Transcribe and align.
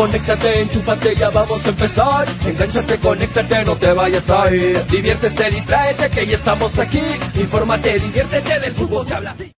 Conéctate, 0.00 0.62
enchúfate, 0.62 1.14
ya 1.14 1.28
vamos 1.28 1.66
a 1.66 1.68
empezar. 1.68 2.26
Engánchate, 2.46 2.96
conéctate, 3.00 3.64
no 3.66 3.76
te 3.76 3.92
vayas 3.92 4.30
a 4.30 4.50
ir. 4.50 4.82
Diviértete, 4.86 5.50
distráete, 5.50 6.08
que 6.08 6.26
ya 6.26 6.36
estamos 6.36 6.78
aquí. 6.78 7.02
Infórmate, 7.34 7.98
diviértete, 7.98 8.60
del 8.60 8.72
fútbol 8.72 9.04
se 9.04 9.14
habla 9.14 9.32
así. 9.32 9.49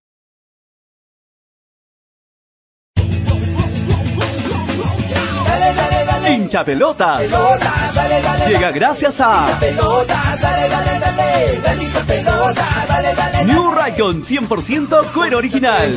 Hincha 6.33 6.63
dale, 6.63 8.47
Llega 8.47 8.71
gracias 8.71 9.21
a 9.21 9.57
pelotas, 9.59 10.41
dale, 10.41 10.69
dale, 10.69 10.99
dale, 10.99 11.59
dale 11.63 11.83
hincha 11.83 11.99
pelotas, 12.01 12.87
dale, 12.87 13.15
dale. 13.15 13.45
New 13.45 13.71
Raycon 13.71 14.23
100% 14.23 15.11
cuero 15.11 15.37
original. 15.37 15.95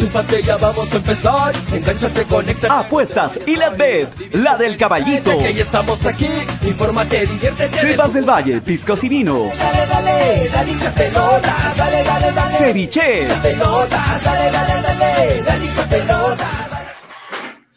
Vamos 0.61 0.93
a 0.93 0.97
empezar. 0.97 1.55
Apuestas 2.69 3.41
y 3.47 3.57
la 3.57 3.71
bet, 3.71 4.35
la 4.35 4.57
del 4.57 4.77
caballito. 4.77 5.33
Estamos 5.33 6.05
aquí. 6.05 6.29
Infórmate. 6.63 7.27
Sebas 7.81 8.15
del 8.15 8.29
Valle, 8.29 8.61
piscos 8.61 9.03
y 9.05 9.09
vinos. 9.09 9.53
Dale, 9.59 10.51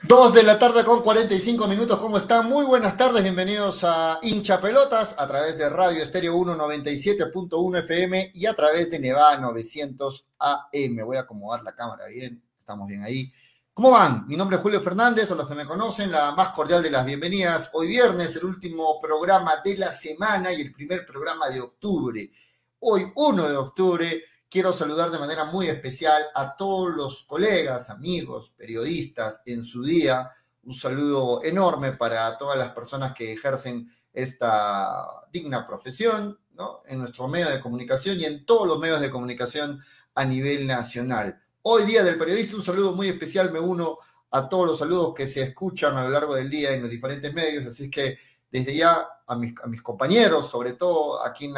Dos 0.09 0.34
de 0.34 0.42
la 0.42 0.58
tarde 0.58 0.84
con 0.84 1.03
45 1.03 1.68
minutos, 1.68 2.00
¿cómo 2.00 2.18
están? 2.18 2.50
Muy 2.50 2.66
buenas 2.66 2.97
tardes, 2.97 3.22
bienvenidos 3.22 3.84
a 3.84 4.18
Hincha 4.24 4.59
Pelotas 4.59 5.16
a 5.20 5.28
través 5.28 5.59
de 5.59 5.70
Radio 5.70 6.02
Estéreo 6.02 6.34
197.1 6.36 7.78
FM 7.84 8.31
y 8.34 8.48
a 8.48 8.56
través 8.56 8.90
de 8.90 8.98
Nevada 8.98 9.38
900 9.38 10.30
AM. 10.40 11.06
Voy 11.06 11.18
a 11.18 11.19
acomodar 11.19 11.62
la 11.62 11.75
cámara 11.75 12.08
bien, 12.08 12.42
estamos 12.58 12.88
bien 12.88 13.03
ahí. 13.03 13.31
¿Cómo 13.72 13.92
van? 13.92 14.25
Mi 14.25 14.36
nombre 14.36 14.58
es 14.58 14.64
Julio 14.64 14.81
Fernández, 14.81 15.31
a 15.31 15.36
los 15.36 15.48
que 15.48 15.53
me 15.53 15.68
conocen, 15.68 16.09
la 16.09 16.31
más 16.31 16.50
cordial 16.50 16.81
de 16.81 16.90
las 16.90 17.06
bienvenidas. 17.06 17.69
Hoy 17.74 17.86
viernes, 17.86 18.36
el 18.36 18.46
último 18.46 18.98
programa 19.00 19.58
de 19.64 19.78
la 19.78 19.92
semana 19.92 20.52
y 20.52 20.62
el 20.62 20.74
primer 20.74 21.06
programa 21.06 21.50
de 21.50 21.62
octubre. 21.62 22.31
Hoy, 22.80 23.12
1 23.14 23.48
de 23.48 23.58
octubre, 23.58 24.24
quiero 24.50 24.74
saludar 24.74 25.12
de 25.12 25.20
manera 25.20 25.46
muy 25.46 25.68
especial 25.68 26.24
a 26.34 26.56
todos 26.56 26.96
los 26.96 27.24
colegas, 27.24 27.90
amigos, 27.90 28.52
periodistas 28.58 29.44
en 29.46 29.64
su 29.64 29.84
día. 29.84 30.32
Un 30.64 30.74
saludo 30.74 31.44
enorme 31.44 31.94
para 31.94 32.38
todas 32.38 32.58
las 32.58 32.70
personas 32.70 33.14
que 33.14 33.32
ejercen 33.32 33.90
esta 34.12 35.06
digna 35.32 35.68
profesión 35.68 36.38
¿no? 36.54 36.82
en 36.88 37.00
nuestro 37.00 37.28
medio 37.28 37.50
de 37.50 37.60
comunicación 37.60 38.20
y 38.20 38.26
en 38.26 38.46
todos 38.46 38.68
los 38.68 38.80
medios 38.80 39.00
de 39.00 39.10
comunicación 39.10 39.80
a 40.16 40.26
nivel 40.26 40.66
nacional. 40.66 41.40
Hoy 41.62 41.84
día 41.84 42.04
del 42.04 42.18
periodista, 42.18 42.56
un 42.56 42.64
saludo 42.64 42.94
muy 42.94 43.08
especial, 43.08 43.52
me 43.52 43.60
uno 43.60 44.00
a 44.31 44.50
todos 44.50 44.66
los 44.68 44.80
saludos 44.80 45.14
que 45.16 45.28
se 45.28 45.44
escuchan 45.44 45.96
a 45.96 46.04
lo 46.04 46.10
largo 46.10 46.36
del 46.36 46.50
día 46.50 46.72
en 46.72 46.81
los 46.81 46.90
diferentes 46.90 47.34
medios, 47.34 47.66
así 47.66 47.90
que 47.90 48.18
desde 48.52 48.76
ya 48.76 49.08
a 49.28 49.36
mis, 49.36 49.54
compañeros, 49.84 50.50
sobre 50.50 50.74
todo 50.74 51.24
aquí 51.24 51.46
en, 51.46 51.56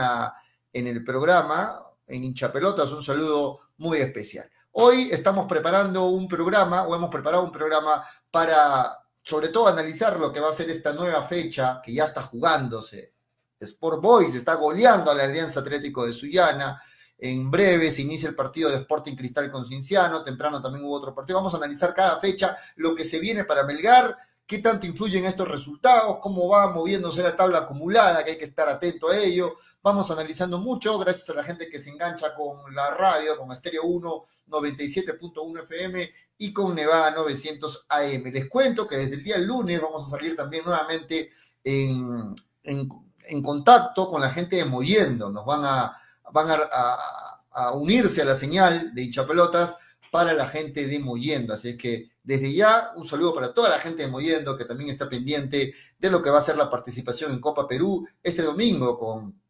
en 0.73 0.87
el 0.87 1.03
programa, 1.03 1.90
en 2.11 2.23
Hinchapelotas, 2.25 2.91
un 2.91 3.01
saludo 3.01 3.59
muy 3.77 3.99
especial. 3.99 4.49
Hoy 4.73 5.09
estamos 5.11 5.47
preparando 5.47 6.05
un 6.05 6.27
programa, 6.27 6.83
o 6.83 6.95
hemos 6.95 7.09
preparado 7.09 7.43
un 7.43 7.51
programa 7.51 8.03
para, 8.29 8.85
sobre 9.23 9.49
todo, 9.49 9.67
analizar 9.67 10.19
lo 10.19 10.31
que 10.31 10.39
va 10.39 10.49
a 10.49 10.53
ser 10.53 10.69
esta 10.69 10.93
nueva 10.93 11.23
fecha 11.23 11.81
que 11.83 11.93
ya 11.93 12.03
está 12.03 12.21
jugándose. 12.21 13.13
Sport 13.59 14.01
Boys 14.01 14.35
está 14.35 14.55
goleando 14.55 15.11
a 15.11 15.15
la 15.15 15.23
Alianza 15.23 15.59
Atlético 15.59 16.05
de 16.05 16.13
Sullana. 16.13 16.81
En 17.17 17.51
breve 17.51 17.91
se 17.91 18.01
inicia 18.01 18.29
el 18.29 18.35
partido 18.35 18.69
de 18.69 18.77
Sporting 18.77 19.15
Cristal 19.15 19.51
con 19.51 19.65
Cinciano. 19.65 20.23
Temprano 20.23 20.61
también 20.61 20.85
hubo 20.85 20.95
otro 20.95 21.13
partido. 21.13 21.37
Vamos 21.37 21.53
a 21.53 21.57
analizar 21.57 21.93
cada 21.93 22.19
fecha, 22.19 22.57
lo 22.77 22.95
que 22.95 23.03
se 23.03 23.19
viene 23.19 23.45
para 23.45 23.63
Melgar, 23.63 24.17
qué 24.51 24.57
tanto 24.57 24.85
influyen 24.85 25.23
estos 25.23 25.47
resultados, 25.47 26.17
cómo 26.19 26.49
va 26.49 26.71
moviéndose 26.71 27.23
la 27.23 27.37
tabla 27.37 27.59
acumulada, 27.59 28.21
que 28.21 28.31
hay 28.31 28.37
que 28.37 28.43
estar 28.43 28.67
atento 28.67 29.07
a 29.07 29.17
ello. 29.17 29.55
Vamos 29.81 30.11
analizando 30.11 30.59
mucho, 30.59 30.99
gracias 30.99 31.29
a 31.29 31.35
la 31.35 31.43
gente 31.43 31.69
que 31.69 31.79
se 31.79 31.89
engancha 31.89 32.35
con 32.35 32.75
la 32.75 32.91
radio, 32.91 33.37
con 33.37 33.49
Estéreo 33.53 33.85
1, 33.85 34.25
97.1 34.49 35.63
FM 35.63 36.11
y 36.39 36.51
con 36.51 36.75
Nevada 36.75 37.11
900 37.11 37.85
AM. 37.87 38.23
Les 38.25 38.49
cuento 38.49 38.85
que 38.85 38.97
desde 38.97 39.15
el 39.15 39.23
día 39.23 39.37
lunes 39.37 39.81
vamos 39.81 40.05
a 40.05 40.17
salir 40.17 40.35
también 40.35 40.65
nuevamente 40.65 41.29
en, 41.63 42.35
contacto 43.41 44.09
con 44.09 44.19
la 44.19 44.29
gente 44.29 44.57
de 44.57 44.65
Moviendo. 44.65 45.31
Nos 45.31 45.45
van 45.45 45.63
a 45.63 45.97
unirse 47.75 48.21
a 48.21 48.25
la 48.25 48.35
señal 48.35 48.93
de 48.93 49.03
hinchapelotas 49.03 49.77
para 50.11 50.33
la 50.33 50.45
gente 50.45 50.85
de 50.85 50.99
Moyendo. 50.99 51.53
Así 51.53 51.75
que 51.77 52.11
desde 52.21 52.53
ya 52.53 52.91
un 52.95 53.05
saludo 53.05 53.33
para 53.33 53.53
toda 53.53 53.69
la 53.69 53.79
gente 53.79 54.03
de 54.03 54.09
Moyendo 54.09 54.57
que 54.57 54.65
también 54.65 54.89
está 54.91 55.09
pendiente 55.09 55.73
de 55.97 56.11
lo 56.11 56.21
que 56.21 56.29
va 56.29 56.37
a 56.37 56.43
ser 56.43 56.57
la 56.57 56.69
participación 56.69 57.31
en 57.31 57.39
Copa 57.39 57.67
Perú 57.67 58.05
este 58.21 58.43
domingo 58.43 58.99
con 58.99 59.41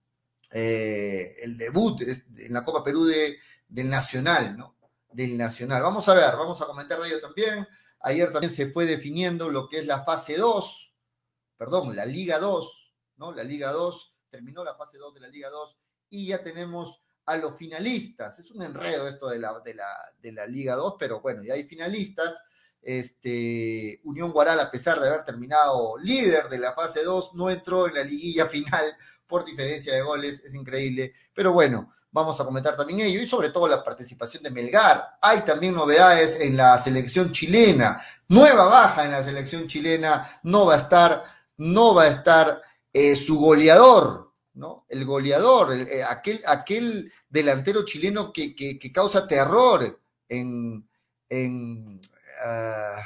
eh, 0.52 1.36
el 1.42 1.58
debut 1.58 2.02
en 2.02 2.54
la 2.54 2.64
Copa 2.64 2.84
Perú 2.84 3.06
de, 3.06 3.40
del 3.68 3.90
Nacional, 3.90 4.56
¿no? 4.56 4.78
Del 5.12 5.36
Nacional. 5.36 5.82
Vamos 5.82 6.08
a 6.08 6.14
ver, 6.14 6.38
vamos 6.38 6.62
a 6.62 6.68
comentar 6.68 7.02
de 7.02 7.10
ello 7.10 7.20
también. 7.20 7.68
Ayer 8.02 8.32
también 8.32 8.54
se 8.54 8.68
fue 8.68 8.86
definiendo 8.86 9.50
lo 9.50 9.68
que 9.68 9.80
es 9.80 9.88
la 9.88 10.04
fase 10.04 10.38
2, 10.38 10.96
perdón, 11.58 11.96
la 11.96 12.06
Liga 12.06 12.40
2, 12.40 12.94
¿no? 13.18 13.32
La 13.34 13.44
Liga 13.44 13.72
2, 13.72 14.16
terminó 14.30 14.64
la 14.64 14.76
fase 14.76 14.98
2 15.00 15.16
de 15.16 15.20
la 15.22 15.28
Liga 15.28 15.50
2 15.50 15.78
y 16.10 16.28
ya 16.28 16.44
tenemos 16.44 17.02
a 17.26 17.38
los 17.38 17.56
finalistas. 17.56 18.40
Es 18.40 18.52
un 18.52 18.64
enredo 18.64 19.08
esto 19.08 19.30
de 19.30 19.40
la, 19.40 19.60
de 19.60 19.74
la, 19.74 19.88
de 20.22 20.32
la 20.32 20.48
Liga 20.48 20.76
2, 20.76 20.96
pero 21.00 21.22
bueno, 21.22 21.44
ya 21.44 21.54
hay 21.54 21.64
finalistas. 21.64 22.42
Este, 22.82 24.02
Unión 24.04 24.32
Guaral, 24.32 24.60
a 24.60 24.72
pesar 24.72 25.00
de 25.00 25.08
haber 25.08 25.24
terminado 25.24 25.98
líder 26.00 26.50
de 26.50 26.58
la 26.58 26.74
fase 26.74 27.04
2, 27.04 27.36
no 27.36 27.50
entró 27.50 27.88
en 27.88 27.96
la 27.96 28.04
liguilla 28.04 28.46
final 28.48 28.96
por 29.28 29.46
diferencia 29.46 29.94
de 29.94 30.02
goles, 30.02 30.44
es 30.44 30.56
increíble. 30.56 31.14
Pero 31.34 31.54
bueno, 31.54 31.94
vamos 32.12 32.40
a 32.40 32.46
comentar 32.46 32.76
también 32.76 33.02
ello 33.02 33.22
y 33.22 33.26
sobre 33.26 33.50
todo 33.50 33.68
la 33.68 33.84
participación 33.84 34.44
de 34.44 34.52
Melgar. 34.52 35.18
Hay 35.22 35.42
también 35.42 35.76
novedades 35.76 36.40
en 36.40 36.58
la 36.58 36.78
selección 36.78 37.32
chilena, 37.32 38.02
nueva 38.28 38.66
baja 38.66 39.06
en 39.06 39.12
la 39.12 39.24
selección 39.24 39.68
chilena, 39.68 40.28
no 40.44 40.66
va 40.66 40.74
a 40.74 40.78
estar, 40.78 41.24
no 41.58 41.96
va 41.96 42.04
a 42.04 42.08
estar 42.08 42.62
eh, 42.94 43.16
su 43.16 43.40
goleador, 43.40 44.31
¿no? 44.54 44.86
El 44.90 45.06
goleador, 45.06 45.74
eh, 45.74 46.04
aquel, 46.08 46.42
aquel 46.46 47.12
delantero 47.30 47.86
chileno 47.86 48.34
que, 48.34 48.56
que, 48.56 48.78
que 48.78 48.92
causa 48.92 49.28
terror 49.28 50.00
en, 50.28 50.88
en, 51.30 52.02
uh, 52.46 53.02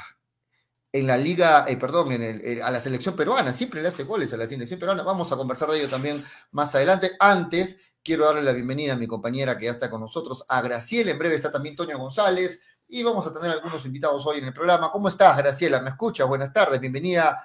en 0.92 1.06
la 1.06 1.16
liga, 1.16 1.64
eh, 1.68 1.76
perdón, 1.76 2.12
en 2.12 2.22
el, 2.22 2.40
eh, 2.44 2.62
a 2.62 2.70
la 2.70 2.80
selección 2.80 3.14
peruana, 3.14 3.52
siempre 3.52 3.82
le 3.82 3.88
hace 3.88 4.04
goles 4.04 4.32
a 4.32 4.36
la 4.36 4.46
selección 4.46 4.80
peruana. 4.80 5.02
Vamos 5.02 5.30
a 5.30 5.36
conversar 5.36 5.68
de 5.70 5.78
ello 5.78 5.88
también 5.88 6.24
más 6.52 6.74
adelante. 6.74 7.12
Antes, 7.20 7.78
quiero 8.02 8.24
darle 8.24 8.42
la 8.42 8.52
bienvenida 8.52 8.94
a 8.94 8.96
mi 8.96 9.06
compañera 9.06 9.58
que 9.58 9.66
ya 9.66 9.72
está 9.72 9.90
con 9.90 10.00
nosotros, 10.00 10.44
a 10.48 10.62
Graciela. 10.62 11.10
En 11.10 11.18
breve 11.18 11.34
está 11.34 11.52
también 11.52 11.76
Toño 11.76 11.98
González 11.98 12.60
y 12.88 13.02
vamos 13.02 13.26
a 13.26 13.32
tener 13.32 13.50
algunos 13.50 13.84
invitados 13.84 14.24
hoy 14.26 14.38
en 14.38 14.44
el 14.46 14.52
programa. 14.54 14.90
¿Cómo 14.90 15.08
estás, 15.08 15.36
Graciela? 15.36 15.80
¿Me 15.80 15.90
escuchas? 15.90 16.26
Buenas 16.26 16.52
tardes, 16.52 16.80
bienvenida 16.80 17.44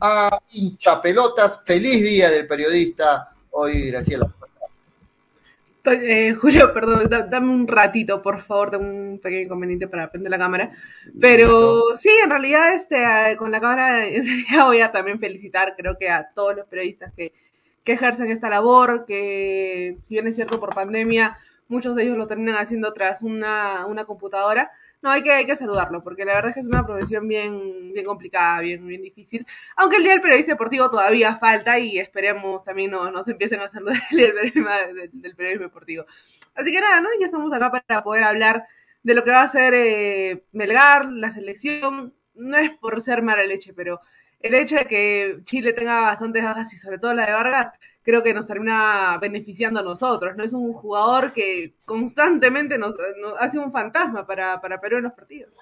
a 0.00 0.38
Hinchapelotas. 0.50 1.60
Feliz 1.64 2.02
día 2.02 2.30
del 2.30 2.46
periodista 2.46 3.31
hoy, 3.52 3.90
Graciela. 3.90 4.32
Eh, 5.84 6.34
Julio, 6.40 6.72
perdón, 6.72 7.08
da, 7.08 7.22
dame 7.22 7.52
un 7.52 7.66
ratito, 7.66 8.22
por 8.22 8.40
favor, 8.42 8.70
tengo 8.70 8.84
un 8.84 9.20
pequeño 9.22 9.42
inconveniente 9.44 9.88
para 9.88 10.10
prender 10.10 10.30
la 10.30 10.38
cámara. 10.38 10.72
Pero 11.20 11.96
sí, 11.96 12.10
en 12.22 12.30
realidad, 12.30 12.74
este, 12.74 13.36
con 13.36 13.50
la 13.50 13.60
cámara 13.60 14.06
enseguida 14.08 14.66
voy 14.66 14.80
a 14.80 14.92
también 14.92 15.18
felicitar, 15.18 15.74
creo 15.76 15.96
que 15.98 16.08
a 16.08 16.30
todos 16.34 16.56
los 16.56 16.66
periodistas 16.66 17.12
que, 17.14 17.32
que 17.84 17.92
ejercen 17.92 18.30
esta 18.30 18.48
labor, 18.48 19.04
que 19.06 19.96
si 20.02 20.14
bien 20.14 20.26
es 20.26 20.36
cierto 20.36 20.60
por 20.60 20.74
pandemia, 20.74 21.38
muchos 21.68 21.96
de 21.96 22.04
ellos 22.04 22.16
lo 22.16 22.26
terminan 22.26 22.56
haciendo 22.56 22.92
tras 22.92 23.22
una, 23.22 23.86
una 23.86 24.04
computadora. 24.04 24.70
No, 25.02 25.10
hay 25.10 25.22
que, 25.22 25.32
hay 25.32 25.46
que 25.46 25.56
saludarlo, 25.56 26.02
porque 26.02 26.24
la 26.24 26.34
verdad 26.34 26.50
es 26.50 26.54
que 26.54 26.60
es 26.60 26.66
una 26.66 26.86
profesión 26.86 27.26
bien, 27.26 27.92
bien 27.92 28.06
complicada, 28.06 28.60
bien, 28.60 28.86
bien 28.86 29.02
difícil. 29.02 29.44
Aunque 29.76 29.96
el 29.96 30.04
Día 30.04 30.12
del 30.12 30.22
Periodista 30.22 30.52
Deportivo 30.52 30.90
todavía 30.90 31.36
falta 31.38 31.78
y 31.78 31.98
esperemos 31.98 32.62
también 32.64 32.92
no, 32.92 33.10
nos 33.10 33.26
empiecen 33.26 33.60
a 33.60 33.68
saludar 33.68 33.96
el 34.12 34.16
Día 34.16 34.26
del 34.28 34.34
Periodismo, 34.34 34.70
del, 34.70 35.10
del 35.12 35.36
periodismo 35.36 35.64
Deportivo. 35.66 36.06
Así 36.54 36.70
que 36.70 36.80
nada, 36.80 37.00
¿no? 37.00 37.08
Ya 37.18 37.26
estamos 37.26 37.52
acá 37.52 37.70
para 37.70 38.04
poder 38.04 38.22
hablar 38.24 38.64
de 39.02 39.14
lo 39.14 39.24
que 39.24 39.30
va 39.30 39.42
a 39.42 39.48
ser 39.48 39.74
eh, 39.74 40.44
Melgar, 40.52 41.06
la 41.06 41.30
selección. 41.30 42.14
No 42.34 42.56
es 42.56 42.70
por 42.70 43.00
ser 43.02 43.22
mala 43.22 43.44
leche, 43.44 43.72
pero 43.74 44.00
el 44.40 44.54
hecho 44.54 44.76
de 44.76 44.86
que 44.86 45.38
Chile 45.44 45.72
tenga 45.72 46.00
bastantes 46.02 46.44
bajas 46.44 46.72
y 46.72 46.76
sobre 46.76 46.98
todo 46.98 47.14
la 47.14 47.26
de 47.26 47.32
Vargas, 47.32 47.74
creo 48.02 48.22
que 48.22 48.34
nos 48.34 48.46
termina 48.46 49.18
beneficiando 49.18 49.80
a 49.80 49.84
nosotros. 49.84 50.36
No 50.36 50.44
es 50.44 50.52
un 50.52 50.72
jugador 50.72 51.32
que 51.32 51.74
constantemente 51.84 52.78
nos, 52.78 52.94
hace 53.38 53.58
un 53.58 53.72
fantasma 53.72 54.26
para, 54.26 54.60
para 54.60 54.80
Perú 54.80 54.98
en 54.98 55.04
los 55.04 55.12
partidos. 55.12 55.54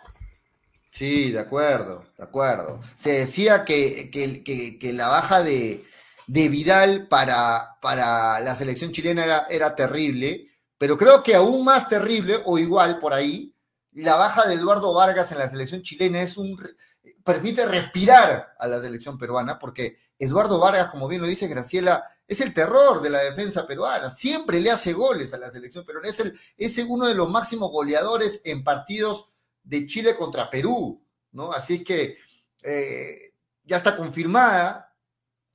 Sí, 0.90 1.30
de 1.30 1.38
acuerdo, 1.38 2.04
de 2.16 2.24
acuerdo. 2.24 2.80
Se 2.94 3.12
decía 3.12 3.64
que, 3.64 4.10
que, 4.10 4.42
que, 4.42 4.78
que 4.78 4.92
la 4.92 5.08
baja 5.08 5.42
de, 5.42 5.84
de 6.26 6.48
Vidal 6.48 7.08
para, 7.08 7.78
para, 7.80 8.40
la 8.40 8.54
selección 8.54 8.92
chilena 8.92 9.24
era, 9.24 9.46
era 9.48 9.74
terrible, 9.74 10.48
Pero 10.78 10.96
creo 10.96 11.22
que 11.22 11.34
aún 11.34 11.64
más 11.64 11.88
terrible, 11.88 12.40
o 12.44 12.58
igual 12.58 12.98
por 12.98 13.12
ahí, 13.12 13.54
la 13.92 14.16
baja 14.16 14.48
de 14.48 14.54
Eduardo 14.54 14.94
Vargas 14.94 15.30
en 15.32 15.38
la 15.38 15.48
selección 15.48 15.82
chilena 15.82 16.22
es 16.22 16.36
un 16.36 16.56
permite 17.24 17.66
respirar 17.66 18.54
a 18.58 18.66
la 18.66 18.80
selección 18.80 19.18
peruana, 19.18 19.58
porque 19.58 19.96
Eduardo 20.18 20.58
Vargas, 20.58 20.90
como 20.90 21.08
bien 21.08 21.20
lo 21.20 21.26
dice 21.26 21.48
Graciela, 21.48 22.04
es 22.30 22.40
el 22.40 22.54
terror 22.54 23.02
de 23.02 23.10
la 23.10 23.18
defensa 23.18 23.66
peruana, 23.66 24.08
siempre 24.08 24.60
le 24.60 24.70
hace 24.70 24.92
goles 24.92 25.34
a 25.34 25.38
la 25.38 25.50
selección 25.50 25.84
peruana, 25.84 26.08
es, 26.56 26.78
uno 26.86 27.08
de 27.08 27.14
los 27.16 27.28
máximos 27.28 27.72
goleadores 27.72 28.40
en 28.44 28.62
partidos 28.62 29.34
de 29.64 29.84
Chile 29.84 30.14
contra 30.14 30.48
Perú, 30.48 31.04
¿no? 31.32 31.50
Así 31.50 31.82
que 31.82 32.18
eh, 32.62 33.34
ya 33.64 33.78
está 33.78 33.96
confirmada 33.96 34.96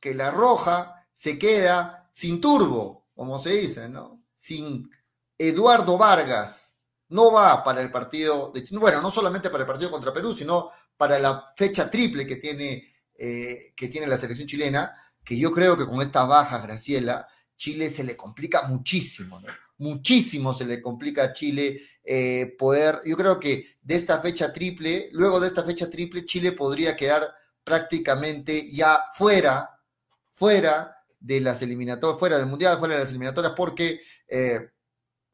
que 0.01 0.13
la 0.13 0.31
Roja 0.31 1.07
se 1.13 1.39
queda 1.39 2.09
sin 2.11 2.41
turbo, 2.41 3.07
como 3.15 3.39
se 3.39 3.51
dice, 3.51 3.87
¿no? 3.87 4.25
Sin 4.33 4.89
Eduardo 5.37 5.97
Vargas. 5.97 6.81
No 7.07 7.31
va 7.31 7.63
para 7.63 7.81
el 7.81 7.89
partido, 7.89 8.51
de, 8.53 8.67
bueno, 8.77 9.01
no 9.01 9.09
solamente 9.09 9.49
para 9.49 9.63
el 9.63 9.67
partido 9.67 9.91
contra 9.91 10.13
Perú, 10.13 10.33
sino 10.33 10.71
para 10.97 11.19
la 11.19 11.53
fecha 11.55 11.89
triple 11.89 12.27
que 12.27 12.35
tiene, 12.35 12.93
eh, 13.17 13.71
que 13.77 13.87
tiene 13.87 14.07
la 14.07 14.17
selección 14.17 14.45
chilena, 14.45 14.91
que 15.25 15.37
yo 15.37 15.51
creo 15.51 15.75
que 15.75 15.85
con 15.85 16.01
estas 16.01 16.27
bajas, 16.27 16.63
Graciela, 16.63 17.27
Chile 17.57 17.89
se 17.89 18.03
le 18.03 18.15
complica 18.15 18.67
muchísimo, 18.67 19.39
¿no? 19.39 19.47
Muchísimo 19.77 20.53
se 20.53 20.65
le 20.65 20.81
complica 20.81 21.23
a 21.23 21.33
Chile 21.33 21.81
eh, 22.03 22.55
poder, 22.57 23.01
yo 23.05 23.17
creo 23.17 23.39
que 23.39 23.75
de 23.81 23.95
esta 23.95 24.21
fecha 24.21 24.53
triple, 24.53 25.09
luego 25.11 25.39
de 25.39 25.47
esta 25.47 25.63
fecha 25.63 25.89
triple, 25.89 26.23
Chile 26.23 26.53
podría 26.53 26.95
quedar 26.95 27.33
prácticamente 27.63 28.71
ya 28.71 28.99
fuera, 29.13 29.81
fuera 30.29 30.95
de 31.19 31.41
las 31.41 31.61
eliminatorias, 31.61 32.19
fuera 32.19 32.37
del 32.37 32.45
Mundial, 32.45 32.77
fuera 32.79 32.93
de 32.93 33.01
las 33.01 33.09
eliminatorias, 33.09 33.53
porque 33.57 33.99
eh, 34.29 34.69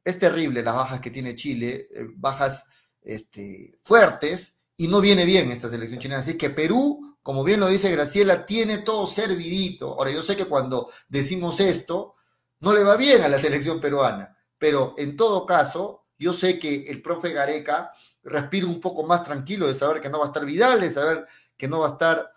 es 0.03 0.17
terrible 0.17 0.63
las 0.63 0.75
bajas 0.75 0.99
que 0.99 1.11
tiene 1.11 1.35
Chile, 1.35 1.87
bajas 2.15 2.65
este, 3.03 3.79
fuertes, 3.83 4.55
y 4.81 4.87
no 4.87 4.99
viene 4.99 5.25
bien 5.25 5.51
esta 5.51 5.69
selección 5.69 5.99
chilena. 5.99 6.21
Así 6.21 6.35
que 6.35 6.49
Perú, 6.49 7.10
como 7.23 7.43
bien 7.43 7.59
lo 7.59 7.67
dice 7.67 7.91
Graciela, 7.91 8.45
tiene 8.45 8.79
todo 8.79 9.05
servidito. 9.05 9.93
Ahora, 9.93 10.11
yo 10.11 10.21
sé 10.21 10.35
que 10.35 10.45
cuando 10.45 10.91
decimos 11.07 11.59
esto, 11.59 12.15
no 12.59 12.73
le 12.73 12.83
va 12.83 12.95
bien 12.95 13.21
a 13.21 13.27
la 13.27 13.39
selección 13.39 13.79
peruana, 13.79 14.37
pero 14.57 14.95
en 14.97 15.15
todo 15.15 15.45
caso, 15.45 16.07
yo 16.17 16.33
sé 16.33 16.59
que 16.59 16.85
el 16.87 17.01
profe 17.01 17.31
Gareca 17.31 17.91
respira 18.23 18.67
un 18.67 18.79
poco 18.79 19.03
más 19.03 19.23
tranquilo 19.23 19.67
de 19.67 19.73
saber 19.73 20.01
que 20.01 20.09
no 20.09 20.19
va 20.19 20.25
a 20.25 20.27
estar 20.27 20.45
Vidal, 20.45 20.79
de 20.79 20.91
saber 20.91 21.25
que 21.57 21.67
no 21.67 21.79
va 21.79 21.87
a 21.87 21.91
estar 21.91 22.31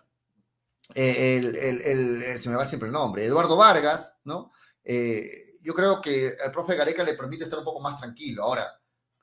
eh, 0.93 1.37
el, 1.37 2.39
se 2.39 2.49
me 2.49 2.55
va 2.55 2.65
siempre 2.65 2.87
el 2.87 2.93
nombre, 2.93 3.25
Eduardo 3.25 3.55
Vargas, 3.55 4.15
¿no? 4.23 4.51
Eh, 4.83 5.59
yo 5.61 5.73
creo 5.73 5.99
que 5.99 6.27
el 6.27 6.51
profe 6.51 6.75
Gareca 6.75 7.03
le 7.03 7.15
permite 7.15 7.43
estar 7.43 7.57
un 7.57 7.65
poco 7.65 7.81
más 7.81 7.97
tranquilo. 7.97 8.43
Ahora, 8.43 8.67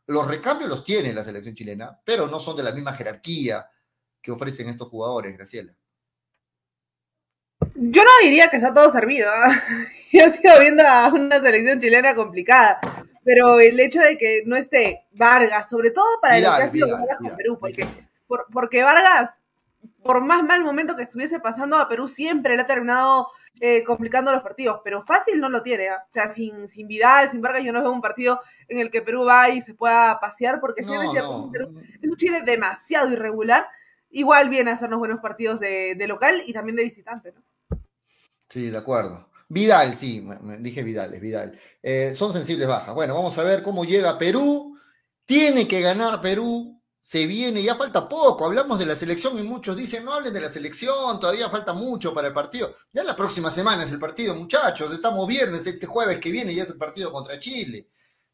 los 0.06 0.26
recambios 0.26 0.68
los 0.68 0.82
tiene 0.82 1.12
la 1.12 1.22
selección 1.22 1.54
chilena, 1.54 2.00
pero 2.04 2.26
no 2.26 2.40
son 2.40 2.56
de 2.56 2.64
la 2.64 2.72
misma 2.72 2.94
jerarquía 2.94 3.64
que 4.22 4.30
ofrecen 4.30 4.68
estos 4.68 4.88
jugadores, 4.88 5.36
Graciela. 5.36 5.74
Yo 7.74 8.04
no 8.04 8.10
diría 8.22 8.48
que 8.48 8.56
está 8.56 8.72
todo 8.72 8.90
servido. 8.90 9.30
¿eh? 9.30 9.86
Yo 10.12 10.30
sigo 10.30 10.58
viendo 10.60 10.86
a 10.86 11.08
una 11.08 11.40
selección 11.40 11.80
chilena 11.80 12.14
complicada, 12.14 12.80
pero 13.24 13.60
el 13.60 13.78
hecho 13.80 14.00
de 14.00 14.16
que 14.16 14.42
no 14.46 14.56
esté 14.56 15.06
Vargas, 15.12 15.68
sobre 15.68 15.90
todo 15.90 16.20
para 16.20 16.38
el 16.38 16.44
que 16.44 16.48
ha 16.48 16.70
sido 16.70 16.88
con 17.18 17.36
Perú, 17.36 17.58
porque, 17.58 17.86
porque 18.52 18.82
Vargas, 18.82 19.38
por 20.02 20.20
más 20.20 20.44
mal 20.44 20.64
momento 20.64 20.96
que 20.96 21.02
estuviese 21.02 21.40
pasando 21.40 21.78
a 21.78 21.88
Perú, 21.88 22.08
siempre 22.08 22.56
le 22.56 22.62
ha 22.62 22.66
terminado 22.66 23.28
eh, 23.60 23.84
complicando 23.84 24.32
los 24.32 24.42
partidos, 24.42 24.80
pero 24.84 25.04
fácil 25.04 25.40
no 25.40 25.48
lo 25.48 25.62
tiene. 25.62 25.88
¿ah? 25.88 26.04
O 26.08 26.12
sea, 26.12 26.28
sin, 26.28 26.68
sin 26.68 26.86
Vidal, 26.86 27.30
sin 27.30 27.40
Vargas, 27.40 27.64
yo 27.64 27.72
no 27.72 27.80
veo 27.80 27.92
un 27.92 28.00
partido 28.00 28.40
en 28.68 28.78
el 28.78 28.90
que 28.90 29.02
Perú 29.02 29.24
va 29.24 29.48
y 29.48 29.60
se 29.60 29.74
pueda 29.74 30.18
pasear, 30.20 30.60
porque 30.60 30.82
si 30.82 30.90
es, 30.92 31.24
un 31.24 32.16
Chile 32.16 32.42
demasiado 32.42 33.10
irregular, 33.10 33.66
igual 34.12 34.48
viene 34.48 34.70
a 34.70 34.74
hacernos 34.74 34.98
buenos 34.98 35.20
partidos 35.20 35.58
de, 35.60 35.96
local 36.06 36.42
y 36.46 36.52
también 36.52 36.76
de 36.76 36.84
visitante. 36.84 37.32
¿no? 37.32 37.42
Sí, 38.48 38.70
de 38.70 38.78
acuerdo. 38.78 39.28
Vidal, 39.48 39.96
sí, 39.96 40.26
dije 40.60 40.82
Vidal, 40.82 41.12
es 41.12 41.20
Vidal. 41.20 41.58
Eh, 41.82 42.14
son 42.14 42.32
sensibles 42.32 42.66
bajas. 42.66 42.94
Bueno, 42.94 43.14
vamos 43.14 43.36
a 43.36 43.42
ver 43.42 43.62
cómo 43.62 43.84
llega 43.84 44.16
Perú. 44.16 44.78
Tiene 45.26 45.68
que 45.68 45.80
ganar 45.80 46.20
Perú 46.22 46.82
se 47.02 47.26
viene, 47.26 47.60
ya 47.64 47.74
falta 47.74 48.08
poco, 48.08 48.44
hablamos 48.46 48.78
de 48.78 48.86
la 48.86 48.94
selección 48.94 49.36
y 49.36 49.42
muchos 49.42 49.76
dicen, 49.76 50.04
no 50.04 50.14
hablen 50.14 50.32
de 50.32 50.40
la 50.40 50.48
selección, 50.48 51.18
todavía 51.18 51.50
falta 51.50 51.72
mucho 51.72 52.14
para 52.14 52.28
el 52.28 52.32
partido. 52.32 52.72
Ya 52.92 53.02
la 53.02 53.16
próxima 53.16 53.50
semana 53.50 53.82
es 53.82 53.90
el 53.90 53.98
partido, 53.98 54.36
muchachos, 54.36 54.92
estamos 54.92 55.26
viernes, 55.26 55.66
este 55.66 55.84
jueves 55.84 56.18
que 56.18 56.30
viene 56.30 56.54
ya 56.54 56.62
es 56.62 56.70
el 56.70 56.78
partido 56.78 57.10
contra 57.10 57.40
Chile. 57.40 57.88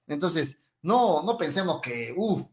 Entonces, 0.06 0.58
no, 0.82 1.22
no 1.22 1.38
pensemos 1.38 1.80
que, 1.80 2.12
uff, 2.14 2.46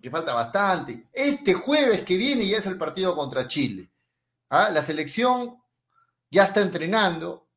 que 0.00 0.10
falta 0.10 0.34
bastante. 0.34 1.08
Este 1.12 1.54
jueves 1.54 2.02
que 2.02 2.16
viene 2.16 2.46
ya 2.46 2.58
es 2.58 2.66
el 2.66 2.78
partido 2.78 3.14
contra 3.14 3.46
Chile. 3.46 3.90
¿Ah? 4.48 4.70
La 4.70 4.82
selección 4.82 5.62
ya 6.30 6.44
está 6.44 6.60
entrenando 6.60 7.48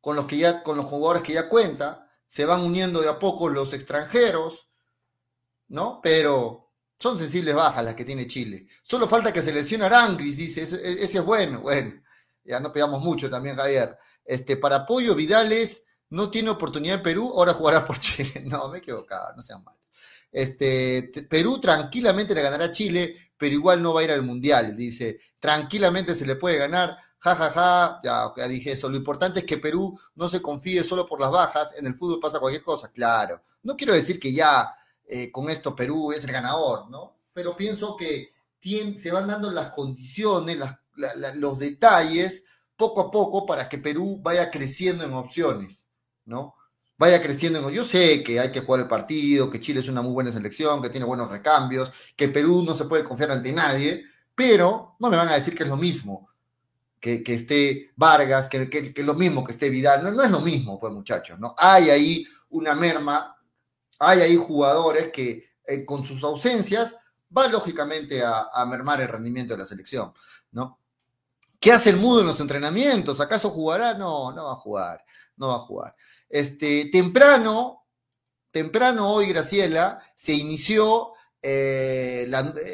con 0.00 0.16
los, 0.16 0.26
que 0.26 0.38
ya, 0.38 0.62
con 0.62 0.76
los 0.76 0.86
jugadores 0.86 1.22
que 1.22 1.34
ya 1.34 1.48
cuenta, 1.48 2.10
se 2.26 2.44
van 2.44 2.62
uniendo 2.62 3.00
de 3.00 3.08
a 3.08 3.18
poco 3.18 3.48
los 3.48 3.72
extranjeros, 3.72 4.70
¿no? 5.68 6.00
Pero 6.02 6.72
son 6.98 7.18
sensibles 7.18 7.54
bajas 7.54 7.84
las 7.84 7.94
que 7.94 8.04
tiene 8.04 8.26
Chile. 8.26 8.66
Solo 8.82 9.08
falta 9.08 9.32
que 9.32 9.42
se 9.42 9.52
lesione 9.52 9.84
Arangris, 9.84 10.36
dice, 10.36 10.62
ese, 10.62 11.02
es 11.02 11.24
bueno. 11.24 11.60
Bueno, 11.60 12.00
ya 12.44 12.60
no 12.60 12.72
pegamos 12.72 13.02
mucho 13.02 13.28
también, 13.28 13.56
Javier. 13.56 13.98
Este, 14.24 14.56
para 14.56 14.86
Pollo 14.86 15.14
Vidales 15.14 15.84
no 16.10 16.30
tiene 16.30 16.50
oportunidad 16.50 16.96
en 16.96 17.02
Perú, 17.02 17.32
ahora 17.34 17.52
jugará 17.52 17.84
por 17.84 17.98
Chile. 18.00 18.44
No, 18.46 18.68
me 18.68 18.78
he 18.78 18.80
equivocado, 18.80 19.34
no 19.34 19.42
sean 19.42 19.64
malos. 19.64 19.79
Este, 20.32 21.10
Perú 21.28 21.60
tranquilamente 21.60 22.34
le 22.34 22.42
ganará 22.42 22.66
a 22.66 22.70
Chile, 22.70 23.32
pero 23.36 23.54
igual 23.54 23.82
no 23.82 23.94
va 23.94 24.00
a 24.00 24.04
ir 24.04 24.10
al 24.10 24.22
Mundial. 24.22 24.76
Dice, 24.76 25.20
tranquilamente 25.38 26.14
se 26.14 26.26
le 26.26 26.36
puede 26.36 26.56
ganar. 26.56 26.96
Ja, 27.18 27.34
ja, 27.34 27.50
ja, 27.50 28.00
ya, 28.02 28.32
ya 28.36 28.48
dije 28.48 28.72
eso. 28.72 28.88
Lo 28.88 28.96
importante 28.96 29.40
es 29.40 29.46
que 29.46 29.58
Perú 29.58 29.98
no 30.14 30.28
se 30.28 30.40
confíe 30.40 30.84
solo 30.84 31.06
por 31.06 31.20
las 31.20 31.30
bajas. 31.30 31.74
En 31.78 31.86
el 31.86 31.94
fútbol 31.94 32.20
pasa 32.20 32.40
cualquier 32.40 32.62
cosa, 32.62 32.90
claro. 32.90 33.42
No 33.62 33.76
quiero 33.76 33.92
decir 33.92 34.18
que 34.18 34.32
ya 34.32 34.74
eh, 35.06 35.30
con 35.32 35.50
esto 35.50 35.74
Perú 35.74 36.12
es 36.12 36.24
el 36.24 36.32
ganador, 36.32 36.88
¿no? 36.88 37.16
Pero 37.32 37.56
pienso 37.56 37.96
que 37.96 38.32
se 38.96 39.10
van 39.10 39.26
dando 39.26 39.50
las 39.50 39.70
condiciones, 39.70 40.58
los 41.36 41.58
detalles, 41.58 42.44
poco 42.76 43.00
a 43.00 43.10
poco, 43.10 43.46
para 43.46 43.68
que 43.68 43.78
Perú 43.78 44.18
vaya 44.22 44.50
creciendo 44.50 45.04
en 45.04 45.14
opciones, 45.14 45.88
¿no? 46.26 46.54
Vaya 47.00 47.20
creciendo 47.20 47.58
en... 47.58 47.74
Yo 47.74 47.82
sé 47.82 48.22
que 48.22 48.38
hay 48.38 48.52
que 48.52 48.60
jugar 48.60 48.82
el 48.82 48.86
partido, 48.86 49.50
que 49.50 49.58
Chile 49.58 49.80
es 49.80 49.88
una 49.88 50.02
muy 50.02 50.12
buena 50.12 50.30
selección, 50.30 50.80
que 50.80 50.90
tiene 50.90 51.06
buenos 51.06 51.28
recambios, 51.28 51.90
que 52.14 52.28
Perú 52.28 52.62
no 52.62 52.74
se 52.74 52.84
puede 52.84 53.02
confiar 53.02 53.32
ante 53.32 53.52
nadie, 53.52 54.04
pero 54.34 54.96
no 55.00 55.10
me 55.10 55.16
van 55.16 55.28
a 55.28 55.34
decir 55.34 55.54
que 55.54 55.62
es 55.62 55.68
lo 55.68 55.76
mismo 55.76 56.28
que, 57.00 57.22
esté 57.26 57.90
Vargas, 57.96 58.48
que, 58.48 58.68
es 58.94 59.06
lo 59.06 59.14
mismo 59.14 59.42
que 59.42 59.52
esté 59.52 59.70
Vidal. 59.70 60.04
No, 60.04 60.12
no 60.12 60.22
es 60.22 60.30
lo 60.30 60.40
mismo, 60.40 60.78
pues 60.78 60.92
muchachos, 60.92 61.40
¿no? 61.40 61.56
Hay 61.58 61.88
ahí 61.88 62.26
una 62.50 62.74
merma 62.74 63.34
hay 64.00 64.20
ahí 64.20 64.36
jugadores 64.36 65.10
que 65.12 65.50
eh, 65.66 65.84
con 65.84 66.04
sus 66.04 66.24
ausencias 66.24 66.96
van 67.28 67.52
lógicamente 67.52 68.22
a, 68.24 68.64
mermar 68.66 69.00
el 69.00 69.08
rendimiento 69.08 69.54
de 69.54 69.60
la 69.60 69.66
selección, 69.66 70.12
¿no? 70.50 70.78
¿Qué 71.60 71.70
hace 71.70 71.90
el 71.90 71.98
mudo 71.98 72.20
en 72.20 72.26
los 72.26 72.40
entrenamientos? 72.40 73.20
¿Acaso 73.20 73.50
jugará? 73.50 73.94
No, 73.94 74.32
no 74.32 74.46
va 74.46 74.52
a 74.52 74.56
jugar, 74.56 75.04
no 75.36 75.48
va 75.48 75.56
a 75.56 75.58
jugar. 75.58 75.94
Este, 76.30 76.88
temprano, 76.90 77.88
temprano 78.50 79.10
hoy, 79.10 79.26
Graciela, 79.26 80.02
se 80.14 80.32
inició 80.32 81.12
eh, 81.42 82.26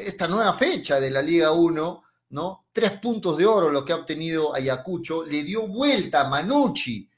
esta 0.05 0.29
nueva 0.29 0.53
fecha 0.53 0.99
de 1.01 1.09
la 1.09 1.21
Liga 1.21 1.51
1, 1.51 2.03
¿no? 2.29 2.67
Tres 2.71 2.99
puntos 3.01 3.37
de 3.37 3.45
oro 3.45 3.69
lo 3.69 3.83
que 3.83 3.91
ha 3.91 3.97
obtenido 3.97 4.55
Ayacucho, 4.55 5.25
le 5.25 5.43
dio 5.43 5.67
vuelta 5.67 6.21
a 6.21 6.29
Manucci, 6.29 7.09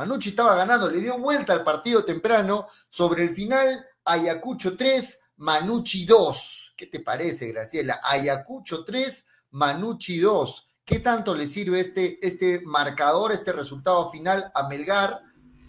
Manucci 0.00 0.30
estaba 0.30 0.56
ganando, 0.56 0.90
le 0.90 1.00
dio 1.00 1.18
vuelta 1.18 1.52
al 1.52 1.62
partido 1.62 2.02
temprano. 2.04 2.68
Sobre 2.88 3.22
el 3.22 3.34
final, 3.34 3.84
Ayacucho 4.04 4.74
3, 4.74 5.20
Manucci 5.36 6.06
2. 6.06 6.74
¿Qué 6.74 6.86
te 6.86 7.00
parece, 7.00 7.48
Graciela? 7.48 8.00
Ayacucho 8.02 8.82
3, 8.82 9.26
Manucci 9.50 10.18
2. 10.18 10.68
¿Qué 10.86 11.00
tanto 11.00 11.34
le 11.34 11.46
sirve 11.46 11.80
este, 11.80 12.18
este 12.26 12.62
marcador, 12.64 13.30
este 13.32 13.52
resultado 13.52 14.10
final 14.10 14.50
a 14.54 14.68
Melgar? 14.68 15.20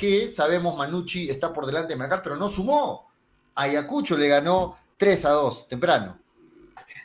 Que 0.02 0.28
sabemos 0.28 0.76
Manucci 0.76 1.30
está 1.30 1.54
por 1.54 1.68
delante 1.68 1.94
de 1.94 2.00
Melgar, 2.00 2.22
pero 2.24 2.36
no 2.36 2.48
sumó. 2.48 3.08
Ayacucho 3.54 4.18
le 4.18 4.30
ganó 4.30 4.76
3 4.98 5.26
a 5.26 5.30
2 5.30 5.68
temprano. 5.68 6.18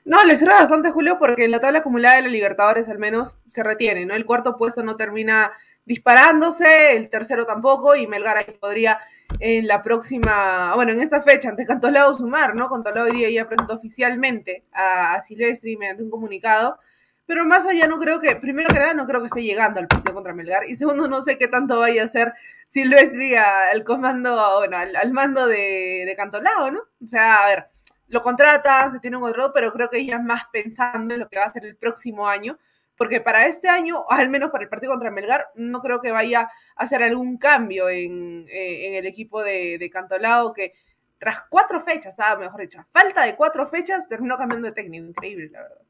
No, 0.07 0.25
le 0.25 0.39
sirve 0.39 0.55
bastante, 0.55 0.91
Julio, 0.91 1.19
porque 1.19 1.45
en 1.45 1.51
la 1.51 1.61
tabla 1.61 1.81
acumulada 1.81 2.17
de 2.17 2.23
la 2.23 2.29
Libertadores 2.29 2.89
al 2.89 2.99
menos 2.99 3.37
se 3.47 3.63
retiene, 3.63 4.07
¿no? 4.07 4.15
El 4.15 4.25
cuarto 4.25 4.57
puesto 4.57 4.83
no 4.83 4.97
termina 4.97 5.53
disparándose, 5.85 6.97
el 6.97 7.11
tercero 7.11 7.45
tampoco, 7.45 7.95
y 7.95 8.07
Melgar 8.07 8.39
ahí 8.39 8.57
podría 8.59 8.99
en 9.41 9.67
la 9.67 9.83
próxima, 9.83 10.75
bueno, 10.75 10.93
en 10.93 11.03
esta 11.03 11.21
fecha, 11.21 11.51
ante 11.51 11.67
Cantolao 11.67 12.17
sumar, 12.17 12.55
¿no? 12.55 12.71
Cantolao 12.71 13.05
hoy 13.05 13.13
día 13.13 13.29
ya 13.29 13.47
presentó 13.47 13.75
oficialmente 13.75 14.65
a, 14.73 15.21
Silvestri 15.21 15.77
mediante 15.77 16.03
un 16.03 16.09
comunicado 16.09 16.79
pero 17.27 17.45
más 17.45 17.67
allá 17.67 17.89
no 17.89 17.99
creo 17.99 18.21
que, 18.21 18.37
primero 18.37 18.69
que 18.69 18.79
nada, 18.79 18.95
no 18.95 19.05
creo 19.05 19.21
que 19.21 19.27
esté 19.27 19.43
llegando 19.43 19.81
al 19.81 19.89
partido 19.89 20.15
contra 20.15 20.33
Melgar, 20.33 20.71
y 20.71 20.77
segundo, 20.77 21.09
no 21.09 21.23
sé 21.23 21.37
qué 21.37 21.49
tanto 21.49 21.79
vaya 21.79 22.05
a 22.05 22.09
ser 22.09 22.33
Silvestri 22.77 23.35
al 23.35 23.85
comando, 23.85 24.59
bueno, 24.59 24.77
al, 24.77 25.11
mando 25.11 25.47
de, 25.47 26.03
de 26.05 26.15
Cantolao, 26.15 26.71
¿no? 26.71 26.81
O 27.03 27.07
sea, 27.07 27.43
a 27.43 27.47
ver, 27.47 27.67
lo 28.09 28.23
contratan, 28.23 28.93
se 28.93 29.01
tiene 29.01 29.17
un 29.17 29.23
contrato, 29.23 29.53
pero 29.55 29.73
creo 29.73 29.89
que 29.89 29.99
es 29.99 30.23
más 30.23 30.43
pensando 30.53 31.15
en 31.15 31.21
lo 31.21 31.29
que 31.31 31.39
va 31.39 31.47
a 31.47 31.53
ser 31.55 31.65
el 31.65 31.77
próximo 31.77 32.29
año, 32.29 32.59
porque 32.95 33.23
para 33.23 33.47
este 33.47 33.71
año, 33.71 34.05
al 34.11 34.29
menos 34.29 34.51
para 34.51 34.65
el 34.65 34.69
partido 34.69 34.93
contra 34.93 35.11
Melgar, 35.11 35.47
no 35.55 35.81
creo 35.81 36.03
que 36.03 36.11
vaya 36.11 36.43
a 36.43 36.51
hacer 36.83 37.03
algún 37.03 37.39
cambio 37.39 37.89
en, 37.89 38.45
eh, 38.51 38.99
el 38.99 39.07
equipo 39.07 39.43
de, 39.43 39.79
de 39.79 39.89
Cantolao, 39.89 40.53
que 40.53 40.75
tras 41.19 41.45
cuatro 41.49 41.83
fechas, 41.83 42.13
estaba 42.13 42.39
mejor 42.39 42.61
dicho, 42.61 42.85
falta 42.93 43.25
de 43.25 43.37
cuatro 43.37 43.67
fechas, 43.69 44.07
terminó 44.07 44.37
cambiando 44.37 44.67
de 44.69 44.75
técnico, 44.75 45.07
increíble, 45.07 45.49
la 45.51 45.63
verdad. 45.63 45.86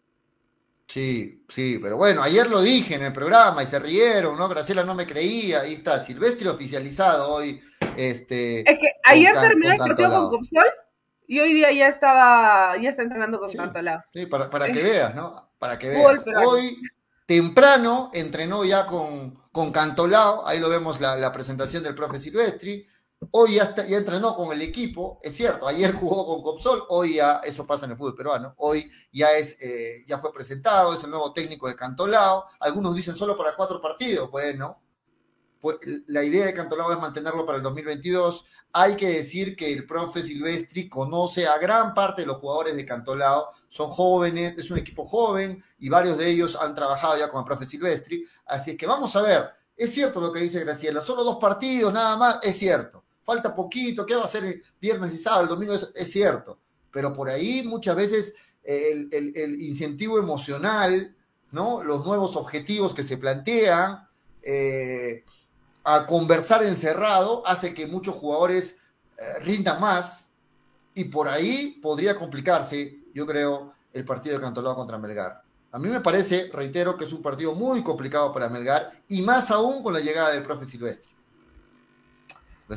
Sí, 0.97 1.45
sí, 1.51 1.79
pero 1.79 1.99
bueno, 1.99 2.23
ayer 2.23 2.47
lo 2.47 2.63
dije 2.63 2.95
en 2.95 3.03
el 3.03 3.13
programa 3.13 3.63
y 3.63 3.67
se 3.67 3.79
rieron, 3.79 4.39
¿no? 4.39 4.49
Graciela 4.49 4.83
no 4.83 4.95
me 4.95 5.07
creía, 5.07 5.61
ahí 5.61 5.75
está, 5.75 6.01
Silvestre 6.01 6.49
oficializado 6.49 7.35
hoy. 7.35 7.63
Este, 7.99 8.61
es 8.61 8.79
que 8.79 8.93
ayer 9.05 9.39
terminó 9.39 9.73
el 9.73 9.77
partido 9.77 10.11
con 10.11 10.31
Copsol 10.31 10.65
y 11.27 11.39
hoy 11.39 11.53
día 11.53 11.71
ya 11.71 11.89
estaba, 11.89 12.79
ya 12.79 12.89
está 12.89 13.03
entrenando 13.03 13.39
con 13.39 13.51
sí, 13.51 13.59
Cantolao. 13.59 14.05
Sí, 14.11 14.25
para, 14.25 14.49
para 14.49 14.73
que 14.73 14.83
veas, 14.83 15.15
¿no? 15.15 15.51
Para 15.59 15.79
que 15.79 15.91
veas. 15.91 16.25
Hoy, 16.47 16.81
temprano, 17.27 18.11
entrenó 18.15 18.65
ya 18.65 18.87
con, 18.87 19.35
con 19.53 19.73
Cantolao, 19.73 20.49
ahí 20.49 20.61
lo 20.61 20.71
vemos 20.71 20.99
la, 21.03 21.17
la 21.17 21.31
presentación 21.31 21.83
del 21.83 21.95
profe 21.95 22.19
Silvestri. 22.19 22.89
Hoy 23.31 23.55
ya, 23.55 23.75
ya 23.75 23.97
entrenó 23.97 24.35
con 24.35 24.53
el 24.53 24.61
equipo, 24.61 25.19
es 25.23 25.35
cierto, 25.35 25.67
ayer 25.67 25.93
jugó 25.95 26.27
con 26.27 26.43
Copsol, 26.43 26.85
hoy 26.89 27.15
ya, 27.15 27.41
eso 27.45 27.67
pasa 27.67 27.87
en 27.87 27.93
el 27.93 27.97
fútbol 27.97 28.15
peruano, 28.15 28.55
hoy 28.59 28.91
ya, 29.13 29.33
es, 29.33 29.61
eh, 29.63 30.05
ya 30.07 30.19
fue 30.19 30.33
presentado, 30.33 30.93
es 30.93 31.03
el 31.03 31.11
nuevo 31.11 31.33
técnico 31.33 31.67
de 31.67 31.75
Cantolao, 31.75 32.45
algunos 32.61 32.95
dicen 32.95 33.17
solo 33.17 33.37
para 33.37 33.57
cuatro 33.57 33.81
partidos, 33.81 34.31
bueno, 34.31 34.83
pues 35.61 35.79
la 36.09 36.23
idea 36.23 36.45
de 36.45 36.53
Cantolao 36.53 36.93
es 36.93 36.99
mantenerlo 36.99 37.47
para 37.47 37.57
el 37.57 37.65
2022, 37.65 38.45
hay 38.75 38.97
que 38.97 39.09
decir 39.09 39.57
que 39.57 39.73
el 39.73 39.87
profe 39.87 40.23
Silvestri 40.23 40.87
conoce 40.87 41.47
a 41.47 41.57
gran 41.57 41.95
parte 41.95 42.23
de 42.23 42.27
los 42.27 42.37
jugadores 42.37 42.77
de 42.77 42.85
Cantolao, 42.85 43.51
son 43.71 43.91
jóvenes, 43.91 44.59
es 44.59 44.71
un 44.71 44.77
equipo 44.77 45.07
joven 45.07 45.65
y 45.79 45.89
varios 45.89 46.19
de 46.19 46.29
ellos 46.29 46.57
han 46.61 46.75
trabajado 46.75 47.17
ya 47.17 47.31
con 47.31 47.41
el 47.41 47.47
profe 47.47 47.65
Silvestri, 47.65 48.27
así 48.45 48.73
es 48.73 48.77
que 48.77 48.87
vamos 48.87 49.17
a 49.17 49.23
ver, 49.23 49.51
es 49.75 49.93
cierto 49.93 50.21
lo 50.21 50.31
que 50.31 50.41
dice 50.41 50.61
Graciela, 50.61 51.01
solo 51.01 51.25
dos 51.25 51.39
partidos 51.41 51.93
nada 51.95 52.17
más, 52.19 52.41
es 52.43 52.59
cierto, 52.59 53.06
falta 53.27 53.55
poquito, 53.55 54.07
¿qué 54.07 54.15
va 54.15 54.25
a 54.25 54.29
ser 54.29 54.63
viernes 54.81 55.13
y 55.13 55.19
sábado? 55.19 55.43
El 55.43 55.49
domingo 55.49 55.75
es, 55.75 56.11
cierto, 56.11 56.59
pero 56.93 57.13
por 57.13 57.29
ahí 57.29 57.65
muchas 57.67 57.97
veces 57.97 58.35
el, 58.63 59.61
incentivo 59.61 60.19
emocional, 60.19 61.15
¿no? 61.51 61.83
Los 61.83 62.07
nuevos 62.07 62.37
objetivos 62.37 62.95
que 62.95 63.03
se 63.03 63.19
plantean, 63.19 64.09
eh, 64.43 65.25
a 65.83 66.07
conversar 66.07 66.63
encerrado, 66.63 67.45
hace 67.47 67.75
que 67.75 67.87
muchos 67.87 68.15
jugadores 68.15 68.77
eh, 69.19 69.41
rindan 69.43 69.81
más 69.81 70.31
y 70.95 71.05
por 71.05 71.29
ahí 71.29 71.79
podría 71.83 72.15
complicarse, 72.15 73.01
yo 73.13 73.27
creo, 73.27 73.73
el 73.93 74.05
partido 74.05 74.37
de 74.37 74.43
Cantolao 74.43 74.77
contra 74.77 74.99
Melgar. 74.99 75.43
A 75.73 75.79
mí 75.79 75.89
me 75.89 76.01
parece, 76.01 76.49
reitero, 76.53 76.97
que 76.97 77.05
es 77.05 77.13
un 77.13 77.23
partido 77.23 77.55
muy 77.55 77.83
complicado 77.83 78.33
para 78.33 78.49
Melgar 78.49 78.93
y 79.09 79.21
más 79.23 79.51
aún 79.51 79.83
con 79.83 79.93
la 79.93 80.01
llegada 80.01 80.31
del 80.31 80.45
profe 80.45 80.65
Silvestre. 80.65 81.16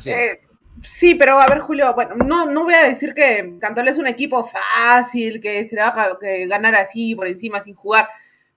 Eh, 0.04 0.40
sí, 0.82 1.14
pero 1.14 1.40
a 1.40 1.46
ver, 1.48 1.60
Julio, 1.60 1.92
bueno, 1.94 2.14
no, 2.16 2.46
no 2.46 2.64
voy 2.64 2.74
a 2.74 2.84
decir 2.84 3.14
que 3.14 3.56
Cantol 3.60 3.88
es 3.88 3.98
un 3.98 4.06
equipo 4.06 4.44
fácil, 4.46 5.40
que 5.40 5.68
se 5.68 5.74
le 5.74 5.82
va 5.82 5.88
a 5.88 6.18
ganar 6.46 6.74
así 6.74 7.14
por 7.14 7.26
encima 7.26 7.60
sin 7.60 7.74
jugar, 7.74 8.08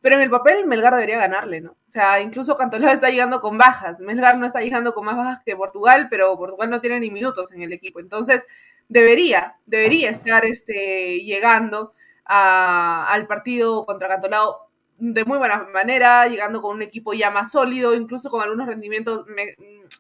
pero 0.02 0.16
en 0.16 0.22
el 0.22 0.30
papel 0.30 0.66
Melgar 0.66 0.94
debería 0.94 1.18
ganarle, 1.18 1.62
¿no? 1.62 1.72
O 1.72 1.92
sea, 1.92 2.22
incluso 2.22 2.58
Cantolao 2.58 2.92
está 2.92 3.10
llegando 3.10 3.40
con 3.42 3.58
bajas, 3.58 4.00
Melgar 4.00 4.38
no 4.38 4.46
está 4.46 4.62
llegando 4.62 4.94
con 4.94 5.06
más 5.06 5.18
bajas 5.18 5.42
que 5.46 5.56
Portugal, 5.56 6.08
pero 6.10 6.38
Portugal 6.38 6.70
no 6.70 6.82
tiene 6.82 7.00
ni 7.00 7.10
minutos 7.10 7.52
en 7.52 7.62
el 7.64 7.74
equipo, 7.74 8.00
entonces 8.00 8.44
debería, 8.90 9.56
debería 9.66 10.10
estar 10.10 10.46
este, 10.46 11.22
llegando 11.24 11.94
al 12.26 13.28
partido 13.28 13.86
contra 13.86 14.08
Cantolao 14.08 14.63
de 15.12 15.26
muy 15.26 15.38
buena 15.38 15.68
manera, 15.74 16.28
llegando 16.28 16.62
con 16.62 16.78
un 16.78 16.82
equipo 16.82 17.14
ya 17.14 17.30
más 17.30 17.52
sólido, 17.52 17.94
incluso 17.94 18.30
con 18.30 18.42
algunos 18.42 18.68
rendimientos 18.68 19.26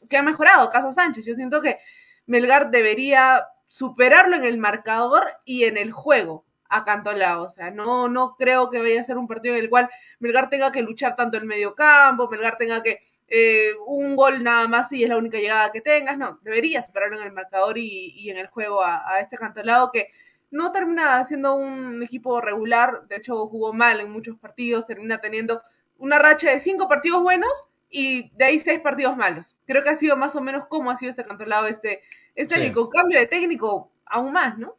que 0.10 0.17
ha 0.17 0.24
mejorado, 0.24 0.69
caso 0.69 0.93
Sánchez. 0.93 1.25
Yo 1.25 1.36
siento 1.36 1.62
que 1.62 1.79
Melgar 2.25 2.72
debería 2.72 3.45
superarlo 3.67 4.38
en 4.38 4.45
el 4.45 4.57
marcador 4.57 5.25
y 5.43 5.65
en 5.65 5.75
el 5.75 5.91
juego 5.91 6.45
a 6.69 6.86
Cantolao. 6.86 7.43
O 7.43 7.50
sea, 7.50 7.69
no, 7.69 8.07
no 8.07 8.38
creo 8.38 8.69
que 8.69 8.79
vaya 8.79 9.01
a 9.01 9.03
ser 9.03 9.17
un 9.17 9.27
partido 9.27 9.55
en 9.55 9.63
el 9.63 9.69
cual 9.69 9.89
Melgar 10.19 10.50
tenga 10.50 10.72
que 10.72 10.81
luchar 10.81 11.17
tanto 11.17 11.36
en 11.36 11.48
medio 11.48 11.75
campo, 11.75 12.29
Melgar 12.29 12.57
tenga 12.57 12.81
que 12.81 13.01
eh, 13.27 13.74
un 13.86 14.15
gol 14.15 14.41
nada 14.41 14.69
más 14.69 14.89
y 14.93 15.03
es 15.03 15.10
la 15.10 15.17
única 15.17 15.38
llegada 15.38 15.74
que 15.74 15.81
tengas. 15.81 16.17
No, 16.17 16.39
debería 16.43 16.81
superarlo 16.81 17.19
en 17.19 17.27
el 17.27 17.33
marcador 17.33 17.77
y, 17.77 18.29
en 18.29 18.38
el 18.38 18.48
juego 18.48 18.81
a, 18.81 19.03
a 19.05 19.19
este 19.19 19.38
Cantolao 19.38 19.91
que 19.91 20.12
no 20.53 20.72
termina 20.72 21.25
siendo 21.25 21.55
un 21.55 22.03
equipo 22.03 22.39
regular, 22.39 23.07
de 23.07 23.15
hecho 23.15 23.48
jugó 23.48 23.74
mal 23.74 24.00
en 24.00 24.12
muchos 24.12 24.38
partidos, 24.38 24.86
termina 24.86 25.19
teniendo 25.19 25.63
una 25.98 26.19
racha 26.19 26.51
de 26.51 26.60
cinco 26.60 26.88
partidos 26.88 27.24
buenos 27.24 27.51
y 27.89 28.29
de 28.38 28.45
ahí 28.45 28.60
seis 28.60 28.79
partidos 28.79 29.17
malos. 29.17 29.55
Creo 29.65 29.83
que 29.83 29.89
ha 29.89 29.98
sido 29.98 30.15
más 30.15 30.36
o 30.36 30.41
menos 30.41 30.67
como 30.67 30.91
ha 30.91 30.98
sido 30.98 31.10
este 31.10 31.25
campeonato 31.25 31.65
este, 31.65 32.01
este 32.36 32.72
con 32.72 32.88
cambio 32.89 33.19
de 33.19 33.25
técnico 33.25 33.89
aún 34.05 34.31
más, 34.31 34.55
¿no? 34.60 34.77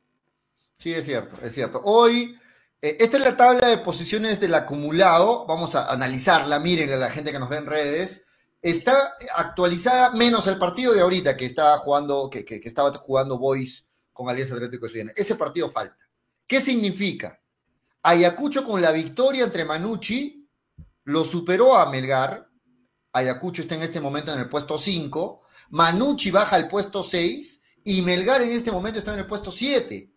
Sí, 0.79 0.95
es 0.95 1.05
cierto, 1.07 1.37
es 1.43 1.53
cierto. 1.53 1.81
Hoy, 1.83 2.39
eh, 2.81 2.97
esta 3.01 3.17
es 3.17 3.25
la 3.25 3.37
tabla 3.37 3.67
de 3.67 3.79
posiciones 3.79 4.39
del 4.39 4.55
acumulado, 4.55 5.45
vamos 5.47 5.75
a 5.75 5.93
analizarla, 5.93 6.61
miren 6.61 6.93
a 6.93 6.97
la 6.97 7.11
gente 7.11 7.33
que 7.33 7.41
nos 7.41 7.49
ve 7.49 7.57
en 7.57 7.67
redes. 7.67 8.29
Está 8.63 9.15
actualizada 9.35 10.13
menos 10.13 10.47
el 10.47 10.57
partido 10.57 10.95
de 10.95 11.01
ahorita 11.01 11.37
que 11.37 11.47
estaba 11.47 11.77
jugando, 11.79 12.31
que, 12.31 12.45
que, 12.45 12.61
que 12.61 12.69
estaba 12.69 12.93
jugando 12.95 13.39
Boys 13.39 13.89
con 14.15 14.31
Alianza 14.31 14.55
Atlético 14.55 14.87
de 14.87 15.13
Ese 15.15 15.35
partido 15.35 15.71
falta. 15.71 15.99
¿Qué 16.47 16.61
significa? 16.61 17.43
Ayacucho 18.03 18.65
con 18.65 18.81
la 18.81 18.93
victoria 18.93 19.45
entre 19.45 19.65
Manucci 19.65 20.49
lo 21.05 21.25
superó 21.25 21.77
a 21.77 21.91
Melgar. 21.91 22.49
Ayacucho 23.13 23.63
está 23.63 23.75
en 23.75 23.83
este 23.83 24.01
momento 24.01 24.33
en 24.33 24.39
el 24.39 24.49
puesto 24.49 24.79
5. 24.79 25.43
Manucci 25.71 26.31
baja 26.31 26.57
al 26.57 26.69
puesto 26.69 27.03
6 27.03 27.61
y 27.85 28.03
Melgar 28.03 28.41
en 28.41 28.53
este 28.53 28.71
momento 28.71 28.99
está 28.99 29.13
en 29.13 29.21
el 29.21 29.27
puesto 29.27 29.51
7. 29.51 30.11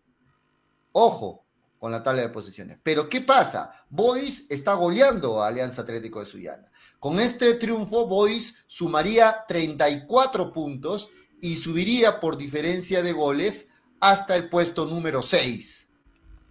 Ojo 0.92 1.44
con 1.78 1.90
la 1.92 2.02
tabla 2.02 2.22
de 2.22 2.28
posiciones. 2.28 2.78
Pero 2.82 3.08
¿qué 3.08 3.20
pasa? 3.20 3.72
Boys 3.88 4.46
está 4.48 4.74
goleando 4.74 5.42
a 5.42 5.48
Alianza 5.48 5.82
Atlético 5.82 6.20
de 6.20 6.26
Sullana. 6.26 6.70
Con 6.98 7.20
este 7.20 7.54
triunfo, 7.54 8.06
Boys 8.06 8.56
sumaría 8.66 9.44
34 9.46 10.52
puntos 10.52 11.10
y 11.40 11.54
subiría 11.56 12.20
por 12.20 12.36
diferencia 12.36 13.02
de 13.02 13.12
goles 13.12 13.68
hasta 14.00 14.36
el 14.36 14.48
puesto 14.48 14.86
número 14.86 15.22
6. 15.22 15.88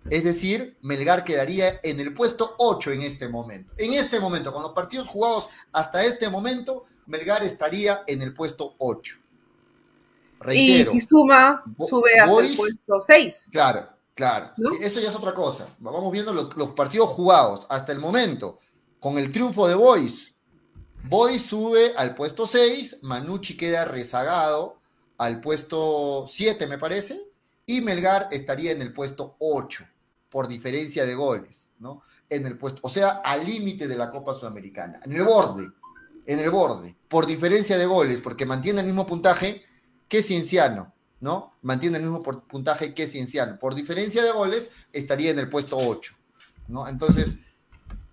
Es 0.09 0.23
decir, 0.23 0.77
Melgar 0.81 1.23
quedaría 1.23 1.79
en 1.83 1.99
el 1.99 2.13
puesto 2.13 2.55
8 2.59 2.91
en 2.91 3.01
este 3.01 3.27
momento. 3.27 3.73
En 3.77 3.93
este 3.93 4.19
momento, 4.19 4.53
con 4.53 4.61
los 4.61 4.71
partidos 4.71 5.07
jugados 5.07 5.49
hasta 5.73 6.03
este 6.05 6.29
momento, 6.29 6.85
Melgar 7.07 7.43
estaría 7.43 8.03
en 8.07 8.21
el 8.21 8.33
puesto 8.33 8.75
8. 8.77 9.17
Reitero, 10.39 10.91
y 10.91 11.01
si 11.01 11.07
suma, 11.07 11.63
sube 11.87 12.17
hasta 12.19 12.45
el 12.45 12.55
puesto 12.55 13.01
6. 13.01 13.47
Claro, 13.51 13.89
claro. 14.13 14.51
Eso 14.81 15.01
ya 15.01 15.09
es 15.09 15.15
otra 15.15 15.33
cosa. 15.33 15.67
Vamos 15.79 16.11
viendo 16.11 16.31
los, 16.31 16.73
partidos 16.73 17.09
jugados 17.09 17.65
hasta 17.69 17.91
el 17.91 17.99
momento. 17.99 18.59
Con 18.99 19.17
el 19.17 19.31
triunfo 19.31 19.67
de 19.67 19.75
Boys, 19.75 20.33
Boys 21.03 21.45
sube 21.45 21.93
al 21.97 22.15
puesto 22.15 22.45
6, 22.45 22.99
Manucci 23.03 23.57
queda 23.57 23.85
rezagado 23.85 24.77
al 25.17 25.41
puesto 25.41 26.23
7, 26.25 26.67
me 26.67 26.77
parece 26.77 27.27
y 27.67 27.81
Melgar 27.81 28.29
estaría 28.31 28.71
en 28.71 28.81
el 28.81 28.93
puesto 28.93 29.35
8 29.37 29.85
por 30.29 30.47
diferencia 30.47 31.05
de 31.05 31.13
goles, 31.13 31.69
¿no? 31.79 32.01
En 32.29 32.45
el 32.45 32.57
puesto, 32.57 32.79
o 32.83 32.89
sea, 32.89 33.21
al 33.23 33.45
límite 33.45 33.87
de 33.87 33.95
la 33.95 34.09
Copa 34.09 34.33
Sudamericana, 34.33 34.99
en 35.03 35.13
el 35.13 35.23
borde, 35.23 35.67
en 36.25 36.39
el 36.39 36.49
borde, 36.49 36.95
por 37.07 37.25
diferencia 37.25 37.77
de 37.77 37.85
goles, 37.85 38.21
porque 38.21 38.45
mantiene 38.45 38.79
el 38.79 38.87
mismo 38.87 39.05
puntaje 39.05 39.63
que 40.07 40.23
Cienciano, 40.23 40.93
¿no? 41.19 41.53
Mantiene 41.61 41.97
el 41.97 42.03
mismo 42.03 42.23
puntaje 42.23 42.93
que 42.93 43.07
Cienciano. 43.07 43.59
Por 43.59 43.75
diferencia 43.75 44.23
de 44.23 44.31
goles, 44.31 44.71
estaría 44.93 45.31
en 45.31 45.39
el 45.39 45.49
puesto 45.49 45.77
8, 45.77 46.15
¿no? 46.69 46.87
Entonces, 46.87 47.37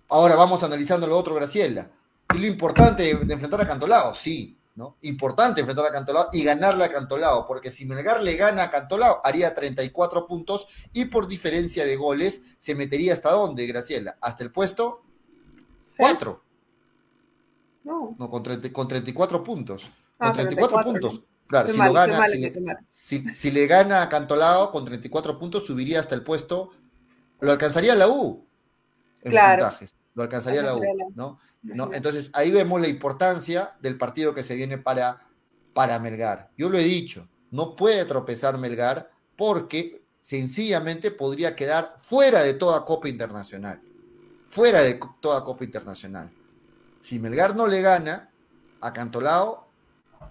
ahora 0.09 0.35
vamos 0.35 0.63
analizando 0.63 1.07
lo 1.07 1.17
otro, 1.17 1.35
Graciela. 1.35 1.89
¿Y 2.33 2.39
lo 2.39 2.47
importante 2.47 3.03
de, 3.03 3.33
enfrentar 3.33 3.61
a 3.61 3.67
Cantolao? 3.67 4.15
Sí, 4.15 4.57
¿no? 4.75 4.97
Importante 5.01 5.61
enfrentar 5.61 5.85
a 5.85 5.91
Cantolao 5.91 6.29
y 6.33 6.43
ganarle 6.43 6.83
a 6.83 6.91
Cantolao, 6.91 7.47
porque 7.47 7.71
si 7.71 7.85
Melgar 7.85 8.21
le 8.21 8.35
gana 8.35 8.63
a 8.63 8.71
Cantolao, 8.71 9.21
haría 9.23 9.53
34 9.53 10.27
puntos 10.27 10.67
y 10.93 11.05
por 11.05 11.27
diferencia 11.27 11.85
de 11.85 11.95
goles 11.95 12.43
se 12.57 12.75
metería 12.75 13.13
hasta 13.13 13.31
dónde, 13.31 13.65
Graciela? 13.65 14.17
Hasta 14.21 14.43
el 14.43 14.51
puesto 14.51 15.03
4. 15.97 16.41
No. 17.85 18.15
con, 18.17 18.43
con 18.71 18.87
34 18.87 19.43
puntos. 19.43 19.89
con 20.17 20.33
34, 20.33 20.81
puntos. 20.81 21.21
Claro, 21.47 21.69
si, 21.69 21.77
lo 21.77 21.93
gana, 21.93 22.25
si, 22.87 23.51
le, 23.51 23.67
gana 23.67 24.01
a 24.01 24.09
Cantolao 24.09 24.71
con 24.71 24.83
34 24.83 25.37
puntos, 25.37 25.65
subiría 25.65 25.99
hasta 25.99 26.15
el 26.15 26.23
puesto, 26.23 26.71
lo 27.39 27.51
alcanzaría 27.51 27.93
la 27.93 28.07
U 28.07 28.45
claro. 29.29 29.71
Lo 30.15 30.23
alcanzaría 30.23 30.63
la 30.63 30.75
U, 30.75 30.81
¿no? 31.13 31.39
¿no? 31.61 31.93
Entonces 31.93 32.31
ahí 32.33 32.49
vemos 32.49 32.81
la 32.81 32.87
importancia 32.87 33.71
del 33.81 33.97
partido 33.97 34.33
que 34.33 34.43
se 34.43 34.55
viene 34.55 34.77
para, 34.77 35.27
para 35.73 35.99
Melgar. 35.99 36.49
Yo 36.57 36.69
lo 36.69 36.77
he 36.77 36.83
dicho, 36.83 37.27
no 37.51 37.75
puede 37.75 38.05
tropezar 38.05 38.57
Melgar 38.57 39.07
porque 39.35 40.01
sencillamente 40.21 41.11
podría 41.11 41.55
quedar 41.55 41.97
fuera 41.99 42.41
de 42.41 42.53
toda 42.53 42.83
Copa 42.85 43.09
Internacional. 43.09 43.81
Fuera 44.49 44.81
de 44.81 44.99
toda 45.19 45.43
Copa 45.43 45.65
Internacional. 45.65 46.31
Si 47.01 47.19
Melgar 47.19 47.55
no 47.55 47.67
le 47.67 47.81
gana 47.81 48.31
a 48.81 48.93
Cantolao, 48.93 49.67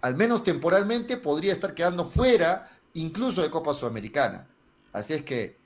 al 0.01 0.17
menos 0.17 0.43
temporalmente 0.43 1.19
podría 1.19 1.53
estar 1.53 1.75
quedando 1.75 2.05
fuera 2.05 2.71
incluso 2.95 3.43
de 3.43 3.51
Copa 3.51 3.75
Sudamericana. 3.75 4.47
Así 4.93 5.13
es 5.13 5.23
que, 5.23 5.57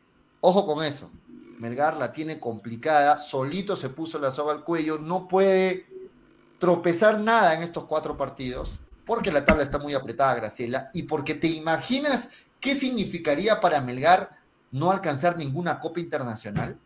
ojo 0.40 0.66
con 0.66 0.84
eso. 0.84 1.10
Melgar 1.58 1.96
la 1.96 2.12
tiene 2.12 2.38
complicada, 2.38 3.18
solito 3.18 3.76
se 3.76 3.88
puso 3.88 4.18
la 4.18 4.30
soga 4.30 4.52
al 4.52 4.64
cuello, 4.64 4.98
no 4.98 5.28
puede 5.28 5.86
tropezar 6.58 7.20
nada 7.20 7.54
en 7.54 7.62
estos 7.62 7.84
cuatro 7.84 8.16
partidos, 8.16 8.78
porque 9.04 9.30
la 9.32 9.44
tabla 9.44 9.62
está 9.62 9.78
muy 9.78 9.94
apretada, 9.94 10.34
Graciela, 10.34 10.90
y 10.92 11.04
porque 11.04 11.34
te 11.34 11.48
imaginas 11.48 12.46
qué 12.60 12.74
significaría 12.74 13.60
para 13.60 13.80
Melgar 13.80 14.28
no 14.70 14.90
alcanzar 14.90 15.36
ninguna 15.36 15.80
Copa 15.80 16.00
Internacional. 16.00 16.76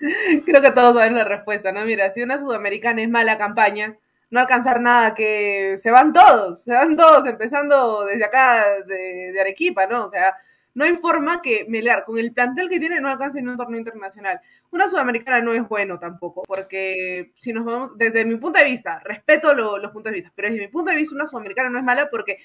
Creo 0.44 0.60
que 0.60 0.70
todos 0.72 0.96
saben 0.96 1.14
la 1.14 1.24
respuesta, 1.24 1.72
¿no? 1.72 1.84
Mira, 1.84 2.12
si 2.12 2.22
una 2.22 2.38
sudamericana 2.38 3.02
es 3.02 3.08
mala 3.08 3.38
campaña, 3.38 3.96
no 4.30 4.40
alcanzar 4.40 4.80
nada, 4.80 5.14
que 5.14 5.76
se 5.78 5.90
van 5.90 6.12
todos, 6.12 6.62
se 6.62 6.72
van 6.72 6.96
todos, 6.96 7.26
empezando 7.26 8.04
desde 8.04 8.24
acá 8.24 8.64
de, 8.86 9.38
Arequipa, 9.40 9.86
¿no? 9.86 10.06
O 10.06 10.10
sea, 10.10 10.36
no 10.74 10.84
hay 10.84 10.96
forma 10.96 11.40
que 11.40 11.66
Melgar, 11.68 12.04
con 12.04 12.18
el 12.18 12.32
plantel 12.32 12.68
que 12.68 12.80
tiene, 12.80 13.00
no 13.00 13.08
alcance 13.08 13.38
en 13.38 13.48
un 13.48 13.56
torneo 13.56 13.78
internacional. 13.78 14.40
Una 14.70 14.88
sudamericana 14.88 15.40
no 15.40 15.54
es 15.54 15.66
bueno 15.68 15.98
tampoco, 15.98 16.42
porque 16.46 17.32
si 17.36 17.52
nos 17.52 17.64
vamos, 17.64 17.92
desde 17.96 18.24
mi 18.24 18.36
punto 18.36 18.58
de 18.58 18.64
vista, 18.64 19.00
respeto 19.04 19.54
los 19.54 19.92
puntos 19.92 20.12
de 20.12 20.18
vista, 20.18 20.32
pero 20.34 20.48
desde 20.48 20.62
mi 20.62 20.68
punto 20.68 20.90
de 20.90 20.96
vista 20.96 21.14
una 21.14 21.26
sudamericana 21.26 21.70
no 21.70 21.78
es 21.78 21.84
mala 21.84 22.08
porque 22.10 22.38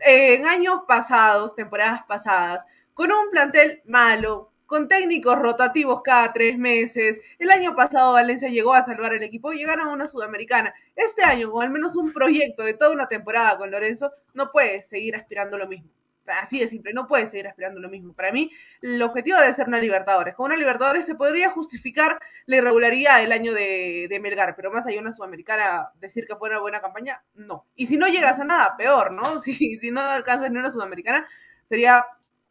en 0.00 0.46
años 0.46 0.80
pasados, 0.88 1.54
temporadas 1.54 2.02
pasadas, 2.08 2.64
con 2.94 3.12
un 3.12 3.30
plantel 3.30 3.82
malo, 3.84 4.50
con 4.66 4.88
técnicos 4.88 5.38
rotativos 5.38 6.00
cada 6.02 6.32
tres 6.32 6.56
meses. 6.56 7.20
El 7.38 7.50
año 7.50 7.76
pasado 7.76 8.14
Valencia 8.14 8.48
llegó 8.48 8.72
a 8.72 8.84
salvar 8.84 9.12
el 9.12 9.22
equipo 9.22 9.52
y 9.52 9.58
llegaron 9.58 9.88
a 9.88 9.92
una 9.92 10.08
sudamericana. 10.08 10.74
Este 10.96 11.22
año, 11.22 11.50
con 11.50 11.62
al 11.62 11.70
menos 11.70 11.94
un 11.94 12.12
proyecto 12.12 12.62
de 12.64 12.74
toda 12.74 12.90
una 12.90 13.06
temporada 13.06 13.58
con 13.58 13.70
Lorenzo, 13.70 14.10
no 14.32 14.50
puede 14.50 14.80
seguir 14.80 15.14
aspirando 15.14 15.58
lo 15.58 15.68
mismo. 15.68 15.90
Así 16.26 16.60
de 16.60 16.68
simple, 16.68 16.92
no 16.92 17.08
puede 17.08 17.26
seguir 17.26 17.48
aspirando 17.48 17.80
lo 17.80 17.88
mismo. 17.88 18.12
Para 18.12 18.32
mí, 18.32 18.50
el 18.80 19.02
objetivo 19.02 19.38
debe 19.38 19.54
ser 19.54 19.68
una 19.68 19.80
Libertadores. 19.80 20.34
Con 20.34 20.46
una 20.46 20.56
Libertadores 20.56 21.04
se 21.04 21.14
podría 21.14 21.50
justificar 21.50 22.20
la 22.46 22.56
irregularidad 22.56 23.20
del 23.20 23.32
año 23.32 23.52
de, 23.52 24.18
Melgar, 24.22 24.54
pero 24.54 24.70
más 24.70 24.86
allá 24.86 24.94
de 24.94 25.00
una 25.00 25.12
Sudamericana, 25.12 25.90
decir 25.96 26.26
que 26.26 26.36
fue 26.36 26.48
una 26.50 26.60
buena 26.60 26.80
campaña, 26.80 27.22
no. 27.34 27.66
Y 27.74 27.86
si 27.86 27.96
no 27.96 28.06
llegas 28.06 28.38
a 28.38 28.44
nada, 28.44 28.76
peor, 28.76 29.12
¿no? 29.12 29.22
Si, 29.42 29.78
si 29.78 29.90
no 29.90 30.00
alcanzas 30.00 30.50
ni 30.50 30.58
una 30.58 30.70
Sudamericana, 30.70 31.26
sería 31.68 32.04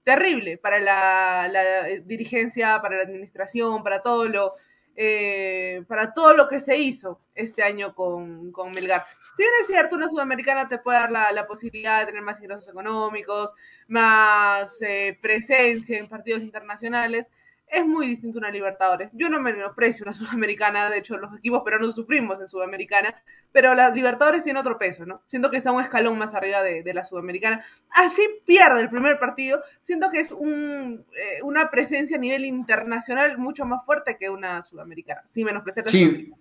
terrible 0.04 0.58
para 0.58 0.80
la, 0.80 1.86
dirigencia, 2.04 2.82
para 2.82 2.98
la 2.98 3.04
administración, 3.04 3.84
para 3.84 4.02
todo 4.02 4.26
lo, 4.26 4.56
eh, 4.96 5.84
para 5.88 6.14
todo 6.14 6.34
lo 6.36 6.48
que 6.48 6.60
se 6.60 6.78
hizo 6.78 7.22
este 7.36 7.64
año 7.64 7.96
con, 7.96 8.52
con 8.52 8.72
Melgar. 8.72 9.06
Si 9.38 9.44
bien 9.44 9.52
es 9.62 9.68
cierto, 9.68 9.96
una 9.96 10.10
sudamericana 10.10 10.68
te 10.68 10.78
puede 10.78 11.00
dar 11.00 11.12
la, 11.12 11.48
posibilidad 11.48 12.00
de 12.00 12.08
tener 12.08 12.22
más 12.22 12.40
ingresos 12.40 12.68
económicos, 12.68 13.54
más 13.88 14.82
eh, 14.82 15.18
presencia 15.22 15.98
en 15.98 16.08
partidos 16.08 16.44
internacionales, 16.44 17.28
es 17.72 17.86
muy 17.86 18.08
distinto 18.08 18.38
a 18.38 18.42
una 18.42 18.52
Libertadores. 18.52 19.10
Yo 19.14 19.30
no 19.30 19.42
menosprecio 19.42 20.04
una 20.04 20.14
Sudamericana, 20.14 20.90
de 20.90 21.00
hecho 21.00 21.18
los 21.18 21.34
equipos 21.38 21.64
peruanos 21.64 21.96
sufrimos 21.96 22.40
en 22.42 22.48
Sudamericana, 22.48 23.16
pero 23.52 23.74
la 23.74 23.90
Libertadores 23.90 24.44
tiene 24.44 24.60
otro 24.60 24.78
peso, 24.78 25.06
¿no? 25.06 25.24
Siento 25.28 25.50
que 25.50 25.58
está 25.58 25.72
un 25.72 25.82
escalón 25.82 26.18
más 26.18 26.34
arriba 26.34 26.62
de, 26.62 26.94
la 26.94 27.04
Sudamericana. 27.04 27.66
Así 27.90 28.22
pierde 28.46 28.82
el 28.82 28.90
primer 28.90 29.18
partido, 29.20 29.64
siento 29.82 30.10
que 30.10 30.20
es 30.20 30.32
un, 30.32 31.06
eh, 31.16 31.42
una 31.44 31.72
presencia 31.72 32.18
a 32.18 32.20
nivel 32.20 32.46
internacional 32.46 33.38
mucho 33.38 33.66
más 33.66 33.86
fuerte 33.86 34.18
que 34.18 34.30
una 34.30 34.62
Sudamericana, 34.64 35.24
sin 35.28 35.46
menospreciar 35.46 35.86
la 35.86 35.92
sí. 35.92 36.34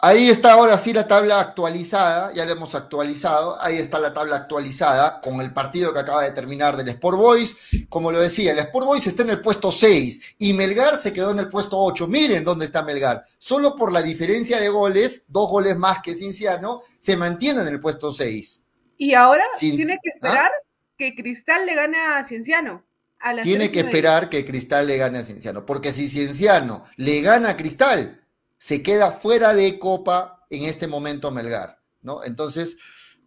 Ahí 0.00 0.28
está 0.30 0.52
ahora 0.52 0.78
sí 0.78 0.92
la 0.92 1.08
tabla 1.08 1.40
actualizada, 1.40 2.32
ya 2.32 2.44
la 2.44 2.52
hemos 2.52 2.76
actualizado, 2.76 3.60
ahí 3.60 3.78
está 3.78 3.98
la 3.98 4.14
tabla 4.14 4.36
actualizada 4.36 5.20
con 5.20 5.40
el 5.40 5.52
partido 5.52 5.92
que 5.92 5.98
acaba 5.98 6.22
de 6.22 6.30
terminar 6.30 6.76
del 6.76 6.88
Sport 6.90 7.18
Boys. 7.18 7.56
Como 7.88 8.12
lo 8.12 8.20
decía, 8.20 8.52
el 8.52 8.60
Sport 8.60 8.86
Boys 8.86 9.06
está 9.08 9.24
en 9.24 9.30
el 9.30 9.40
puesto 9.40 9.72
6 9.72 10.36
y 10.38 10.52
Melgar 10.52 10.96
se 10.98 11.12
quedó 11.12 11.32
en 11.32 11.40
el 11.40 11.48
puesto 11.48 11.76
8. 11.80 12.06
Miren 12.06 12.44
dónde 12.44 12.66
está 12.66 12.82
Melgar. 12.84 13.24
Solo 13.38 13.74
por 13.74 13.90
la 13.90 14.00
diferencia 14.00 14.60
de 14.60 14.68
goles, 14.68 15.24
dos 15.26 15.50
goles 15.50 15.76
más 15.76 15.98
que 16.00 16.14
Cinciano, 16.14 16.82
se 17.00 17.16
mantiene 17.16 17.62
en 17.62 17.68
el 17.68 17.80
puesto 17.80 18.12
6. 18.12 18.62
Y 18.98 19.14
ahora 19.14 19.44
tiene 19.58 19.98
que 20.00 20.10
esperar 20.10 20.50
¿Ah? 20.54 20.64
que 20.96 21.14
Cristal 21.16 21.66
le 21.66 21.74
gane 21.74 21.98
a 21.98 22.24
Cienciano. 22.24 22.84
tiene 23.42 23.72
que 23.72 23.80
esperar 23.80 24.28
que 24.28 24.44
Cristal 24.44 24.86
le 24.86 24.96
gane 24.96 25.18
a 25.18 25.24
Cienciano, 25.24 25.66
porque 25.66 25.92
si 25.92 26.08
Cienciano 26.08 26.84
le 26.96 27.20
gana 27.20 27.50
a 27.50 27.56
Cristal, 27.56 28.24
se 28.58 28.82
queda 28.82 29.12
fuera 29.12 29.54
de 29.54 29.78
Copa 29.78 30.44
en 30.50 30.64
este 30.64 30.86
momento 30.86 31.30
Melgar, 31.30 31.80
¿no? 32.02 32.22
Entonces, 32.24 32.76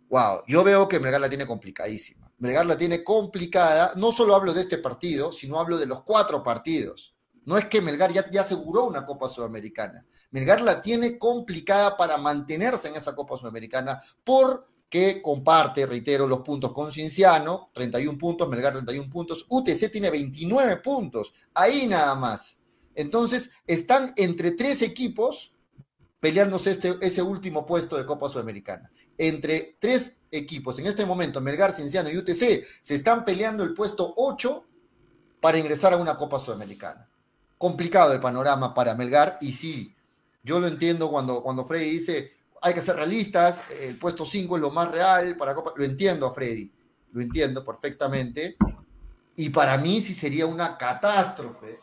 wow, 0.10 0.42
yo 0.48 0.64
veo 0.64 0.88
que 0.88 1.00
Melgar 1.00 1.22
la 1.22 1.30
tiene 1.30 1.48
complicadísima. 1.48 2.32
Melgar 2.38 2.66
la 2.66 2.78
tiene 2.78 3.04
complicada, 3.04 3.94
no 3.96 4.12
solo 4.12 4.36
hablo 4.36 4.54
de 4.54 4.62
este 4.62 4.78
partido, 4.78 5.32
sino 5.32 5.60
hablo 5.60 5.78
de 5.78 5.86
los 5.86 6.04
cuatro 6.04 6.44
partidos. 6.44 7.16
No 7.46 7.58
es 7.58 7.66
que 7.66 7.82
Melgar 7.82 8.12
ya, 8.12 8.30
ya 8.30 8.42
aseguró 8.42 8.86
una 8.86 9.06
Copa 9.06 9.30
Sudamericana. 9.30 10.06
Melgar 10.32 10.62
la 10.62 10.82
tiene 10.82 11.18
complicada 11.18 11.98
para 11.98 12.18
mantenerse 12.18 12.90
en 12.90 12.96
esa 12.96 13.16
Copa 13.16 13.38
Sudamericana 13.38 14.02
porque 14.24 15.22
comparte, 15.22 15.86
reitero, 15.86 16.28
los 16.28 16.42
puntos 16.42 16.74
con 16.74 16.92
Cinciano, 16.92 17.70
31 17.74 18.18
puntos, 18.18 18.50
Melgar 18.50 18.74
31 18.74 19.10
puntos, 19.10 19.46
UTC 19.48 19.90
tiene 19.92 20.10
29 20.10 20.78
puntos, 20.78 21.34
ahí 21.54 21.88
nada 21.88 22.16
más. 22.16 22.61
Entonces, 22.96 23.52
están 23.68 24.14
entre 24.18 24.52
tres 24.52 24.82
equipos 24.82 25.54
peleándose 26.20 26.72
este, 26.72 26.98
ese 27.02 27.22
último 27.22 27.66
puesto 27.66 27.98
de 27.98 28.06
Copa 28.06 28.30
Sudamericana. 28.30 28.92
Entre 29.18 29.76
tres 29.80 30.18
equipos, 30.32 30.78
en 30.80 30.88
este 30.88 31.06
momento, 31.06 31.42
Melgar, 31.42 31.74
Cienciano 31.74 32.10
y 32.10 32.18
UTC, 32.18 32.64
se 32.82 32.96
están 32.96 33.26
peleando 33.26 33.64
el 33.64 33.74
puesto 33.74 34.14
8 34.18 34.64
para 35.40 35.58
ingresar 35.58 35.94
a 35.94 35.98
una 35.98 36.18
Copa 36.18 36.40
Sudamericana. 36.40 37.10
Complicado 37.58 38.14
el 38.14 38.20
panorama 38.20 38.74
para 38.74 38.94
Melgar, 38.94 39.38
y 39.42 39.54
sí, 39.54 39.96
yo 40.44 40.60
lo 40.60 40.68
entiendo 40.68 41.10
cuando, 41.10 41.42
cuando 41.42 41.66
Freddy 41.66 41.92
dice 41.92 42.32
hay 42.62 42.76
que 42.76 42.82
ser 42.82 42.96
realistas, 42.96 43.64
el 43.82 43.98
puesto 43.98 44.24
5 44.24 44.56
es 44.56 44.62
lo 44.62 44.70
más 44.70 44.92
real 44.92 45.36
para 45.36 45.56
Copa. 45.56 45.74
Lo 45.76 45.84
entiendo 45.84 46.28
a 46.28 46.32
Freddy, 46.32 46.72
lo 47.12 47.22
entiendo 47.22 47.66
perfectamente. 47.66 48.56
Y 49.36 49.50
para 49.50 49.78
mí 49.80 50.00
sí 50.00 50.14
sería 50.14 50.46
una 50.46 50.78
catástrofe 50.78 51.80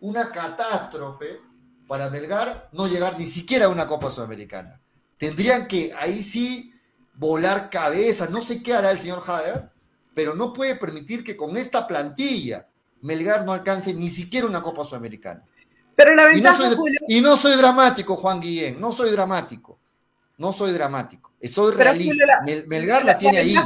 una 0.00 0.30
catástrofe 0.30 1.40
para 1.86 2.10
Melgar 2.10 2.68
no 2.72 2.86
llegar 2.86 3.18
ni 3.18 3.26
siquiera 3.26 3.66
a 3.66 3.70
una 3.70 3.86
Copa 3.86 4.10
Sudamericana. 4.10 4.80
Tendrían 5.16 5.66
que 5.66 5.92
ahí 5.98 6.22
sí 6.22 6.72
volar 7.14 7.70
cabezas, 7.70 8.30
no 8.30 8.42
sé 8.42 8.62
qué 8.62 8.74
hará 8.74 8.90
el 8.90 8.98
señor 8.98 9.22
Hader, 9.26 9.70
pero 10.14 10.34
no 10.34 10.52
puede 10.52 10.76
permitir 10.76 11.24
que 11.24 11.36
con 11.36 11.56
esta 11.56 11.86
plantilla 11.86 12.68
Melgar 13.00 13.44
no 13.44 13.52
alcance 13.52 13.94
ni 13.94 14.10
siquiera 14.10 14.46
una 14.46 14.62
Copa 14.62 14.84
Sudamericana. 14.84 15.42
Pero 15.96 16.14
la 16.14 16.26
ventaja, 16.26 16.64
y 16.64 16.70
no 16.70 16.76
soy, 16.76 16.96
y 17.08 17.20
no 17.20 17.36
soy 17.36 17.56
dramático, 17.56 18.16
Juan 18.16 18.40
Guillén, 18.40 18.80
no 18.80 18.92
soy 18.92 19.10
dramático. 19.10 19.78
No 20.38 20.52
soy 20.52 20.70
dramático, 20.72 21.32
soy 21.42 21.74
realista. 21.74 22.40
Melgar 22.68 23.04
la, 23.04 23.18
tiene 23.18 23.38
ahí. 23.38 23.56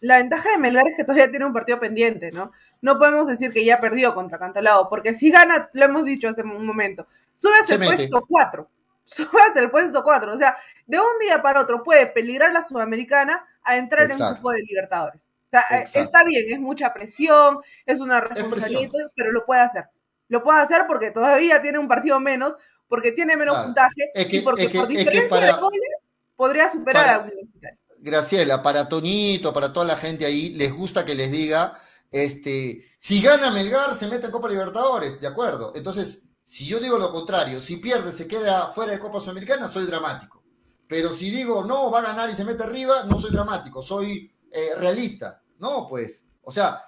la 0.00 0.18
ventaja 0.18 0.50
de 0.50 0.58
Melgar 0.58 0.86
es 0.86 0.96
que 0.96 1.02
todavía 1.02 1.28
tiene 1.28 1.44
un 1.44 1.52
partido 1.52 1.80
pendiente, 1.80 2.30
¿no? 2.30 2.52
No 2.84 2.98
podemos 2.98 3.26
decir 3.26 3.50
que 3.50 3.64
ya 3.64 3.80
perdió 3.80 4.14
contra 4.14 4.38
Cantolao, 4.38 4.90
porque 4.90 5.14
si 5.14 5.30
gana, 5.30 5.70
lo 5.72 5.86
hemos 5.86 6.04
dicho 6.04 6.28
hace 6.28 6.42
un 6.42 6.66
momento, 6.66 7.06
sube 7.34 7.54
hasta 7.58 7.74
el 7.76 7.80
puesto 7.80 8.24
4, 8.28 8.68
sube 9.04 9.40
hasta 9.40 9.60
el 9.60 9.70
puesto 9.70 10.04
4, 10.04 10.34
o 10.34 10.36
sea, 10.36 10.54
de 10.86 10.98
un 10.98 11.18
día 11.18 11.40
para 11.40 11.62
otro 11.62 11.82
puede 11.82 12.06
peligrar 12.08 12.52
la 12.52 12.62
Sudamericana 12.62 13.42
a 13.62 13.78
entrar 13.78 14.10
en 14.10 14.22
un 14.22 14.32
grupo 14.34 14.50
de 14.50 14.60
Libertadores. 14.60 15.18
O 15.18 15.50
sea, 15.50 15.64
eh, 15.70 15.84
está 15.94 16.24
bien, 16.24 16.44
es 16.46 16.60
mucha 16.60 16.92
presión, 16.92 17.60
es 17.86 18.00
una 18.00 18.20
responsabilidad, 18.20 19.10
pero 19.16 19.32
lo 19.32 19.46
puede 19.46 19.62
hacer. 19.62 19.84
Lo 20.28 20.42
puede 20.42 20.60
hacer 20.60 20.82
porque 20.86 21.10
todavía 21.10 21.62
tiene 21.62 21.78
un 21.78 21.88
partido 21.88 22.20
menos, 22.20 22.54
porque 22.86 23.12
tiene 23.12 23.34
menos 23.34 23.64
puntaje 23.64 24.10
y 24.14 24.40
porque 24.40 24.68
por 24.68 24.88
diferencia 24.88 25.40
de 25.40 25.52
goles 25.52 26.02
podría 26.36 26.70
superar 26.70 27.08
a 27.08 27.18
Universitario. 27.20 27.78
Graciela, 28.00 28.60
para 28.60 28.86
Toñito, 28.90 29.54
para 29.54 29.72
toda 29.72 29.86
la 29.86 29.96
gente 29.96 30.26
ahí, 30.26 30.50
les 30.50 30.70
gusta 30.70 31.06
que 31.06 31.14
les 31.14 31.32
diga 31.32 31.78
este, 32.14 32.84
si 32.96 33.20
gana 33.20 33.50
Melgar, 33.50 33.92
se 33.92 34.06
mete 34.06 34.26
en 34.26 34.32
Copa 34.32 34.48
Libertadores, 34.48 35.20
de 35.20 35.26
acuerdo. 35.26 35.72
Entonces, 35.74 36.22
si 36.44 36.64
yo 36.64 36.78
digo 36.78 36.96
lo 36.96 37.10
contrario, 37.10 37.58
si 37.60 37.78
pierde, 37.78 38.12
se 38.12 38.28
queda 38.28 38.70
fuera 38.72 38.92
de 38.92 39.00
Copa 39.00 39.18
Sudamericana, 39.18 39.66
soy 39.66 39.84
dramático. 39.86 40.42
Pero 40.86 41.10
si 41.10 41.28
digo, 41.30 41.64
no, 41.64 41.90
va 41.90 41.98
a 41.98 42.02
ganar 42.02 42.30
y 42.30 42.34
se 42.34 42.44
mete 42.44 42.62
arriba, 42.62 43.02
no 43.04 43.18
soy 43.18 43.32
dramático, 43.32 43.82
soy 43.82 44.32
eh, 44.52 44.76
realista. 44.78 45.42
No, 45.58 45.88
pues, 45.88 46.24
o 46.42 46.52
sea, 46.52 46.80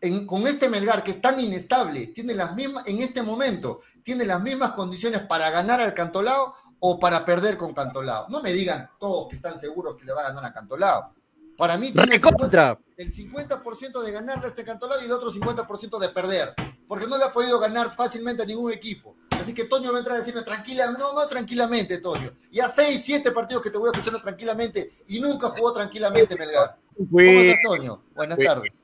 en- 0.00 0.24
con 0.24 0.46
este 0.46 0.68
Melgar 0.68 1.02
que 1.02 1.10
es 1.10 1.20
tan 1.20 1.40
inestable, 1.40 2.08
tiene 2.08 2.34
las 2.34 2.54
mismas, 2.54 2.86
en 2.86 3.00
este 3.00 3.22
momento, 3.22 3.80
tiene 4.04 4.24
las 4.24 4.40
mismas 4.40 4.70
condiciones 4.72 5.22
para 5.22 5.50
ganar 5.50 5.80
al 5.80 5.94
Cantolao 5.94 6.54
o 6.78 6.96
para 7.00 7.24
perder 7.24 7.56
con 7.56 7.74
Cantolao. 7.74 8.28
No 8.28 8.40
me 8.40 8.52
digan 8.52 8.88
todos 9.00 9.26
que 9.28 9.34
están 9.34 9.58
seguros 9.58 9.96
que 9.96 10.04
le 10.04 10.12
va 10.12 10.20
a 10.22 10.28
ganar 10.28 10.44
a 10.44 10.52
Cantolao. 10.52 11.14
Para 11.60 11.76
mí 11.76 11.92
tiene 11.92 12.14
el 12.14 12.22
50%, 12.22 12.24
Recontra. 12.24 12.78
el 12.96 13.12
50% 13.12 14.00
de 14.00 14.10
ganarle 14.10 14.46
a 14.46 14.48
este 14.48 14.64
Cantolao 14.64 14.98
y 15.02 15.04
el 15.04 15.12
otro 15.12 15.30
50% 15.30 15.98
de 15.98 16.08
perder, 16.08 16.54
porque 16.88 17.06
no 17.06 17.18
le 17.18 17.24
ha 17.24 17.30
podido 17.30 17.60
ganar 17.60 17.90
fácilmente 17.90 18.42
a 18.42 18.46
ningún 18.46 18.72
equipo. 18.72 19.14
Así 19.38 19.52
que 19.52 19.64
Toño 19.64 19.90
va 19.92 19.98
a 19.98 19.98
entrar 19.98 20.16
a 20.16 20.20
decirme 20.20 20.40
tranquila, 20.40 20.90
no, 20.98 21.12
no 21.12 21.28
tranquilamente, 21.28 21.98
Toño. 21.98 22.32
Ya 22.50 22.66
seis, 22.66 23.04
siete 23.04 23.30
partidos 23.30 23.62
que 23.62 23.68
te 23.68 23.76
voy 23.76 23.90
escuchando 23.92 24.22
tranquilamente 24.22 24.90
y 25.06 25.20
nunca 25.20 25.50
jugó 25.50 25.74
tranquilamente 25.74 26.34
Melgar. 26.34 26.78
¿Cómo 26.96 27.20
estás, 27.20 27.58
Toño? 27.62 28.04
Buenas 28.14 28.38
tardes. 28.38 28.82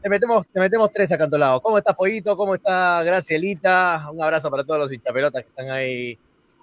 Te 0.00 0.08
metemos, 0.08 0.46
te 0.46 0.60
metemos 0.60 0.88
tres 0.92 1.10
a 1.10 1.18
Cantolao. 1.18 1.60
¿Cómo 1.60 1.76
está 1.76 1.92
Pollito? 1.92 2.36
¿Cómo 2.36 2.54
está 2.54 3.02
Gracielita? 3.02 4.06
Un 4.12 4.22
abrazo 4.22 4.48
para 4.48 4.62
todos 4.62 4.78
los 4.78 4.92
hinchapelotas 4.92 5.42
que 5.42 5.48
están 5.48 5.70
ahí 5.70 6.16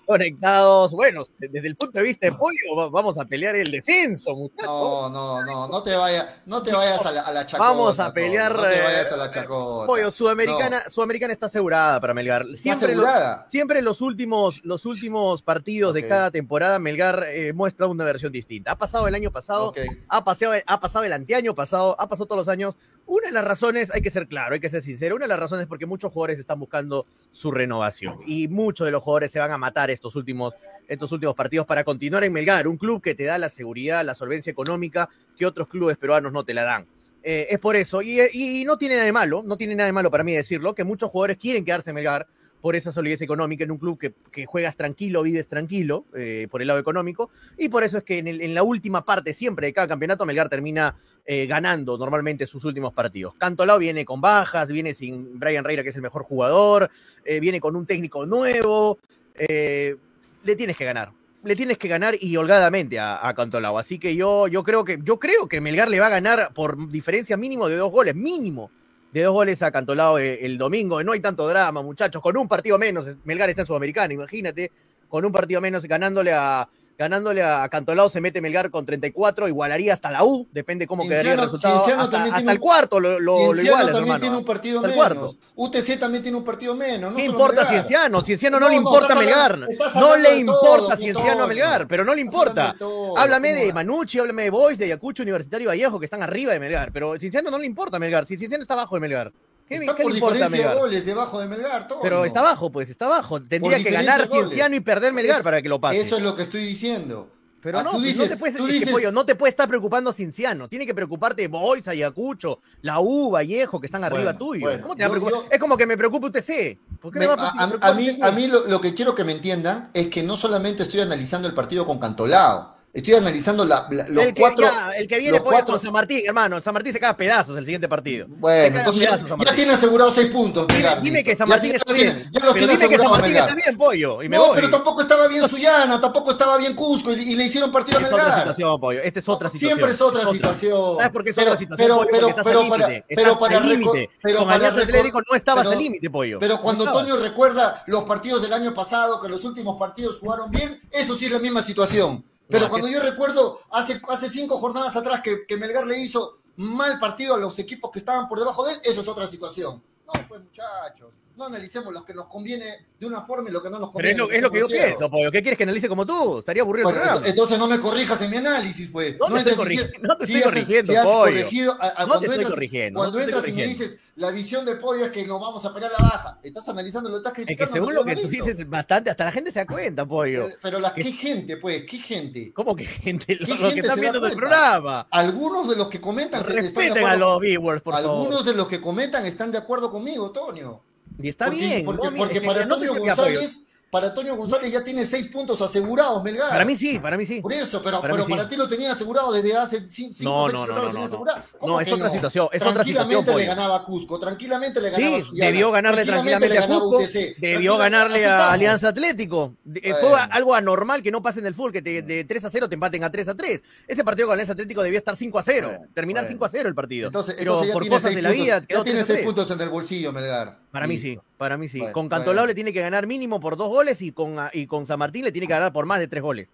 conectados. 0.05 0.91
Bueno, 0.93 1.23
desde 1.37 1.67
el 1.67 1.75
punto 1.75 1.99
de 1.99 2.05
vista 2.05 2.27
de 2.27 2.33
Pollo, 2.33 2.75
va- 2.77 2.89
vamos 2.89 3.17
a 3.17 3.25
pelear 3.25 3.55
el 3.55 3.71
descenso, 3.71 4.35
muchachos. 4.35 4.65
No, 4.65 5.09
no, 5.09 5.43
no, 5.43 5.67
no 5.67 5.83
te 5.83 5.95
vayas, 5.95 6.41
no 6.45 6.61
te 6.63 6.71
vayas 6.73 7.05
a 7.05 7.11
la, 7.11 7.21
a 7.21 7.31
la 7.31 7.45
chacota. 7.45 7.69
Vamos 7.69 7.99
a 7.99 8.13
pelear, 8.13 8.55
No 8.55 8.61
te 8.63 8.79
eh, 8.79 8.81
vayas 8.83 9.11
a 9.11 9.17
la 9.17 9.29
chacota. 9.31 9.87
Pollo, 9.87 10.11
Sudamericana, 10.11 10.81
Sudamericana 10.89 11.33
está 11.33 11.45
asegurada 11.47 11.99
para 11.99 12.13
Melgar. 12.13 12.45
Siempre, 12.55 12.95
los, 12.95 13.05
asegurada? 13.05 13.45
siempre 13.47 13.81
los 13.81 14.01
últimos, 14.01 14.61
los 14.63 14.85
últimos 14.85 15.41
partidos 15.41 15.93
de 15.93 16.07
cada 16.07 16.31
temporada, 16.31 16.79
Melgar 16.79 17.23
eh, 17.31 17.53
muestra 17.53 17.87
una 17.87 18.03
versión 18.03 18.31
distinta. 18.31 18.71
Ha 18.71 18.77
pasado 18.77 19.07
el 19.07 19.15
año 19.15 19.31
pasado, 19.31 19.73
ha 20.09 20.23
pasado, 20.23 20.53
ha 20.65 20.79
pasado 20.79 21.05
el 21.05 21.13
anteaño 21.13 21.55
pasado, 21.55 21.95
ha 21.99 22.07
pasado 22.07 22.25
todos 22.27 22.39
los 22.39 22.49
años. 22.49 22.75
Una 23.05 23.27
de 23.27 23.33
las 23.33 23.43
razones, 23.43 23.91
hay 23.93 24.01
que 24.01 24.09
ser 24.09 24.27
claro, 24.27 24.53
hay 24.53 24.59
que 24.59 24.69
ser 24.69 24.81
sincero, 24.81 25.15
una 25.15 25.25
de 25.25 25.29
las 25.29 25.39
razones 25.39 25.63
es 25.63 25.67
porque 25.67 25.85
muchos 25.85 26.11
jugadores 26.11 26.39
están 26.39 26.59
buscando 26.59 27.05
su 27.31 27.51
renovación 27.51 28.17
y 28.25 28.47
muchos 28.47 28.85
de 28.85 28.91
los 28.91 29.03
jugadores 29.03 29.31
se 29.31 29.39
van 29.39 29.51
a 29.51 29.57
matar 29.57 29.91
estos 29.91 30.15
últimos, 30.15 30.53
estos 30.87 31.11
últimos 31.11 31.35
partidos 31.35 31.65
para 31.65 31.83
continuar 31.83 32.23
en 32.23 32.31
Melgar, 32.31 32.67
un 32.67 32.77
club 32.77 33.01
que 33.01 33.13
te 33.13 33.25
da 33.25 33.37
la 33.37 33.49
seguridad, 33.49 34.05
la 34.05 34.15
solvencia 34.15 34.51
económica 34.51 35.09
que 35.37 35.45
otros 35.45 35.67
clubes 35.67 35.97
peruanos 35.97 36.31
no 36.31 36.45
te 36.45 36.53
la 36.53 36.63
dan. 36.63 36.87
Eh, 37.23 37.47
es 37.49 37.59
por 37.59 37.75
eso, 37.75 38.01
y, 38.01 38.19
y 38.33 38.65
no 38.65 38.77
tiene 38.77 38.95
nada 38.95 39.05
de 39.05 39.13
malo, 39.13 39.43
no 39.43 39.57
tiene 39.57 39.75
nada 39.75 39.87
de 39.87 39.93
malo 39.93 40.09
para 40.09 40.23
mí 40.23 40.33
decirlo, 40.33 40.73
que 40.73 40.83
muchos 40.83 41.09
jugadores 41.09 41.37
quieren 41.37 41.65
quedarse 41.65 41.89
en 41.89 41.95
Melgar 41.95 42.27
por 42.63 42.77
esa 42.77 42.93
solidez 42.93 43.21
económica 43.21 43.65
en 43.65 43.71
un 43.71 43.77
club 43.77 43.99
que, 43.99 44.45
juegas 44.45 44.77
tranquilo, 44.77 45.21
vives 45.21 45.49
tranquilo, 45.49 46.05
eh, 46.15 46.47
por 46.49 46.61
el 46.61 46.69
lado 46.69 46.79
económico, 46.79 47.29
y 47.57 47.67
por 47.67 47.83
eso 47.83 47.97
es 47.97 48.05
que 48.05 48.19
en 48.19 48.53
la 48.53 48.63
última 48.63 49.03
parte 49.03 49.33
siempre 49.33 49.67
de 49.67 49.73
cada 49.73 49.89
campeonato 49.89 50.25
Melgar 50.25 50.47
termina 50.47 50.95
eh, 51.25 51.45
ganando 51.45 51.97
normalmente 51.97 52.47
sus 52.47 52.63
últimos 52.63 52.93
partidos. 52.93 53.33
Cantolao 53.35 53.79
viene 53.79 54.05
con 54.05 54.21
bajas, 54.21 54.69
viene 54.69 54.93
sin 54.93 55.37
Brian 55.37 55.65
Reira, 55.65 55.83
que 55.83 55.89
es 55.89 55.95
el 55.97 56.03
mejor 56.03 56.23
jugador, 56.23 56.89
eh, 57.25 57.41
viene 57.41 57.59
con 57.59 57.75
un 57.75 57.85
técnico 57.85 58.25
nuevo, 58.25 58.97
eh, 59.35 59.97
le 60.45 60.55
tienes 60.55 60.77
que 60.77 60.85
ganar. 60.85 61.11
Le 61.43 61.57
tienes 61.57 61.77
que 61.77 61.89
ganar 61.89 62.15
y 62.17 62.37
holgadamente 62.37 62.97
a, 62.97 63.27
a 63.27 63.33
Cantolao. 63.33 63.77
Así 63.77 63.99
que 63.99 64.15
yo, 64.15 64.47
yo, 64.47 64.63
creo 64.63 64.85
que, 64.85 64.99
yo 65.03 65.19
creo 65.19 65.49
que 65.49 65.59
Melgar 65.59 65.89
le 65.89 65.99
va 65.99 66.07
a 66.07 66.11
ganar 66.11 66.53
por 66.53 66.89
diferencia 66.89 67.35
mínimo 67.35 67.67
de 67.67 67.75
dos 67.75 67.91
goles, 67.91 68.15
mínimo 68.15 68.71
de 69.13 69.21
dos 69.21 69.31
goles 69.31 69.61
a 69.61 69.71
eh, 70.17 70.39
el 70.41 70.57
domingo. 70.57 71.03
No 71.03 71.11
hay 71.11 71.19
tanto 71.19 71.47
drama, 71.47 71.83
muchachos. 71.83 72.19
Con 72.19 72.35
un 72.35 72.47
partido 72.47 72.79
menos, 72.79 73.07
Melgar 73.25 73.47
está 73.47 73.61
en 73.61 73.67
Sudamericana, 73.67 74.11
imagínate. 74.11 74.71
Con 75.07 75.23
un 75.23 75.31
partido 75.31 75.61
menos 75.61 75.85
ganándole 75.85 76.33
a, 76.33 76.67
ganándole 76.97 77.43
a 77.43 77.67
Cantolao 77.69 78.07
se 78.09 78.21
mete 78.21 78.39
Melgar 78.41 78.69
con 78.69 78.85
34, 78.85 79.47
igualaría 79.47 79.93
hasta 79.93 80.11
la 80.11 80.23
U, 80.23 80.47
depende 80.51 80.85
cómo 80.87 81.03
quedaría 81.07 81.33
el 81.33 81.39
Cienciano- 81.39 81.43
resultado. 81.51 81.85
Cienciano 81.85 82.33
Hasta, 82.35 82.51
el 82.51 82.59
cuarto 82.59 82.99
lo, 82.99 83.19
lo, 83.19 83.19
lo 83.19 83.37
Cienciano 83.53 83.63
igualas, 83.63 83.85
también 83.87 84.03
hermano. 84.03 84.19
tiene 84.21 84.37
un 84.37 84.45
partido 84.45 84.79
Hasta 84.79 84.89
el 84.89 84.95
menos. 84.99 85.35
cuarto. 85.35 85.37
UTC 85.55 85.99
también 85.99 86.23
tiene 86.23 86.37
un 86.37 86.43
partido 86.43 86.75
menos. 86.75 87.11
No 87.11 87.17
¿Qué 87.17 87.25
importa 87.25 87.55
Melgar. 87.61 87.67
Cienciano? 87.73 88.21
Cienciano 88.21 88.59
no, 88.59 88.65
No, 88.67 88.69
le 88.71 88.75
importa 88.77 89.01
estás 89.07 89.17
Melgar. 89.17 89.59
No 89.95 90.17
le 90.17 90.35
importa 90.35 90.97
Cienciano 90.97 91.43
a. 91.43 91.47
Melgar, 91.47 91.87
pero 91.87 92.05
no 92.05 92.13
le 92.13 92.21
importa. 92.21 92.75
todo, 92.77 93.17
Háblame 93.17 93.53
¿cómo 93.53 93.65
de? 93.65 93.73
Manucci, 93.73 94.19
háblame 94.19 94.43
de 94.43 94.49
Boys, 94.49 94.77
de 94.77 94.85
Ayacucho, 94.85 95.23
Universitario 95.23 95.69
Vallejo, 95.69 95.99
que 95.99 96.05
están 96.05 96.21
arriba 96.23 96.53
de 96.53 96.59
Melgar. 96.59 96.91
Pero 96.91 97.17
Cienciano 97.19 97.49
no 97.51 97.57
le 97.57 97.65
importa 97.65 97.97
a 97.97 97.99
Melgar. 97.99 98.25
Si 98.25 98.37
Cienciano 98.37 98.61
está 98.61 98.75
abajo 98.75 98.95
de 98.95 99.01
Melgar. 99.01 99.31
¿Qué, 99.67 99.75
Está 99.75 99.95
qué 99.95 100.03
por 100.03 100.11
le 100.11 100.17
importa 100.17 100.33
a 100.35 100.47
diferencia 100.47 100.57
de 100.59 100.65
Melgar? 100.67 100.77
goles 100.83 101.05
debajo 101.05 101.39
de 101.39 101.47
Melgar, 101.47 101.87
Toño. 101.87 102.01
Pero 102.01 102.25
está 102.25 102.39
abajo, 102.41 102.71
pues, 102.71 102.89
está 102.89 103.05
abajo. 103.05 103.41
Tendría 103.41 103.81
que 103.83 103.91
ganar. 103.91 104.27
Cienciano 104.27 104.75
y 104.75 104.79
perder 104.81 105.13
Melgar 105.13 105.37
Es- 105.37 105.43
para 105.43 105.61
que 105.61 105.69
lo 105.69 105.79
pase. 105.79 105.99
Eso 105.99 106.17
es 106.17 106.21
lo 106.23 106.35
que 106.35 106.43
estoy 106.43 106.63
diciendo. 106.65 107.29
Pero 107.61 107.79
Ah, 107.79 107.83
no, 107.83 107.91
tú 107.91 107.95
pues, 107.99 108.07
dices- 108.07 108.23
no 108.23 108.27
te 108.35 108.37
puedes, 108.37 108.57
tú 108.57 108.67
que, 108.67 108.91
pollo, 108.91 109.09
no 109.13 109.25
te 109.25 109.35
puede 109.35 109.49
estar 109.51 109.69
preocupando 109.69 110.11
Cienciano. 110.11 110.67
Tiene 110.67 110.85
que 110.85 110.93
preocuparte 110.93 111.47
Boys, 111.47 111.87
Ayacucho, 111.87 112.59
la 112.81 112.99
U, 112.99 113.31
Vallejo, 113.31 113.79
que 113.79 113.85
están 113.85 114.03
arriba 114.03 114.33
Bueno, 114.33 114.37
tuyo. 114.37 114.61
bueno, 114.67 114.81
¿Cómo 114.83 114.95
te 114.97 115.07
va 115.07 115.15
a 115.15 115.19
yo- 115.19 115.45
Es 115.49 115.59
como 115.59 115.77
que 115.77 115.85
me 115.85 115.95
preocupe 115.95 116.27
UTC. 116.27 116.77
¿Por 116.99 117.13
qué 117.13 117.19
Me- 117.19 117.27
me 117.27 117.31
a, 117.31 117.35
va 117.37 117.47
a- 117.51 117.53
preocupar 117.67 117.89
a 117.89 117.93
mí, 117.93 118.17
a 118.21 118.31
mí 118.31 118.47
lo, 118.47 118.67
lo 118.67 118.81
que 118.81 118.93
quiero 118.93 119.15
que 119.15 119.23
me 119.23 119.31
entiendan 119.31 119.89
es 119.93 120.07
que 120.07 120.23
no 120.23 120.35
solamente 120.35 120.83
estoy 120.83 120.99
analizando 120.99 121.47
el 121.47 121.53
partido 121.53 121.85
con 121.85 121.99
Cantolao, 121.99 122.75
estoy 122.93 123.15
analizando 123.15 123.65
la- 123.65 123.87
la- 123.89 124.07
los 124.07 124.23
el, 124.25 124.33
que, 124.35 124.39
cuatro. 124.41 124.65
ya, 124.65 124.91
el 124.91 125.07
que 125.07 125.17
viene 125.17 125.39
cuatro- 125.39 125.73
con 125.73 125.79
San 125.81 125.91
Martín, 125.91 126.21
hermano. 126.25 126.61
San 126.61 126.73
Martín 126.75 126.93
se 126.93 126.99
caga 126.99 127.13
a 127.13 127.17
pedazos 127.17 127.57
el 127.57 127.65
siguiente 127.65 127.89
partido. 127.89 128.27
Bueno, 128.29 128.77
a 128.77 128.79
entonces 128.79 129.01
ya, 129.03 129.17
pedazos 129.17 129.55
tiene 129.55 129.73
asegurado 129.73 130.11
seis 130.11 130.27
puntos. 130.31 130.67
Dime, 130.67 130.89
dime 131.01 131.23
que 131.23 131.35
San 131.35 131.49
Martín 131.49 131.73
está 131.75 131.91
bien. 131.91 132.15
tiene- 132.15 132.19
Ya 132.31 132.39
los 132.39 132.41
pero 132.41 132.53
tiene 132.53 132.73
dime 132.77 132.89
que 132.89 132.97
San 133.01 133.09
Martín 133.11 133.35
está 133.35 133.55
bien, 133.55 133.77
pollo. 133.77 134.21
Y 134.21 134.29
me 134.29 134.37
No, 134.37 134.45
voy. 134.47 134.55
pero 134.55 134.69
tampoco 134.69 135.01
estaba 135.01 135.27
bien 135.27 135.49
Suyana, 135.49 135.99
tampoco 135.99 136.31
estaba 136.31 136.57
bien 136.57 136.75
Cusco 136.75 137.11
y, 137.13 137.15
y 137.21 137.35
le 137.35 137.45
hicieron 137.45 137.71
partido 137.71 137.97
a 137.97 138.01
es 138.01 138.07
otra 138.07 138.17
Melgar. 138.23 138.39
situación, 138.41 138.79
pollo. 138.79 139.01
Esta 139.01 139.19
es 139.19 139.27
otra 139.29 139.49
situación. 139.49 139.69
Siempre 139.77 139.91
es 139.91 140.01
otra 140.01 140.31
situación. 140.31 140.95
¿Sabes 140.97 141.11
por 141.11 141.23
qué 141.23 141.29
es 141.31 141.35
Pero- 141.35 141.47
otra 141.51 141.59
situación, 141.59 141.87
pero- 141.87 141.95
pollo? 141.97 142.07
pero- 142.11 142.21
Porque 142.27 142.29
estás 142.31 142.45
pero 142.45 142.59
al 142.61 142.69
para- 142.69 142.87
límite. 142.87 143.05
pero 143.15 143.39
para 143.39 143.59
límite. 143.59 144.09
Con 144.21 144.45
para 144.45 144.55
Alianza 144.55 144.81
Atlético 144.81 145.21
no 145.29 145.35
estabas 145.35 145.67
al 145.67 145.77
límite, 145.79 146.09
pollo. 146.09 146.37
Pero 146.39 146.61
cuando. 146.61 146.83
Toño 146.93 147.17
recuerda 147.17 147.83
los 147.87 148.03
partidos 148.03 148.41
del 148.43 148.53
año 148.53 148.71
pasado, 148.73 149.19
que 149.19 149.27
los 149.27 149.43
últimos 149.45 149.79
partidos 149.79 150.19
jugaron 150.19 150.51
bien, 150.51 150.79
eso 150.91 151.15
sí 151.15 151.25
es 151.25 151.31
la 151.31 151.39
misma 151.39 151.63
situación. 151.63 152.23
Pero 152.53 152.65
No, 152.65 152.69
cuando 152.69 152.87
que- 152.87 152.93
yo 152.93 152.99
recuerdo 153.01 153.59
hace, 153.71 153.99
hace 154.09 154.29
cinco 154.29 154.59
jornadas 154.59 154.95
atrás 154.95 155.21
que, 155.21 155.45
que 155.47 155.57
Melgar 155.57 155.87
le 155.87 155.97
hizo 155.97 156.37
mal 156.57 156.99
partido 156.99 157.33
a 157.33 157.37
los 157.39 157.57
equipos 157.57 157.89
que 157.89 157.97
estaban 157.97 158.27
por 158.29 158.37
debajo 158.37 158.63
de 158.63 158.73
él, 158.73 158.79
eso 158.83 159.01
es 159.01 159.07
otra 159.07 159.25
situación. 159.25 159.81
No, 160.05 160.27
pues 160.27 160.39
muchachos, 160.43 161.09
no 161.35 161.45
analicemos 161.45 161.91
lo 161.93 162.05
que 162.05 162.13
nos 162.13 162.27
conviene 162.27 162.85
de 162.99 163.05
una 163.07 163.21
forma 163.25 163.49
y 163.49 163.51
lo 163.53 163.61
que 163.61 163.69
no 163.69 163.79
nos 163.79 163.89
Pero 163.93 164.07
es 164.07 164.15
conviene. 164.15 164.17
lo, 164.17 164.27
que 164.27 164.35
es 164.37 164.41
lo 164.43 164.51
que 164.51 164.59
yo 164.59 164.67
pienso, 164.67 165.09
pollo. 165.09 165.31
¿Qué 165.31 165.41
quieres 165.41 165.57
que 165.57 165.63
analice 165.63 165.89
como 165.89 166.05
tú? 166.05 166.39
Estaría 166.39 166.61
aburrido 166.61 166.89
bueno, 166.91 167.17
el 167.19 167.25
entonces 167.25 167.57
no 167.59 167.67
me 167.67 167.79
corrijas 167.79 168.21
en 168.21 168.31
mi 168.31 168.37
análisis, 168.37 168.89
pues. 168.91 169.15
No 169.19 169.25
te 169.43 169.49
estoy 169.49 169.77
no 170.01 170.15
te 170.17 170.25
si 170.27 170.33
estoy 170.35 170.43
corrigiendo, 170.51 170.91
si 170.93 170.95
has 170.97 171.05
pollo. 171.05 171.19
corregido, 171.21 171.77
a- 171.79 172.01
a 172.03 172.05
No 172.05 172.19
te 172.19 172.25
estoy 172.27 172.37
entras- 172.39 172.53
corrigiendo, 172.53 172.99
Cuando 172.99 173.17
no 173.17 173.23
entras 173.25 173.47
y 173.47 173.53
me 173.53 173.65
dices, 173.67 173.97
la 174.15 174.31
visión 174.31 174.63
del 174.65 174.77
pollo 174.77 175.05
es 175.05 175.11
que 175.11 175.25
nos 175.25 175.41
vamos 175.41 175.65
a 175.65 175.73
pelear 175.73 175.91
la 175.91 175.97
baja. 176.03 176.39
Estás 176.43 176.69
analizando, 176.69 177.09
lo 177.09 177.17
estás 177.17 177.31
Es 177.31 177.35
criticando. 177.45 177.71
que 177.71 177.79
según 177.79 177.93
lo 177.95 178.05
que 178.05 178.15
tú 178.15 178.27
dices 178.27 178.69
bastante, 178.69 179.09
hasta 179.09 179.25
la 179.25 179.31
gente 179.31 179.51
se 179.51 179.59
da 179.59 179.65
cuenta, 179.65 180.05
pollo. 180.05 180.47
Eh, 180.49 180.57
Pero 180.61 180.79
la, 180.79 180.89
Es- 180.89 181.03
¿qué 181.05 181.11
gente, 181.13 181.57
pues? 181.57 181.83
¿Qué 181.89 181.97
gente? 181.97 182.53
¿Cómo 182.53 182.75
que 182.75 182.85
gente? 182.85 183.35
Los 183.39 183.49
¿Qué 183.49 183.57
que 183.57 183.63
gente 183.63 183.79
están 183.81 183.99
viendo 183.99 184.19
del 184.19 184.35
programa. 184.35 185.07
Algunos 185.09 185.67
de 185.67 185.75
los 185.75 185.87
que 185.89 185.99
comentan 185.99 186.43
se- 186.43 186.51
están 186.51 186.55
de 186.55 186.61
Respeten 186.69 186.97
a 187.03 187.07
acuerdo- 187.13 187.31
los 187.33 187.39
viewers, 187.41 187.81
por 187.81 187.95
Algunos 187.95 188.29
favor. 188.35 188.45
de 188.45 188.53
los 188.53 188.67
que 188.67 188.79
comentan 188.79 189.25
están 189.25 189.51
de 189.51 189.57
acuerdo 189.57 189.89
conmigo, 189.91 190.31
Toño. 190.31 190.81
Y 191.19 191.27
está 191.29 191.45
porque, 191.45 191.59
bien. 191.59 191.85
Porque, 191.85 192.09
no, 192.09 192.15
porque 192.15 192.41
para 192.41 192.63
Antonio. 192.63 192.95
González, 192.95 193.63
para 193.93 194.07
Antonio 194.07 194.35
González 194.35 194.71
ya 194.71 194.83
tiene 194.83 195.05
seis 195.05 195.27
puntos 195.27 195.61
asegurados, 195.61 196.23
Melgar. 196.23 196.49
Para 196.49 196.65
mí 196.65 196.75
sí, 196.75 196.97
para 196.97 197.15
mí 197.15 197.27
sí. 197.27 197.41
Por 197.43 197.53
eso, 197.53 197.79
pero, 197.83 198.01
Para 198.01 198.11
pero 198.15 198.27
para 198.27 198.49
ti 198.49 198.55
lo 198.55 198.67
tenía 198.67 198.91
asegurado 198.91 199.31
desde 199.31 199.55
hace 199.55 199.83
cin- 199.87 200.11
cinco 200.11 200.23
No, 200.23 200.47
no, 200.47 200.53
no, 200.53 200.65
lo 200.67 200.73
no, 200.73 200.85
tenía 200.87 200.99
no. 201.01 201.05
asegurado. 201.05 201.43
¿Cómo 201.59 201.73
No, 201.73 201.79
es 201.79 201.91
otra 201.93 202.09
situación, 202.09 202.49
es 202.51 202.61
otra 202.63 202.83
situación, 202.83 202.95
Tranquilamente 203.07 203.35
le 203.35 203.45
ganaba 203.45 203.75
a 203.75 203.83
Cusco, 203.83 204.17
tranquilamente 204.19 204.81
le 204.81 204.89
ganaba 204.89 205.15
a 205.15 205.19
Sí, 205.21 205.21
Suyana, 205.27 205.45
debió 205.51 205.71
ganarle 205.71 206.05
tranquilamente 206.05 206.57
a 206.57 206.61
le 206.61 206.67
Cusco, 206.73 206.97
UTC. 206.97 207.35
debió 207.37 207.77
ganarle 207.77 208.25
a. 208.25 208.51
Alianza 208.51 208.87
Atlético. 208.89 209.53
Eh. 209.75 209.93
Fue 210.01 210.11
algo 210.31 210.55
anormal 210.55 211.03
que 211.03 211.11
no 211.11 211.21
pase 211.21 211.39
en 211.41 211.45
el 211.45 211.53
full, 211.53 211.71
que 211.71 211.83
te- 211.83 212.01
de 212.01 212.23
3 212.23 212.45
a 212.45 212.49
0 212.49 212.67
te 212.67 212.73
empaten 212.73 213.03
a 213.03 213.11
3 213.11 213.27
a 213.27 213.35
3. 213.35 213.61
Ese 213.87 214.03
partido 214.03 214.27
con 214.27 214.33
Alianza 214.33 214.53
Atlético 214.53 214.81
debía 214.81 214.97
estar 214.97 215.15
5 215.15 215.37
a 215.37 215.43
0, 215.43 215.67
Bueno, 215.69 215.85
terminar 215.93 216.23
bueno. 216.23 216.33
5 216.33 216.45
a 216.45 216.49
0 216.49 216.67
el 216.69 216.73
partido. 216.75 217.07
Entonces, 217.07 217.35
Pero 217.37 217.51
entonces 217.51 217.67
ya 217.67 217.73
por 217.73 217.87
cosas 217.89 218.15
de 218.15 218.21
la 218.23 218.31
vida 218.31 218.59
ya 218.59 218.83
tiene 218.83 218.83
3 218.83 218.95
a 219.03 219.05
seis 219.05 219.17
3. 219.19 219.25
puntos 219.25 219.51
en 219.51 219.61
el 219.61 219.69
bolsillo, 219.69 220.11
Melgar. 220.11 220.57
Para 220.71 220.87
mí 220.87 220.97
sí, 220.97 221.19
para 221.37 221.57
mí 221.57 221.67
sí. 221.67 221.79
Bueno, 221.79 221.93
con 221.93 222.09
Cantolao 222.09 222.41
bueno. 222.41 222.47
le 222.47 222.55
tiene 222.55 222.73
que 222.73 222.81
ganar 222.81 223.07
mínimo 223.07 223.39
por 223.39 223.57
dos 223.57 223.69
goles 223.69 224.01
y 224.01 224.11
con, 224.11 224.35
y 224.53 224.67
con 224.67 224.85
San 224.85 224.99
Martín 224.99 225.25
le 225.25 225.31
tiene 225.31 225.47
que 225.47 225.53
ganar 225.53 225.73
por 225.73 225.85
más 225.85 225.99
de 225.99 226.07
tres 226.07 226.23
goles. 226.23 226.47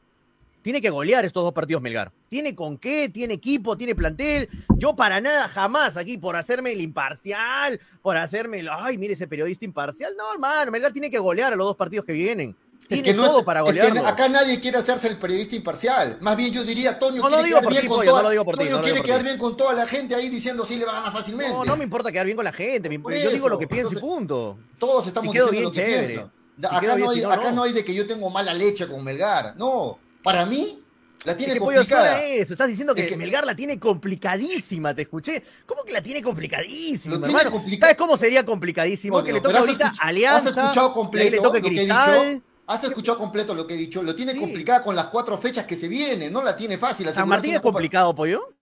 Tiene 0.61 0.81
que 0.81 0.89
golear 0.89 1.23
estos 1.23 1.43
dos 1.43 1.53
partidos 1.53 1.81
Melgar. 1.81 2.11
Tiene 2.27 2.53
con 2.53 2.77
qué, 2.77 3.07
tiene 3.07 3.35
equipo, 3.35 3.77
tiene 3.77 3.95
plantel. 3.95 4.49
Yo 4.77 4.95
para 4.95 5.21
nada, 5.21 5.47
jamás 5.47 5.95
aquí, 5.95 6.17
por 6.17 6.35
hacerme 6.35 6.73
el 6.73 6.81
imparcial, 6.81 7.79
por 8.01 8.17
hacerme 8.17 8.59
el, 8.59 8.69
ay, 8.69 8.97
mire 8.97 9.13
ese 9.13 9.27
periodista 9.27 9.63
imparcial. 9.63 10.13
No, 10.17 10.33
hermano, 10.33 10.71
Melgar 10.71 10.91
tiene 10.91 11.09
que 11.09 11.19
golear 11.19 11.53
a 11.53 11.55
los 11.55 11.65
dos 11.65 11.77
partidos 11.77 12.05
que 12.05 12.13
vienen. 12.13 12.55
Es 12.89 13.03
que 13.03 13.13
no 13.13 13.23
todo 13.25 13.45
para 13.45 13.59
es 13.59 13.65
que 13.73 13.79
golearlo. 13.79 14.07
acá 14.07 14.27
nadie 14.29 14.59
quiere 14.59 14.77
hacerse 14.79 15.07
el 15.07 15.17
periodista 15.17 15.55
imparcial. 15.55 16.17
Más 16.21 16.35
bien 16.35 16.51
yo 16.51 16.63
diría, 16.63 16.97
Toño 16.97 17.21
No, 17.21 17.29
no 17.29 17.37
quiere 17.37 17.49
quedar 17.51 17.69
bien 17.69 17.87
con 17.87 18.05
toda, 18.05 18.23
no 18.23 18.29
no 18.43 18.81
quiere 18.81 19.01
quedar 19.01 19.23
bien 19.23 19.37
con 19.37 19.55
la 19.75 19.85
gente 19.85 20.15
ahí 20.15 20.29
diciendo 20.29 20.65
sí 20.65 20.77
le 20.77 20.85
va 20.85 20.93
a 20.93 20.95
ganar 20.95 21.13
fácilmente. 21.13 21.53
No, 21.53 21.65
no 21.65 21.77
me 21.77 21.83
importa 21.83 22.11
quedar 22.11 22.25
bien 22.25 22.35
con 22.35 22.45
la 22.45 22.51
gente. 22.53 22.99
Por 22.99 23.13
yo 23.13 23.29
digo 23.29 23.47
lo 23.47 23.59
que 23.59 23.67
pienso 23.67 23.93
y 23.93 23.95
entonces- 23.95 24.17
punto. 24.17 24.57
Todos 24.79 25.05
estamos 25.07 25.33
diciendo 25.33 25.51
lo 25.61 25.71
que 25.71 25.79
bien, 25.81 25.85
chévere. 25.85 26.07
piensan. 26.07 26.31
Si 26.59 26.65
Acá, 26.65 26.87
no 26.87 26.95
bien, 26.95 27.09
hay, 27.09 27.15
si 27.15 27.21
no, 27.21 27.31
acá 27.31 27.43
no. 27.51 27.55
no 27.55 27.63
hay 27.63 27.73
de 27.73 27.85
que 27.85 27.93
yo 27.93 28.05
tengo 28.07 28.29
mala 28.29 28.53
leche 28.53 28.87
con 28.87 29.03
Melgar. 29.03 29.55
No, 29.55 29.97
para 30.23 30.45
mí, 30.45 30.83
La 31.25 31.35
tiene 31.35 31.51
Es 31.51 31.59
que, 31.59 31.65
complicada. 31.65 32.23
eso. 32.23 32.53
Estás 32.53 32.69
diciendo 32.69 32.95
que, 32.95 33.01
Es 33.01 33.07
que- 33.07 33.17
Melgar 33.17 33.45
la 33.45 33.53
tiene 33.53 33.77
complicadísima, 34.23 34.95
te 34.95 35.01
escuché. 35.01 35.43
¿Cómo 35.65 35.83
que 35.83 35.91
la 35.91 36.01
tiene 36.01 36.21
complicadísima, 36.21 37.15
Lo 37.15 37.21
tiene 37.21 37.37
hermano? 37.39 37.51
complica- 37.57 37.87
¿Sabes 37.87 37.97
cómo 37.97 38.15
sería 38.17 38.45
complicadísimo? 38.45 39.21
Que 39.23 39.33
le 39.33 39.39
has 39.39 39.45
ahorita 39.55 39.85
escuch- 39.87 39.97
Alianza. 40.01 40.49
Has 40.49 40.57
escuchado 40.57 40.93
completo 40.93 41.29
le 41.31 41.37
toque 41.41 41.57
lo 41.59 41.63
que 41.63 41.69
he 41.69 41.71
Cristal. 41.85 42.33
dicho. 42.33 42.43
Has 42.69 42.83
escuchado 42.83 43.17
completo 43.17 43.55
lo 43.55 43.65
que 43.65 43.73
he 43.73 43.77
dicho. 43.77 44.03
Lo 44.03 44.13
tiene 44.13 44.33
Sí. 44.33 44.39
complicada 44.39 44.81
con 44.83 44.95
las 44.95 45.07
cuatro 45.07 45.35
fechas 45.37 45.65
que 45.65 45.75
se 45.75 45.87
vienen. 45.87 46.31
No 46.31 46.43
la 46.43 46.55
tiene 46.55 46.77
fácil. 46.77 47.07
San 47.09 47.27
Martín 47.27 47.55
es 47.55 47.61
complicado, 47.61 48.13
pollo. 48.13 48.53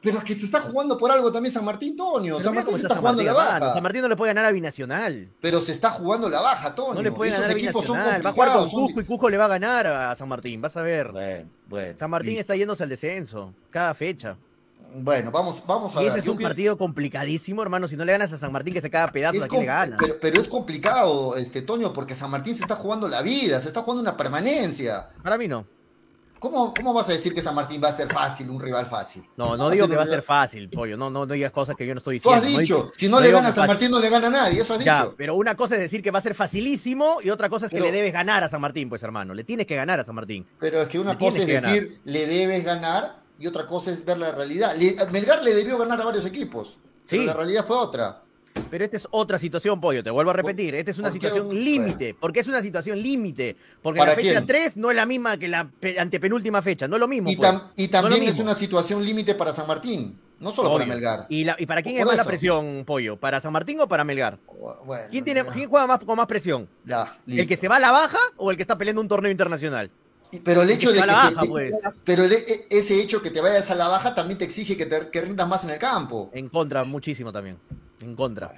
Pero 0.00 0.18
es 0.18 0.24
que 0.24 0.36
se 0.36 0.46
está 0.46 0.60
jugando 0.60 0.98
por 0.98 1.12
algo 1.12 1.30
también 1.30 1.52
San 1.52 1.64
Martín, 1.64 1.94
Tonio. 1.94 2.40
San 2.40 2.54
Martín 2.54 2.72
se 2.74 2.82
está 2.82 2.94
San 2.94 2.98
jugando 2.98 3.22
Martín, 3.22 3.38
la 3.38 3.50
baja. 3.60 3.72
San 3.74 3.82
Martín 3.82 4.02
no 4.02 4.08
le 4.08 4.16
puede 4.16 4.30
ganar 4.30 4.46
a 4.46 4.52
Binacional. 4.52 5.30
Pero 5.40 5.60
se 5.60 5.70
está 5.72 5.90
jugando 5.90 6.28
la 6.28 6.40
baja, 6.40 6.74
Tonio. 6.74 6.94
No 6.94 7.02
le 7.02 7.12
puede 7.12 7.30
ganar 7.30 7.50
a 7.50 7.52
equipos 7.52 7.84
son 7.84 7.98
Binacional. 7.98 8.26
Va 8.26 8.30
a 8.30 8.32
jugar 8.32 8.52
con 8.52 8.68
Cusco 8.70 9.00
y 9.00 9.04
Cusco 9.04 9.30
le 9.30 9.36
va 9.36 9.44
a 9.44 9.48
ganar 9.48 9.86
a 9.86 10.14
San 10.16 10.28
Martín. 10.28 10.60
Vas 10.60 10.76
a 10.76 10.82
ver. 10.82 11.12
Bueno, 11.12 11.48
bueno. 11.68 11.98
San 11.98 12.10
Martín 12.10 12.30
listo. 12.30 12.40
está 12.40 12.56
yéndose 12.56 12.82
al 12.82 12.88
descenso. 12.88 13.54
Cada 13.70 13.94
fecha. 13.94 14.36
Bueno, 14.94 15.30
vamos, 15.30 15.62
vamos 15.66 15.96
a 15.96 16.00
Y 16.00 16.04
ver. 16.04 16.10
ese 16.12 16.18
es 16.20 16.24
Yo 16.26 16.32
un 16.32 16.38
partido 16.38 16.76
complicadísimo, 16.76 17.62
hermano. 17.62 17.88
Si 17.88 17.96
no 17.96 18.04
le 18.04 18.12
ganas 18.12 18.32
a 18.32 18.38
San 18.38 18.52
Martín, 18.52 18.74
que 18.74 18.80
se 18.80 18.90
caga 18.90 19.10
pedazos, 19.12 19.38
Es 19.38 19.44
¿a 19.44 19.48
quién 19.48 19.60
le 19.62 19.66
ganas? 19.66 19.98
pero, 19.98 20.18
pero 20.20 20.40
es 20.40 20.48
complicado, 20.48 21.36
este 21.36 21.62
Toño, 21.62 21.92
porque 21.92 22.14
San 22.14 22.30
Martín 22.30 22.54
se 22.54 22.62
está 22.64 22.76
jugando 22.76 23.08
la 23.08 23.22
vida, 23.22 23.58
se 23.60 23.68
está 23.68 23.80
jugando 23.82 24.02
una 24.02 24.16
permanencia. 24.16 25.08
Para 25.22 25.38
mí 25.38 25.48
no. 25.48 25.66
¿Cómo, 26.38 26.74
¿Cómo 26.74 26.92
vas 26.92 27.08
a 27.08 27.12
decir 27.12 27.32
que 27.32 27.40
San 27.40 27.54
Martín 27.54 27.80
va 27.82 27.88
a 27.88 27.92
ser 27.92 28.12
fácil, 28.12 28.50
un 28.50 28.60
rival 28.60 28.84
fácil? 28.86 29.22
No, 29.36 29.56
no 29.56 29.70
digo 29.70 29.86
que 29.88 29.94
va 29.94 30.02
a 30.02 30.06
ser 30.06 30.22
fácil, 30.22 30.68
pollo. 30.68 30.96
No, 30.96 31.08
no, 31.08 31.24
no 31.24 31.32
digas 31.32 31.52
cosas 31.52 31.76
que 31.76 31.86
yo 31.86 31.94
no 31.94 31.98
estoy 31.98 32.18
Tú 32.18 32.30
diciendo. 32.30 32.46
has 32.48 32.52
No 32.52 32.58
dicho, 32.58 32.76
digo- 32.78 32.90
si 32.96 33.08
no, 33.08 33.20
le 33.20 33.30
gana 33.30 33.48
a 33.48 33.52
San. 33.52 33.68
Martín, 33.68 33.92
no 33.92 34.00
le 34.00 34.08
gana 34.10 34.26
a 34.26 34.30
nadie, 34.30 34.60
eso 34.60 34.74
has 34.74 34.82
Ya, 34.84 35.02
dicho. 35.04 35.14
pero 35.16 35.36
una 35.36 35.54
cosa 35.56 35.76
es 35.76 35.80
decir 35.82 36.02
que 36.02 36.10
va 36.10 36.18
a 36.18 36.22
ser 36.22 36.34
facilísimo 36.34 37.18
y 37.22 37.30
otra 37.30 37.48
cosa 37.48 37.66
es 37.66 37.70
que 37.70 37.76
Pero- 37.76 37.86
le 37.86 37.92
debes 37.92 38.12
ganar 38.12 38.42
a 38.42 38.48
San 38.48 38.60
Martín, 38.60 38.88
pues 38.88 39.00
hermano. 39.04 39.34
Le 39.34 39.44
tienes 39.44 39.68
que 39.68 39.76
ganar 39.76 40.00
a 40.00 40.04
San 40.04 40.16
Martín. 40.16 40.44
Pero 40.58 40.82
es 40.82 40.88
que 40.88 40.98
una 40.98 41.12
Le 41.12 41.18
cosa 41.18 41.38
es 41.38 41.46
que 41.46 41.52
decir, 41.60 42.00
le 42.04 42.26
debes 42.26 42.64
ganar, 42.64 43.21
y 43.42 43.46
otra 43.48 43.66
cosa 43.66 43.90
es 43.90 44.04
ver 44.04 44.18
la 44.18 44.30
realidad. 44.30 44.76
Le- 44.78 44.96
Melgar 45.10 45.42
le 45.42 45.52
debió 45.52 45.76
ganar 45.76 46.00
a 46.00 46.04
varios 46.04 46.24
equipos, 46.24 46.78
pero 47.08 47.24
la 47.24 47.32
realidad 47.34 47.64
fue 47.66 47.76
otra. 47.76 48.22
Pero 48.70 48.84
esta 48.84 48.96
es 48.98 49.08
otra 49.10 49.38
situación, 49.38 49.80
pollo, 49.80 50.02
te 50.02 50.10
vuelvo 50.10 50.30
a 50.30 50.34
repetir. 50.34 50.74
Esta 50.76 50.92
es 50.92 50.98
una 50.98 51.10
situación 51.10 51.48
límite. 51.52 52.14
Porque 52.18 52.38
es 52.40 52.46
una 52.46 52.62
situación 52.62 53.02
límite. 53.02 53.56
Porque 53.82 53.98
¿Para 53.98 54.12
la 54.12 54.14
fecha 54.16 54.30
quién? 54.34 54.46
3 54.46 54.76
no 54.76 54.90
es 54.90 54.96
la 54.96 55.06
misma 55.06 55.36
que 55.38 55.48
la 55.48 55.68
pe- 55.68 55.98
antepenúltima 55.98 56.62
fecha. 56.62 56.86
No 56.86 56.96
es 56.96 57.00
lo 57.00 57.08
mismo. 57.08 57.28
Y, 57.30 57.36
pues. 57.36 57.52
No 57.52 57.70
es 57.76 57.90
también 57.90 58.22
es 58.22 58.38
una 58.38 58.54
situación 58.54 59.04
límite 59.04 59.34
para 59.34 59.52
San 59.52 59.66
Martín, 59.66 60.16
no 60.38 60.52
solo 60.52 60.74
para. 60.74 60.86
Melgar. 60.86 61.26
¿Y, 61.30 61.44
la- 61.44 61.56
¿Y 61.58 61.66
para 61.66 61.82
quién 61.82 61.98
es 61.98 62.06
más 62.06 62.16
la 62.16 62.24
presión, 62.24 62.84
pollo? 62.86 63.16
¿Para 63.16 63.40
San 63.40 63.52
Martín 63.52 63.80
o 63.80 63.88
para 63.88 64.04
Melgar? 64.04 64.38
Bueno, 64.86 65.04
¿Quién, 65.10 65.24
tiene, 65.24 65.44
¿quién 65.46 65.68
juega 65.68 65.86
más, 65.88 65.98
con 65.98 66.16
más 66.16 66.26
presión? 66.26 66.68
ya, 66.84 67.18
¿El 67.26 67.48
que 67.48 67.56
se 67.56 67.66
va 67.68 67.76
a 67.76 67.80
la 67.80 67.90
baja 67.90 68.18
o 68.36 68.50
el 68.52 68.56
que 68.56 68.62
está 68.62 68.78
peleando 68.78 69.00
un 69.00 69.08
torneo 69.08 69.32
internacional? 69.32 69.90
Pero 70.44 70.62
el 70.62 70.70
hecho 70.70 70.88
que 70.88 70.94
de 70.94 71.00
que 71.02 71.06
la 71.06 71.28
se- 71.28 71.34
baja, 71.34 71.46
pues. 71.48 71.72
pero 72.04 72.24
el- 72.24 72.32
e- 72.32 72.66
ese 72.70 73.00
hecho 73.00 73.20
que 73.20 73.30
te 73.30 73.40
vayas 73.40 73.70
a 73.70 73.74
la 73.74 73.88
baja 73.88 74.14
también 74.14 74.38
te 74.38 74.44
exige 74.44 74.76
que, 74.76 74.86
te, 74.86 75.10
que 75.10 75.20
rindas 75.20 75.46
más 75.48 75.64
en 75.64 75.70
el 75.70 75.78
campo. 75.78 76.30
En 76.32 76.48
contra, 76.48 76.84
muchísimo 76.84 77.30
también. 77.32 77.58
En 78.00 78.16
contra. 78.16 78.50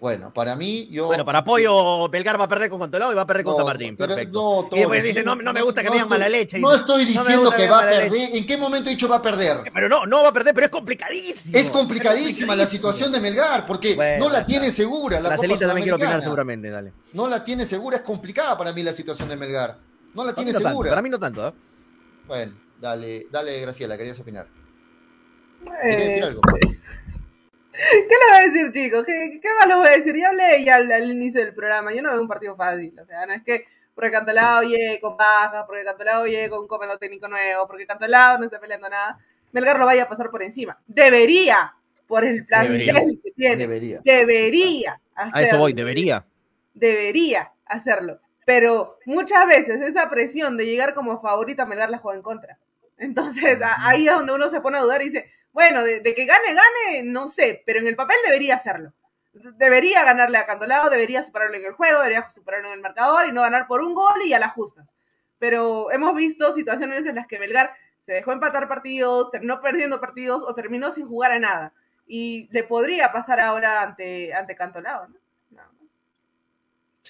Bueno, 0.00 0.32
para 0.32 0.56
mí, 0.56 0.88
yo. 0.90 1.08
Bueno, 1.08 1.26
para 1.26 1.40
apoyo, 1.40 2.08
Belgar 2.08 2.40
va 2.40 2.44
a 2.44 2.48
perder 2.48 2.70
con 2.70 2.78
Contolao 2.78 3.12
y 3.12 3.14
va 3.14 3.20
a 3.20 3.26
perder 3.26 3.44
con 3.44 3.52
No, 3.52 3.58
San 3.58 3.66
Martín. 3.66 3.96
pero 3.98 4.14
Perfecto. 4.14 4.68
no, 4.70 4.74
y 4.74 4.78
después 4.80 5.02
dice, 5.04 5.22
no, 5.22 5.36
no 5.36 5.52
me 5.52 5.60
gusta 5.60 5.82
que 5.82 5.88
no 5.88 5.90
me 5.90 5.96
digan 5.98 6.08
mala 6.08 6.26
leche. 6.28 6.58
No 6.58 6.72
estoy 6.74 7.04
diciendo 7.04 7.50
que 7.50 7.68
va 7.68 7.80
a 7.80 7.84
leche. 7.86 8.08
perder. 8.10 8.34
¿En 8.36 8.46
qué 8.46 8.56
momento 8.56 8.88
he 8.88 8.92
dicho 8.94 9.08
va 9.08 9.16
a 9.16 9.22
perder? 9.22 9.58
Pero 9.74 9.88
no, 9.90 10.06
no 10.06 10.22
va 10.22 10.30
a 10.30 10.32
perder, 10.32 10.54
pero 10.54 10.64
es 10.64 10.70
complicadísimo. 10.72 11.56
Es 11.56 11.70
complicadísima 11.70 12.56
la 12.56 12.62
complicadísimo. 12.64 12.92
situación 12.92 13.12
de 13.12 13.20
Melgar, 13.20 13.66
porque 13.66 13.94
Bueno, 13.94 14.24
no 14.26 14.32
la 14.32 14.44
tiene 14.46 14.72
segura 14.72 15.20
la 15.20 15.28
La 15.28 15.36
Copa 15.36 15.48
también 15.58 15.82
quiere 15.82 15.92
opinar 15.92 16.22
seguramente, 16.22 16.70
dale. 16.70 16.92
No 17.12 17.28
la 17.28 17.44
tiene 17.44 17.66
segura, 17.66 17.98
es 17.98 18.02
complicada 18.02 18.56
para 18.56 18.72
mí 18.72 18.82
la 18.82 18.94
situación 18.94 19.28
de 19.28 19.36
Melgar. 19.36 19.76
No 20.14 20.24
la 20.24 20.34
tiene 20.34 20.52
no 20.52 20.58
tanto, 20.58 20.68
segura. 20.70 20.90
para 20.90 21.02
mí 21.02 21.08
no 21.10 21.18
tanto, 21.18 21.48
¿eh? 21.48 21.52
Bueno, 22.26 22.54
dale, 22.80 23.26
dale, 23.30 23.60
Graciela, 23.60 23.96
querías 23.96 24.18
opinar. 24.20 24.46
Quería 25.82 25.96
decir 26.04 26.22
Eh, 26.22 26.26
algo. 26.26 26.40
¿Qué 27.72 28.08
le 28.08 28.26
voy 28.28 28.36
a 28.36 28.52
decir, 28.52 28.72
chicos? 28.72 29.06
¿Qué, 29.06 29.38
qué 29.42 29.48
más 29.58 29.68
les 29.68 29.76
voy 29.76 29.86
a 29.86 29.90
decir? 29.90 30.16
Ya 30.16 30.28
hablé 30.28 30.64
ya 30.64 30.74
al, 30.76 30.90
al 30.92 31.10
inicio 31.10 31.40
del 31.44 31.54
programa. 31.54 31.94
Yo 31.94 32.02
no 32.02 32.10
veo 32.10 32.20
un 32.20 32.28
partido 32.28 32.56
fácil. 32.56 32.94
O 33.00 33.06
sea, 33.06 33.24
no 33.26 33.32
es 33.32 33.42
que 33.42 33.64
porque 33.94 34.10
Cantolao 34.10 34.62
llegue 34.62 34.98
con 35.00 35.16
bajas, 35.16 35.64
porque 35.66 35.84
Cantolao 35.84 36.26
llegue 36.26 36.50
con 36.50 36.60
un 36.60 36.68
comando 36.68 36.98
técnico 36.98 37.28
nuevo, 37.28 37.66
porque 37.66 37.86
Cantolao 37.86 38.38
no 38.38 38.44
está 38.46 38.58
peleando 38.60 38.88
nada, 38.88 39.18
Melgar 39.52 39.78
lo 39.78 39.84
vaya 39.86 40.04
a 40.04 40.08
pasar 40.08 40.30
por 40.30 40.42
encima. 40.42 40.78
Debería, 40.86 41.74
por 42.06 42.24
el 42.24 42.46
plantel 42.46 42.78
Debería. 42.78 42.94
que 43.22 43.30
tiene. 43.32 43.56
Debería. 43.56 43.98
Debería 44.04 45.00
hacerlo. 45.14 45.36
A 45.38 45.42
eso 45.42 45.58
voy, 45.58 45.72
debería. 45.72 46.24
Debería 46.74 47.50
hacerlo. 47.66 48.20
Pero 48.50 48.98
muchas 49.06 49.46
veces 49.46 49.80
esa 49.80 50.10
presión 50.10 50.56
de 50.56 50.66
llegar 50.66 50.94
como 50.94 51.20
favorita, 51.20 51.66
Melgar 51.66 51.90
la 51.90 51.98
juega 51.98 52.16
en 52.16 52.22
contra. 52.22 52.58
Entonces 52.98 53.62
a- 53.62 53.86
ahí 53.88 54.08
es 54.08 54.14
donde 54.14 54.32
uno 54.34 54.50
se 54.50 54.60
pone 54.60 54.78
a 54.78 54.82
dudar 54.82 55.02
y 55.02 55.10
dice, 55.10 55.30
bueno, 55.52 55.84
de, 55.84 56.00
de 56.00 56.14
que 56.14 56.24
gane, 56.26 56.54
gane, 56.54 57.02
no 57.04 57.28
sé, 57.28 57.62
pero 57.66 57.78
en 57.80 57.86
el 57.86 57.96
papel 57.96 58.16
debería 58.24 58.56
hacerlo. 58.56 58.92
Debería 59.32 60.04
ganarle 60.04 60.38
a 60.38 60.46
Cantolao, 60.46 60.90
debería 60.90 61.22
superarlo 61.24 61.56
en 61.56 61.64
el 61.64 61.72
juego, 61.72 61.98
debería 62.00 62.28
superarlo 62.30 62.68
en 62.68 62.74
el 62.74 62.80
marcador 62.80 63.26
y 63.28 63.32
no 63.32 63.42
ganar 63.42 63.66
por 63.68 63.80
un 63.82 63.94
gol 63.94 64.20
y 64.24 64.32
a 64.34 64.40
las 64.40 64.52
justas. 64.54 64.88
Pero 65.38 65.90
hemos 65.92 66.14
visto 66.16 66.52
situaciones 66.52 67.06
en 67.06 67.14
las 67.16 67.26
que 67.28 67.38
Melgar 67.38 67.72
se 68.04 68.12
dejó 68.14 68.32
empatar 68.32 68.68
partidos, 68.68 69.30
terminó 69.30 69.60
perdiendo 69.60 70.00
partidos 70.00 70.42
o 70.42 70.54
terminó 70.54 70.90
sin 70.90 71.06
jugar 71.08 71.32
a 71.32 71.38
nada. 71.38 71.72
Y 72.06 72.48
le 72.50 72.64
podría 72.64 73.12
pasar 73.12 73.38
ahora 73.40 73.82
ante, 73.82 74.34
ante 74.34 74.56
Cantolao, 74.56 75.08
¿no? 75.08 75.19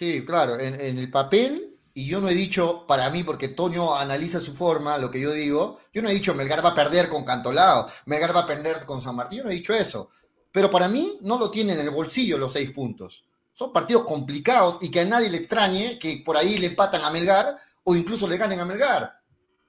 Sí, 0.01 0.25
claro, 0.25 0.59
en, 0.59 0.81
en 0.81 0.99
el 0.99 1.11
papel, 1.11 1.79
y 1.93 2.07
yo 2.07 2.23
no 2.23 2.31
he 2.31 2.35
dicho 2.35 2.87
para 2.87 3.11
mí, 3.11 3.23
porque 3.23 3.49
Toño 3.49 3.95
analiza 3.95 4.41
su 4.41 4.55
forma, 4.55 4.97
lo 4.97 5.11
que 5.11 5.21
yo 5.21 5.31
digo, 5.31 5.79
yo 5.93 6.01
no 6.01 6.09
he 6.09 6.15
dicho 6.15 6.33
Melgar 6.33 6.65
va 6.65 6.71
a 6.71 6.75
perder 6.75 7.11
con 7.11 7.23
Cantolao, 7.23 7.87
Melgar 8.07 8.35
va 8.35 8.41
a 8.41 8.47
perder 8.47 8.87
con 8.87 9.03
San 9.03 9.15
Martín, 9.15 9.41
yo 9.41 9.45
no 9.45 9.51
he 9.51 9.57
dicho 9.57 9.75
eso. 9.75 10.09
Pero 10.51 10.71
para 10.71 10.89
mí 10.89 11.19
no 11.21 11.39
lo 11.39 11.51
tiene 11.51 11.75
en 11.75 11.81
el 11.81 11.91
bolsillo 11.91 12.39
los 12.39 12.53
seis 12.53 12.71
puntos. 12.71 13.27
Son 13.53 13.75
partidos 13.75 14.05
complicados 14.05 14.79
y 14.81 14.91
que 14.91 15.01
a 15.01 15.05
nadie 15.05 15.29
le 15.29 15.37
extrañe 15.37 15.99
que 15.99 16.23
por 16.25 16.39
ahí 16.39 16.57
le 16.57 16.69
empatan 16.69 17.05
a 17.05 17.11
Melgar 17.11 17.55
o 17.85 17.95
incluso 17.95 18.27
le 18.27 18.39
ganen 18.39 18.59
a 18.59 18.65
Melgar. 18.65 19.21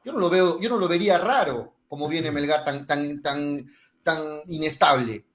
Yo 0.05 0.13
no 0.13 0.19
lo 0.19 0.29
veo, 0.29 0.61
yo 0.61 0.69
no 0.69 0.77
lo 0.77 0.87
vería 0.87 1.17
raro 1.17 1.73
como 1.89 2.07
viene 2.07 2.31
Melgar 2.31 2.63
tan, 2.63 2.87
tan, 2.87 3.21
tan, 3.21 3.69
tan 4.01 4.21
inestable. 4.47 5.25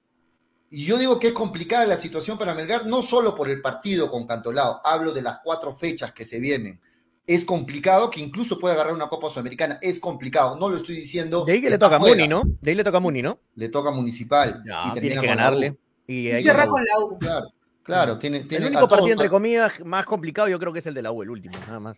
Y 0.69 0.85
yo 0.85 0.97
digo 0.97 1.17
que 1.19 1.27
es 1.27 1.33
complicada 1.33 1.85
la 1.85 1.95
situación 1.97 2.37
para 2.37 2.53
Melgar, 2.53 2.85
no 2.85 3.01
solo 3.01 3.33
por 3.33 3.49
el 3.49 3.61
partido 3.61 4.09
con 4.09 4.25
Cantolao, 4.27 4.81
hablo 4.83 5.13
de 5.13 5.21
las 5.21 5.39
cuatro 5.43 5.71
fechas 5.73 6.11
que 6.11 6.25
se 6.25 6.39
vienen. 6.39 6.81
Es 7.25 7.43
complicado 7.45 8.09
que 8.09 8.19
incluso 8.21 8.57
pueda 8.59 8.73
agarrar 8.75 8.93
una 8.93 9.07
Copa 9.09 9.29
Sudamericana, 9.29 9.79
es 9.81 9.99
complicado, 9.99 10.57
no 10.57 10.69
lo 10.69 10.77
estoy 10.77 10.95
diciendo. 10.95 11.43
De 11.45 11.53
ahí 11.53 11.61
que 11.61 11.69
le 11.69 11.77
toca 11.77 11.97
a. 11.97 11.99
Muni, 11.99 12.27
¿no? 12.27 12.43
De 12.61 12.71
ahí 12.71 12.75
le 12.77 12.83
toca 12.83 12.97
a 12.97 13.01
Muni, 13.01 13.21
¿no? 13.21 13.39
Le 13.55 13.69
toca 13.69 13.91
Municipal. 13.91 14.61
Ya, 14.65 14.83
y 14.87 14.91
tiene 14.93 15.09
que 15.09 15.15
con 15.15 15.25
la 15.25 15.35
ganarle. 15.35 15.71
U. 15.71 15.77
Y 16.07 16.29
Y 16.29 16.41
cierra 16.41 16.67
con 16.67 16.83
la 16.83 16.99
U. 17.05 17.17
Claro, 17.19 17.47
claro, 17.83 18.17
tiene, 18.17 18.41
tiene 18.41 18.67
El 18.67 18.75
a 18.75 18.77
único 18.79 18.87
todos- 18.87 18.99
partido, 18.99 19.11
entre 19.13 19.29
comillas, 19.29 19.83
más 19.85 20.05
complicado 20.05 20.47
yo 20.47 20.57
creo 20.59 20.71
que 20.71 20.79
es 20.79 20.87
el 20.87 20.93
de 20.93 21.01
la 21.01 21.11
U, 21.11 21.21
el 21.21 21.29
último, 21.29 21.57
nada 21.67 21.79
más. 21.81 21.97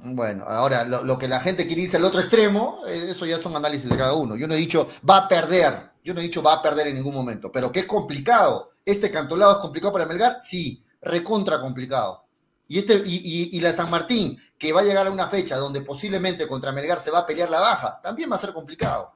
Bueno, 0.00 0.44
ahora 0.44 0.84
lo, 0.84 1.02
lo 1.04 1.18
que 1.18 1.26
la 1.26 1.40
gente 1.40 1.66
quiere 1.66 1.82
irse 1.82 1.96
al 1.96 2.04
otro 2.04 2.20
extremo, 2.20 2.80
eh, 2.88 3.06
eso 3.10 3.26
ya 3.26 3.36
son 3.38 3.56
análisis 3.56 3.90
de 3.90 3.96
cada 3.96 4.14
uno. 4.14 4.36
Yo 4.36 4.46
no 4.46 4.54
he 4.54 4.58
dicho 4.58 4.88
va 5.08 5.18
a 5.18 5.28
perder, 5.28 5.90
yo 6.08 6.14
no 6.14 6.20
he 6.20 6.22
dicho 6.22 6.42
va 6.42 6.54
a 6.54 6.62
perder 6.62 6.86
en 6.86 6.94
ningún 6.94 7.12
momento, 7.12 7.52
pero 7.52 7.70
que 7.70 7.80
es 7.80 7.84
complicado. 7.84 8.70
Este 8.82 9.10
cantolado 9.10 9.52
es 9.52 9.58
complicado 9.58 9.92
para 9.92 10.06
Melgar, 10.06 10.38
sí, 10.40 10.82
recontra 11.02 11.60
complicado. 11.60 12.24
Y, 12.66 12.78
este, 12.78 12.94
y, 13.04 13.16
y- 13.16 13.58
y 13.58 13.60
la 13.60 13.74
San 13.74 13.90
Martín, 13.90 14.38
que 14.56 14.72
va 14.72 14.80
a 14.80 14.84
llegar 14.84 15.06
a 15.06 15.10
una 15.10 15.28
fecha 15.28 15.56
donde 15.58 15.82
posiblemente 15.82 16.48
contra 16.48 16.72
Melgar 16.72 16.98
se 16.98 17.10
va 17.10 17.18
a 17.18 17.26
pelear 17.26 17.50
la 17.50 17.60
baja, 17.60 18.00
también 18.02 18.30
va 18.32 18.36
a 18.36 18.38
ser 18.38 18.54
complicado. 18.54 19.12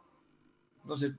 Entonces, 0.82 1.12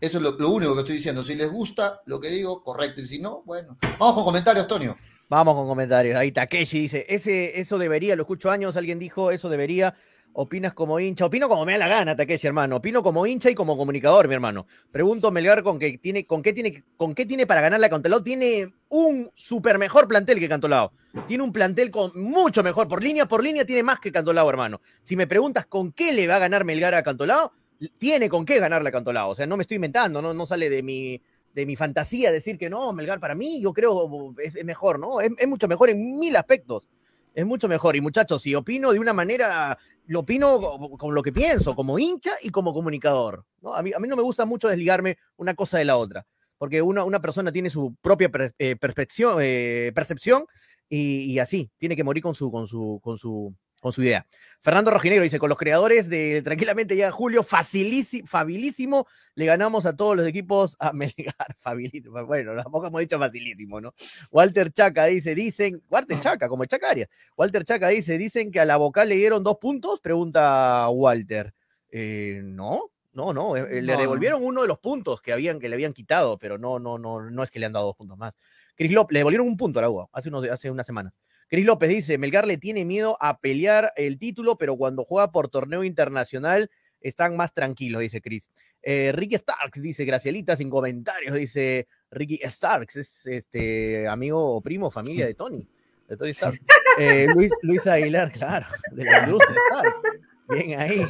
eso 0.00 0.16
es 0.16 0.22
lo, 0.22 0.48
único 0.48 0.72
que 0.72 0.80
estoy 0.80 0.96
diciendo. 0.96 1.22
Si 1.22 1.34
les 1.34 1.50
gusta 1.50 2.00
lo 2.06 2.18
que 2.18 2.30
digo, 2.30 2.62
correcto. 2.62 3.02
Y 3.02 3.06
si 3.06 3.18
no, 3.18 3.42
bueno. 3.44 3.76
Vamos 3.98 4.14
con 4.14 4.24
comentarios, 4.24 4.66
Tonio. 4.66 4.96
Vamos 5.28 5.54
con 5.54 5.68
comentarios. 5.68 6.16
Ahí 6.16 6.32
Takeshi 6.32 6.80
dice, 6.80 7.04
ese, 7.10 7.60
eso 7.60 7.76
debería, 7.76 8.16
lo 8.16 8.22
escucho 8.22 8.50
años, 8.50 8.78
alguien 8.78 8.98
dijo, 8.98 9.30
eso 9.30 9.50
debería. 9.50 9.94
Opinas 10.32 10.74
como 10.74 11.00
hincha, 11.00 11.26
opino 11.26 11.48
como 11.48 11.64
me 11.64 11.72
da 11.72 11.78
la 11.78 11.88
gana, 11.88 12.16
Takeshi, 12.16 12.46
hermano. 12.46 12.76
Opino 12.76 13.02
como 13.02 13.26
hincha 13.26 13.50
y 13.50 13.54
como 13.54 13.76
comunicador, 13.76 14.28
mi 14.28 14.34
hermano. 14.34 14.66
Pregunto 14.92 15.30
Melgar 15.30 15.62
con 15.62 15.78
que 15.78 15.98
tiene, 15.98 16.24
con 16.24 16.42
qué 16.42 16.52
tiene, 16.52 16.84
con 16.96 17.14
qué 17.14 17.26
tiene 17.26 17.46
para 17.46 17.60
ganarle 17.60 17.86
a 17.86 17.90
Cantolao. 17.90 18.22
Tiene 18.22 18.72
un 18.90 19.30
super 19.34 19.78
mejor 19.78 20.06
plantel 20.06 20.38
que 20.38 20.48
Cantolao. 20.48 20.92
Tiene 21.26 21.42
un 21.42 21.52
plantel 21.52 21.90
con 21.90 22.12
mucho 22.14 22.62
mejor, 22.62 22.86
por 22.86 23.02
línea 23.02 23.26
por 23.26 23.42
línea 23.42 23.64
tiene 23.64 23.82
más 23.82 23.98
que 23.98 24.12
Cantolao, 24.12 24.48
hermano. 24.48 24.80
Si 25.02 25.16
me 25.16 25.26
preguntas 25.26 25.66
con 25.66 25.92
qué 25.92 26.12
le 26.12 26.28
va 26.28 26.36
a 26.36 26.40
ganar 26.40 26.64
Melgar 26.64 26.94
a 26.94 27.02
Cantolao, 27.02 27.52
tiene 27.98 28.28
con 28.28 28.44
qué 28.44 28.60
ganarle 28.60 28.90
a 28.90 28.92
Cantolao. 28.92 29.30
O 29.30 29.34
sea, 29.34 29.46
no 29.46 29.56
me 29.56 29.62
estoy 29.62 29.76
inventando, 29.76 30.22
no, 30.22 30.32
no 30.32 30.46
sale 30.46 30.70
de 30.70 30.82
mi, 30.84 31.20
de 31.54 31.66
mi 31.66 31.74
fantasía 31.74 32.30
decir 32.30 32.56
que 32.56 32.70
no, 32.70 32.92
Melgar 32.92 33.18
para 33.18 33.34
mí, 33.34 33.60
yo 33.60 33.72
creo 33.72 34.32
es, 34.38 34.54
es 34.54 34.64
mejor, 34.64 35.00
¿no? 35.00 35.20
Es, 35.20 35.30
es 35.36 35.48
mucho 35.48 35.66
mejor 35.66 35.90
en 35.90 36.18
mil 36.18 36.36
aspectos. 36.36 36.88
Es 37.34 37.46
mucho 37.46 37.68
mejor. 37.68 37.94
Y 37.94 38.00
muchachos, 38.00 38.42
si 38.42 38.54
opino 38.54 38.92
de 38.92 38.98
una 38.98 39.12
manera, 39.12 39.78
lo 40.10 40.20
opino 40.20 40.60
con, 40.98 41.14
lo 41.14 41.22
que 41.22 41.32
pienso, 41.32 41.76
como 41.76 41.96
hincha 41.96 42.32
y 42.42 42.50
como 42.50 42.74
comunicador. 42.74 43.44
¿no? 43.60 43.72
A, 43.72 43.80
mí, 43.80 43.92
a 43.94 44.00
mí 44.00 44.08
no 44.08 44.16
me 44.16 44.22
gusta 44.22 44.44
mucho 44.44 44.66
desligarme 44.66 45.18
una 45.36 45.54
cosa 45.54 45.78
de 45.78 45.84
la 45.84 45.96
otra, 45.96 46.26
porque 46.58 46.82
una, 46.82 47.04
una 47.04 47.20
persona 47.20 47.52
tiene 47.52 47.70
su 47.70 47.94
propia 48.02 48.28
per- 48.28 48.52
eh, 48.58 48.74
percepción, 48.74 49.38
eh, 49.40 49.92
percepción 49.94 50.46
y, 50.88 51.38
así, 51.38 51.70
tiene 51.78 51.94
que 51.94 52.02
morir 52.02 52.24
con 52.24 52.34
su, 52.34 52.50
con 52.50 52.66
su, 52.66 53.54
con 53.80 53.92
su 53.92 54.02
idea. 54.02 54.26
Fernando 54.60 54.90
Rojinegro 54.90 55.24
dice, 55.24 55.38
con 55.38 55.48
los 55.48 55.56
creadores 55.56 56.10
de 56.10 56.42
Tranquilamente 56.42 56.94
llega 56.94 57.10
Julio, 57.10 57.42
facilísimo, 57.42 58.26
fabilísimo, 58.26 59.06
le 59.34 59.46
ganamos 59.46 59.86
a 59.86 59.96
todos 59.96 60.16
los 60.16 60.26
equipos 60.26 60.76
a 60.78 60.92
Melgar, 60.92 61.34
fabilísimo, 61.58 62.24
bueno, 62.26 62.54
tampoco 62.62 62.86
hemos 62.86 63.00
dicho 63.00 63.18
facilísimo, 63.18 63.80
¿no? 63.80 63.94
Walter 64.30 64.70
Chaca 64.70 65.06
dice, 65.06 65.34
dicen, 65.34 65.82
Walter 65.88 66.20
Chaca, 66.20 66.48
como 66.48 66.62
el 66.62 66.68
Chaca 66.68 66.90
Arias, 66.90 67.08
Walter 67.36 67.64
Chaca 67.64 67.88
dice, 67.88 68.18
dicen 68.18 68.52
que 68.52 68.60
a 68.60 68.66
la 68.66 68.76
vocal 68.76 69.08
le 69.08 69.16
dieron 69.16 69.42
dos 69.42 69.56
puntos, 69.58 69.98
pregunta 70.00 70.86
Walter. 70.90 71.54
Eh, 71.90 72.40
no, 72.44 72.90
no, 73.12 73.32
no, 73.32 73.56
eh, 73.56 73.66
eh, 73.78 73.82
le 73.82 73.94
No, 73.94 73.98
devolvieron 73.98 74.44
uno 74.44 74.62
de 74.62 74.68
los 74.68 74.78
puntos 74.78 75.20
que, 75.20 75.32
habían, 75.32 75.58
que 75.58 75.68
le 75.68 75.74
habían 75.74 75.92
quitado, 75.92 76.38
pero 76.38 76.58
no, 76.58 76.78
no, 76.78 76.98
no, 76.98 77.30
no 77.30 77.42
es 77.42 77.50
que 77.50 77.58
le 77.58 77.66
han 77.66 77.72
dado 77.72 77.86
dos 77.86 77.96
puntos 77.96 78.16
más. 78.16 78.34
Cris 78.76 78.92
López, 78.92 79.14
le 79.14 79.20
devolvieron 79.20 79.48
un 79.48 79.56
punto 79.56 79.78
a 79.78 79.82
la 79.82 79.90
UA 79.90 80.08
hace, 80.12 80.28
unos, 80.28 80.48
hace 80.48 80.70
una 80.70 80.84
semana. 80.84 81.12
Cris 81.50 81.66
López 81.66 81.88
dice, 81.88 82.16
Melgar 82.16 82.46
le 82.46 82.58
tiene 82.58 82.84
miedo 82.84 83.16
a 83.20 83.40
pelear 83.40 83.92
el 83.96 84.18
título, 84.18 84.56
pero 84.56 84.76
cuando 84.76 85.04
juega 85.04 85.32
por 85.32 85.48
torneo 85.48 85.82
internacional 85.82 86.70
están 87.00 87.36
más 87.36 87.52
tranquilos, 87.52 88.02
dice 88.02 88.20
Cris. 88.20 88.48
Eh, 88.82 89.10
Ricky 89.12 89.34
Starks 89.36 89.82
dice, 89.82 90.04
Gracielita, 90.04 90.54
sin 90.54 90.70
comentarios, 90.70 91.36
dice 91.36 91.88
Ricky 92.12 92.40
Starks, 92.44 92.96
es 92.96 93.26
este 93.26 94.06
amigo 94.06 94.56
o 94.56 94.60
primo, 94.60 94.92
familia 94.92 95.26
de 95.26 95.34
Tony, 95.34 95.66
de 96.08 96.16
Tony 96.16 96.30
Stark. 96.30 96.60
Eh, 96.98 97.28
Luis, 97.32 97.52
Luis 97.62 97.86
Aguilar, 97.86 98.32
claro, 98.32 98.66
de 98.90 99.04
la 99.04 99.18
Stark. 99.18 100.02
Bien 100.48 100.78
ahí. 100.78 101.06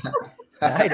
Eh, 0.61 0.90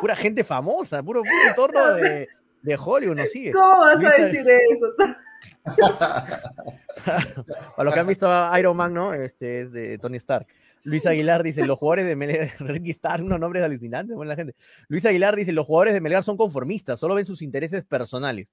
pura 0.00 0.14
gente 0.14 0.44
famosa, 0.44 1.02
puro, 1.02 1.22
puro 1.22 1.48
entorno 1.48 1.94
de, 1.94 2.28
de 2.62 2.76
Hollywood, 2.76 3.16
nos 3.16 3.30
sigue. 3.30 3.50
¿Cómo 3.50 3.78
vas 3.78 3.96
a 3.96 4.22
decir 4.22 4.46
eso? 4.48 5.16
Para 7.04 7.84
los 7.84 7.94
que 7.94 8.00
han 8.00 8.06
visto 8.06 8.28
Iron 8.58 8.76
Man, 8.76 8.92
¿no? 8.94 9.14
Este 9.14 9.62
es 9.62 9.72
de 9.72 9.98
Tony 9.98 10.16
Stark. 10.16 10.46
Luis 10.84 11.06
Aguilar 11.06 11.42
dice, 11.42 11.64
los 11.66 11.78
jugadores 11.78 12.06
de 12.06 12.16
Melgar, 12.16 12.50
Ricky 12.60 12.90
Stark, 12.90 13.24
unos 13.24 13.40
nombres 13.40 13.62
alucinantes, 13.62 14.16
bueno, 14.16 14.30
la 14.30 14.36
gente. 14.36 14.54
Luis 14.88 15.04
Aguilar 15.04 15.36
dice, 15.36 15.52
los 15.52 15.66
jugadores 15.66 15.94
de 15.94 16.00
Melgar 16.00 16.22
son 16.22 16.36
conformistas, 16.36 16.98
solo 16.98 17.14
ven 17.14 17.24
sus 17.24 17.42
intereses 17.42 17.84
personales. 17.84 18.52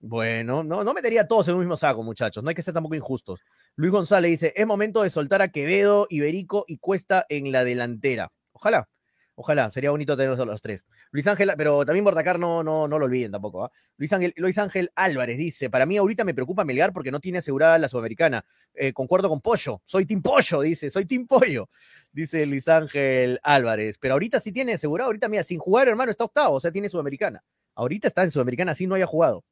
Bueno, 0.00 0.62
no, 0.62 0.84
no 0.84 0.92
metería 0.92 1.22
a 1.22 1.28
todos 1.28 1.48
en 1.48 1.54
un 1.54 1.60
mismo 1.60 1.76
saco, 1.76 2.02
muchachos, 2.02 2.44
no 2.44 2.50
hay 2.50 2.54
que 2.54 2.62
ser 2.62 2.74
tampoco 2.74 2.94
injustos. 2.94 3.40
Luis 3.74 3.90
González 3.90 4.30
dice, 4.32 4.52
es 4.54 4.66
momento 4.66 5.02
de 5.02 5.10
soltar 5.10 5.40
a 5.40 5.48
Quevedo, 5.48 6.06
Iberico 6.10 6.64
y 6.68 6.78
Cuesta 6.78 7.24
en 7.28 7.50
la 7.50 7.64
delantera. 7.64 8.30
Ojalá, 8.52 8.88
ojalá, 9.34 9.70
sería 9.70 9.90
bonito 9.90 10.16
tenerlos 10.16 10.40
a 10.40 10.44
los 10.44 10.62
tres. 10.62 10.84
Luis 11.10 11.26
Ángel, 11.26 11.52
pero 11.56 11.84
también 11.84 12.04
Bordacar 12.04 12.38
no, 12.38 12.62
no, 12.62 12.86
no 12.88 12.98
lo 12.98 13.06
olviden 13.06 13.32
tampoco. 13.32 13.64
¿ah? 13.64 13.72
Luis, 13.96 14.12
Ángel, 14.12 14.32
Luis 14.36 14.58
Ángel 14.58 14.90
Álvarez 14.94 15.38
dice, 15.38 15.70
para 15.70 15.86
mí 15.86 15.96
ahorita 15.96 16.24
me 16.24 16.34
preocupa 16.34 16.64
Melgar 16.64 16.92
porque 16.92 17.10
no 17.10 17.20
tiene 17.20 17.38
asegurada 17.38 17.78
la 17.78 17.88
Sudamericana. 17.88 18.44
Eh, 18.74 18.92
concuerdo 18.92 19.28
con 19.28 19.40
Pollo, 19.40 19.82
soy 19.84 20.06
Team 20.06 20.22
Pollo, 20.22 20.60
dice, 20.60 20.90
soy 20.90 21.06
Team 21.06 21.26
Pollo, 21.26 21.68
dice 22.12 22.46
Luis 22.46 22.68
Ángel 22.68 23.40
Álvarez. 23.42 23.98
Pero 23.98 24.14
ahorita 24.14 24.40
sí 24.40 24.52
tiene 24.52 24.74
asegurado, 24.74 25.08
ahorita 25.08 25.28
mira, 25.28 25.42
sin 25.42 25.58
jugar, 25.58 25.88
hermano, 25.88 26.10
está 26.10 26.24
octavo, 26.24 26.56
o 26.56 26.60
sea, 26.60 26.72
tiene 26.72 26.88
Sudamericana. 26.88 27.42
Ahorita 27.74 28.08
está 28.08 28.22
en 28.22 28.30
Sudamericana, 28.30 28.72
así 28.72 28.86
no 28.86 28.94
haya 28.94 29.06
jugado. 29.06 29.44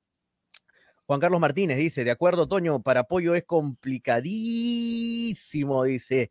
Juan 1.07 1.21
Carlos 1.21 1.40
Martínez 1.40 1.79
dice, 1.79 2.05
de 2.05 2.11
acuerdo, 2.11 2.47
Toño, 2.47 2.83
para 2.83 3.05
Pollo 3.05 3.35
es 3.35 3.45
complicadísimo, 3.45 5.85
dice 5.85 6.31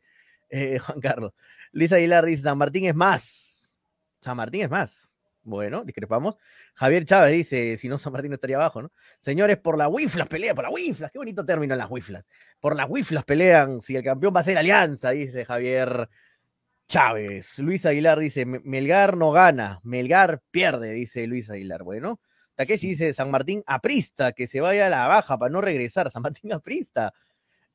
eh, 0.51 0.79
Juan 0.79 0.99
Carlos. 0.99 1.33
Luis 1.71 1.91
Aguilar 1.91 2.25
dice, 2.25 2.43
San 2.43 2.57
Martín 2.57 2.85
es 2.85 2.95
más. 2.95 3.79
San 4.21 4.37
Martín 4.37 4.61
es 4.61 4.69
más. 4.69 5.15
Bueno, 5.43 5.83
discrepamos. 5.83 6.35
Javier 6.75 7.03
Chávez 7.05 7.33
dice, 7.33 7.77
si 7.77 7.89
no, 7.89 7.97
San 7.97 8.13
Martín 8.13 8.31
estaría 8.33 8.57
abajo, 8.57 8.81
¿no? 8.83 8.91
Señores, 9.19 9.57
por 9.57 9.77
la 9.77 9.87
Wiflas 9.87 10.27
pelea, 10.27 10.53
por 10.53 10.63
la 10.65 10.69
Wiflas. 10.69 11.11
Qué 11.11 11.17
bonito 11.17 11.43
término 11.43 11.75
las 11.75 11.89
Wiflas. 11.89 12.23
Por 12.59 12.75
las 12.75 12.87
Wiflas 12.89 13.23
pelean. 13.25 13.81
Si 13.81 13.95
el 13.95 14.03
campeón 14.03 14.33
va 14.35 14.41
a 14.41 14.43
ser 14.43 14.57
Alianza, 14.57 15.09
dice 15.11 15.43
Javier 15.45 16.09
Chávez. 16.87 17.57
Luis 17.59 17.85
Aguilar 17.85 18.19
dice, 18.19 18.45
"Me- 18.45 18.59
Melgar 18.63 19.15
no 19.17 19.31
gana, 19.31 19.79
Melgar 19.83 20.41
pierde, 20.51 20.91
dice 20.91 21.25
Luis 21.27 21.49
Aguilar. 21.49 21.83
Bueno, 21.83 22.19
Takeshi 22.55 22.89
dice, 22.89 23.13
San 23.13 23.31
Martín 23.31 23.63
aprista, 23.65 24.33
que 24.33 24.45
se 24.47 24.59
vaya 24.61 24.87
a 24.87 24.89
la 24.89 25.07
baja 25.07 25.37
para 25.37 25.51
no 25.51 25.61
regresar. 25.61 26.11
San 26.11 26.21
Martín 26.21 26.51
aprista. 26.53 27.13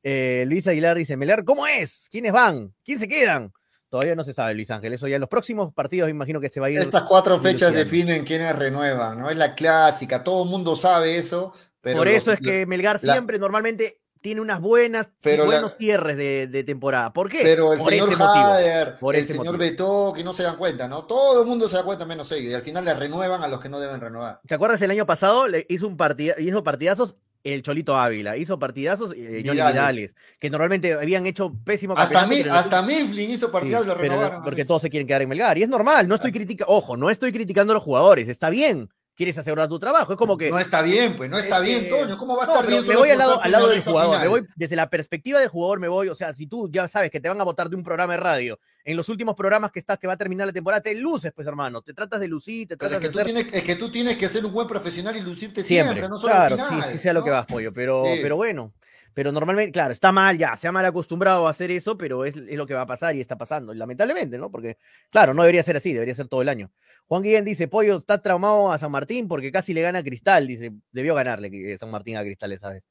Eh, 0.03 0.45
Luis 0.47 0.67
Aguilar 0.67 0.95
dice, 0.97 1.17
Melgar, 1.17 1.43
¿cómo 1.43 1.67
es? 1.67 2.07
¿Quiénes 2.11 2.31
van? 2.31 2.73
¿Quién 2.85 2.99
se 2.99 3.07
quedan? 3.07 3.51
Todavía 3.89 4.15
no 4.15 4.23
se 4.23 4.33
sabe, 4.33 4.53
Luis 4.53 4.69
Ángel. 4.69 4.93
Eso 4.93 5.07
ya 5.07 5.15
en 5.15 5.21
los 5.21 5.29
próximos 5.29 5.71
partidos 5.73 6.09
imagino 6.09 6.41
que 6.41 6.49
se 6.49 6.59
va 6.59 6.67
a 6.67 6.69
ir. 6.69 6.79
Estas 6.79 7.03
cuatro 7.03 7.39
fechas 7.39 7.73
definen 7.73 8.25
quiénes 8.25 8.53
renuevan, 8.55 9.19
¿no? 9.19 9.29
Es 9.29 9.37
la 9.37 9.55
clásica, 9.55 10.23
todo 10.23 10.43
el 10.43 10.49
mundo 10.49 10.75
sabe 10.75 11.17
eso, 11.17 11.53
pero 11.81 11.97
Por 11.99 12.07
los- 12.07 12.15
eso 12.17 12.31
es 12.33 12.39
que 12.39 12.65
Melgar 12.65 12.99
la- 13.01 13.13
siempre 13.13 13.39
normalmente 13.39 13.95
tiene 14.19 14.41
unas 14.41 14.59
buenas, 14.59 15.09
Pero 15.21 15.45
buenos 15.45 15.77
cierres 15.77 16.17
de, 16.17 16.47
de 16.47 16.63
temporada. 16.65 17.13
¿Por 17.13 17.29
qué? 17.29 17.39
Pero 17.43 17.71
el 17.71 17.79
por 17.79 17.89
señor. 17.91 18.09
Hader, 18.19 18.99
Por 18.99 19.15
el 19.15 19.25
señor 19.25 19.45
motivo. 19.45 19.57
Beto, 19.57 20.13
que 20.13 20.23
no 20.23 20.33
se 20.33 20.43
dan 20.43 20.57
cuenta, 20.57 20.87
¿no? 20.89 21.05
Todo 21.05 21.41
el 21.43 21.47
mundo 21.47 21.69
se 21.69 21.77
da 21.77 21.83
cuenta 21.83 22.03
menos 22.03 22.29
ellos. 22.33 22.51
Y 22.51 22.55
al 22.55 22.63
final 22.63 22.83
les 22.83 22.97
renuevan 22.99 23.41
a 23.43 23.47
los 23.47 23.61
que 23.61 23.69
no 23.69 23.79
deben 23.79 24.01
renovar. 24.01 24.41
¿Te 24.45 24.55
acuerdas 24.55 24.81
el 24.81 24.91
año 24.91 25.05
pasado? 25.05 25.47
Le 25.47 25.65
hizo, 25.69 25.87
un 25.87 25.95
partida, 25.95 26.33
hizo 26.39 26.61
partidazos 26.63 27.15
el 27.53 27.61
Cholito 27.63 27.97
Ávila, 27.97 28.37
hizo 28.37 28.59
partidazos 28.59 29.13
eh, 29.13 29.41
Johnny 29.45 29.51
Vidales. 29.57 29.73
Vidales, 29.73 30.15
que 30.39 30.49
normalmente 30.49 30.93
habían 30.93 31.25
hecho 31.25 31.53
pésimo 31.63 31.93
Hasta, 31.97 32.25
Mi- 32.27 32.41
hasta 32.41 32.81
Mifflin 32.81 33.31
hizo 33.31 33.47
Sí, 33.47 33.51
partidos 33.51 33.85
y 33.85 33.87
lo 33.87 34.41
porque 34.43 34.65
todos 34.65 34.81
se 34.81 34.89
quieren 34.89 35.07
quedar 35.07 35.21
en 35.21 35.29
Melgar. 35.29 35.57
Y 35.57 35.63
es 35.63 35.69
normal, 35.69 36.07
no 36.07 36.15
estoy 36.15 36.31
criticando, 36.31 36.73
ojo, 36.73 36.97
no 36.97 37.09
estoy 37.09 37.31
criticando 37.31 37.73
a 37.73 37.75
los 37.75 37.83
jugadores, 37.83 38.27
está 38.29 38.49
bien, 38.49 38.89
quieres 39.17 39.37
asegurar 39.37 39.67
tu 39.67 39.79
trabajo, 39.79 40.13
es 40.13 40.17
como 40.17 40.37
que... 40.37 40.49
No 40.51 40.59
está 40.59 40.81
bien, 40.83 41.17
pues, 41.17 41.27
no 41.29 41.37
está 41.39 41.57
es 41.57 41.63
bien, 41.63 41.83
que- 41.85 41.89
Toño. 41.89 42.17
¿Cómo 42.17 42.37
va 42.37 42.43
a 42.43 42.45
No, 42.45 42.53
estar 42.53 42.65
pero 42.67 42.77
bien? 42.77 42.87
me 42.89 42.95
voy 42.97 43.09
al 43.09 43.17
lado, 43.17 43.41
al 43.41 43.51
lado 43.51 43.67
del 43.67 43.83
de 43.83 43.91
jugador, 43.91 44.21
me 44.21 44.27
voy 44.27 44.47
desde 44.55 44.75
la 44.75 44.89
perspectiva 44.89 45.39
del 45.39 45.49
jugador, 45.49 45.79
me 45.79 45.87
voy, 45.87 46.07
o 46.07 46.15
sea, 46.15 46.33
si 46.33 46.45
tú 46.47 46.69
ya 46.71 46.87
sabes 46.87 47.09
que 47.09 47.19
te 47.19 47.27
van 47.27 47.41
a 47.41 47.43
votar 47.43 47.67
de 47.69 47.75
un 47.75 47.83
programa 47.83 48.13
de 48.13 48.19
radio, 48.19 48.59
en 48.85 48.95
los 48.95 49.09
últimos 49.09 49.35
programas 49.35 49.71
que 49.71 49.79
estás, 49.79 49.97
que 49.97 50.07
va 50.07 50.13
a 50.13 50.17
terminar 50.17 50.47
la 50.47 50.53
temporada, 50.53 50.81
te 50.81 50.93
luces, 50.95 51.33
pues 51.35 51.45
hermano, 51.47 51.81
te 51.81 51.93
tratas 51.93 52.19
de 52.21 52.27
lucir, 52.29 52.67
te 52.67 52.77
Pero 52.77 52.89
tratas 52.91 53.03
es 53.03 53.09
que, 53.09 53.11
tú 53.11 53.17
de 53.17 53.21
hacer... 53.23 53.33
tienes, 53.35 53.53
es 53.53 53.63
que 53.63 53.75
tú 53.75 53.89
tienes 53.91 54.17
que 54.17 54.29
ser 54.29 54.45
un 54.45 54.53
buen 54.53 54.67
profesional 54.67 55.17
y 55.17 55.21
lucirte 55.21 55.63
siempre, 55.63 55.93
Siempre, 55.95 56.09
no 56.09 56.17
solo 56.17 56.33
claro, 56.33 56.55
al 56.55 56.61
final. 56.61 56.83
sí, 56.85 56.91
sí 56.93 56.97
sea 56.99 57.11
lo 57.13 57.19
¿no? 57.21 57.25
que 57.25 57.31
vas, 57.31 57.45
pollo, 57.47 57.73
pero, 57.73 58.03
Sí. 58.05 58.19
pero 58.21 58.35
bueno, 58.37 58.71
pero 59.17 59.31
normalmente, 59.31 59.71
claro, 59.71 59.93
está 59.93 60.11
mal 60.11 60.37
ya, 60.37 60.55
se 60.55 60.67
ha 60.67 60.71
mal 60.71 60.85
acostumbrado 60.85 61.47
a 61.47 61.49
hacer 61.49 61.71
eso, 61.71 61.97
pero 61.97 62.23
es, 62.23 62.37
es 62.37 62.55
lo 62.55 62.67
que 62.67 62.75
va 62.75 62.81
a 62.81 62.85
pasar 62.85 63.15
y 63.15 63.19
está 63.19 63.35
pasando, 63.35 63.73
lamentablemente, 63.73 64.37
¿no? 64.37 64.51
Porque, 64.51 64.77
claro, 65.09 65.33
no 65.33 65.41
debería 65.41 65.63
ser 65.63 65.75
así, 65.75 65.91
debería 65.91 66.13
ser 66.13 66.27
todo 66.27 66.43
el 66.43 66.49
año. 66.49 66.71
Juan 67.07 67.23
Guillén 67.23 67.43
dice, 67.43 67.67
Pollo 67.67 67.97
está 67.97 68.21
traumado 68.21 68.71
a 68.71 68.77
San 68.77 68.91
Martín 68.91 69.27
porque 69.27 69.51
casi 69.51 69.73
le 69.73 69.81
gana 69.81 69.97
a 69.97 70.03
Cristal, 70.03 70.45
dice, 70.45 70.71
debió 70.91 71.15
ganarle 71.15 71.49
eh, 71.51 71.79
San 71.79 71.89
Martín 71.89 72.15
a 72.15 72.21
Cristal 72.21 72.51
esa 72.51 72.69
vez. 72.69 72.83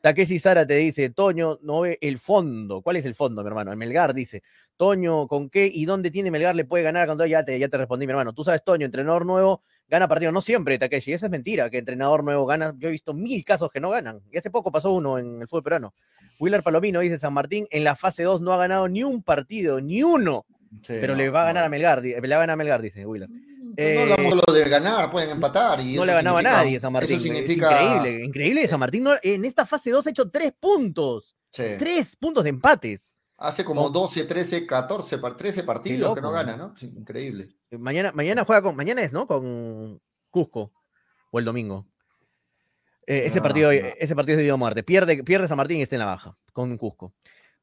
Takeshi 0.00 0.38
Sara 0.38 0.66
te 0.66 0.74
dice, 0.76 1.10
Toño, 1.10 1.58
no 1.62 1.80
ve 1.80 1.98
el 2.00 2.18
fondo. 2.18 2.82
¿Cuál 2.82 2.96
es 2.96 3.04
el 3.06 3.14
fondo, 3.14 3.42
mi 3.42 3.48
hermano? 3.48 3.72
El 3.72 3.76
Melgar 3.76 4.14
dice, 4.14 4.42
Toño, 4.76 5.26
¿con 5.26 5.50
qué 5.50 5.70
y 5.72 5.84
dónde 5.84 6.10
tiene 6.10 6.30
Melgar 6.30 6.54
le 6.54 6.64
puede 6.64 6.84
ganar? 6.84 7.06
Cuando 7.06 7.26
ya 7.26 7.44
te, 7.44 7.58
ya 7.58 7.68
te 7.68 7.76
respondí, 7.76 8.06
mi 8.06 8.10
hermano. 8.10 8.32
Tú 8.32 8.44
sabes, 8.44 8.62
Toño, 8.62 8.86
entrenador 8.86 9.26
nuevo, 9.26 9.62
gana 9.88 10.06
partido. 10.06 10.32
No 10.32 10.40
siempre, 10.40 10.78
Takeshi, 10.78 11.12
esa 11.12 11.26
es 11.26 11.32
mentira, 11.32 11.70
que 11.70 11.78
entrenador 11.78 12.22
nuevo 12.22 12.46
gana. 12.46 12.74
Yo 12.78 12.88
he 12.88 12.92
visto 12.92 13.14
mil 13.14 13.44
casos 13.44 13.70
que 13.72 13.80
no 13.80 13.90
ganan. 13.90 14.20
Y 14.30 14.38
hace 14.38 14.50
poco 14.50 14.70
pasó 14.70 14.92
uno 14.92 15.18
en 15.18 15.40
el 15.42 15.48
fútbol 15.48 15.64
peruano. 15.64 15.94
Willer 16.38 16.62
Palomino 16.62 17.00
dice, 17.00 17.18
San 17.18 17.32
Martín 17.32 17.66
en 17.70 17.82
la 17.82 17.96
fase 17.96 18.22
2 18.22 18.42
no 18.42 18.52
ha 18.52 18.58
ganado 18.58 18.88
ni 18.88 19.02
un 19.02 19.22
partido, 19.22 19.80
ni 19.80 20.02
uno. 20.02 20.44
Sí, 20.82 20.94
pero 21.00 21.14
no, 21.14 21.18
le 21.18 21.30
va 21.30 21.42
a 21.42 21.46
ganar 21.46 21.62
no. 21.62 21.66
a 21.66 21.70
Melgar, 21.70 22.02
le 22.02 22.20
va 22.20 22.36
a 22.36 22.40
ganar 22.40 22.50
a 22.50 22.56
Melgar, 22.56 22.82
dice 22.82 23.06
Willer. 23.06 23.28
Pero 23.74 24.06
no 24.06 24.12
hablamos 24.14 24.40
solo 24.40 24.52
de 24.54 24.68
ganar, 24.68 25.10
pueden 25.10 25.30
empatar. 25.30 25.80
Y 25.80 25.94
No 25.96 26.04
le 26.04 26.12
ganaba 26.12 26.38
a 26.38 26.42
nadie 26.42 26.78
San 26.78 26.92
Martín. 26.92 27.16
Eso 27.16 27.16
Es 27.16 27.22
significa. 27.22 27.70
increíble, 27.82 28.24
increíble. 28.24 28.68
San 28.68 28.80
Martín 28.80 29.04
no- 29.04 29.14
en 29.22 29.44
esta 29.44 29.64
fase 29.66 29.90
2 29.90 30.06
ha 30.06 30.10
hecho 30.10 30.30
tres 30.30 30.52
puntos. 30.58 31.36
Sí. 31.52 31.64
Tres 31.78 32.14
puntos 32.16 32.44
de 32.44 32.50
empates. 32.50 33.12
Hace 33.38 33.64
como 33.64 33.82
No. 33.82 33.90
12, 33.90 34.24
13, 34.24 34.66
14, 34.66 35.18
par- 35.18 35.36
13 35.36 35.62
partidos 35.62 36.14
que 36.14 36.20
no 36.22 36.30
gana, 36.30 36.56
¿no? 36.56 36.74
Sí, 36.76 36.86
increíble. 36.96 37.48
Mañana, 37.70 38.12
mañana 38.12 38.44
juega 38.44 38.62
con, 38.62 38.76
mañana 38.76 39.02
es, 39.02 39.12
¿no? 39.12 39.26
Con 39.26 40.00
Cusco. 40.30 40.72
O 41.30 41.38
el 41.38 41.44
domingo. 41.44 41.86
Eh, 43.06 43.24
ese, 43.26 43.36
No, 43.38 43.42
partido, 43.44 43.72
no. 43.72 43.78
ese 43.98 44.16
partido 44.16 44.38
es 44.38 44.44
de 44.44 44.52
o 44.52 44.56
muerte. 44.58 44.82
Pierde, 44.82 45.22
pierde 45.22 45.48
San 45.48 45.56
Martín 45.56 45.78
y 45.78 45.82
está 45.82 45.96
en 45.96 46.00
la 46.00 46.06
baja. 46.06 46.36
Con 46.52 46.76
Cusco. 46.76 47.12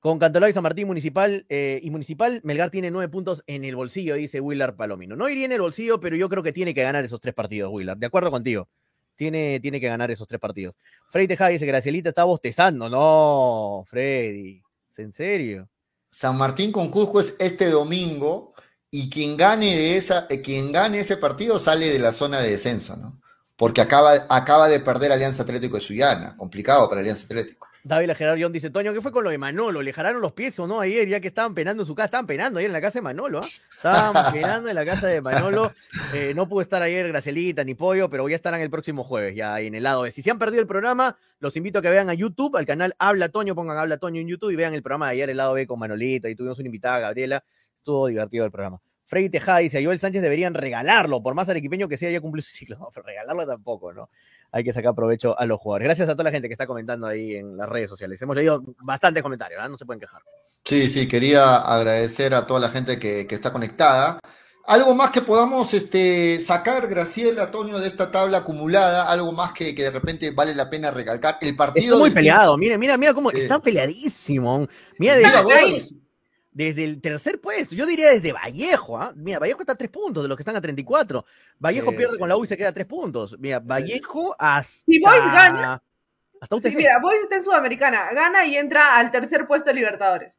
Con 0.03 0.19
Cantolao 0.19 0.49
y 0.49 0.53
San 0.53 0.63
Martín 0.63 0.85
Municipal 0.87 1.45
eh, 1.47 1.79
y 1.81 1.89
Municipal, 1.89 2.41
Melgar 2.43 2.69
tiene 2.69 2.91
nueve 2.91 3.07
puntos 3.07 3.41
en 3.47 3.63
el 3.63 3.77
bolsillo, 3.77 4.15
dice 4.15 4.41
Willard 4.41 4.75
Palomino. 4.75 5.15
No 5.15 5.29
iría 5.29 5.45
en 5.45 5.53
el 5.53 5.61
bolsillo, 5.61 6.01
pero 6.01 6.17
yo 6.17 6.27
creo 6.27 6.43
que 6.43 6.51
tiene 6.51 6.73
que 6.73 6.83
ganar 6.83 7.05
esos 7.05 7.21
tres 7.21 7.33
partidos, 7.33 7.71
Willard. 7.71 7.97
De 7.97 8.07
acuerdo 8.07 8.29
contigo. 8.29 8.67
Tiene, 9.15 9.61
tiene 9.61 9.79
que 9.79 9.87
ganar 9.87 10.11
esos 10.11 10.27
tres 10.27 10.41
partidos. 10.41 10.75
Freddy 11.07 11.29
Tejada 11.29 11.51
dice, 11.51 11.65
Gracielita 11.65 12.09
está 12.09 12.25
bostezando. 12.25 12.89
No, 12.89 13.85
Freddy. 13.87 14.61
¿Es 14.91 14.99
en 14.99 15.13
serio? 15.13 15.69
San 16.11 16.35
Martín 16.37 16.73
con 16.73 16.91
Cusco 16.91 17.21
es 17.21 17.35
este 17.39 17.69
domingo 17.69 18.53
y 18.91 19.09
quien 19.09 19.37
gane 19.37 19.73
de 19.73 19.95
esa, 19.95 20.27
eh, 20.29 20.41
quien 20.41 20.73
gane 20.73 20.99
ese 20.99 21.15
partido 21.15 21.57
sale 21.59 21.89
de 21.89 21.99
la 21.99 22.11
zona 22.11 22.41
de 22.41 22.51
descenso, 22.51 22.97
¿no? 22.97 23.21
Porque 23.55 23.79
acaba, 23.79 24.25
acaba 24.27 24.67
de 24.67 24.81
perder 24.81 25.13
Alianza 25.13 25.43
Atlético 25.43 25.77
de 25.77 25.81
Sullana, 25.81 26.35
complicado 26.35 26.89
para 26.89 26.99
Alianza 26.99 27.23
Atlético. 27.23 27.69
David 27.86 28.11
Gerardo 28.15 28.41
John 28.41 28.53
dice, 28.53 28.69
Toño, 28.69 28.93
¿qué 28.93 29.01
fue 29.01 29.11
con 29.11 29.25
lo 29.25 29.29
de 29.29 29.38
Manolo? 29.38 29.81
¿Le 29.81 29.91
jalaron 29.91 30.21
los 30.21 30.31
pies 30.31 30.57
o 30.59 30.67
no 30.67 30.79
ayer? 30.79 31.07
Ya 31.09 31.19
que 31.19 31.27
estaban 31.27 31.53
penando 31.53 31.84
en 31.84 31.88
su 31.88 31.93
casa, 31.95 32.05
estaban 32.05 32.25
penando 32.25 32.59
ayer 32.59 32.69
en 32.69 32.73
la 32.73 32.79
casa 32.79 32.99
de 32.99 33.01
Manolo, 33.01 33.39
¿ah? 33.39 33.47
Estaban 33.69 34.13
penando 34.34 34.69
en 34.69 34.75
la 34.75 34.86
casa 34.86 35.07
de 35.07 35.19
Manolo. 35.19 35.73
Eh, 36.13 36.31
no 36.34 36.47
pudo 36.47 36.61
estar 36.61 36.81
ayer 36.81 37.05
Gracelita 37.09 37.65
ni 37.65 37.75
Pollo, 37.75 38.09
pero 38.09 38.27
ya 38.29 38.38
estarán 38.38 38.61
el 38.61 38.69
próximo 38.69 39.03
jueves, 39.03 39.36
ya 39.36 39.55
ahí 39.55 39.67
en 39.67 39.75
el 39.75 39.84
lado 39.84 40.03
B. 40.03 40.11
Si 40.11 40.21
se 40.21 40.31
han 40.31 40.39
perdido 40.39 40.61
el 40.61 40.67
programa, 40.67 41.17
los 41.39 41.57
invito 41.57 41.79
a 41.79 41.81
que 41.81 41.89
vean 41.89 42.09
a 42.09 42.13
YouTube, 42.13 42.55
al 42.55 42.65
canal 42.65 42.93
Habla 42.99 43.27
Toño, 43.27 43.53
pongan 43.53 43.77
Habla 43.77 43.97
Toño 43.97 44.21
en 44.21 44.29
YouTube 44.29 44.51
y 44.51 44.55
vean 44.55 44.73
el 44.73 44.81
programa 44.81 45.07
de 45.07 45.13
ayer, 45.13 45.29
el 45.29 45.38
lado 45.38 45.53
B 45.53 45.67
con 45.67 45.77
Manolita, 45.77 46.29
y 46.29 46.36
tuvimos 46.36 46.57
una 46.59 46.67
invitada, 46.67 46.99
Gabriela. 46.99 47.43
Estuvo 47.75 48.07
divertido 48.07 48.45
el 48.45 48.51
programa. 48.51 48.79
Freddy 49.05 49.29
Tejada 49.29 49.59
dice, 49.59 49.79
a 49.79 49.84
Joel 49.84 49.99
Sánchez 49.99 50.21
deberían 50.21 50.53
regalarlo, 50.53 51.21
por 51.21 51.34
más 51.34 51.49
arequipeño 51.49 51.89
que 51.89 51.97
sea, 51.97 52.09
ya 52.09 52.21
cumplió 52.21 52.41
su 52.41 52.51
ciclo. 52.51 52.77
No, 52.79 52.89
pero 52.93 53.05
regalarlo 53.05 53.45
tampoco, 53.45 53.93
¿no? 53.93 54.09
Hay 54.53 54.63
que 54.63 54.71
sacar 54.71 54.93
provecho 54.93 55.37
a 55.37 55.45
los 55.47 55.59
jugadores. 55.59 55.85
Gracias 55.87 56.07
a 56.07 56.13
toda 56.13 56.25
la 56.25 56.31
gente 56.31 56.47
que 56.47 56.53
está 56.53 56.67
comentando 56.67 57.07
ahí 57.07 57.35
en 57.35 57.57
las 57.57 57.67
redes 57.67 57.89
sociales. 57.89 58.21
Hemos 58.21 58.35
leído 58.35 58.63
bastantes 58.83 59.23
comentarios, 59.23 59.59
¿eh? 59.63 59.67
no 59.67 59.79
se 59.79 59.85
pueden 59.85 59.99
quejar. 59.99 60.21
Sí, 60.63 60.87
sí, 60.87 61.07
quería 61.07 61.57
agradecer 61.57 62.35
a 62.35 62.45
toda 62.45 62.59
la 62.59 62.69
gente 62.69 62.99
que, 62.99 63.25
que 63.25 63.33
está 63.33 63.51
conectada. 63.51 64.19
Algo 64.65 64.93
más 64.93 65.09
que 65.09 65.21
podamos 65.21 65.73
este, 65.73 66.39
sacar, 66.39 66.87
Graciela, 66.87 67.43
Antonio, 67.43 67.79
de 67.79 67.87
esta 67.87 68.11
tabla 68.11 68.37
acumulada, 68.37 69.11
algo 69.11 69.31
más 69.31 69.51
que, 69.53 69.73
que 69.73 69.83
de 69.83 69.91
repente 69.91 70.29
vale 70.31 70.53
la 70.53 70.69
pena 70.69 70.91
recalcar. 70.91 71.37
El 71.41 71.55
partido. 71.55 71.95
Está 71.95 71.97
muy 71.97 72.11
peleado, 72.11 72.55
mira, 72.55 72.77
mira, 72.77 72.95
mira 72.95 73.13
cómo 73.13 73.31
sí. 73.31 73.39
está 73.39 73.59
peleadísimo. 73.59 74.67
Mira, 74.99 75.17
de, 75.17 75.23
desde 76.53 76.83
el 76.83 77.01
tercer 77.01 77.41
puesto, 77.41 77.75
yo 77.75 77.85
diría 77.85 78.09
desde 78.09 78.31
Vallejo, 78.31 78.97
¿ah? 78.97 79.13
Mira, 79.15 79.39
Vallejo 79.39 79.61
está 79.61 79.73
a 79.73 79.77
tres 79.77 79.89
puntos 79.89 80.23
de 80.23 80.27
los 80.27 80.37
que 80.37 80.41
están 80.41 80.55
a 80.55 80.61
34. 80.61 81.25
Vallejo 81.59 81.91
sí, 81.91 81.97
pierde 81.97 82.13
sí. 82.13 82.19
con 82.19 82.29
la 82.29 82.37
U 82.37 82.43
y 82.43 82.47
se 82.47 82.57
queda 82.57 82.69
a 82.69 82.73
tres 82.73 82.85
puntos. 82.85 83.35
Mira, 83.39 83.59
Vallejo 83.59 84.35
hasta. 84.37 84.83
Si 84.85 84.99
Boys 84.99 85.23
gana. 85.33 85.81
Hasta 86.39 86.55
UTC. 86.55 86.69
Sí, 86.69 86.75
mira, 86.75 86.99
Boys 87.01 87.23
está 87.23 87.37
en 87.37 87.43
Sudamericana, 87.43 88.11
gana 88.13 88.45
y 88.45 88.57
entra 88.57 88.97
al 88.97 89.11
tercer 89.11 89.47
puesto 89.47 89.69
de 89.69 89.75
Libertadores. 89.75 90.37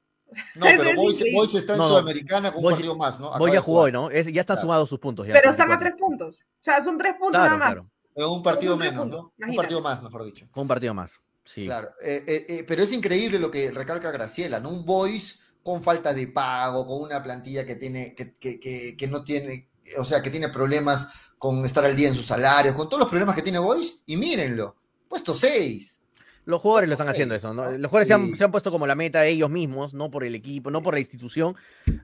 No, 0.55 0.67
pero 0.67 0.95
Boys, 0.97 1.25
Boys 1.33 1.55
está 1.55 1.73
en 1.73 1.79
no, 1.79 1.89
Sudamericana 1.89 2.53
con 2.53 2.63
Boys, 2.63 2.75
un 2.75 2.77
partido 2.77 2.97
más, 2.97 3.19
¿no? 3.19 3.31
Boys 3.39 3.55
ya 3.55 3.61
jugó, 3.61 3.91
¿no? 3.91 4.11
Es, 4.11 4.27
ya 4.27 4.41
están 4.41 4.57
claro. 4.57 4.67
sumados 4.67 4.89
sus 4.89 4.99
puntos. 4.99 5.27
Ya, 5.27 5.33
pero 5.33 5.51
están 5.51 5.73
a 5.73 5.79
tres 5.79 5.95
puntos. 5.99 6.37
O 6.37 6.65
sea, 6.65 6.83
son 6.83 6.99
tres 6.99 7.15
puntos 7.15 7.41
claro, 7.41 7.57
nada 7.57 7.59
más. 7.59 7.73
Claro. 7.75 7.91
Pero 8.15 8.33
un 8.33 8.43
partido 8.43 8.77
menos, 8.77 9.07
¿no? 9.09 9.33
Imagínate. 9.39 9.51
Un 9.51 9.57
partido 9.57 9.81
más, 9.81 10.03
mejor 10.03 10.25
dicho. 10.25 10.47
Un 10.55 10.69
partido 10.69 10.95
más, 10.95 11.21
sí. 11.43 11.67
Claro, 11.67 11.89
eh, 12.05 12.23
eh, 12.27 12.47
eh, 12.49 12.65
pero 12.67 12.83
es 12.83 12.93
increíble 12.93 13.39
lo 13.39 13.51
que 13.51 13.73
recalca 13.73 14.13
Graciela, 14.13 14.61
¿no? 14.61 14.71
Un 14.71 14.85
Boys 14.85 15.41
con 15.65 15.83
falta 15.83 16.15
de 16.15 16.29
pago, 16.29 16.87
con 16.87 17.01
una 17.01 17.23
plantilla 17.23 17.67
que 17.67 17.75
tiene, 17.75 18.15
que, 18.15 18.35
que, 18.35 18.95
que, 18.97 19.09
no 19.09 19.25
tiene, 19.25 19.71
o 19.99 20.05
sea, 20.05 20.23
que 20.23 20.31
tiene 20.31 20.51
problemas 20.51 21.09
con 21.39 21.65
estar 21.65 21.85
al 21.85 21.97
día 21.97 22.09
en 22.09 22.15
sus 22.15 22.27
salarios, 22.27 22.75
con 22.75 22.89
todos 22.89 23.01
los 23.01 23.09
problemas 23.09 23.35
que 23.35 23.43
tiene 23.43 23.59
Boys, 23.59 23.99
y 24.07 24.17
mírenlo, 24.17 24.77
puesto 25.09 25.35
6. 25.35 26.03
Los 26.47 26.61
jugadores 26.61 26.91
lo 26.91 26.95
están 26.95 27.09
haciendo 27.09 27.35
eso, 27.35 27.55
¿no? 27.55 27.71
Los 27.73 27.91
jugadores 27.91 28.07
sí. 28.07 28.09
se, 28.09 28.15
han, 28.15 28.39
se, 28.39 28.45
han, 28.45 28.51
puesto 28.51 28.71
como 28.71 28.87
la 28.87 28.95
meta 28.95 29.25
ellos 29.25 29.49
mismos, 29.49 29.95
no 29.95 30.11
por 30.11 30.25
el 30.25 30.35
equipo, 30.35 30.71
no 30.71 30.83
por 30.83 30.93
la 30.95 31.01
institución. 31.01 31.57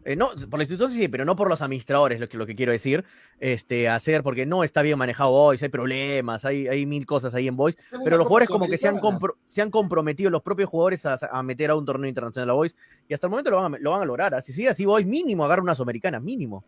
Eh, 0.05 0.16
no, 0.16 0.30
por 0.49 0.59
la 0.59 0.64
institución 0.64 0.91
sí, 0.91 1.09
pero 1.09 1.26
no 1.26 1.36
por 1.36 1.49
los 1.49 1.61
administradores, 1.61 2.18
lo 2.20 2.28
que, 2.28 2.38
lo 2.38 2.47
que 2.47 2.57
quiero 2.57 2.72
decir. 2.72 3.05
Este, 3.38 3.88
hacer, 3.88 4.22
porque 4.22 4.47
no 4.47 4.64
está 4.64 4.80
bien 4.80 4.99
manejado 4.99 5.30
Boys, 5.30 5.62
hay 5.62 5.68
problemas, 5.68 6.45
hay, 6.45 6.68
hay 6.68 6.86
mil 6.86 7.05
cosas 7.05 7.34
ahí 7.34 7.49
en 7.49 7.57
Boys. 7.57 7.76
Pero 8.03 8.16
los 8.16 8.26
jugadores 8.26 8.49
como 8.49 8.66
que 8.66 8.78
se 8.78 8.88
han, 8.88 8.99
compro, 8.99 9.36
se 9.45 9.61
han 9.61 9.70
comprometido, 9.70 10.30
los 10.30 10.43
propios 10.43 10.70
jugadores, 10.70 11.05
a, 11.05 11.18
a, 11.30 11.43
meter 11.43 11.70
a 11.70 11.76
un 11.76 11.84
torneo 11.84 12.09
internacional 12.09 12.51
a 12.51 12.53
Boys. 12.55 12.74
Y 13.09 13.14
hasta 13.14 13.26
el 13.26 13.30
momento 13.30 13.51
lo 13.51 13.57
van 13.59 13.74
a, 13.74 13.78
lo 13.78 13.91
van 13.91 14.03
a 14.03 14.05
lograr. 14.07 14.34
Así 14.34 14.53
sigue 14.53 14.70
así 14.70 14.86
Boys, 14.86 15.07
mínimo 15.07 15.45
agarra 15.45 15.62
una 15.62 15.74
sudamericana, 15.74 16.18
mínimo. 16.18 16.64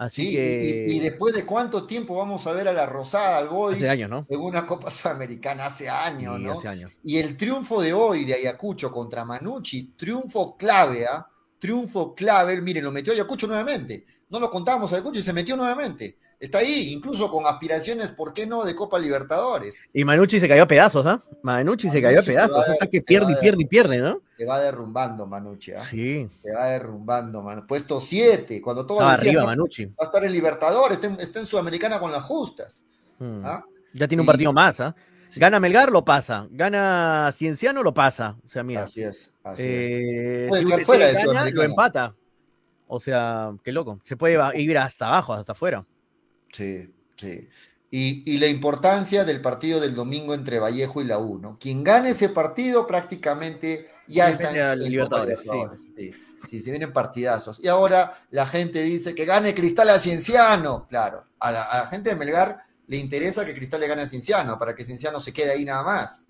Así 0.00 0.28
sí, 0.28 0.32
que... 0.32 0.86
y, 0.88 0.96
y, 0.96 0.98
después 0.98 1.34
de 1.34 1.44
cuánto 1.44 1.86
tiempo 1.86 2.16
vamos 2.16 2.46
a 2.46 2.52
ver 2.52 2.66
a 2.68 2.72
la 2.72 2.86
Rosada, 2.86 3.36
al 3.36 3.50
Boys, 3.50 3.76
hace 3.76 3.90
años, 3.90 4.08
¿no? 4.08 4.26
en 4.30 4.40
una 4.40 4.64
Copa 4.64 4.90
Sudamericana 4.90 5.66
hace 5.66 5.90
años, 5.90 6.38
sí, 6.38 6.42
¿no? 6.42 6.52
Hace 6.52 6.68
años. 6.68 6.92
Y 7.04 7.18
el 7.18 7.36
triunfo 7.36 7.82
de 7.82 7.92
hoy 7.92 8.24
de 8.24 8.32
Ayacucho 8.32 8.90
contra 8.90 9.26
Manucci, 9.26 9.92
triunfo 9.98 10.56
clave, 10.56 11.04
¿ah? 11.06 11.26
¿eh? 11.28 11.52
Triunfo 11.58 12.14
clave, 12.14 12.58
miren, 12.62 12.84
lo 12.84 12.92
metió 12.92 13.12
Ayacucho 13.12 13.46
nuevamente. 13.46 14.06
No 14.30 14.40
lo 14.40 14.50
contábamos 14.50 14.90
a 14.90 14.94
Ayacucho 14.96 15.18
y 15.18 15.22
se 15.22 15.34
metió 15.34 15.54
nuevamente. 15.54 16.16
Está 16.40 16.58
ahí, 16.58 16.90
incluso 16.90 17.30
con 17.30 17.46
aspiraciones, 17.46 18.08
¿por 18.08 18.32
qué 18.32 18.46
no?, 18.46 18.64
de 18.64 18.74
Copa 18.74 18.98
Libertadores. 18.98 19.84
Y 19.92 20.06
Manucci 20.06 20.40
se 20.40 20.48
cayó 20.48 20.62
a 20.62 20.66
pedazos, 20.66 21.04
¿ah? 21.04 21.22
¿eh? 21.22 21.36
Manucci, 21.42 21.86
Manucci, 21.86 21.90
se 21.90 22.00
cayó 22.00 22.20
a 22.20 22.22
pedazos, 22.22 22.66
hasta 22.66 22.86
que 22.86 23.02
pierde 23.02 23.34
y 23.34 23.36
pierde 23.36 23.62
y 23.62 23.66
pierde, 23.66 23.98
¿no? 24.00 24.22
Se 24.38 24.46
va 24.46 24.58
derrumbando 24.58 25.26
Manucci, 25.26 25.72
¿ah? 25.72 25.82
¿eh? 25.82 25.86
Sí. 25.90 26.30
Se 26.42 26.54
va 26.54 26.68
derrumbando, 26.68 27.42
man. 27.42 27.66
Puesto 27.66 28.00
7, 28.00 28.62
cuando 28.62 28.86
todo 28.86 29.00
arriba, 29.02 29.44
Manucci. 29.44 29.84
Va 29.84 29.94
a 30.00 30.04
estar 30.04 30.24
en 30.24 30.32
Libertadores, 30.32 30.96
está 30.96 31.08
en, 31.08 31.20
está 31.20 31.40
en 31.40 31.46
Sudamericana 31.46 32.00
con 32.00 32.10
las 32.10 32.22
justas. 32.24 32.84
Hmm. 33.18 33.44
¿ah? 33.44 33.62
Ya 33.92 34.08
tiene 34.08 34.22
un 34.22 34.26
partido 34.26 34.54
más, 34.54 34.80
¿ah? 34.80 34.96
Sí. 35.28 35.38
Gana 35.40 35.60
Melgar, 35.60 35.92
lo 35.92 36.06
pasa. 36.06 36.48
Gana 36.50 37.30
Cienciano, 37.32 37.82
lo 37.82 37.92
pasa. 37.92 38.36
O 38.46 38.48
sea, 38.48 38.62
mira. 38.62 38.84
Así 38.84 39.02
es. 39.02 39.30
Así 39.44 39.62
eh, 39.62 40.44
es. 40.44 40.48
Puede 40.48 40.64
si 40.64 40.84
fuera 40.84 41.06
de 41.06 41.12
gana, 41.12 41.50
lo 41.50 41.62
empata. 41.62 42.14
O 42.88 42.98
sea, 42.98 43.52
qué 43.62 43.72
loco. 43.72 44.00
Se 44.04 44.16
puede 44.16 44.58
ir 44.58 44.78
hasta 44.78 45.06
abajo, 45.06 45.34
hasta 45.34 45.52
afuera. 45.52 45.84
Sí, 46.52 46.92
sí. 47.16 47.48
Y, 47.92 48.22
y, 48.32 48.38
la 48.38 48.46
importancia 48.46 49.24
del 49.24 49.40
partido 49.40 49.80
del 49.80 49.96
domingo 49.96 50.32
entre 50.32 50.60
Vallejo 50.60 51.02
y 51.02 51.06
la 51.06 51.18
U, 51.18 51.38
¿no? 51.38 51.56
Quien 51.58 51.82
gane 51.82 52.10
ese 52.10 52.28
partido 52.28 52.86
prácticamente 52.86 53.90
ya 54.06 54.26
sí, 54.26 54.32
está 54.32 54.72
en, 54.72 54.78
Libertadores. 54.78 55.40
Sí. 55.40 55.50
Sí, 55.96 56.12
sí, 56.48 56.60
se 56.60 56.70
vienen 56.70 56.92
partidazos. 56.92 57.58
Y 57.60 57.66
ahora 57.66 58.18
la 58.30 58.46
gente 58.46 58.82
dice 58.82 59.14
que 59.14 59.24
gane 59.24 59.54
Cristal 59.54 59.88
a 59.90 59.98
Cienciano. 59.98 60.86
Claro, 60.88 61.24
a 61.40 61.50
la, 61.50 61.62
a 61.64 61.78
la 61.78 61.86
gente 61.86 62.10
de 62.10 62.16
Melgar 62.16 62.62
le 62.86 62.96
interesa 62.96 63.44
que 63.44 63.54
Cristal 63.54 63.80
le 63.80 63.88
gane 63.88 64.02
a 64.02 64.06
Cienciano, 64.06 64.58
para 64.58 64.74
que 64.74 64.84
Cienciano 64.84 65.18
se 65.18 65.32
quede 65.32 65.52
ahí 65.52 65.64
nada 65.64 65.82
más. 65.82 66.24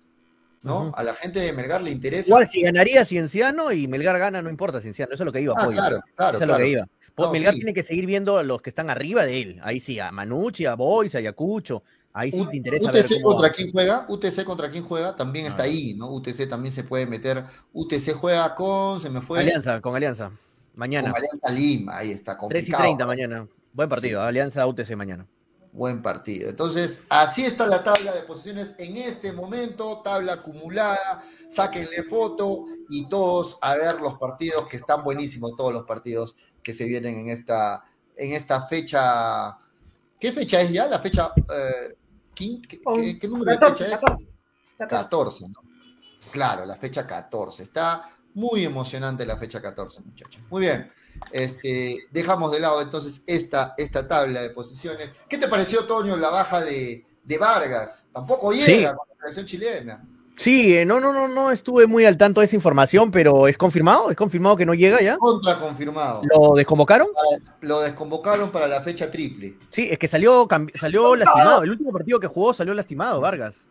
¿no? 0.63 0.79
Uh 0.79 0.91
-huh. 0.91 0.93
A 0.95 1.03
la 1.03 1.13
gente 1.13 1.39
de 1.39 1.53
Melgar 1.53 1.81
le 1.81 1.91
interesa. 1.91 2.27
Igual 2.27 2.47
si 2.47 2.61
ganaría 2.61 3.03
Cienciano 3.05 3.71
y 3.71 3.87
Melgar 3.87 4.17
gana, 4.19 4.41
no 4.41 4.49
importa 4.49 4.81
Cienciano, 4.81 5.13
eso 5.13 5.23
es 5.23 5.25
lo 5.25 5.31
que 5.31 5.41
iba. 5.41 5.55
Ah, 5.57 5.67
claro, 5.67 6.03
claro, 6.15 6.37
eso 6.37 6.43
es 6.43 6.49
claro. 6.49 6.51
lo 6.51 6.57
que 6.57 6.71
iba. 6.71 6.87
No, 7.17 7.31
Melgar 7.31 7.53
sí. 7.53 7.59
tiene 7.59 7.73
que 7.73 7.83
seguir 7.83 8.05
viendo 8.05 8.37
a 8.37 8.43
los 8.43 8.61
que 8.61 8.69
están 8.69 8.89
arriba 8.89 9.25
de 9.25 9.41
él. 9.41 9.59
Ahí 9.63 9.79
sí, 9.79 9.99
a 9.99 10.11
Manucci, 10.11 10.65
a 10.65 10.75
Boys, 10.75 11.15
a 11.15 11.19
Ayacucho. 11.19 11.83
Ahí 12.13 12.31
sí 12.31 12.45
te 12.49 12.57
interesa 12.57 12.89
UTC 12.89 13.09
ver 13.09 13.21
contra 13.21 13.47
va. 13.47 13.53
quién 13.53 13.71
juega, 13.71 14.05
UTC 14.09 14.43
contra 14.43 14.69
quién 14.69 14.83
juega, 14.83 15.15
también 15.15 15.45
ah. 15.45 15.49
está 15.49 15.63
ahí, 15.63 15.93
¿no? 15.93 16.11
UTC 16.11 16.49
también 16.49 16.73
se 16.73 16.83
puede 16.83 17.05
meter. 17.05 17.45
UTC 17.73 18.13
juega 18.13 18.53
con, 18.53 18.99
se 18.99 19.09
me 19.09 19.21
fue. 19.21 19.39
Alianza, 19.39 19.79
con 19.79 19.95
Alianza. 19.95 20.31
Mañana. 20.75 21.09
Con 21.09 21.17
Alianza 21.17 21.51
Lima, 21.51 21.97
ahí 21.97 22.11
está. 22.11 22.37
3 22.37 22.67
y 22.67 22.71
30 22.71 23.05
mañana. 23.05 23.47
Buen 23.73 23.87
partido, 23.87 24.21
sí. 24.21 24.27
Alianza 24.27 24.67
UTC 24.67 24.95
mañana 24.95 25.25
buen 25.73 26.01
partido. 26.01 26.49
Entonces, 26.49 27.01
así 27.09 27.45
está 27.45 27.65
la 27.65 27.83
tabla 27.83 28.11
de 28.11 28.23
posiciones 28.23 28.75
en 28.77 28.97
este 28.97 29.31
momento, 29.31 30.01
tabla 30.03 30.33
acumulada, 30.33 31.23
sáquenle 31.49 32.03
foto 32.03 32.65
y 32.89 33.07
todos 33.07 33.57
a 33.61 33.75
ver 33.75 33.99
los 33.99 34.15
partidos 34.15 34.67
que 34.67 34.77
están 34.77 35.03
buenísimos, 35.03 35.55
todos 35.55 35.73
los 35.73 35.83
partidos 35.83 36.35
que 36.61 36.73
se 36.73 36.85
vienen 36.85 37.19
en 37.19 37.29
esta, 37.29 37.85
en 38.17 38.33
esta 38.33 38.67
fecha. 38.67 39.57
¿Qué 40.19 40.31
fecha 40.31 40.61
es 40.61 40.71
ya? 40.71 40.87
La 40.87 40.99
fecha... 40.99 41.31
Eh, 41.37 41.97
¿qué, 42.35 42.61
qué, 42.67 42.79
qué, 43.19 43.27
número 43.27 43.57
14, 43.59 43.83
de 43.83 43.89
fecha 43.89 43.95
es? 43.95 44.27
14, 44.77 45.09
14 45.09 45.49
¿no? 45.49 45.61
Claro, 46.31 46.65
la 46.65 46.75
fecha 46.75 47.07
14. 47.07 47.63
Está 47.63 48.09
muy 48.33 48.63
emocionante 48.63 49.25
la 49.25 49.37
fecha 49.37 49.61
14, 49.61 50.01
muchachos. 50.01 50.41
Muy 50.49 50.61
bien. 50.61 50.91
Este, 51.31 52.07
dejamos 52.11 52.51
de 52.51 52.59
lado 52.59 52.81
entonces 52.81 53.23
esta, 53.25 53.73
esta 53.77 54.07
tabla 54.07 54.41
de 54.41 54.49
posiciones. 54.49 55.09
¿Qué 55.29 55.37
te 55.37 55.47
pareció, 55.47 55.85
Toño, 55.85 56.17
la 56.17 56.29
baja 56.29 56.61
de, 56.61 57.05
de 57.23 57.37
Vargas? 57.37 58.07
Tampoco 58.13 58.51
llega 58.51 58.65
sí. 58.65 58.83
con 58.83 59.07
la 59.07 59.15
selección 59.19 59.45
chilena. 59.45 60.03
Sí, 60.41 60.75
eh, 60.75 60.85
no, 60.85 60.99
no, 60.99 61.13
no, 61.13 61.27
no 61.27 61.51
estuve 61.51 61.85
muy 61.85 62.03
al 62.05 62.17
tanto 62.17 62.41
de 62.41 62.45
esa 62.45 62.55
información, 62.55 63.11
pero 63.11 63.47
¿es 63.47 63.57
confirmado? 63.57 64.09
¿Es 64.09 64.17
confirmado 64.17 64.57
que 64.57 64.65
no 64.65 64.73
llega 64.73 64.99
ya? 64.99 65.15
Contra 65.17 65.59
confirmado. 65.59 66.21
¿Lo 66.23 66.55
desconvocaron? 66.55 67.09
Lo 67.61 67.81
desconvocaron 67.81 68.51
para 68.51 68.67
la 68.67 68.81
fecha 68.81 69.11
triple. 69.11 69.57
Sí, 69.69 69.87
es 69.91 69.99
que 69.99 70.07
salió, 70.07 70.47
salió 70.73 71.15
lastimado. 71.15 71.61
El 71.63 71.69
último 71.69 71.91
partido 71.91 72.19
que 72.19 72.25
jugó 72.25 72.55
salió 72.55 72.73
lastimado, 72.73 73.21
Vargas. 73.21 73.67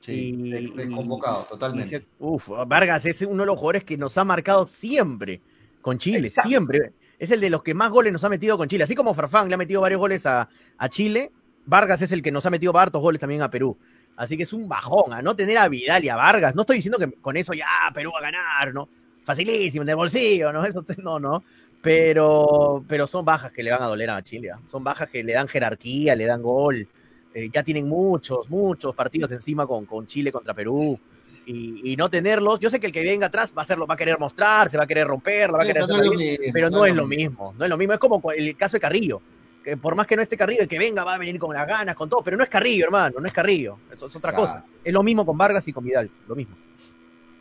Sí, 0.00 0.34
y, 0.38 0.70
desconvocado, 0.74 1.44
totalmente. 1.50 1.96
Y, 1.96 2.06
uf, 2.20 2.48
Vargas 2.66 3.04
es 3.04 3.20
uno 3.22 3.42
de 3.42 3.46
los 3.48 3.56
jugadores 3.56 3.84
que 3.84 3.98
nos 3.98 4.16
ha 4.16 4.24
marcado 4.24 4.66
siempre 4.66 5.42
con 5.86 5.98
Chile, 5.98 6.26
Exacto. 6.26 6.48
siempre. 6.48 6.94
Es 7.16 7.30
el 7.30 7.40
de 7.40 7.48
los 7.48 7.62
que 7.62 7.72
más 7.72 7.92
goles 7.92 8.12
nos 8.12 8.24
ha 8.24 8.28
metido 8.28 8.58
con 8.58 8.66
Chile. 8.66 8.82
Así 8.82 8.96
como 8.96 9.14
Farfán 9.14 9.46
le 9.46 9.54
ha 9.54 9.56
metido 9.56 9.80
varios 9.80 10.00
goles 10.00 10.26
a, 10.26 10.48
a 10.76 10.88
Chile, 10.88 11.30
Vargas 11.64 12.02
es 12.02 12.10
el 12.10 12.22
que 12.22 12.32
nos 12.32 12.44
ha 12.44 12.50
metido 12.50 12.76
hartos 12.76 13.00
goles 13.00 13.20
también 13.20 13.40
a 13.40 13.48
Perú. 13.48 13.78
Así 14.16 14.36
que 14.36 14.42
es 14.42 14.52
un 14.52 14.68
bajón 14.68 15.12
a 15.12 15.22
no 15.22 15.36
tener 15.36 15.58
a 15.58 15.68
Vidal 15.68 16.04
y 16.04 16.08
a 16.08 16.16
Vargas. 16.16 16.56
No 16.56 16.62
estoy 16.62 16.78
diciendo 16.78 16.98
que 16.98 17.12
con 17.12 17.36
eso 17.36 17.54
ya 17.54 17.68
Perú 17.94 18.10
va 18.12 18.18
a 18.18 18.22
ganar, 18.32 18.74
¿no? 18.74 18.88
Facilísimo, 19.22 19.84
el 19.88 19.94
bolsillo, 19.94 20.52
¿no? 20.52 20.64
Eso 20.66 20.84
no, 21.04 21.20
no. 21.20 21.44
Pero, 21.80 22.84
pero 22.88 23.06
son 23.06 23.24
bajas 23.24 23.52
que 23.52 23.62
le 23.62 23.70
van 23.70 23.82
a 23.82 23.86
doler 23.86 24.10
a 24.10 24.20
Chile. 24.24 24.48
¿eh? 24.48 24.60
Son 24.68 24.82
bajas 24.82 25.08
que 25.08 25.22
le 25.22 25.34
dan 25.34 25.46
jerarquía, 25.46 26.16
le 26.16 26.24
dan 26.24 26.42
gol. 26.42 26.88
Eh, 27.32 27.48
ya 27.52 27.62
tienen 27.62 27.88
muchos, 27.88 28.50
muchos 28.50 28.92
partidos 28.92 29.30
encima 29.30 29.68
con, 29.68 29.86
con 29.86 30.04
Chile 30.08 30.32
contra 30.32 30.52
Perú. 30.52 30.98
Y, 31.46 31.92
y, 31.92 31.96
no 31.96 32.10
tenerlos, 32.10 32.58
yo 32.58 32.68
sé 32.70 32.80
que 32.80 32.88
el 32.88 32.92
que 32.92 33.04
venga 33.04 33.28
atrás 33.28 33.54
va 33.56 33.60
a 33.60 33.62
hacerlo, 33.62 33.86
va 33.86 33.94
a 33.94 33.96
querer 33.96 34.18
mostrar, 34.18 34.68
se 34.68 34.76
va 34.76 34.82
a 34.82 34.86
querer 34.86 35.06
romper, 35.06 35.54
va 35.54 35.62
a 35.62 35.66
querer 35.66 35.84
pero, 35.86 36.02
no, 36.02 36.10
mismo, 36.10 36.36
pero 36.52 36.70
no, 36.70 36.78
no, 36.78 36.86
es 36.86 36.94
lo 36.94 37.06
mismo, 37.06 37.54
no 37.56 37.64
es 37.64 37.70
lo 37.70 37.76
mismo, 37.76 37.92
es 37.94 38.00
como 38.00 38.20
el 38.32 38.56
caso 38.56 38.76
de 38.76 38.80
Carrillo, 38.80 39.22
que 39.62 39.76
por 39.76 39.94
más 39.94 40.08
que 40.08 40.16
no 40.16 40.22
esté 40.22 40.36
Carrillo, 40.36 40.62
el 40.62 40.68
que 40.68 40.78
venga 40.78 41.04
va 41.04 41.14
a 41.14 41.18
venir 41.18 41.38
con 41.38 41.54
las 41.54 41.64
ganas, 41.66 41.94
con 41.94 42.08
todo, 42.08 42.20
pero 42.24 42.36
no 42.36 42.42
es 42.42 42.48
Carrillo, 42.48 42.86
hermano, 42.86 43.20
no 43.20 43.26
es 43.26 43.32
Carrillo, 43.32 43.78
es, 43.94 44.02
es 44.02 44.16
otra 44.16 44.32
cosa. 44.32 44.64
Es 44.82 44.92
lo 44.92 45.04
mismo 45.04 45.24
con 45.24 45.38
Vargas 45.38 45.66
y 45.68 45.72
con 45.72 45.84
Vidal, 45.84 46.10
lo 46.26 46.34
mismo. 46.34 46.56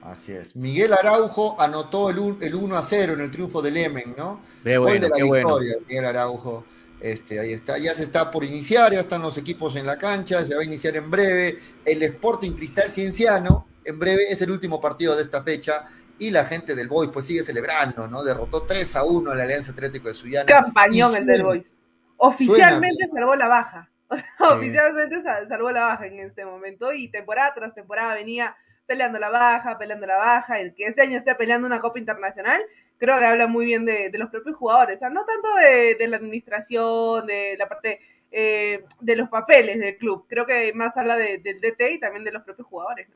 Así 0.03 0.33
es. 0.33 0.55
Miguel 0.55 0.93
Araujo 0.93 1.59
anotó 1.59 2.11
el, 2.11 2.19
un- 2.19 2.37
el 2.39 2.53
1 2.53 2.77
a 2.77 2.83
0 2.83 3.13
en 3.13 3.21
el 3.21 3.31
triunfo 3.31 3.59
del 3.63 3.75
Emen, 3.75 4.13
¿no? 4.15 4.39
Qué 4.63 4.77
Gol 4.77 4.87
bueno, 4.89 5.01
de 5.05 5.09
la 5.09 5.15
qué 5.15 5.23
bueno. 5.23 5.57
victoria, 5.57 5.75
Miguel 5.87 6.05
Araujo. 6.05 6.63
Este, 7.01 7.39
ahí 7.39 7.53
está, 7.53 7.77
ya 7.79 7.93
se 7.93 8.03
está 8.03 8.29
por 8.31 8.43
iniciar, 8.43 8.93
ya 8.93 8.99
están 8.99 9.21
los 9.23 9.37
equipos 9.37 9.75
en 9.75 9.85
la 9.85 9.97
cancha, 9.97 10.45
se 10.45 10.55
va 10.55 10.61
a 10.61 10.63
iniciar 10.63 10.95
en 10.95 11.09
breve. 11.09 11.59
El 11.83 12.03
Sporting 12.03 12.51
Cristal 12.51 12.91
Cienciano, 12.91 13.65
en 13.85 13.99
breve 13.99 14.23
es 14.29 14.41
el 14.41 14.51
último 14.51 14.81
partido 14.81 15.15
de 15.15 15.21
esta 15.21 15.41
fecha. 15.43 15.87
Y 16.17 16.31
la 16.31 16.45
gente 16.45 16.75
del 16.75 16.87
Boys 16.87 17.09
pues 17.11 17.25
sigue 17.25 17.43
celebrando, 17.43 18.07
¿no? 18.07 18.23
Derrotó 18.23 18.63
3 18.63 18.95
a 18.95 19.03
1 19.03 19.31
a 19.31 19.35
la 19.35 19.43
Alianza 19.43 19.73
Atlético 19.73 20.07
de 20.07 20.13
Sullana. 20.13 20.45
Campañón 20.45 21.13
el 21.17 21.25
del 21.25 21.35
suena- 21.41 21.43
Boys. 21.49 21.75
Oficialmente 22.17 23.07
salvó 23.13 23.35
la 23.35 23.47
baja. 23.47 23.89
O 24.07 24.15
sea, 24.15 24.25
oficialmente 24.51 25.21
sa- 25.23 25.45
salvó 25.47 25.71
la 25.71 25.81
baja 25.87 26.05
en 26.05 26.19
este 26.19 26.45
momento 26.45 26.93
y 26.93 27.07
temporada 27.09 27.53
tras 27.55 27.73
temporada 27.73 28.13
venía 28.13 28.55
peleando 28.85 29.17
la 29.17 29.29
baja, 29.29 29.77
peleando 29.79 30.05
la 30.05 30.17
baja. 30.17 30.59
El 30.59 30.75
que 30.75 30.85
este 30.85 31.01
año 31.01 31.17
esté 31.17 31.33
peleando 31.35 31.65
una 31.67 31.81
Copa 31.81 31.97
Internacional, 31.99 32.61
creo 32.99 33.17
que 33.19 33.25
habla 33.25 33.47
muy 33.47 33.65
bien 33.65 33.83
de, 33.83 34.09
de 34.11 34.17
los 34.19 34.29
propios 34.29 34.55
jugadores. 34.55 34.97
O 34.97 34.99
sea, 34.99 35.09
no 35.09 35.25
tanto 35.25 35.53
de, 35.55 35.95
de 35.95 36.07
la 36.07 36.17
administración, 36.17 37.25
de 37.25 37.55
la 37.57 37.67
parte 37.67 37.99
eh, 38.31 38.85
de 39.01 39.15
los 39.15 39.27
papeles 39.27 39.79
del 39.79 39.97
club. 39.97 40.25
Creo 40.29 40.45
que 40.45 40.71
más 40.73 40.95
habla 40.97 41.17
de- 41.17 41.39
del 41.39 41.59
DT 41.59 41.93
y 41.93 41.99
también 41.99 42.23
de 42.23 42.31
los 42.31 42.43
propios 42.43 42.67
jugadores. 42.67 43.09
¿no? 43.09 43.15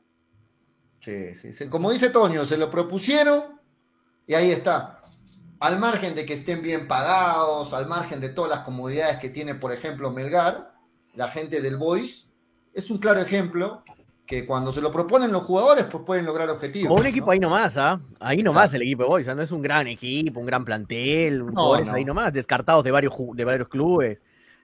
Sí, 1.00 1.34
sí, 1.34 1.52
sí. 1.52 1.66
Como 1.68 1.90
dice 1.90 2.10
Toño, 2.10 2.44
se 2.44 2.56
lo 2.56 2.70
propusieron 2.70 3.60
y 4.26 4.34
ahí 4.34 4.50
está. 4.50 5.02
Al 5.60 5.78
margen 5.78 6.14
de 6.14 6.24
que 6.24 6.34
estén 6.34 6.62
bien 6.62 6.86
pagados, 6.88 7.74
al 7.74 7.86
margen 7.86 8.20
de 8.20 8.30
todas 8.30 8.50
las 8.50 8.60
comodidades 8.60 9.16
que 9.16 9.28
tiene, 9.28 9.54
por 9.54 9.72
ejemplo, 9.72 10.10
Melgar, 10.10 10.72
la 11.14 11.28
gente 11.28 11.60
del 11.60 11.76
Boys, 11.76 12.28
es 12.72 12.90
un 12.90 12.98
claro 12.98 13.20
ejemplo 13.20 13.82
que 14.26 14.46
cuando 14.46 14.70
se 14.72 14.80
lo 14.80 14.92
proponen 14.92 15.32
los 15.32 15.42
jugadores, 15.42 15.86
pues 15.90 16.04
pueden 16.06 16.24
lograr 16.24 16.48
objetivos. 16.50 16.88
Como 16.88 17.00
un 17.00 17.06
equipo 17.06 17.26
¿no? 17.26 17.32
ahí 17.32 17.40
nomás, 17.40 17.76
¿ah? 17.76 18.00
Ahí 18.20 18.42
nomás 18.44 18.66
Exacto. 18.66 18.76
el 18.76 18.82
equipo 18.82 19.02
de 19.02 19.08
Boys, 19.08 19.28
¿ah? 19.28 19.34
no 19.34 19.42
es 19.42 19.50
un 19.50 19.60
gran 19.60 19.88
equipo, 19.88 20.38
un 20.38 20.46
gran 20.46 20.64
plantel, 20.64 21.40
No, 21.40 21.46
jugadores 21.52 21.88
no. 21.88 21.94
ahí 21.94 22.04
nomás, 22.04 22.32
descartados 22.32 22.84
de 22.84 22.92
varios, 22.92 23.12
de 23.34 23.44
varios 23.44 23.68
clubes. 23.68 24.18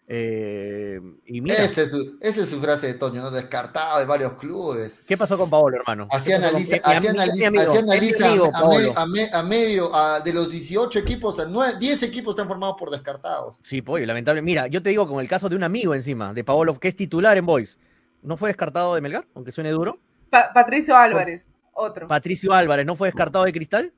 Eh, 0.09 1.01
y 1.27 1.41
mira, 1.41 1.57
Esa 1.57 1.83
es, 1.83 1.91
su, 1.91 2.17
esa 2.21 2.43
es 2.43 2.49
su 2.49 2.61
frase 2.61 2.87
de 2.87 2.95
Toño, 2.95 3.23
¿no? 3.23 3.31
Descartado 3.33 3.99
de 3.99 4.05
varios 4.07 4.35
clubes. 4.35 5.03
¿qué 5.07 5.17
pasó 5.17 5.37
con 5.37 5.51
Paolo, 5.51 5.77
hermano? 5.79 6.07
Así 6.13 6.31
¿Qué 6.31 6.37
pasó 6.37 6.43
con- 6.43 6.57
analiza, 6.57 6.77
mi 6.77 6.81
así 6.85 7.07
amigo- 7.09 7.11
analiza, 7.23 7.37
mi 7.37 7.45
amigo, 7.47 7.63
así 7.63 7.77
es 7.79 7.85
mi 7.85 7.91
analiza 7.93 8.29
amigo, 8.29 8.45
a, 8.45 8.49
me- 8.49 8.53
Paolo. 8.61 8.93
a 8.97 9.07
me- 9.07 9.31
a 9.33 9.43
medio, 9.43 9.95
a- 9.97 10.21
de 10.21 10.33
los 10.33 10.49
18 10.51 10.99
equipos, 11.01 11.41
a 11.41 11.47
nueve- 11.47 11.75
10 11.81 12.03
equipos 12.05 12.33
están 12.35 12.47
formados 12.47 12.77
por 12.79 12.91
descartados. 12.91 13.59
Sí, 13.65 13.83
pollo, 13.83 14.07
lamentable. 14.07 14.43
Mira, 14.43 14.69
yo 14.69 14.81
te 14.83 14.91
digo 14.91 15.09
con 15.09 15.21
el 15.21 15.29
caso 15.29 15.49
de 15.49 15.57
un 15.57 15.65
amigo 15.65 15.95
encima, 15.95 16.33
de 16.33 16.45
Paolo, 16.45 16.79
que 16.79 16.89
es 16.89 16.95
titular 16.97 17.37
en 17.37 17.45
Boys. 17.47 17.79
¿No 18.23 18.37
fue 18.37 18.49
descartado 18.51 18.95
de 18.95 19.01
Melgar? 19.01 19.27
Aunque 19.35 19.51
suene 19.53 19.71
duro. 19.71 19.99
Pa- 20.31 20.51
Patricio 20.55 20.97
Álvarez, 20.97 21.49
otro. 21.73 22.07
Patricio 22.07 22.53
Álvarez, 22.53 22.87
¿no 22.87 22.95
fue 22.97 23.09
descartado 23.09 23.45
de 23.45 23.53
Cristal? 23.53 23.93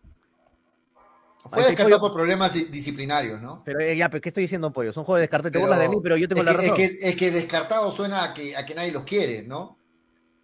Fue 1.48 1.62
te 1.62 1.68
descartado 1.70 2.00
por 2.00 2.12
problemas 2.12 2.52
di- 2.52 2.64
disciplinarios, 2.64 3.40
¿no? 3.40 3.62
Pero 3.64 3.80
eh, 3.80 3.96
ya, 3.96 4.08
pero 4.10 4.20
¿qué 4.20 4.28
estoy 4.28 4.42
diciendo, 4.42 4.72
pollo? 4.72 4.92
Son 4.92 5.04
juegos 5.04 5.20
descartados. 5.20 5.52
Te 5.52 5.58
Pero 5.58 5.66
burlas 5.66 5.80
de 5.80 5.88
mí, 5.88 5.96
pero 6.02 6.16
yo 6.16 6.28
tengo 6.28 6.40
es 6.42 6.46
la 6.46 6.52
que, 6.52 6.58
razón. 6.58 6.76
Es 6.78 6.88
que, 6.98 7.08
es 7.08 7.16
que 7.16 7.30
descartado 7.30 7.90
suena 7.90 8.24
a 8.24 8.34
que, 8.34 8.56
a 8.56 8.64
que 8.66 8.74
nadie 8.74 8.92
los 8.92 9.04
quiere, 9.04 9.42
¿no? 9.42 9.77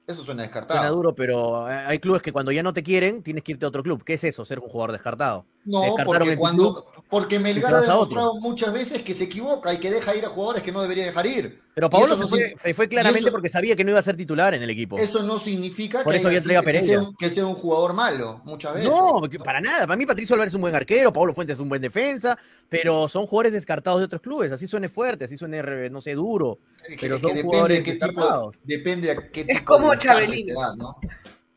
Eso 0.07 0.23
suena 0.23 0.43
descartado. 0.43 0.81
Suena 0.81 0.95
duro, 0.95 1.15
pero 1.15 1.71
eh, 1.71 1.75
hay 1.87 1.99
clubes 1.99 2.21
que 2.21 2.31
cuando 2.33 2.53
ya 2.53 2.63
no 2.63 2.73
te 2.75 2.83
quieren, 2.83 3.23
tienes 3.23 3.43
que 3.43 3.53
irte 3.53 3.65
a 3.65 3.69
otro 3.69 3.83
club. 3.83 4.05
¿Qué 4.05 4.15
es 4.15 4.25
eso? 4.25 4.45
Ser 4.45 4.59
un 4.59 4.69
jugador 4.69 4.93
descartado. 4.93 5.47
No, 5.65 5.95
porque 6.05 6.37
cuando 6.37 6.87
porque 7.09 7.39
Melgar 7.39 7.73
ha 7.73 7.81
demostrado 7.81 8.35
muchas 8.39 8.73
veces 8.73 9.03
que 9.03 9.15
se 9.15 9.25
equivoca 9.25 9.73
y 9.73 9.79
que 9.79 9.91
deja 9.91 10.15
ir 10.15 10.25
a 10.25 10.29
jugadores 10.29 10.63
que 10.63 10.73
no 10.73 10.83
debería 10.83 11.05
dejar 11.07 11.27
ir. 11.27 11.63
Pero 11.75 11.91
se 11.91 12.17
no 12.17 12.29
fue, 12.29 12.55
se 12.59 12.89
claramente 12.89 13.21
eso- 13.21 13.31
porque 13.33 13.49
sabía 13.49 13.75
que 13.75 13.83
no 13.83 13.91
iba 13.91 13.99
a 13.99 14.03
ser 14.03 14.17
titular 14.17 14.55
en 14.55 14.63
el 14.63 14.71
equipo. 14.71 14.99
Eso 14.99 15.23
no 15.23 15.39
significa 15.39 16.05
Por 16.05 16.13
que, 16.13 16.27
haya 16.27 16.41
sea 16.41 17.01
un, 17.01 17.17
que 17.17 17.31
sea 17.31 17.47
un 17.47 17.55
jugador 17.55 17.95
malo, 17.95 18.43
muchas 18.45 18.75
veces. 18.75 18.91
No, 18.91 19.17
porque 19.21 19.39
para 19.39 19.61
nada. 19.61 19.87
Para 19.87 19.97
mí 19.97 20.05
Patricio 20.07 20.35
Álvarez 20.35 20.51
es 20.53 20.55
un 20.55 20.61
buen 20.61 20.75
arquero, 20.75 21.13
Pablo 21.13 21.33
Fuentes 21.33 21.55
es 21.55 21.61
un 21.61 21.69
buen 21.69 21.81
defensa, 21.83 22.39
pero 22.69 23.09
son 23.09 23.27
jugadores 23.27 23.53
descartados 23.55 24.01
de 24.01 24.05
otros 24.05 24.21
clubes. 24.21 24.53
Así 24.53 24.69
suene 24.69 24.89
fuerte, 24.89 25.25
así 25.25 25.37
suene, 25.37 25.63
no 25.91 26.01
sé, 26.01 26.15
duro. 26.15 26.59
Pero 26.79 26.93
es 26.95 26.97
que 27.01 27.09
son 27.09 27.21
depende 27.23 27.43
jugadores 27.43 27.77
de 27.79 27.83
qué 27.83 27.93
tipo, 27.93 28.07
descartados. 28.07 28.57
depende 28.63 29.11
a 29.11 29.17
qué 29.31 29.41
Es 29.41 29.47
tipo 29.47 29.65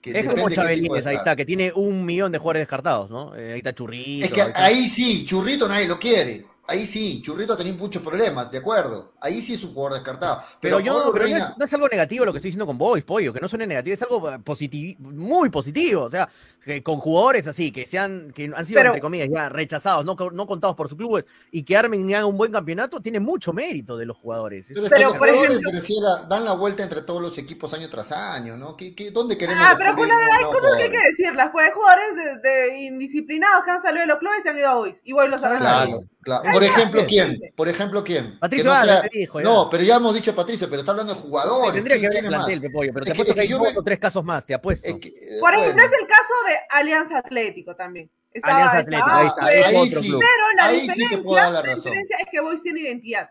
Es 0.08 0.14
depende 0.14 0.42
como 0.42 0.50
Chabelines, 0.50 1.06
ahí 1.06 1.16
está, 1.18 1.36
que 1.36 1.46
tiene 1.46 1.72
un 1.74 2.06
millón 2.06 2.32
de 2.32 2.38
jugadores 2.38 2.62
descartados, 2.62 3.10
¿no? 3.10 3.36
Eh, 3.36 3.54
ahí 3.54 3.58
está 3.58 3.74
Churrito. 3.74 4.26
Es 4.26 4.32
que 4.32 4.42
ahí 4.42 4.48
está- 4.48 4.64
ahí 4.66 4.88
sí, 4.88 5.26
Churrito 5.26 5.68
nadie 5.68 5.88
lo 5.88 6.00
quiere. 6.00 6.46
Ahí 6.70 6.86
sí, 6.86 7.22
Churrito 7.22 7.54
ha 7.54 7.58
tenido 7.58 7.78
muchos 7.78 8.02
problemas, 8.04 8.52
de 8.52 8.58
acuerdo. 8.58 9.14
Ahí 9.22 9.42
sí 9.42 9.54
es 9.54 9.64
un 9.64 9.74
jugador 9.74 9.94
descartado. 10.00 10.42
Pero, 10.60 10.78
Pero, 10.78 10.80
yo 10.80 11.14
no, 11.14 11.26
es, 11.26 11.58
no 11.58 11.66
es 11.66 11.74
algo 11.74 11.88
negativo 11.88 12.26
lo 12.26 12.34
que 12.34 12.40
estoy 12.40 12.50
diciendo 12.50 12.66
con 12.66 12.78
Boys, 12.78 13.06
pollo, 13.06 13.32
que 13.32 13.40
no 13.40 13.48
suene 13.48 13.66
negativo, 13.66 13.94
es 13.94 14.02
algo 14.02 14.40
positivo, 14.44 15.10
muy 15.10 15.50
positivo. 15.50 16.04
O 16.04 16.10
sea, 16.10 16.28
que 16.68 16.84
con 16.84 17.00
jugadores 17.00 17.48
así, 17.48 17.72
que 17.72 17.86
sean, 17.88 18.32
que 18.36 18.52
han 18.56 18.66
sido, 18.66 18.78
Pero- 18.80 18.90
entre 18.90 19.02
comillas, 19.02 19.30
ya 19.34 19.50
rechazados, 19.50 20.06
no, 20.06 20.16
no 20.32 20.46
contados 20.46 20.76
por 20.76 20.90
sus 20.90 20.98
clubes, 20.98 21.26
y 21.52 21.64
que 21.64 21.76
armen 21.76 22.08
y 22.08 22.14
hagan 22.14 22.28
un 22.30 22.38
buen 22.38 22.52
campeonato, 22.52 23.00
tiene 23.02 23.20
mucho 23.20 23.54
mérito 23.54 23.98
de 23.98 24.06
los 24.06 24.18
jugadores. 24.18 24.68
Pero, 24.68 24.84
es 24.84 24.90
Pero, 24.90 24.98
que 25.00 25.04
los 25.06 25.18
por 25.18 25.30
jugadores, 25.30 25.64
ejemplo- 25.66 26.28
dan 26.30 26.46
la 26.46 26.54
vuelta 26.54 26.84
entre 26.84 27.02
todos 27.02 27.22
los 27.22 27.38
equipos 27.38 27.74
año 27.74 27.90
tras 27.90 28.12
año, 28.12 28.58
¿no? 28.58 28.76
¿Qué, 28.78 28.94
qué, 28.94 29.10
dónde 29.12 29.38
queremos 29.38 29.64
Ah, 29.66 29.76
pero 29.78 29.96
verdad 29.96 30.18
hay 30.38 30.44
cosas 30.46 30.76
que 30.78 30.84
hay 30.84 30.92
que 30.92 31.02
decirlas. 31.10 31.50
Pues 31.52 31.68
hay 31.68 31.72
jugadores 31.74 32.42
de, 32.44 32.50
de 32.50 32.78
indisciplinados 32.84 33.64
que 33.64 33.72
han 33.72 33.82
salido 33.82 34.02
de 34.02 34.08
los 34.08 34.20
clubes 34.20 34.40
y 34.40 34.44
se 34.44 34.50
han 34.50 34.58
ido 34.58 34.68
a 34.70 34.74
Boys. 34.76 34.96
Y 35.04 35.14
Boys 35.14 35.30
lo 35.30 35.40
sabe. 35.40 35.58
Claro, 35.58 36.04
claro. 36.22 36.44
Por 36.52 36.64
ejemplo, 36.64 37.02
¿quién? 37.08 37.40
Por 37.56 37.70
ejemplo, 37.70 38.04
¿quién? 38.04 38.38
Patricio 38.40 38.64
Que 38.72 38.78
no 38.78 38.84
sea- 38.86 39.02
te 39.04 39.20
dijo, 39.20 39.40
ya. 39.40 39.44
No, 39.46 39.70
pero 39.70 39.84
ya 39.84 39.96
hemos 39.96 40.14
dicho 40.14 40.36
Patricio, 40.36 40.68
pero 40.70 40.82
está 40.82 40.92
hablando 40.92 41.14
de 41.14 41.20
jugadores. 41.22 41.70
Sí, 41.70 41.76
tendría 41.76 41.96
que 41.96 42.00
¿Quién- 42.02 42.10
ver 42.10 42.18
el 42.18 42.22
quién 42.22 42.26
es 42.34 42.38
más? 42.38 42.46
plantel, 42.48 42.72
Pollo, 42.72 42.92
pero 42.94 43.06
te 43.06 43.12
Es 43.12 43.16
que- 43.16 43.22
apuesto 43.22 43.32
es 43.32 43.36
que, 43.36 43.36
que 43.36 43.42
hay 43.42 43.48
yo 43.48 43.58
dos 43.64 43.74
me- 43.74 43.80
o 43.80 43.84
tres 43.84 44.00
casos 44.00 44.24
más, 44.24 44.46
te 44.46 44.54
apuesto. 44.54 44.88
Es 44.88 44.96
que, 44.96 45.08
eh, 45.10 45.38
Por 45.40 45.54
ejemplo, 45.54 45.74
bueno, 45.74 45.88
es 45.96 46.02
el 46.02 46.08
caso 46.08 46.27
de 46.48 46.56
Alianza 46.70 47.18
Atlético 47.20 47.76
también. 47.76 48.10
Estaba- 48.34 48.56
Alianza 48.58 48.78
Atlético, 48.80 49.10
ahí 49.10 49.28
está, 49.28 49.46
pero- 49.48 49.66
es 49.68 49.76
otro 49.88 50.02
sí. 50.02 50.08
club. 50.10 50.20
Pero 50.22 50.52
la 50.56 50.66
Ahí 50.66 50.80
sí 50.82 50.88
te 50.88 50.94
diferencia, 50.94 51.24
puedo 51.24 51.36
dar 51.36 51.52
la 51.52 51.60
la 51.62 51.62
razón. 51.62 51.84
diferencia 51.84 52.18
es 52.18 52.28
que 52.32 52.40
Boys 52.42 52.62
tiene 52.64 52.80
identidad. 52.82 53.30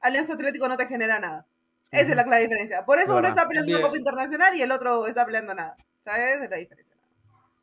Alianza 0.00 0.32
Atlético 0.34 0.68
no 0.68 0.76
te 0.76 0.86
genera 0.86 1.18
nada. 1.18 1.46
Esa 1.90 2.10
es 2.10 2.16
la 2.16 2.24
clara 2.24 2.40
diferencia. 2.42 2.84
Por 2.84 2.98
eso 2.98 3.12
Es 3.12 3.18
uno 3.18 3.28
está 3.28 3.46
peleando 3.46 3.72
una. 3.76 3.82
Copa 3.82 3.98
Internacional 3.98 4.56
y 4.56 4.62
el 4.62 4.72
otro 4.72 5.06
está 5.06 5.24
peleando 5.26 5.54
nada. 5.54 5.76
¿Sabes? 6.04 6.34
Esa 6.36 6.44
es 6.44 6.50
la 6.50 6.56
diferencia. 6.56 6.94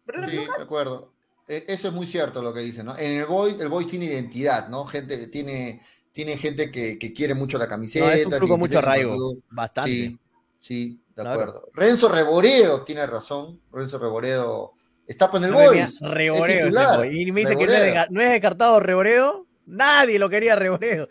Pero 0.06 0.30
Sí, 0.30 0.36
de 0.38 0.64
acuerdo. 0.64 1.12
Eh, 1.48 1.66
Eso 1.68 1.88
es 1.88 1.94
muy 1.94 2.06
cierto 2.06 2.42
lo 2.44 2.54
que 2.54 2.60
dice, 2.60 2.84
¿no? 2.84 2.96
En 2.98 3.12
el 3.20 3.26
Boys, 3.26 3.60
el 3.60 3.70
Boys 3.70 3.88
tiene 3.88 4.06
identidad, 4.06 4.70
¿no? 4.70 4.86
Gente, 4.86 5.28
tiene, 5.28 5.82
tiene 6.14 6.38
gente 6.38 6.70
que, 6.72 7.00
que 7.00 7.12
quiere 7.12 7.34
mucho 7.34 7.58
la 7.58 7.68
camiseta. 7.68 8.06
No, 8.06 8.12
es 8.12 8.26
un 8.26 8.32
club 8.34 8.50
con 8.50 8.60
mucho 8.60 8.78
arraigo, 8.80 9.18
bastante. 9.50 9.90
Sí, 9.90 10.20
sí, 10.60 11.00
de 11.24 11.30
Claro. 11.30 11.42
acuerdo. 11.42 11.70
Renzo 11.74 12.10
Reboredo 12.10 12.84
tiene 12.84 13.06
razón. 13.06 13.60
Renzo 13.72 14.00
Reboredo 14.00 14.74
está 15.08 15.30
en 15.34 15.44
el 15.46 15.52
No 15.52 15.58
Boys. 15.60 16.00
titular. 16.00 17.06
y 17.12 17.32
me 17.32 17.42
dice 17.42 17.56
que 17.58 17.66
no 17.68 17.74
es, 17.74 18.12
no 18.12 18.22
descartado 18.22 18.80
Reboreo. 18.80 19.46
Nadie 19.66 20.18
lo 20.18 20.30
quería. 20.30 20.58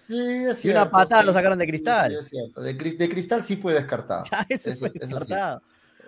Sí, 0.09 0.19
es 0.49 0.65
Y 0.65 0.71
una 0.71 0.91
patada 0.91 1.21
sí. 1.21 1.27
lo 1.29 1.33
sacaron 1.33 1.59
de 1.59 1.67
Cristal. 1.69 2.11
sí, 2.11 2.17
es 2.19 2.29
cierto. 2.29 2.61
De, 2.61 2.77
Cris- 2.77 2.97
de 2.99 3.09
Cristal 3.09 3.45
sí 3.45 3.57
fue 3.57 3.73
descartado. 3.73 4.25
Ya, 4.33 4.45
ese 4.49 4.75
fue. 4.75 4.91
Bueno. 4.91 5.61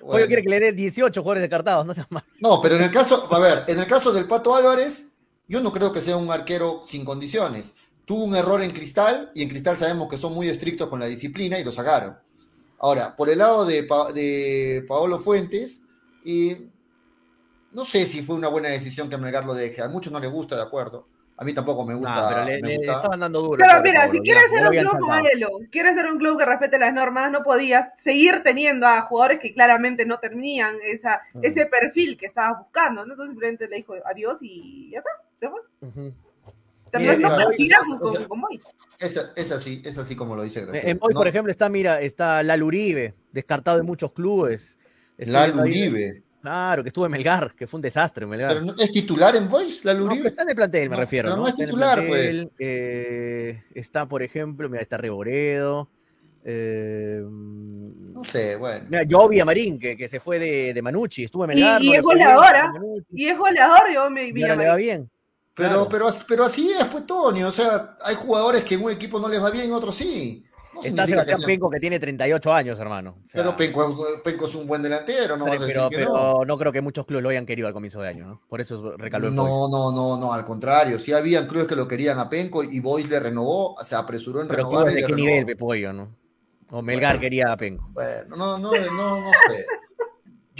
Pollo 0.02 0.26
quiere 0.26 0.42
que 0.42 0.48
le 0.48 0.60
dé 0.60 0.72
18 0.72 1.20
jugadores 1.20 1.42
descartados, 1.42 1.84
no 1.86 1.92
seas 1.94 2.06
mal. 2.10 2.24
No, 2.40 2.60
pero 2.62 2.74
en 2.76 2.82
el 2.82 2.90
caso, 2.90 3.28
a 3.30 3.38
ver, 3.38 3.64
en 3.68 3.78
el 3.78 3.86
caso 3.86 4.12
del 4.12 4.26
Pato 4.26 4.54
Álvarez, 4.56 5.08
yo 5.46 5.60
no 5.60 5.70
creo 5.72 5.92
que 5.92 6.00
sea 6.00 6.16
un 6.16 6.30
arquero 6.32 6.82
sin 6.86 7.04
condiciones. 7.04 7.74
Tuvo 8.06 8.24
un 8.24 8.34
error 8.34 8.62
en 8.62 8.70
Cristal 8.72 9.30
y 9.34 9.42
en 9.42 9.48
Cristal 9.50 9.76
sabemos 9.76 10.08
que 10.08 10.16
son 10.16 10.32
muy 10.32 10.48
estrictos 10.48 10.88
con 10.88 10.98
la 11.00 11.06
disciplina 11.06 11.58
y 11.58 11.64
lo 11.64 11.70
sacaron. 11.70 12.16
Ahora, 12.80 13.14
por 13.14 13.28
el 13.28 13.38
lado 13.38 13.64
de, 13.66 13.84
Pa- 13.84 14.12
de 14.12 14.84
Paolo 14.88 15.18
Fuentes, 15.18 15.82
y 16.24 16.56
no 17.72 17.84
sé 17.84 18.04
si 18.04 18.22
fue 18.22 18.36
una 18.36 18.48
buena 18.48 18.68
decisión 18.70 19.08
que 19.08 19.16
Melgar 19.18 19.44
lo 19.44 19.54
deje. 19.54 19.82
A 19.82 19.88
muchos 19.88 20.12
no 20.12 20.18
les 20.20 20.30
gusta, 20.32 20.56
de 20.56 20.62
acuerdo. 20.62 21.06
A 21.36 21.44
mí 21.44 21.54
tampoco 21.54 21.86
me 21.86 21.94
gusta. 21.94 22.20
No, 22.22 22.28
pero 22.28 22.44
le, 22.44 22.60
me 22.60 22.68
le 22.68 22.76
gusta. 22.78 22.92
estaban 22.92 23.20
dando 23.20 23.40
duro. 23.40 23.64
Pero 23.66 23.80
mira, 23.82 24.00
Pablo, 24.00 24.12
si 24.12 24.20
quieres 24.20 24.44
ser 24.50 24.66
un 24.66 24.76
club, 24.76 25.00
modelo, 25.00 25.48
quieres 25.70 25.94
ser 25.94 26.06
un 26.12 26.18
club 26.18 26.38
que 26.38 26.44
respete 26.44 26.78
las 26.78 26.92
normas, 26.92 27.30
no 27.30 27.42
podías 27.42 27.88
seguir 27.98 28.42
teniendo 28.42 28.86
a 28.86 29.02
jugadores 29.02 29.38
que 29.40 29.54
claramente 29.54 30.04
no 30.04 30.18
tenían 30.18 30.76
esa, 30.84 31.22
Mm. 31.32 31.44
ese 31.44 31.64
perfil 31.66 32.18
que 32.18 32.26
estabas 32.26 32.58
buscando, 32.58 33.06
¿no? 33.06 33.12
Entonces 33.12 33.30
simplemente 33.32 33.68
le 33.68 33.76
dijo 33.76 33.94
adiós 34.04 34.36
y 34.42 34.90
ya 34.90 34.98
está, 34.98 35.10
se 35.38 35.48
fue. 35.48 35.60
Te 35.80 36.29
No 36.92 36.98
o 38.00 38.12
sea, 38.14 38.26
con. 38.28 38.40
Es, 38.98 39.32
es 39.36 39.52
así, 39.52 39.82
es 39.84 39.96
así 39.98 40.14
como 40.16 40.36
lo 40.36 40.42
dice 40.42 40.60
Graciela. 40.62 40.88
En 40.90 40.98
Boys, 40.98 41.14
por 41.14 41.24
No, 41.24 41.30
ejemplo, 41.30 41.50
está, 41.50 41.68
mira, 41.68 42.00
está 42.00 42.42
Lalo 42.42 42.66
Uribe, 42.66 43.14
descartado 43.32 43.76
de 43.78 43.82
muchos 43.82 44.12
clubes. 44.12 44.76
Ahí- 45.34 45.50
Uribe. 45.50 46.22
Claro, 46.42 46.82
que 46.82 46.88
estuvo 46.88 47.04
en 47.04 47.12
Melgar, 47.12 47.54
que 47.54 47.66
fue 47.66 47.76
un 47.78 47.82
desastre 47.82 48.24
en 48.24 48.30
Melgar. 48.30 48.48
Pero 48.52 48.62
no- 48.64 48.74
¿Es 48.78 48.90
titular 48.90 49.36
en 49.36 49.48
Boys, 49.50 49.84
Lalo 49.84 50.00
No, 50.00 50.04
pero 50.06 50.14
Uribe? 50.14 50.28
está 50.30 50.42
en 50.42 50.48
el 50.48 50.56
plantel, 50.56 50.88
me 50.88 50.96
No, 50.96 51.00
refiero. 51.00 51.28
pero 51.28 51.36
no 51.36 51.46
es 51.46 51.52
Está 51.52 51.64
titular, 51.66 51.98
plantel, 51.98 52.50
eh, 52.58 53.62
está, 53.74 54.06
por 54.06 54.22
ejemplo, 54.22 54.68
mira, 54.70 54.82
está 54.82 54.96
Reboredo. 54.96 55.88
Eh, 56.42 57.20
No 57.22 58.24
sé, 58.24 58.56
bueno. 58.56 58.86
mira, 58.88 59.02
Jovi 59.08 59.40
Amarín, 59.40 59.78
que, 59.78 59.94
que 59.96 60.08
se 60.08 60.18
fue 60.20 60.38
de, 60.38 60.72
de 60.72 60.82
Manucci, 60.82 61.24
estuvo 61.24 61.44
en 61.44 61.50
Y- 61.50 61.54
Melgar. 61.56 61.82
y 61.82 61.86
no 61.86 61.92
le 61.92 61.98
es 61.98 62.04
en 62.04 62.72
Manucci, 62.72 63.04
Y 63.12 63.26
es 63.28 63.38
goleador, 63.38 63.82
yo 63.92 64.10
me 64.10 64.28
y 64.28 64.42
ahora 64.42 64.56
le 64.56 64.68
va 64.68 64.76
bien. 64.76 65.10
Pero, 65.54 65.68
Claro. 65.70 65.88
pero, 65.90 66.06
pero 66.28 66.44
así 66.44 66.70
es, 66.70 66.84
pues, 66.86 67.06
Tony. 67.06 67.42
O 67.44 67.50
sea, 67.50 67.96
hay 68.04 68.14
jugadores 68.14 68.62
que 68.62 68.74
en 68.76 68.84
un 68.84 68.90
equipo 68.92 69.18
no 69.20 69.28
les 69.28 69.42
va 69.42 69.50
bien, 69.50 69.72
otros 69.72 69.94
sí. 69.94 70.44
No 70.72 70.82
Está 70.82 71.04
que 71.04 71.10
Sebastián 71.10 71.38
sea- 71.40 71.46
Penco 71.46 71.68
que 71.68 71.80
tiene 71.80 71.98
38 71.98 72.52
años, 72.54 72.78
hermano. 72.78 73.10
O 73.10 73.28
sea, 73.28 73.42
Pero 73.42 73.56
Penco, 73.56 73.96
Penco 74.24 74.46
es 74.46 74.54
un 74.54 74.66
buen 74.68 74.80
delantero, 74.82 75.36
no 75.36 75.44
vas 75.44 75.56
a 75.60 75.66
decir 75.66 75.74
pero, 75.74 75.88
que 75.90 75.96
pero 75.96 76.08
no. 76.14 76.44
no. 76.44 76.56
creo 76.58 76.72
que 76.72 76.80
muchos 76.80 77.04
clubes 77.04 77.22
lo 77.24 77.28
hayan 77.28 77.44
querido 77.44 77.66
al 77.66 77.74
comienzo 77.74 78.00
de 78.00 78.08
año, 78.08 78.26
¿no? 78.26 78.40
Por 78.48 78.60
eso 78.60 78.96
recaló 78.96 79.26
el. 79.28 79.34
No, 79.34 79.68
no, 79.68 79.90
no, 79.92 80.16
no, 80.16 80.32
al 80.32 80.44
contrario. 80.44 80.98
Sí 81.00 81.12
habían 81.12 81.48
clubes 81.48 81.66
que 81.66 81.74
lo 81.76 81.88
querían 81.88 82.18
a 82.20 82.30
Penco 82.30 82.62
y 82.62 82.78
Boys 82.80 83.10
le 83.10 83.18
renovó, 83.20 83.76
se 83.84 83.96
apresuró 83.96 84.40
en 84.42 84.46
Pero 84.48 84.58
renovar. 84.58 84.84
clubes 84.84 84.92
y 84.92 84.96
de 84.96 85.00
qué 85.02 85.06
renovó. 85.12 85.28
nivel, 85.28 85.46
Pepollo, 85.46 85.92
¿no? 85.92 86.16
O 86.70 86.80
Melgar 86.82 87.18
quería 87.18 87.52
a 87.52 87.56
Penco. 87.56 87.84
Bueno, 87.90 88.36
no, 88.36 88.58
no, 88.58 88.70
no, 88.70 89.20
no 89.22 89.30
sé. 89.50 89.66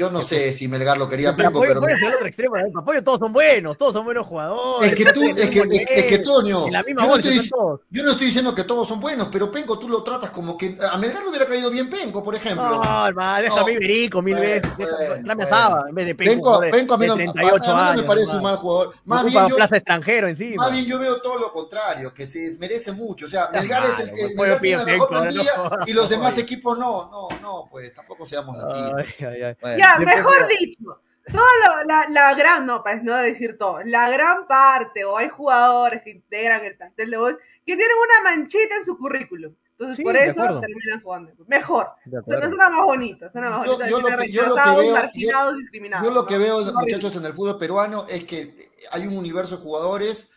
Yo 0.01 0.11
no 0.11 0.22
sé 0.22 0.51
si 0.55 0.66
Melgar 0.66 0.96
lo 0.96 1.07
quería 1.11 1.28
a 1.28 1.36
Pero 1.36 1.48
Penco, 1.51 1.61
Pepollo, 1.61 1.80
pero. 1.80 1.80
Pepollo 1.82 1.96
es 1.96 2.03
el 2.09 2.14
otro 2.16 2.26
extremo, 2.26 2.57
¿eh? 2.57 2.72
Pepollo 2.74 3.05
todos 3.05 3.18
son 3.18 3.32
buenos, 3.34 3.76
todos 3.76 3.92
son 3.92 4.05
buenos 4.07 4.26
jugadores. 4.26 4.92
Es 4.92 4.98
que 4.98 5.12
tú, 5.12 5.22
es 5.24 5.51
que, 5.51 5.59
es, 5.61 5.90
es 5.90 6.05
que 6.07 6.18
Toño, 6.20 6.66
En 6.68 6.72
la 6.72 6.82
misma 6.82 7.03
yo 7.03 7.09
no, 7.09 7.16
estoy, 7.16 7.36
están 7.36 7.51
todos. 7.51 7.80
yo 7.90 8.03
no 8.03 8.11
estoy 8.12 8.26
diciendo 8.28 8.55
que 8.55 8.64
todos 8.64 8.88
son 8.88 8.98
buenos, 8.98 9.28
pero 9.30 9.51
Penco 9.53 9.78
tú 9.78 9.90
lo 9.90 10.03
tratas 10.03 10.30
como 10.30 10.57
que 10.57 10.78
a 10.90 10.96
Melgar 10.96 11.22
le 11.22 11.28
hubiera 11.28 11.44
caído 11.44 11.70
bien 11.70 11.90
Penco, 11.90 12.24
por 12.24 12.34
ejemplo. 12.34 12.82
No, 12.82 13.07
hermano, 13.07 13.42
déjame 13.42 13.61
No. 13.74 13.76
Iberico 13.78 14.22
mil 14.22 14.36
Bueno, 14.36 14.51
veces. 14.51 14.70
bueno, 14.78 14.96
bueno. 15.34 15.46
Saba 15.51 15.84
en 15.88 15.94
vez 15.94 16.07
de 16.07 16.14
Penco. 16.14 16.61
Penco, 16.61 16.94
a 16.94 16.96
mí 16.98 17.05
de 17.05 17.09
no, 17.09 17.14
38 17.16 17.64
a- 17.70 17.88
a 17.88 17.90
mí 17.92 17.96
no 17.96 18.03
me 18.03 18.09
parece 18.09 18.36
un 18.36 18.42
mal 18.42 18.57
jugador. 18.57 18.94
Más 19.05 19.24
bien, 19.26 19.48
yo, 19.48 19.57
plaza 19.57 19.76
extranjero 19.76 20.28
encima. 20.28 20.64
más 20.64 20.72
bien 20.72 20.86
yo 20.86 20.98
veo 20.98 21.20
todo 21.20 21.38
lo 21.38 21.53
contrario, 21.53 22.14
que 22.14 22.26
se 22.26 22.38
desmerece 22.38 22.92
mucho. 22.92 23.26
O 23.26 23.28
sea, 23.28 23.51
Melgar 23.53 23.82
es 23.84 23.98
el, 23.98 24.07
malo, 24.07 24.16
el- 24.16 24.36
Melgar 24.36 24.61
tiene 24.61 24.76
la 24.78 24.84
pide 24.84 24.92
mejor 24.94 25.09
plantilla 25.11 25.53
y 25.86 25.92
los 25.92 26.09
demás 26.09 26.38
equipos 26.38 26.78
no, 26.78 27.11
no, 27.11 27.28
no, 27.42 27.68
pues 27.70 27.92
tampoco 27.92 28.24
seamos 28.24 28.57
así. 28.62 28.80
Ya, 29.78 29.89
Mejor 29.99 30.49
dicho, 30.49 31.01
toda 31.30 31.84
la, 31.84 32.09
la 32.09 32.34
gran, 32.34 32.66
no, 32.66 32.82
para 32.82 33.03
no 33.03 33.16
decir 33.16 33.57
todo, 33.59 33.82
la 33.84 34.09
gran 34.11 34.47
parte, 34.47 35.05
o 35.05 35.16
hay 35.16 35.28
jugadores 35.28 36.03
que 36.03 36.11
integran 36.11 36.64
el 36.64 36.76
plantel 36.76 37.11
de 37.11 37.16
Boys 37.16 37.36
que 37.66 37.76
tienen 37.76 37.97
una 37.97 38.30
manchita 38.30 38.76
en 38.76 38.84
su 38.84 38.97
currículum. 38.99 39.55
Entonces, 39.72 39.97
Sí, 39.97 40.03
por 40.03 40.14
eso 40.16 40.61
terminan 40.61 41.01
jugando. 41.03 41.32
Mejor. 41.47 41.88
De 42.05 42.20
Suena, 42.22 42.68
más 42.68 42.82
bonito, 42.84 43.30
suena 43.32 43.49
más 43.51 43.66
Yo- 43.66 43.78
bonito. 43.78 43.91
yo 43.91 44.01
lo 44.11 44.16
que- 44.18 44.28
yo 44.30 44.43
lo 44.43 44.49
que 44.55 44.61
rechazados, 44.61 44.84
veo- 44.84 44.93
marginados, 44.95 45.57
discriminados. 45.59 46.07
Yo 46.09 46.14
lo 46.14 46.26
que 46.26 46.34
¿no? 46.34 46.41
veo, 46.41 46.72
muchachos, 46.74 47.16
en 47.16 47.24
el 47.24 47.32
fútbol 47.32 47.57
peruano 47.59 48.05
es 48.09 48.24
que 48.24 48.55
hay 48.93 49.07
un 49.07 49.16
universo 49.16 49.57
de 49.57 49.62
jugadores 49.62 50.30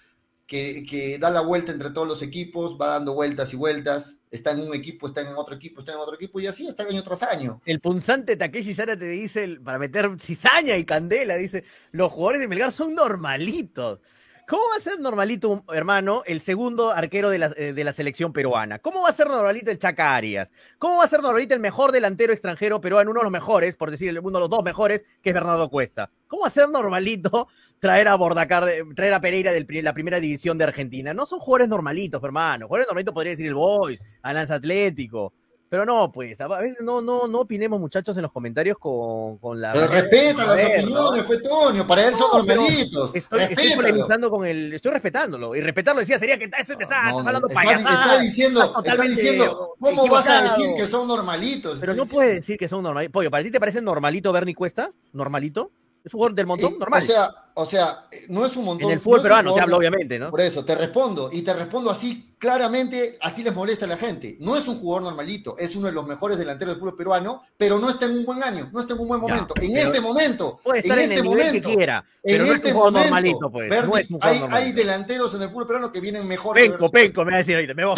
que, 0.45 0.85
que 0.85 1.17
da 1.19 1.29
la 1.29 1.41
vuelta 1.41 1.71
entre 1.71 1.91
todos 1.91 2.07
los 2.07 2.21
equipos, 2.21 2.77
va 2.79 2.87
dando 2.87 3.13
vueltas 3.13 3.53
y 3.53 3.55
vueltas, 3.55 4.19
está 4.29 4.51
en 4.51 4.61
un 4.61 4.73
equipo, 4.73 5.07
está 5.07 5.21
en 5.21 5.27
otro 5.35 5.55
equipo, 5.55 5.79
está 5.79 5.93
en 5.93 5.99
otro 5.99 6.15
equipo, 6.15 6.39
y 6.39 6.47
así 6.47 6.67
está 6.67 6.83
año 6.83 7.03
tras 7.03 7.23
año. 7.23 7.61
El 7.65 7.79
punzante 7.79 8.35
Takeshi 8.35 8.73
Sara 8.73 8.97
te 8.97 9.07
dice, 9.07 9.59
para 9.63 9.79
meter 9.79 10.09
cizaña 10.19 10.75
y 10.77 10.85
candela, 10.85 11.35
dice, 11.35 11.63
los 11.91 12.11
jugadores 12.11 12.41
de 12.41 12.47
Melgar 12.47 12.71
son 12.71 12.93
normalitos. 12.93 13.99
¿Cómo 14.45 14.63
va 14.71 14.75
a 14.77 14.81
ser 14.81 14.99
normalito, 14.99 15.63
hermano, 15.71 16.21
el 16.25 16.41
segundo 16.41 16.91
arquero 16.91 17.29
de 17.29 17.37
la, 17.37 17.53
eh, 17.55 17.71
de 17.71 17.83
la 17.85 17.93
selección 17.93 18.33
peruana? 18.33 18.77
¿Cómo 18.77 19.01
va 19.01 19.09
a 19.09 19.13
ser 19.13 19.27
normalito 19.27 19.71
el 19.71 19.79
Chaca 19.79 20.15
Arias? 20.15 20.51
¿Cómo 20.79 20.97
va 20.97 21.05
a 21.05 21.07
ser 21.07 21.21
normalito 21.21 21.53
el 21.53 21.61
mejor 21.61 21.93
delantero 21.93 22.33
extranjero 22.33 22.81
peruano, 22.81 23.11
uno 23.11 23.21
de 23.21 23.23
los 23.23 23.31
mejores, 23.31 23.77
por 23.77 23.89
decir 23.89 24.19
uno 24.19 24.37
de 24.37 24.39
los 24.41 24.49
dos 24.49 24.61
mejores, 24.61 25.05
que 25.21 25.29
es 25.29 25.33
Bernardo 25.33 25.69
Cuesta? 25.69 26.09
¿Cómo 26.27 26.41
va 26.41 26.49
a 26.49 26.51
ser 26.51 26.67
normalito 26.69 27.47
traer 27.79 28.09
a 28.09 28.15
Bordacar, 28.15 28.65
traer 28.95 29.13
a 29.13 29.21
Pereira 29.21 29.53
de 29.53 29.81
la 29.81 29.93
primera 29.93 30.19
división 30.19 30.57
de 30.57 30.65
Argentina? 30.65 31.13
No 31.13 31.25
son 31.25 31.39
jugadores 31.39 31.69
normalitos, 31.69 32.21
hermano. 32.21 32.67
Jugadores 32.67 32.87
normalitos 32.87 33.13
podría 33.13 33.31
decir 33.31 33.47
el 33.47 33.55
Boys, 33.55 34.01
Alianza 34.23 34.55
Atlético. 34.55 35.31
Pero 35.73 35.87
no, 35.87 36.11
pues, 36.11 36.39
a 36.39 36.47
veces 36.47 36.83
no, 36.83 37.01
no, 37.01 37.27
no 37.27 37.39
opinemos, 37.39 37.79
muchachos, 37.79 38.15
en 38.15 38.21
los 38.21 38.31
comentarios 38.31 38.77
con, 38.77 39.39
con 39.39 39.59
la. 39.59 39.73
Pero 39.73 39.87
respeta 39.87 40.45
las 40.45 40.55
ver, 40.55 40.81
opiniones, 40.81 41.23
pues, 41.23 41.41
Toño, 41.41 41.87
para 41.87 42.07
él 42.07 42.13
son 42.13 42.27
No, 42.31 42.37
normalitos. 42.37 43.09
Estoy, 43.15 43.41
estoy 43.49 43.71
polemizando 43.75 44.29
con 44.29 44.45
el. 44.45 44.71
Estoy 44.71 44.91
respetándolo. 44.91 45.55
Y 45.55 45.61
respetarlo 45.61 46.01
decía 46.01 46.19
sería 46.19 46.37
que 46.37 46.45
eso 46.45 46.75
te 46.75 46.83
está, 46.83 47.09
No, 47.09 47.09
estás 47.09 47.23
no, 47.23 47.27
hablando 47.27 47.47
está, 47.47 47.63
está 47.63 48.19
diciendo, 48.19 48.83
está 48.85 49.01
diciendo, 49.01 49.73
¿cómo 49.79 50.05
vas 50.05 50.29
a 50.29 50.43
decir 50.43 50.75
que 50.77 50.85
son 50.85 51.07
normalitos? 51.07 51.79
Pero 51.79 51.95
no 51.95 52.05
puedes 52.05 52.35
decir 52.35 52.55
que 52.59 52.67
son 52.67 52.83
normalitos. 52.83 53.11
Pollo, 53.11 53.31
¿para 53.31 53.43
ti 53.43 53.49
te 53.49 53.59
parece 53.59 53.81
normalito 53.81 54.31
Bernie 54.31 54.53
Cuesta? 54.53 54.91
¿Normalito? 55.11 55.71
¿Es 56.03 56.13
un 56.13 56.19
jugador 56.19 56.35
del 56.35 56.45
montón? 56.45 56.73
Eh, 56.73 56.77
Normal. 56.77 57.01
O 57.01 57.05
sea, 57.07 57.29
o 57.55 57.65
sea, 57.65 58.05
no 58.29 58.45
es 58.45 58.55
un 58.57 58.65
montón. 58.65 58.87
en 58.89 58.93
el 58.93 58.99
fútbol 58.99 59.17
no 59.19 59.23
peruano 59.23 59.53
te 59.53 59.61
hablo, 59.61 59.77
obviamente, 59.77 60.17
¿no? 60.19 60.29
Por 60.31 60.41
eso, 60.41 60.63
te 60.65 60.75
respondo, 60.75 61.29
y 61.31 61.41
te 61.41 61.53
respondo 61.53 61.89
así 61.91 62.35
claramente, 62.39 63.17
así 63.21 63.43
les 63.43 63.53
molesta 63.55 63.85
a 63.85 63.87
la 63.87 63.97
gente. 63.97 64.37
No 64.39 64.55
es 64.57 64.67
un 64.67 64.79
jugador 64.79 65.03
normalito, 65.03 65.55
es 65.57 65.75
uno 65.75 65.87
de 65.87 65.93
los 65.93 66.05
mejores 66.05 66.37
delanteros 66.37 66.73
del 66.75 66.79
fútbol 66.79 66.95
peruano, 66.97 67.41
pero 67.57 67.79
no 67.79 67.89
está 67.89 68.05
en 68.05 68.17
un 68.17 68.25
buen 68.25 68.43
año, 68.43 68.69
no 68.73 68.79
está 68.81 68.93
en 68.93 68.99
un 68.99 69.07
buen 69.07 69.21
Ya, 69.21 69.27
momento. 69.27 69.53
en 69.61 69.77
este 69.77 70.01
momento, 70.01 70.59
Puede 70.63 70.79
estar 70.79 70.97
en, 70.97 71.03
este 71.03 71.15
el 71.17 71.23
nivel 71.23 71.37
momento, 71.47 71.69
que 71.69 71.75
quiera, 71.75 72.05
pero 72.21 72.43
en 72.43 72.49
no 72.49 72.53
este 72.55 72.67
es 72.69 72.73
un 72.73 72.79
jugador 72.81 72.93
momento, 73.09 73.15
normalito, 73.15 73.51
pues. 73.51 73.69
Verdi, 73.69 73.87
no 73.89 73.97
es 73.97 74.09
un 74.09 74.15
hay, 74.15 74.19
jugador 74.19 74.33
hay 74.33 74.39
normalito. 74.39 74.77
delanteros 74.81 75.35
en 75.35 75.41
el 75.43 75.49
fútbol 75.49 75.67
peruano 75.67 75.91
que 75.91 75.99
vienen 76.01 76.27
mejor. 76.27 76.55
Penco, 76.55 76.91
penco, 76.91 77.23
me 77.25 77.31
va 77.31 77.35
a 77.35 77.39
decir 77.39 77.55
ahorita. 77.55 77.73
Me 77.73 77.85
voy- 77.85 77.95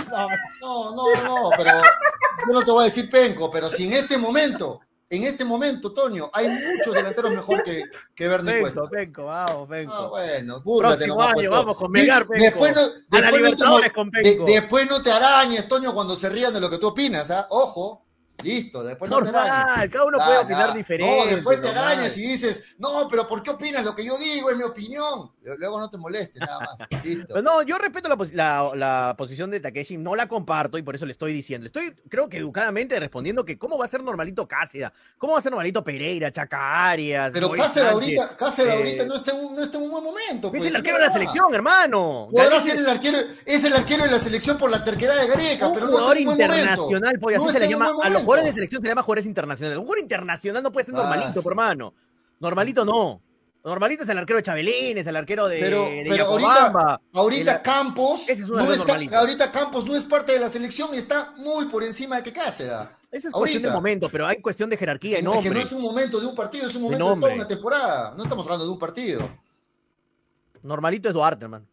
No, 0.62 0.96
no, 0.96 1.24
no, 1.24 1.50
pero 1.58 1.72
yo 2.48 2.54
no 2.54 2.62
te 2.64 2.72
voy 2.72 2.82
a 2.84 2.86
decir 2.86 3.10
penco, 3.10 3.50
pero 3.50 3.70
si 3.70 3.86
en 3.86 3.94
este 3.94 4.18
momento, 4.18 4.82
en 5.10 5.24
este 5.24 5.46
momento, 5.46 5.94
Toño, 5.94 6.30
hay 6.34 6.50
muchos 6.50 6.94
delanteros 6.94 7.32
mejor 7.32 7.64
que, 7.64 7.84
que 8.16 8.28
Bernie 8.28 8.60
Cuesta. 8.60 8.82
penco, 8.82 8.92
penco, 8.96 9.26
vamos, 9.26 9.70
penco. 9.70 9.94
Ah, 9.94 10.08
bueno, 10.10 10.64
Próximo 10.64 11.16
nomás, 11.16 11.28
año, 11.28 11.36
pues, 11.36 11.50
vamos 11.50 11.66
Toño. 11.66 11.76
con 11.76 11.92
Melgar, 11.92 12.28
Penco. 12.28 12.44
Después 12.44 12.76
no, 12.76 12.82
a 12.82 12.86
la 12.86 12.92
después 13.32 13.42
no 13.60 13.80
te 13.82 13.92
con 13.92 14.10
de- 14.10 14.22
Penco. 14.22 14.46
después 14.46 14.90
no 14.90 15.02
te 15.04 15.12
arañes, 15.12 15.68
Toño, 15.68 15.94
cuando 15.94 16.16
se 16.16 16.30
rían 16.30 16.54
de 16.54 16.60
lo 16.62 16.70
que 16.70 16.78
tú 16.78 16.88
opinas, 16.88 17.30
¿ah? 17.32 17.48
Ojo, 17.50 18.05
listo, 18.44 18.84
después 18.84 19.10
no 19.10 19.18
te. 19.20 19.32
Normal, 19.32 19.90
cada 19.90 20.06
uno 20.06 20.18
puede 20.18 20.38
opinar 20.40 20.74
diferente. 20.74 21.26
No, 21.26 21.36
después 21.36 21.62
te 21.62 21.68
normal. 21.68 21.86
arañas 21.86 22.18
y 22.18 22.22
dices, 22.22 22.76
no, 22.80 23.08
pero 23.10 23.28
¿por 23.28 23.42
qué 23.44 23.52
opinas 23.52 23.84
lo 23.84 23.96
que 23.96 24.06
yo 24.06 24.18
digo? 24.18 24.50
Es 24.50 24.58
mi 24.58 24.64
opinión. 24.64 25.32
Luego 25.58 25.80
no 25.80 25.90
te 25.90 25.98
molestes, 25.98 26.42
nada 26.42 26.60
más. 26.60 26.88
Listo. 27.04 27.26
Pero 27.30 27.42
no, 27.42 27.62
yo 27.64 27.78
respeto 27.78 28.10
la, 28.10 28.18
la- 28.34 28.72
la 28.76 29.16
posición 29.18 29.52
de 29.52 29.60
Takeshi, 29.60 29.98
no 29.98 30.16
la 30.16 30.28
comparto 30.28 30.78
y 30.78 30.84
por 30.84 30.96
eso 30.96 31.06
le 31.06 31.12
estoy 31.12 31.34
diciendo. 31.34 31.68
Estoy, 31.68 31.94
creo 32.10 32.28
que 32.30 32.38
educadamente 32.38 33.00
respondiendo 33.00 33.46
que 33.46 33.58
cómo 33.58 33.78
va 33.78 33.86
a 33.86 33.88
ser 33.88 34.04
normalito 34.04 34.48
Cáceres, 34.48 34.90
cómo 35.18 35.34
va 35.34 35.40
a 35.40 35.42
ser 35.42 35.52
normalito 35.52 35.84
Pereira, 35.84 36.32
Chaca 36.32 36.90
Arias. 36.90 37.32
Pero 37.34 37.52
Cáceres 37.52 37.90
ahorita, 37.92 38.36
Cáceres 38.36 38.74
eh, 38.74 38.78
ahorita 38.78 39.06
no 39.06 39.16
está, 39.16 39.32
en 39.32 39.46
un, 39.46 39.56
no 39.56 39.64
está 39.64 39.78
en 39.78 39.84
un 39.84 39.92
buen 39.92 40.04
momento. 40.04 40.48
Es 40.48 40.52
pues, 40.52 40.62
el 40.64 40.68
es 40.70 40.76
arquero 40.76 40.98
de 40.98 41.04
la 41.06 41.12
selección, 41.12 41.54
hermano. 41.54 42.30
Podrá 42.32 42.60
ser 42.60 42.78
el 42.78 42.88
arquero, 42.90 43.18
es 43.46 43.64
el 43.64 43.74
arquero 43.74 44.04
de 44.04 44.12
la 44.12 44.20
selección 44.20 44.58
por 44.58 44.70
la 44.70 44.84
terquedad 44.84 45.20
de 45.20 45.28
Gareca, 45.28 45.68
un 45.68 45.74
pero 45.74 45.86
no 45.88 45.92
jugador 45.94 46.18
está 46.18 46.22
en 46.24 46.28
un 46.30 46.36
buen 46.38 46.48
momento. 46.50 46.64
internacional, 46.66 47.20
pues, 47.20 47.38
No 47.38 47.52
se 47.52 47.60
le 47.60 47.70
llama. 47.70 47.86
A 47.86 47.90
los 47.90 47.98
momento. 48.24 48.25
Jugadores 48.26 48.46
de 48.46 48.54
selección 48.54 48.82
se 48.82 48.88
llama 48.88 49.02
jugadores 49.04 49.26
internacionales. 49.26 49.78
Un 49.78 49.86
jugador 49.86 50.04
internacional 50.04 50.64
no 50.64 50.72
puede 50.72 50.86
ser 50.86 50.96
Ah, 50.96 51.00
normalito, 51.00 51.42
por 51.44 51.52
hermano. 51.54 51.94
Normalito 52.40 52.84
no. 52.86 53.22
Normalito 53.64 54.04
es 54.04 54.10
el 54.10 54.18
arquero 54.20 54.38
de 54.38 54.44
Chabelín, 54.44 54.98
es 55.00 55.08
el 55.08 55.16
arquero 55.16 55.48
de, 55.48 55.60
Pero- 55.60 55.86
de 55.86 56.04
pero 56.08 56.38
Yacobamba. 56.38 57.02
Ahorita 57.14 57.56
El- 57.56 57.62
Campos 57.64 58.30
Ese 58.30 58.44
es 58.44 58.50
no 58.50 58.72
está, 58.72 58.94
ahorita 59.18 59.52
Campos 59.52 59.86
no 59.86 59.96
es 59.96 60.04
parte 60.04 60.34
de 60.34 60.40
la 60.40 60.50
selección 60.50 60.94
y 60.94 60.98
está 60.98 61.32
muy 61.38 61.66
por 61.66 61.84
encima 61.84 62.18
de 62.18 62.24
que 62.24 62.32
Cáceres. 62.32 62.74
Esa 63.12 63.30
es 63.30 63.34
cuestión 63.34 63.64
de 63.64 63.70
ahorita. 63.70 63.74
momento, 63.74 64.10
pero 64.10 64.28
hay 64.28 64.40
cuestión 64.40 64.70
de 64.70 64.78
jerarquía 64.78 65.18
Es 65.18 65.24
que 65.40 65.50
no 65.50 65.60
es 65.60 65.72
un 65.72 65.82
momento 65.82 66.20
de 66.20 66.28
un 66.28 66.36
partido, 66.36 66.68
es 66.68 66.76
un 66.76 66.84
momento 66.84 67.10
de, 67.16 67.20
toda 67.22 67.34
una 67.34 67.48
temporada. 67.48 68.14
No 68.16 68.22
estamos 68.24 68.46
hablando 68.46 68.66
de 68.66 68.72
un 68.72 68.78
partido. 68.80 69.30
Normalito 70.62 71.08
es 71.08 71.14
Duarte, 71.16 71.46
hermano. 71.46 71.66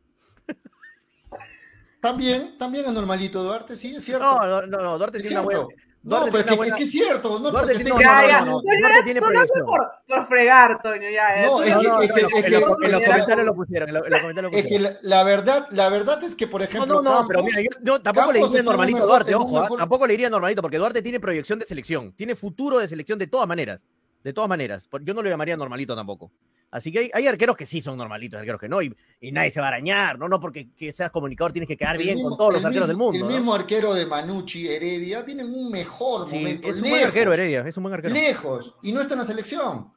También, 2.01 2.59
también 2.59 2.85
es 2.87 2.93
normalito 2.93 3.43
Duarte, 3.45 3.77
sí, 3.77 3.95
es 3.95 4.05
cierto. 4.05 4.25
No, 4.25 4.47
no, 4.47 4.67
no, 4.67 4.79
no, 4.83 4.99
Duarte 4.99 5.19
es 5.19 5.25
tiene 5.25 5.41
una 5.41 5.45
buena. 5.45 5.67
No, 6.05 6.17
Duarte 6.19 6.31
pero 6.33 6.41
es 6.41 6.59
que, 6.59 6.69
es 6.69 6.75
que 6.75 6.83
es 6.83 6.91
cierto. 6.91 7.39
No, 7.39 7.51
Duarte 7.51 7.75
tiene 7.77 7.93
una- 7.93 8.03
Ya, 8.03 8.23
no, 8.23 8.29
ya. 8.29 8.41
no, 8.41 8.47
no, 8.47 8.61
Duarte 8.63 9.03
tiene 9.05 9.21
proyección. 9.21 9.67
por, 9.67 9.91
por 10.09 10.27
fregar, 10.29 10.83
Toño, 10.83 11.09
ya. 11.09 11.43
No, 11.47 11.63
es 11.63 11.75
que- 11.75 12.05
es 12.05 12.13
que- 12.13 12.39
En 12.39 12.45
que- 12.45 12.51
los, 12.51 12.65
comentarios 12.65 13.47
lo 13.47 13.55
pusieron, 13.55 13.89
en 13.89 13.95
los, 13.95 14.05
en 14.07 14.11
los 14.11 14.21
comentarios 14.21 14.53
lo 14.53 14.59
Es 14.59 14.67
que 14.67 14.79
la, 14.81 14.93
la 15.03 15.23
verdad, 15.23 15.67
la 15.71 15.89
verdad 15.89 16.23
es 16.25 16.35
que, 16.35 16.49
por 16.49 16.61
No, 16.61 16.65
ejemplo, 16.65 16.95
no, 16.97 17.03
no, 17.03 17.11
Campos- 17.11 17.27
pero 17.29 17.43
mira, 17.45 17.61
yo, 17.61 17.69
yo 17.83 18.03
tampoco 18.03 18.33
le 18.33 18.41
diría 18.41 18.63
normalito 18.65 19.03
a 19.03 19.07
Duarte, 19.07 19.35
ojo, 19.37 19.59
¿ah? 19.59 19.63
mejor- 19.63 19.79
tampoco 19.79 20.07
le 20.09 20.13
diría 20.15 20.29
normalito, 20.31 20.61
porque 20.61 20.79
Duarte 20.79 21.03
tiene 21.03 21.21
proyección 21.21 21.59
de 21.61 21.67
selección, 21.67 22.13
tiene 22.13 22.35
futuro 22.35 22.79
de 22.81 22.89
selección 22.89 23.19
de 23.19 23.29
todas 23.29 23.47
maneras, 23.47 23.79
de 24.25 24.33
todas 24.33 24.49
maneras. 24.49 24.89
Yo 25.03 25.15
no 25.15 25.23
lo 25.23 25.31
llamaría 25.31 25.57
normalito 25.57 25.95
tampoco. 25.95 26.33
Así 26.73 26.91
que 26.91 26.99
hay, 27.01 27.11
hay 27.13 27.27
arqueros 27.27 27.55
que 27.57 27.67
sí 27.67 27.81
son 27.81 27.97
normalitos, 27.99 28.41
arqueros 28.41 28.59
que 28.61 28.69
no, 28.69 28.81
y, 28.83 28.93
y 29.21 29.31
nadie 29.31 29.51
se 29.51 29.61
va 29.61 29.67
a 29.67 29.69
arañar, 29.69 30.19
¿no? 30.19 30.27
No 30.29 30.41
porque 30.41 30.71
que 30.75 30.93
seas 30.93 31.11
comunicador 31.11 31.53
tienes 31.53 31.69
que 31.69 31.77
quedar 31.77 31.97
el 31.97 32.03
bien 32.03 32.15
mismo- 32.17 32.31
con 32.31 32.39
todos 32.39 32.55
los 32.55 32.65
arqueros 32.65 32.89
del 32.89 32.97
mundo. 32.97 33.15
El 33.19 33.23
¿no? 33.25 33.29
mismo 33.29 33.55
arquero 33.55 33.93
de 33.95 34.07
Manucci, 34.07 34.67
Heredia, 34.67 35.21
viene 35.23 35.43
en 35.43 35.53
un 35.55 35.71
mejor 35.71 36.29
Sí, 36.29 36.37
momento. 36.37 36.69
es 36.69 36.77
un 36.77 36.81
lejos, 36.83 36.91
buen 36.99 37.07
arquero, 37.07 37.33
Heredia, 37.35 37.61
es 37.69 37.77
un 37.77 37.83
buen 37.85 37.95
arquero. 37.95 38.15
Lejos. 38.15 38.75
Y 38.83 38.91
no 38.93 39.01
está 39.03 39.15
en 39.15 39.21
la 39.21 39.27
selección. 39.27 39.93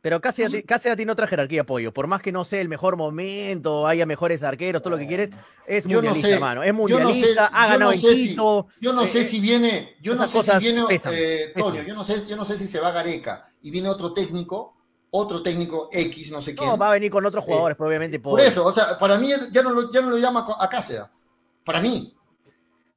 Pero 0.00 0.20
Cáceres, 0.20 0.64
Cáceres 0.66 0.96
tiene 0.96 1.12
otra 1.12 1.28
jerarquía, 1.28 1.64
Pollo. 1.64 1.92
Por 1.92 2.08
más 2.08 2.20
que 2.22 2.32
no 2.32 2.44
sea 2.44 2.60
el 2.60 2.68
mejor 2.68 2.96
momento, 2.96 3.86
haya 3.86 4.04
mejores 4.04 4.42
arqueros, 4.42 4.82
todo 4.82 4.90
lo 4.94 4.98
que 4.98 5.06
quieres, 5.06 5.30
es 5.66 5.84
Yo 5.84 5.90
no 5.90 6.08
mundialista, 6.08 6.28
sé, 6.28 6.34
hermano. 6.34 6.62
Es 6.64 6.68
yo 6.68 6.72
no 6.74 6.86
sé- 6.88 6.94
mundialista, 7.04 7.46
ha 7.52 7.66
yo 7.66 7.72
ganado 7.72 7.78
no 7.90 7.92
en 7.92 8.00
si-. 8.00 8.34
Yo 8.34 8.92
no 8.92 9.02
Eh, 9.02 9.06
sé 9.06 9.22
si 9.24 9.38
viene, 9.40 9.96
yo 10.00 10.14
no 10.16 10.26
sé 10.26 10.42
si 10.42 10.58
viene, 10.58 10.82
pesan, 10.88 11.12
eh, 11.16 11.50
pesan. 11.54 11.72
Toño, 11.72 11.82
yo 11.82 11.94
no 11.94 12.02
sé, 12.04 12.24
yo 12.28 12.36
no 12.36 12.44
sé 12.44 12.56
si 12.58 12.66
se 12.68 12.80
va 12.80 12.90
Gareca 12.92 13.52
y 13.62 13.70
viene 13.70 13.88
otro 13.88 14.12
técnico, 14.12 14.76
otro 15.14 15.42
técnico 15.42 15.88
X, 15.92 16.30
no 16.32 16.40
sé 16.40 16.54
quién. 16.54 16.68
No, 16.68 16.78
va 16.78 16.88
a 16.88 16.92
venir 16.94 17.10
con 17.10 17.24
otros 17.26 17.44
jugadores, 17.44 17.76
probablemente. 17.76 18.18
Por 18.18 18.40
eso, 18.40 18.64
o 18.64 18.72
sea, 18.72 18.98
para 18.98 19.18
mí 19.18 19.28
ya 19.50 19.62
no 19.62 19.70
lo, 19.70 19.92
ya 19.92 20.00
no 20.00 20.10
lo 20.10 20.16
llama 20.16 20.44
a 20.58 20.68
Cáceres. 20.68 21.04
Para 21.64 21.80
mí. 21.80 22.16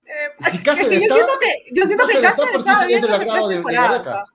Eh, 0.06 0.12
Si 0.50 0.58
es 0.58 0.64
Cáceres 0.64 0.90
que 0.90 0.96
yo 0.96 1.02
está- 1.04 1.16
siento 1.16 1.40
que, 1.40 1.48
yo 1.74 1.82
si 1.82 1.88
siento 1.88 2.08
que 2.08 2.14
Cáceres 2.14 2.16
está 2.16 2.46
Cáceres 2.46 2.64
porque 2.64 2.96
es 2.96 3.02
del 3.02 3.14
agrado 3.14 3.48
de- 3.50 3.56
de 3.58 4.26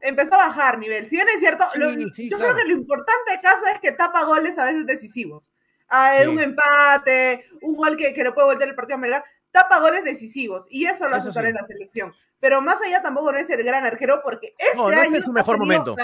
Empezó 0.00 0.34
a 0.34 0.48
bajar 0.48 0.78
nivel. 0.78 1.08
Si 1.08 1.16
bien 1.16 1.28
es 1.28 1.38
cierto, 1.40 1.64
Sí, 1.72 1.78
lo- 1.78 2.14
sí, 2.14 2.28
yo 2.30 2.38
claro. 2.38 2.54
creo 2.54 2.64
que 2.66 2.72
lo 2.72 2.78
importante 2.78 3.30
de 3.32 3.40
Cáceres 3.40 3.74
es 3.76 3.80
que 3.80 3.92
tapa 3.92 4.24
goles 4.24 4.58
a 4.58 4.64
veces 4.64 4.86
decisivos. 4.86 5.44
Ah, 5.88 6.12
Sí. 6.20 6.26
Un 6.28 6.40
empate, 6.40 7.46
un 7.62 7.74
gol 7.76 7.96
que, 7.96 8.12
que 8.14 8.22
le 8.24 8.32
puede 8.32 8.46
voltear 8.48 8.68
el 8.68 8.74
partido 8.74 8.96
a 8.96 8.98
Melgar. 8.98 9.24
tapa 9.50 9.80
goles 9.80 10.04
decisivos 10.04 10.66
y 10.70 10.86
eso 10.86 11.08
lo 11.08 11.16
hace 11.16 11.28
en 11.40 11.54
la 11.54 11.66
selección. 11.66 12.12
Pero 12.40 12.60
más 12.60 12.80
allá 12.82 13.00
tampoco 13.02 13.32
no 13.32 13.38
es 13.38 13.48
el 13.50 13.62
gran 13.64 13.84
arquero 13.84 14.20
porque 14.22 14.54
este 14.58 14.76
No, 14.76 14.84
no 14.84 14.90
está 14.90 15.04
en 15.06 15.14
año 15.14 15.22
su 15.24 15.30
ha 15.30 15.32
mejor 15.32 15.58
momento. 15.58 15.96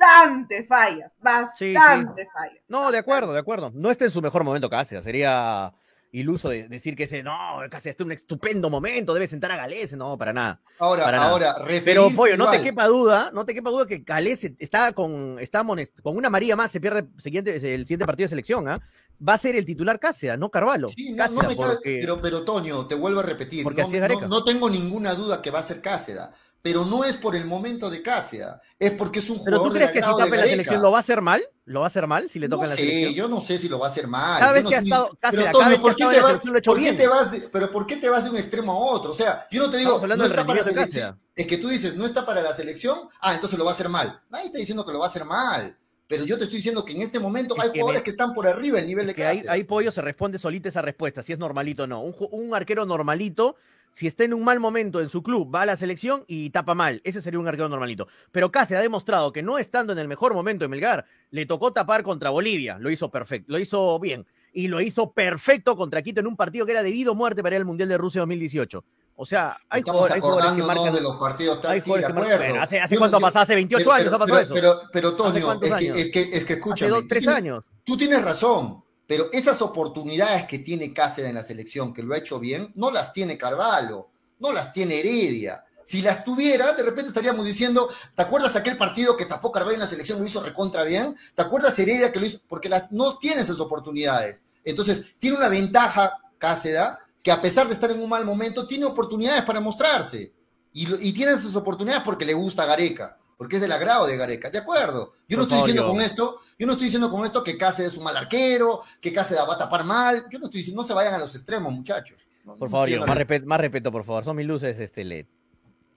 Bastante 0.00 0.64
fallas, 0.64 1.12
Sí, 1.56 1.74
bastante 1.74 2.26
fallas. 2.32 2.58
No, 2.68 2.90
de 2.90 2.98
acuerdo, 2.98 3.32
de 3.32 3.38
acuerdo. 3.40 3.70
No 3.74 3.90
está 3.90 4.04
en 4.06 4.10
su 4.10 4.22
mejor 4.22 4.44
momento 4.44 4.70
Cáceres. 4.70 5.04
Sería 5.04 5.72
iluso 6.12 6.48
de 6.48 6.68
decir 6.68 6.96
que 6.96 7.04
ese, 7.04 7.22
no, 7.22 7.32
Cáceres 7.70 7.92
está 7.92 8.02
en 8.02 8.08
un 8.08 8.12
estupendo 8.12 8.68
momento, 8.68 9.14
debe 9.14 9.26
sentar 9.28 9.52
a 9.52 9.56
Galese. 9.56 9.96
No, 9.96 10.16
para 10.18 10.32
nada. 10.32 10.60
Ahora, 10.78 11.04
Para 11.04 11.16
nada. 11.18 11.30
ahora, 11.30 11.54
Pero, 11.56 11.66
referirse 11.66 12.16
Pollo, 12.16 12.36
no 12.36 12.50
te 12.50 12.62
quepa 12.62 12.86
duda, 12.86 13.30
no 13.32 13.44
te 13.44 13.54
quepa 13.54 13.70
duda 13.70 13.86
que 13.86 13.98
Galese 13.98 14.54
está 14.58 14.92
con, 14.92 15.38
está 15.38 15.62
monest- 15.62 16.00
con 16.02 16.16
una 16.16 16.30
María 16.30 16.56
más, 16.56 16.70
se 16.70 16.80
pierde 16.80 17.00
el 17.00 17.20
siguiente, 17.20 17.54
el 17.54 17.82
siguiente 17.84 18.06
partido 18.06 18.24
de 18.24 18.30
selección, 18.30 18.68
¿ah? 18.68 18.80
Va 19.26 19.34
a 19.34 19.38
ser 19.38 19.54
el 19.54 19.66
titular 19.66 20.00
Cáceres, 20.00 20.38
no 20.38 20.50
Carvalho. 20.50 20.88
Sí, 20.88 21.10
no, 21.12 21.18
Cáceres, 21.18 21.42
no 21.42 21.48
me 21.50 21.54
porque- 21.56 21.98
pero, 22.00 22.20
pero 22.20 22.42
Toño, 22.42 22.86
te 22.86 22.94
vuelvo 22.94 23.20
a 23.20 23.22
repetir, 23.22 23.62
Porque 23.62 23.82
no, 23.82 23.86
así 23.88 23.96
es 23.96 24.00
Gareca. 24.00 24.22
no- 24.22 24.28
no 24.28 24.44
tengo 24.44 24.70
ninguna 24.70 25.14
duda 25.14 25.42
que 25.42 25.50
va 25.50 25.58
a 25.58 25.62
ser 25.62 25.80
Cáceda, 25.82 26.32
pero 26.62 26.84
no 26.84 27.04
es 27.04 27.16
por 27.16 27.34
el 27.36 27.46
momento 27.46 27.88
de 27.90 28.02
Cáceda, 28.02 28.60
es 28.78 28.90
porque 28.92 29.20
es 29.20 29.30
un 29.30 29.42
Pero 29.44 29.58
jugador 29.58 29.68
tú 29.68 29.74
crees 29.76 29.90
que 29.92 30.02
si 30.02 30.08
tapa 30.08 30.26
la 30.36 30.44
selección 30.44 30.82
lo 30.82 30.90
va 30.90 30.98
a 30.98 31.00
hacer 31.00 31.20
mal? 31.20 31.42
¿Lo 31.64 31.80
va 31.80 31.86
a 31.86 31.88
hacer 31.88 32.06
mal 32.06 32.28
si 32.28 32.38
le 32.38 32.48
toca 32.48 32.64
No 32.64 32.68
la 32.70 32.74
sé, 32.74 32.82
selección? 32.82 33.14
yo 33.14 33.28
no 33.28 33.40
sé 33.40 33.58
si 33.58 33.68
lo 33.68 33.78
va 33.78 33.86
a 33.86 33.90
hacer 33.90 34.08
mal. 34.08 34.40
Cada 34.40 34.52
vez 34.52 34.64
que 34.64 34.74
ha 34.74 34.78
estado 34.80 35.10
pero 35.30 35.80
¿por 35.80 36.78
qué 36.80 36.92
te 36.92 37.06
vas, 37.06 37.30
de, 37.30 37.42
pero 37.52 37.70
por 37.70 37.86
qué 37.86 37.96
te 37.96 38.08
vas 38.08 38.24
de 38.24 38.30
un 38.30 38.36
extremo 38.36 38.72
a 38.72 38.76
otro? 38.76 39.12
O 39.12 39.14
sea, 39.14 39.46
yo 39.50 39.62
no 39.62 39.70
te 39.70 39.76
digo, 39.78 40.04
no 40.06 40.24
está 40.24 40.44
para 40.44 40.58
la 40.58 40.64
selección. 40.64 41.20
Es 41.34 41.46
que 41.46 41.56
tú 41.58 41.68
dices, 41.68 41.94
no 41.96 42.04
está 42.04 42.26
para 42.26 42.42
la 42.42 42.52
selección, 42.52 43.08
ah, 43.20 43.34
entonces 43.34 43.58
lo 43.58 43.64
va 43.64 43.70
a 43.70 43.74
hacer 43.74 43.88
mal. 43.88 44.20
Nadie 44.28 44.46
está 44.46 44.58
diciendo 44.58 44.84
que 44.84 44.92
lo 44.92 44.98
va 44.98 45.06
a 45.06 45.08
hacer 45.08 45.24
mal. 45.24 45.76
Pero 46.06 46.24
yo 46.24 46.36
te 46.36 46.42
estoy 46.42 46.56
diciendo 46.56 46.84
que 46.84 46.92
en 46.92 47.02
este 47.02 47.20
momento 47.20 47.54
Es 47.56 47.62
hay 47.62 47.70
que 47.70 47.78
jugadores 47.80 48.00
me- 48.00 48.04
que 48.04 48.10
están 48.10 48.34
por 48.34 48.44
arriba 48.44 48.78
del 48.78 48.86
nivel 48.88 49.06
de 49.06 49.14
que 49.14 49.24
ahí 49.24 49.62
Pollo 49.62 49.92
se 49.92 50.02
responde 50.02 50.38
solita 50.38 50.68
esa 50.68 50.82
respuesta, 50.82 51.22
si 51.22 51.32
es 51.32 51.38
normalito 51.38 51.84
o 51.84 51.86
no. 51.86 52.02
Un 52.02 52.52
arquero 52.52 52.84
normalito, 52.84 53.54
si 53.92 54.06
está 54.06 54.24
en 54.24 54.34
un 54.34 54.44
mal 54.44 54.60
momento 54.60 55.00
en 55.00 55.08
su 55.08 55.22
club, 55.22 55.52
va 55.54 55.62
a 55.62 55.66
la 55.66 55.76
selección 55.76 56.24
y 56.26 56.50
tapa 56.50 56.74
mal. 56.74 57.00
Ese 57.04 57.20
sería 57.22 57.40
un 57.40 57.48
arquero 57.48 57.68
normalito. 57.68 58.06
Pero 58.32 58.50
Cáceres 58.50 58.78
ha 58.78 58.82
demostrado 58.82 59.32
que 59.32 59.42
no 59.42 59.58
estando 59.58 59.92
en 59.92 59.98
el 59.98 60.08
mejor 60.08 60.32
momento 60.34 60.64
en 60.64 60.70
Melgar, 60.70 61.04
le 61.30 61.46
tocó 61.46 61.72
tapar 61.72 62.02
contra 62.02 62.30
Bolivia. 62.30 62.78
Lo 62.78 62.90
hizo 62.90 63.10
perfecto, 63.10 63.46
lo 63.52 63.58
hizo 63.58 63.98
bien. 63.98 64.26
Y 64.52 64.68
lo 64.68 64.80
hizo 64.80 65.12
perfecto 65.12 65.76
contra 65.76 66.02
Quito 66.02 66.20
en 66.20 66.26
un 66.26 66.36
partido 66.36 66.66
que 66.66 66.72
era 66.72 66.82
debido 66.82 67.12
a 67.12 67.14
muerte 67.14 67.42
para 67.42 67.56
ir 67.56 67.60
al 67.60 67.66
Mundial 67.66 67.88
de 67.88 67.98
Rusia 67.98 68.20
2018. 68.22 68.84
O 69.16 69.26
sea, 69.26 69.58
hay 69.68 69.82
jugadores, 69.82 70.14
hay 70.14 70.20
jugadores 70.22 70.52
que 70.52 70.62
marcan. 70.62 70.94
de 70.94 71.00
los 71.02 71.16
partidos 71.16 71.60
tal, 71.60 71.72
hay 71.72 71.80
sí, 71.80 71.84
jugadores 71.90 72.08
de 72.08 72.14
que 72.14 72.18
marcan- 72.20 72.32
acuerdo. 72.32 72.48
Bueno, 72.52 72.62
¿Hace, 72.64 72.80
hace 72.80 72.94
Yo 72.94 72.96
no- 72.96 73.00
cuánto 73.02 73.16
ha 73.16 73.20
yo- 73.20 73.26
pasado? 73.26 73.42
¿Hace 73.42 73.54
28 73.54 73.84
pero- 73.84 73.92
años 73.92 74.04
pero- 74.06 74.16
ha 74.16 74.18
pasado 74.18 74.40
pero- 74.40 74.44
eso? 74.44 74.54
Pero, 74.54 74.90
pero, 74.92 75.16
Toño, 75.16 75.52
es 75.52 75.58
que, 75.58 76.00
es, 76.00 76.10
que, 76.10 76.20
es 76.20 76.30
que 76.30 76.36
hace 76.38 76.52
escúchame. 76.54 76.90
dos, 76.90 77.00
tú 77.02 77.08
tres 77.08 77.28
años. 77.28 77.64
Tú 77.84 77.96
tienes 77.98 78.22
razón, 78.22 78.82
pero 79.10 79.28
esas 79.32 79.60
oportunidades 79.60 80.44
que 80.44 80.60
tiene 80.60 80.94
Cáceres 80.94 81.30
en 81.30 81.34
la 81.34 81.42
selección, 81.42 81.92
que 81.92 82.00
lo 82.00 82.14
ha 82.14 82.18
hecho 82.18 82.38
bien, 82.38 82.70
no 82.76 82.92
las 82.92 83.12
tiene 83.12 83.36
Carvalho, 83.36 84.08
no 84.38 84.52
las 84.52 84.70
tiene 84.70 85.00
Heredia. 85.00 85.64
Si 85.82 86.00
las 86.00 86.24
tuviera, 86.24 86.74
de 86.74 86.84
repente 86.84 87.08
estaríamos 87.08 87.44
diciendo, 87.44 87.88
¿te 88.14 88.22
acuerdas 88.22 88.54
aquel 88.54 88.76
partido 88.76 89.16
que 89.16 89.26
tapó 89.26 89.50
Carvalho 89.50 89.74
en 89.74 89.80
la 89.80 89.88
selección, 89.88 90.20
lo 90.20 90.24
hizo 90.24 90.40
recontra 90.40 90.84
bien? 90.84 91.16
¿Te 91.34 91.42
acuerdas 91.42 91.76
Heredia 91.76 92.12
que 92.12 92.20
lo 92.20 92.26
hizo? 92.26 92.38
Porque 92.46 92.68
las, 92.68 92.92
no 92.92 93.18
tiene 93.18 93.42
esas 93.42 93.58
oportunidades. 93.58 94.44
Entonces, 94.62 95.06
tiene 95.18 95.38
una 95.38 95.48
ventaja 95.48 96.16
Cáceres, 96.38 96.90
que 97.20 97.32
a 97.32 97.42
pesar 97.42 97.66
de 97.66 97.74
estar 97.74 97.90
en 97.90 98.00
un 98.00 98.08
mal 98.08 98.24
momento, 98.24 98.64
tiene 98.64 98.84
oportunidades 98.84 99.42
para 99.42 99.58
mostrarse. 99.58 100.32
Y, 100.72 101.08
y 101.08 101.12
tiene 101.12 101.32
esas 101.32 101.56
oportunidades 101.56 102.04
porque 102.04 102.24
le 102.24 102.34
gusta 102.34 102.62
a 102.62 102.66
Gareca, 102.66 103.18
porque 103.40 103.56
es 103.56 103.62
del 103.62 103.72
agrado 103.72 104.06
de 104.06 104.18
Gareca, 104.18 104.50
¿de 104.50 104.58
acuerdo? 104.58 105.14
Yo 105.26 105.38
no 105.38 105.44
Por 105.44 105.44
estoy 105.44 105.48
favor, 105.48 105.66
diciendo 105.66 105.82
yo- 105.84 105.88
con 105.88 106.00
esto, 106.02 106.40
yo 106.58 106.66
no 106.66 106.72
estoy 106.74 106.84
diciendo 106.88 107.10
con 107.10 107.24
esto 107.24 107.42
que 107.42 107.56
Cáceres 107.56 107.92
es 107.92 107.96
un 107.98 108.04
mal 108.04 108.14
arquero, 108.14 108.82
que 109.00 109.14
Cáceres 109.14 109.42
va 109.48 109.54
a 109.54 109.58
tapar 109.58 109.82
mal, 109.82 110.26
yo 110.30 110.38
no 110.38 110.44
estoy 110.44 110.58
diciendo, 110.60 110.82
no 110.82 110.86
se 110.86 110.92
vayan 110.92 111.14
a 111.14 111.18
los 111.18 111.34
extremos, 111.34 111.72
muchachos. 111.72 112.18
No- 112.44 112.56
Por 112.56 112.68
no 112.68 112.70
favor, 112.70 112.88
yo, 112.90 113.00
más, 113.00 113.16
respeto, 113.16 113.46
más 113.46 113.58
respeto, 113.58 113.90
por 113.90 114.04
favor. 114.04 114.24
Son 114.24 114.36
mis 114.36 114.46
luces, 114.46 114.78
este 114.78 115.04
LED. 115.04 115.24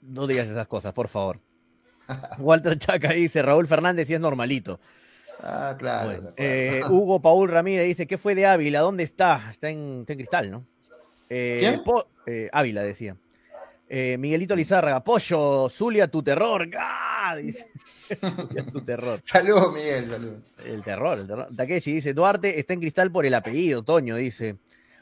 No 0.04 0.26
digas 0.26 0.48
esas 0.48 0.68
cosas, 0.68 0.94
por 0.94 1.10
favor. 1.10 1.41
Walter 2.39 2.78
Chaca 2.78 3.12
dice, 3.12 3.41
Raúl 3.41 3.68
Fernández 3.68 4.08
sí 4.08 4.14
es 4.14 4.22
normalito. 4.22 4.80
Ah, 5.41 5.76
claro. 5.78 6.12
Bueno, 6.12 6.30
eh, 6.38 6.80
Hugo 6.89 7.22
Paul 7.22 7.50
Ramírez 7.50 7.88
dice, 7.88 8.08
¿qué 8.08 8.18
fue 8.18 8.36
de 8.36 8.46
Ávila? 8.46 8.80
¿Dónde 8.80 9.04
está? 9.04 9.50
Está 9.52 9.70
en, 9.70 10.00
está 10.02 10.14
en 10.14 10.20
Cristal, 10.20 10.50
¿no? 10.50 10.66
Eh, 11.30 11.58
¿Quién? 11.60 11.84
Po- 11.84 12.08
eh, 12.26 12.50
Ávila 12.54 12.84
decía. 12.84 13.18
Eh, 13.96 14.18
Miguelito 14.18 14.56
Lizárraga, 14.56 15.04
Pollo, 15.04 15.70
Zulia, 15.70 16.08
tu 16.08 16.24
terror. 16.24 16.68
¡Ah! 16.80 17.36
Dice. 17.39 17.68
Zulia, 18.36 18.66
tu 18.66 18.82
terror. 18.84 19.20
Saludos, 19.22 19.72
Miguel, 19.72 20.10
saludos. 20.10 20.56
El 20.66 20.82
terror, 20.82 21.20
el 21.20 21.28
terror. 21.28 21.48
Takeshi 21.56 21.94
dice, 21.94 22.16
Duarte 22.16 22.60
está 22.60 22.74
en 22.74 22.80
Cristal 22.80 23.12
por 23.12 23.24
el 23.24 23.36
apellido, 23.36 23.84
Toño 23.84 24.16
dice. 24.16 24.58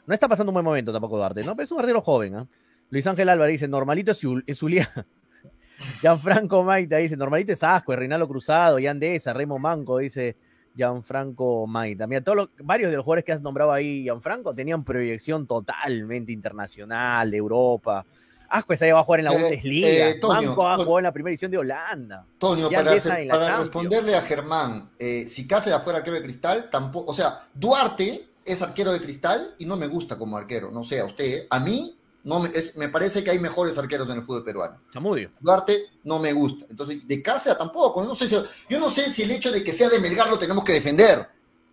No 0.06 0.12
está 0.12 0.28
pasando 0.28 0.50
un 0.50 0.54
buen 0.56 0.64
momento 0.66 0.92
tampoco 0.92 1.16
Duarte, 1.16 1.42
¿no? 1.42 1.56
Pero 1.56 1.64
es 1.64 1.72
un 1.72 1.80
arquero 1.80 2.02
joven, 2.02 2.34
¿ah? 2.34 2.46
Luis 2.90 3.06
Ángel 3.06 3.30
Álvarez 3.30 3.54
dice, 3.54 3.66
normalito 3.66 4.12
es 4.12 4.58
Zulia. 4.58 4.92
Gianfranco 6.02 6.62
Maita 6.62 6.98
dice, 6.98 7.16
normalito 7.16 7.54
es 7.54 7.62
Asco, 7.62 7.94
es 7.94 7.98
Reinaldo 7.98 8.28
Cruzado, 8.28 8.78
Yandesa, 8.78 9.32
Remo 9.32 9.58
Manco, 9.58 9.98
dice 9.98 10.36
Gianfranco 10.76 11.66
Maita. 11.66 12.06
Mira, 12.06 12.20
todos 12.20 12.36
los, 12.36 12.50
varios 12.62 12.90
de 12.90 12.98
los 12.98 13.04
jugadores 13.04 13.24
que 13.24 13.32
has 13.32 13.40
nombrado 13.40 13.72
ahí, 13.72 14.02
Gianfranco, 14.02 14.52
tenían 14.52 14.84
proyección 14.84 15.46
totalmente 15.46 16.30
internacional, 16.30 17.30
de 17.30 17.38
Europa. 17.38 18.04
Asco 18.52 18.72
esa 18.72 18.92
va 18.92 19.00
a 19.00 19.04
jugar 19.04 19.20
en 19.20 19.26
la 19.26 19.32
Eh, 19.32 19.38
Bundesliga. 19.40 19.88
eh, 20.10 20.14
Toño, 20.14 20.42
Manco 20.48 20.68
ha 20.68 20.74
Toño. 20.76 20.84
jugado 20.84 20.98
en 20.98 21.04
la 21.04 21.12
primera 21.12 21.32
edición 21.32 21.50
de 21.50 21.58
Holanda. 21.58 22.26
Toño, 22.38 22.70
Ya 22.70 22.78
para, 22.84 23.56
responderle 23.58 24.14
a 24.16 24.22
Germán, 24.22 24.90
eh, 24.98 25.26
si 25.28 25.46
Cáceres 25.46 25.80
fuera 25.82 25.98
arquero 25.98 26.16
de 26.16 26.22
cristal, 26.22 26.68
tampoco, 26.70 27.10
o 27.10 27.14
sea, 27.14 27.44
Duarte 27.54 28.28
es 28.44 28.60
arquero 28.62 28.92
de 28.92 29.00
cristal 29.00 29.54
y 29.58 29.66
no 29.66 29.76
me 29.76 29.86
gusta 29.86 30.16
como 30.16 30.36
arquero, 30.36 30.70
no 30.70 30.82
sé, 30.84 31.00
a 31.00 31.04
usted, 31.04 31.46
a 31.48 31.60
mí 31.60 31.96
no 32.24 32.40
me, 32.40 32.48
es- 32.50 32.76
me 32.76 32.88
parece 32.88 33.24
que 33.24 33.30
hay 33.30 33.38
mejores 33.38 33.76
arqueros 33.78 34.08
en 34.10 34.18
el 34.18 34.22
fútbol 34.22 34.44
peruano. 34.44 34.76
Chamudio. 34.92 35.30
Duarte 35.40 35.86
no 36.04 36.18
me 36.18 36.32
gusta, 36.32 36.66
entonces 36.68 37.06
de 37.06 37.22
Cáceres 37.22 37.58
tampoco, 37.58 38.04
no 38.04 38.14
sé 38.14 38.28
si, 38.28 38.36
yo 38.68 38.78
no 38.78 38.90
sé 38.90 39.10
si 39.10 39.22
el 39.22 39.30
hecho 39.32 39.50
de 39.50 39.64
que 39.64 39.72
sea 39.72 39.88
de 39.88 39.98
Melgar 39.98 40.28
lo 40.28 40.38
tenemos 40.38 40.62
que 40.64 40.72
defender. 40.74 41.28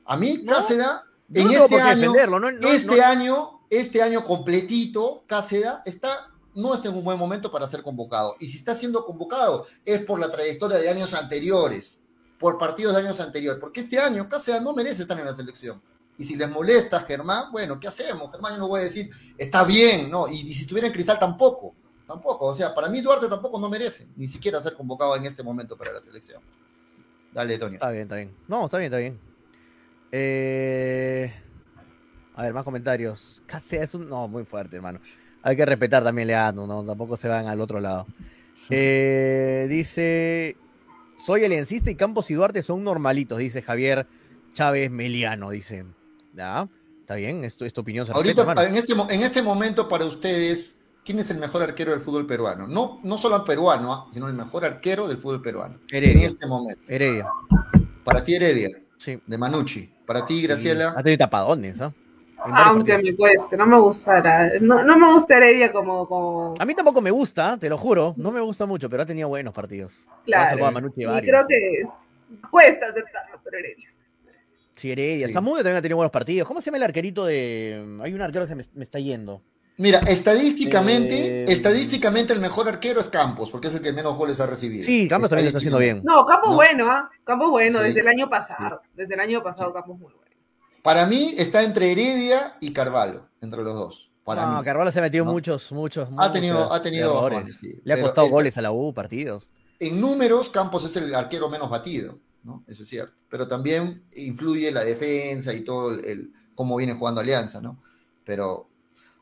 A 0.05 0.15
mí 0.17 0.41
No, 0.43 0.53
Cáceres 0.53 0.85
en 1.33 1.45
no 1.45 1.51
este 1.51 1.79
año, 1.81 1.95
defenderlo, 2.01 2.39
no- 2.39 2.51
no- 2.51 2.67
este 2.69 2.97
no- 2.97 3.03
año, 3.05 3.49
este 3.69 4.01
año 4.01 4.23
completito, 4.23 5.23
Cáceres 5.27 5.73
está, 5.85 6.27
no 6.59 6.73
está 6.73 6.89
en 6.89 6.95
un 6.95 7.03
buen 7.03 7.17
momento 7.17 7.51
para 7.51 7.67
ser 7.67 7.81
convocado. 7.81 8.35
Y 8.39 8.47
si 8.47 8.57
está 8.57 8.75
siendo 8.75 9.05
convocado 9.05 9.65
es 9.85 10.03
por 10.03 10.19
la 10.19 10.31
trayectoria 10.31 10.77
de 10.77 10.89
años 10.89 11.13
anteriores, 11.13 12.01
por 12.37 12.57
partidos 12.57 12.95
de 12.95 13.01
años 13.01 13.19
anteriores, 13.19 13.59
porque 13.59 13.81
este 13.81 13.99
año 13.99 14.27
Cáceres 14.29 14.61
no 14.61 14.73
merece 14.73 15.01
estar 15.01 15.19
en 15.19 15.25
la 15.25 15.35
selección. 15.35 15.81
Y 16.17 16.25
si 16.25 16.35
les 16.35 16.49
molesta 16.49 16.99
Germán, 16.99 17.51
bueno, 17.51 17.79
¿qué 17.79 17.87
hacemos? 17.87 18.29
Germán 18.31 18.53
yo 18.53 18.59
no 18.59 18.67
voy 18.67 18.81
a 18.81 18.83
decir, 18.83 19.09
está 19.37 19.63
bien, 19.63 20.09
¿no? 20.09 20.27
Y, 20.27 20.53
si 20.53 20.63
estuviera 20.63 20.87
en 20.87 20.93
cristal 20.93 21.17
tampoco, 21.17 21.73
tampoco. 22.05 22.47
O 22.47 22.55
sea, 22.55 22.75
para 22.75 22.89
mí 22.89 22.99
Duarte 22.99 23.29
tampoco 23.29 23.57
no 23.57 23.69
merece, 23.69 24.07
ni 24.17 24.27
siquiera 24.27 24.59
ser 24.59 24.73
convocado 24.73 25.15
en 25.15 25.25
este 25.25 25.43
momento 25.43 25.77
para 25.77 25.93
la 25.93 26.01
selección. 26.01 26.41
Dale, 27.31 27.57
Toño. 27.57 27.75
Está 27.75 27.89
bien, 27.89 28.03
está 28.03 28.15
bien. 28.15 28.35
No, 28.47 28.65
está 28.65 28.79
bien, 28.79 28.91
está 28.91 28.97
bien. 28.97 29.19
Eh, 30.11 31.33
A 32.35 32.43
ver, 32.43 32.53
más 32.53 32.63
comentarios. 32.65 33.41
Casi 33.45 33.77
es 33.77 33.93
un. 33.93 34.09
No, 34.09 34.27
muy 34.27 34.43
fuerte, 34.43 34.75
hermano. 34.75 34.99
Hay 35.43 35.55
que 35.55 35.65
respetar 35.65 36.03
también 36.03 36.27
Leandro, 36.27 36.67
¿no? 36.67 36.83
Tampoco 36.83 37.17
se 37.17 37.27
van 37.27 37.47
al 37.47 37.61
otro 37.61 37.79
lado. 37.79 38.05
Eh, 38.69 39.67
dice. 39.69 40.57
Soy 41.25 41.43
aliancista 41.43 41.91
y 41.91 41.95
Campos 41.95 42.31
y 42.31 42.33
Duarte 42.33 42.61
son 42.61 42.83
normalitos, 42.83 43.39
dice 43.39 43.61
Javier 43.61 44.07
Chávez 44.53 44.89
Meliano, 44.89 45.49
dice. 45.49 45.85
Ya, 46.33 46.67
está 47.01 47.15
bien, 47.15 47.43
esto 47.43 47.65
es 47.65 47.73
tu 47.73 47.81
opinión. 47.81 48.07
Ahorita, 48.11 48.45
respeta, 48.45 48.67
en 48.67 48.75
este, 48.75 48.93
en 48.93 49.21
este 49.21 49.41
momento, 49.41 49.89
para 49.89 50.05
ustedes, 50.05 50.75
¿quién 51.03 51.19
es 51.19 51.29
el 51.31 51.37
mejor 51.37 51.61
arquero 51.61 51.91
del 51.91 51.99
fútbol 52.01 52.25
peruano? 52.25 52.67
No, 52.67 52.99
no 53.03 53.17
solo 53.17 53.37
el 53.37 53.43
peruano, 53.43 53.91
¿ah? 53.93 54.07
sino 54.11 54.27
el 54.27 54.33
mejor 54.33 54.63
arquero 54.63 55.07
del 55.07 55.17
fútbol 55.17 55.41
peruano. 55.41 55.79
Heredia. 55.91 56.21
En 56.21 56.25
este 56.27 56.47
momento. 56.47 56.81
Heredia. 56.87 57.27
Para 58.03 58.23
ti, 58.23 58.35
Heredia, 58.35 58.69
Sí. 58.97 59.19
de 59.25 59.37
Manucci. 59.37 59.89
Para 60.05 60.25
ti, 60.25 60.41
Graciela. 60.41 60.93
Ha 60.95 61.03
tenido 61.03 61.17
tapadones, 61.17 61.81
¿ah? 61.81 61.91
Varios 61.91 62.08
Aunque 62.53 62.93
partidos. 62.93 63.11
me 63.11 63.17
cueste, 63.17 63.57
no 63.57 63.65
me 63.65 63.79
gustará. 63.79 64.51
No, 64.61 64.83
no 64.83 64.97
me 64.99 65.13
gusta 65.13 65.37
Heredia 65.37 65.71
como, 65.71 66.07
como 66.07 66.53
A 66.59 66.65
mí 66.65 66.73
tampoco 66.75 67.01
me 67.01 67.11
gusta, 67.11 67.57
te 67.57 67.69
lo 67.69 67.77
juro. 67.77 68.13
No 68.17 68.31
me 68.31 68.39
gusta 68.41 68.65
mucho, 68.65 68.89
pero 68.89 69.03
ha 69.03 69.05
tenido 69.05 69.27
buenos 69.29 69.53
partidos. 69.53 70.05
Claro. 70.25 70.65
a 70.65 70.71
Manucci 70.71 71.01
Y 71.01 71.05
varios. 71.05 71.29
creo 71.29 71.47
que 71.47 72.39
cuesta 72.51 72.87
aceptarlo, 72.87 73.39
pero 73.43 73.57
Heredia. 73.57 73.89
Sí, 74.75 74.91
Heredia. 74.91 75.27
Sí. 75.27 75.33
Zamudio 75.33 75.57
también 75.57 75.77
ha 75.77 75.81
tenido 75.81 75.97
buenos 75.97 76.11
partidos. 76.11 76.47
¿Cómo 76.47 76.61
se 76.61 76.65
llama 76.67 76.77
el 76.77 76.83
arquerito 76.83 77.25
de.? 77.25 77.99
Hay 78.01 78.13
un 78.13 78.21
arquero 78.21 78.45
que 78.45 78.49
se 78.49 78.55
me, 78.55 78.63
me 78.75 78.83
está 78.83 78.99
yendo. 78.99 79.41
Mira, 79.77 79.99
estadísticamente, 79.99 81.41
Eh, 81.41 81.45
estadísticamente 81.47 82.33
el 82.33 82.39
mejor 82.41 82.67
arquero 82.67 82.99
es 82.99 83.09
Campos, 83.09 83.49
porque 83.49 83.67
es 83.69 83.75
el 83.75 83.81
que 83.81 83.93
menos 83.93 84.15
goles 84.17 84.39
ha 84.41 84.45
recibido. 84.47 84.83
Sí, 84.85 85.07
Campos 85.07 85.29
también 85.29 85.45
lo 85.45 85.47
está 85.49 85.57
haciendo 85.59 85.79
bien. 85.79 86.01
No, 86.03 86.25
Campos 86.25 86.49
No. 86.49 86.55
bueno, 86.57 86.91
¿ah? 86.91 87.09
Campos 87.23 87.49
bueno, 87.49 87.79
Sí. 87.79 87.85
desde 87.87 88.01
el 88.01 88.07
año 88.09 88.29
pasado. 88.29 88.81
Desde 88.93 89.13
el 89.13 89.19
año 89.21 89.41
pasado, 89.41 89.73
Campos 89.73 89.97
muy 89.97 90.11
bueno. 90.13 90.28
Para 90.83 91.05
mí 91.05 91.33
está 91.37 91.63
entre 91.63 91.91
Heredia 91.91 92.57
y 92.59 92.71
Carvalho, 92.71 93.27
entre 93.41 93.63
los 93.63 93.73
dos. 93.75 94.11
Para 94.23 94.45
no, 94.45 94.59
mí. 94.59 94.63
Carvalho 94.63 94.91
se 94.91 94.99
ha 94.99 95.01
metido 95.01 95.25
No. 95.25 95.31
muchos, 95.31 95.71
muchos. 95.71 96.07
Ha 96.17 96.31
tenido, 96.31 96.59
muchos 96.59 96.71
ha 96.75 96.81
tenido 96.81 97.09
errores. 97.17 97.35
bajones, 97.39 97.57
sí. 97.57 97.81
Le 97.83 97.93
ha 97.93 98.01
costado 98.01 98.25
esta- 98.27 98.35
goles 98.35 98.57
a 98.57 98.61
la 98.61 98.71
U, 98.71 98.93
partidos. 98.93 99.47
En 99.79 99.99
números, 99.99 100.49
Campos 100.49 100.85
es 100.85 100.95
el 100.97 101.13
arquero 101.15 101.49
menos 101.49 101.69
batido, 101.69 102.19
¿no? 102.43 102.63
Eso 102.67 102.83
es 102.83 102.89
cierto. 102.89 103.13
Pero 103.29 103.47
también 103.47 104.03
influye 104.15 104.71
la 104.71 104.83
defensa 104.83 105.53
y 105.53 105.61
todo 105.61 105.91
el, 105.91 106.05
el- 106.05 106.33
cómo 106.55 106.75
viene 106.75 106.93
jugando 106.93 107.21
Alianza, 107.21 107.61
¿no? 107.61 107.81
Pero 108.25 108.67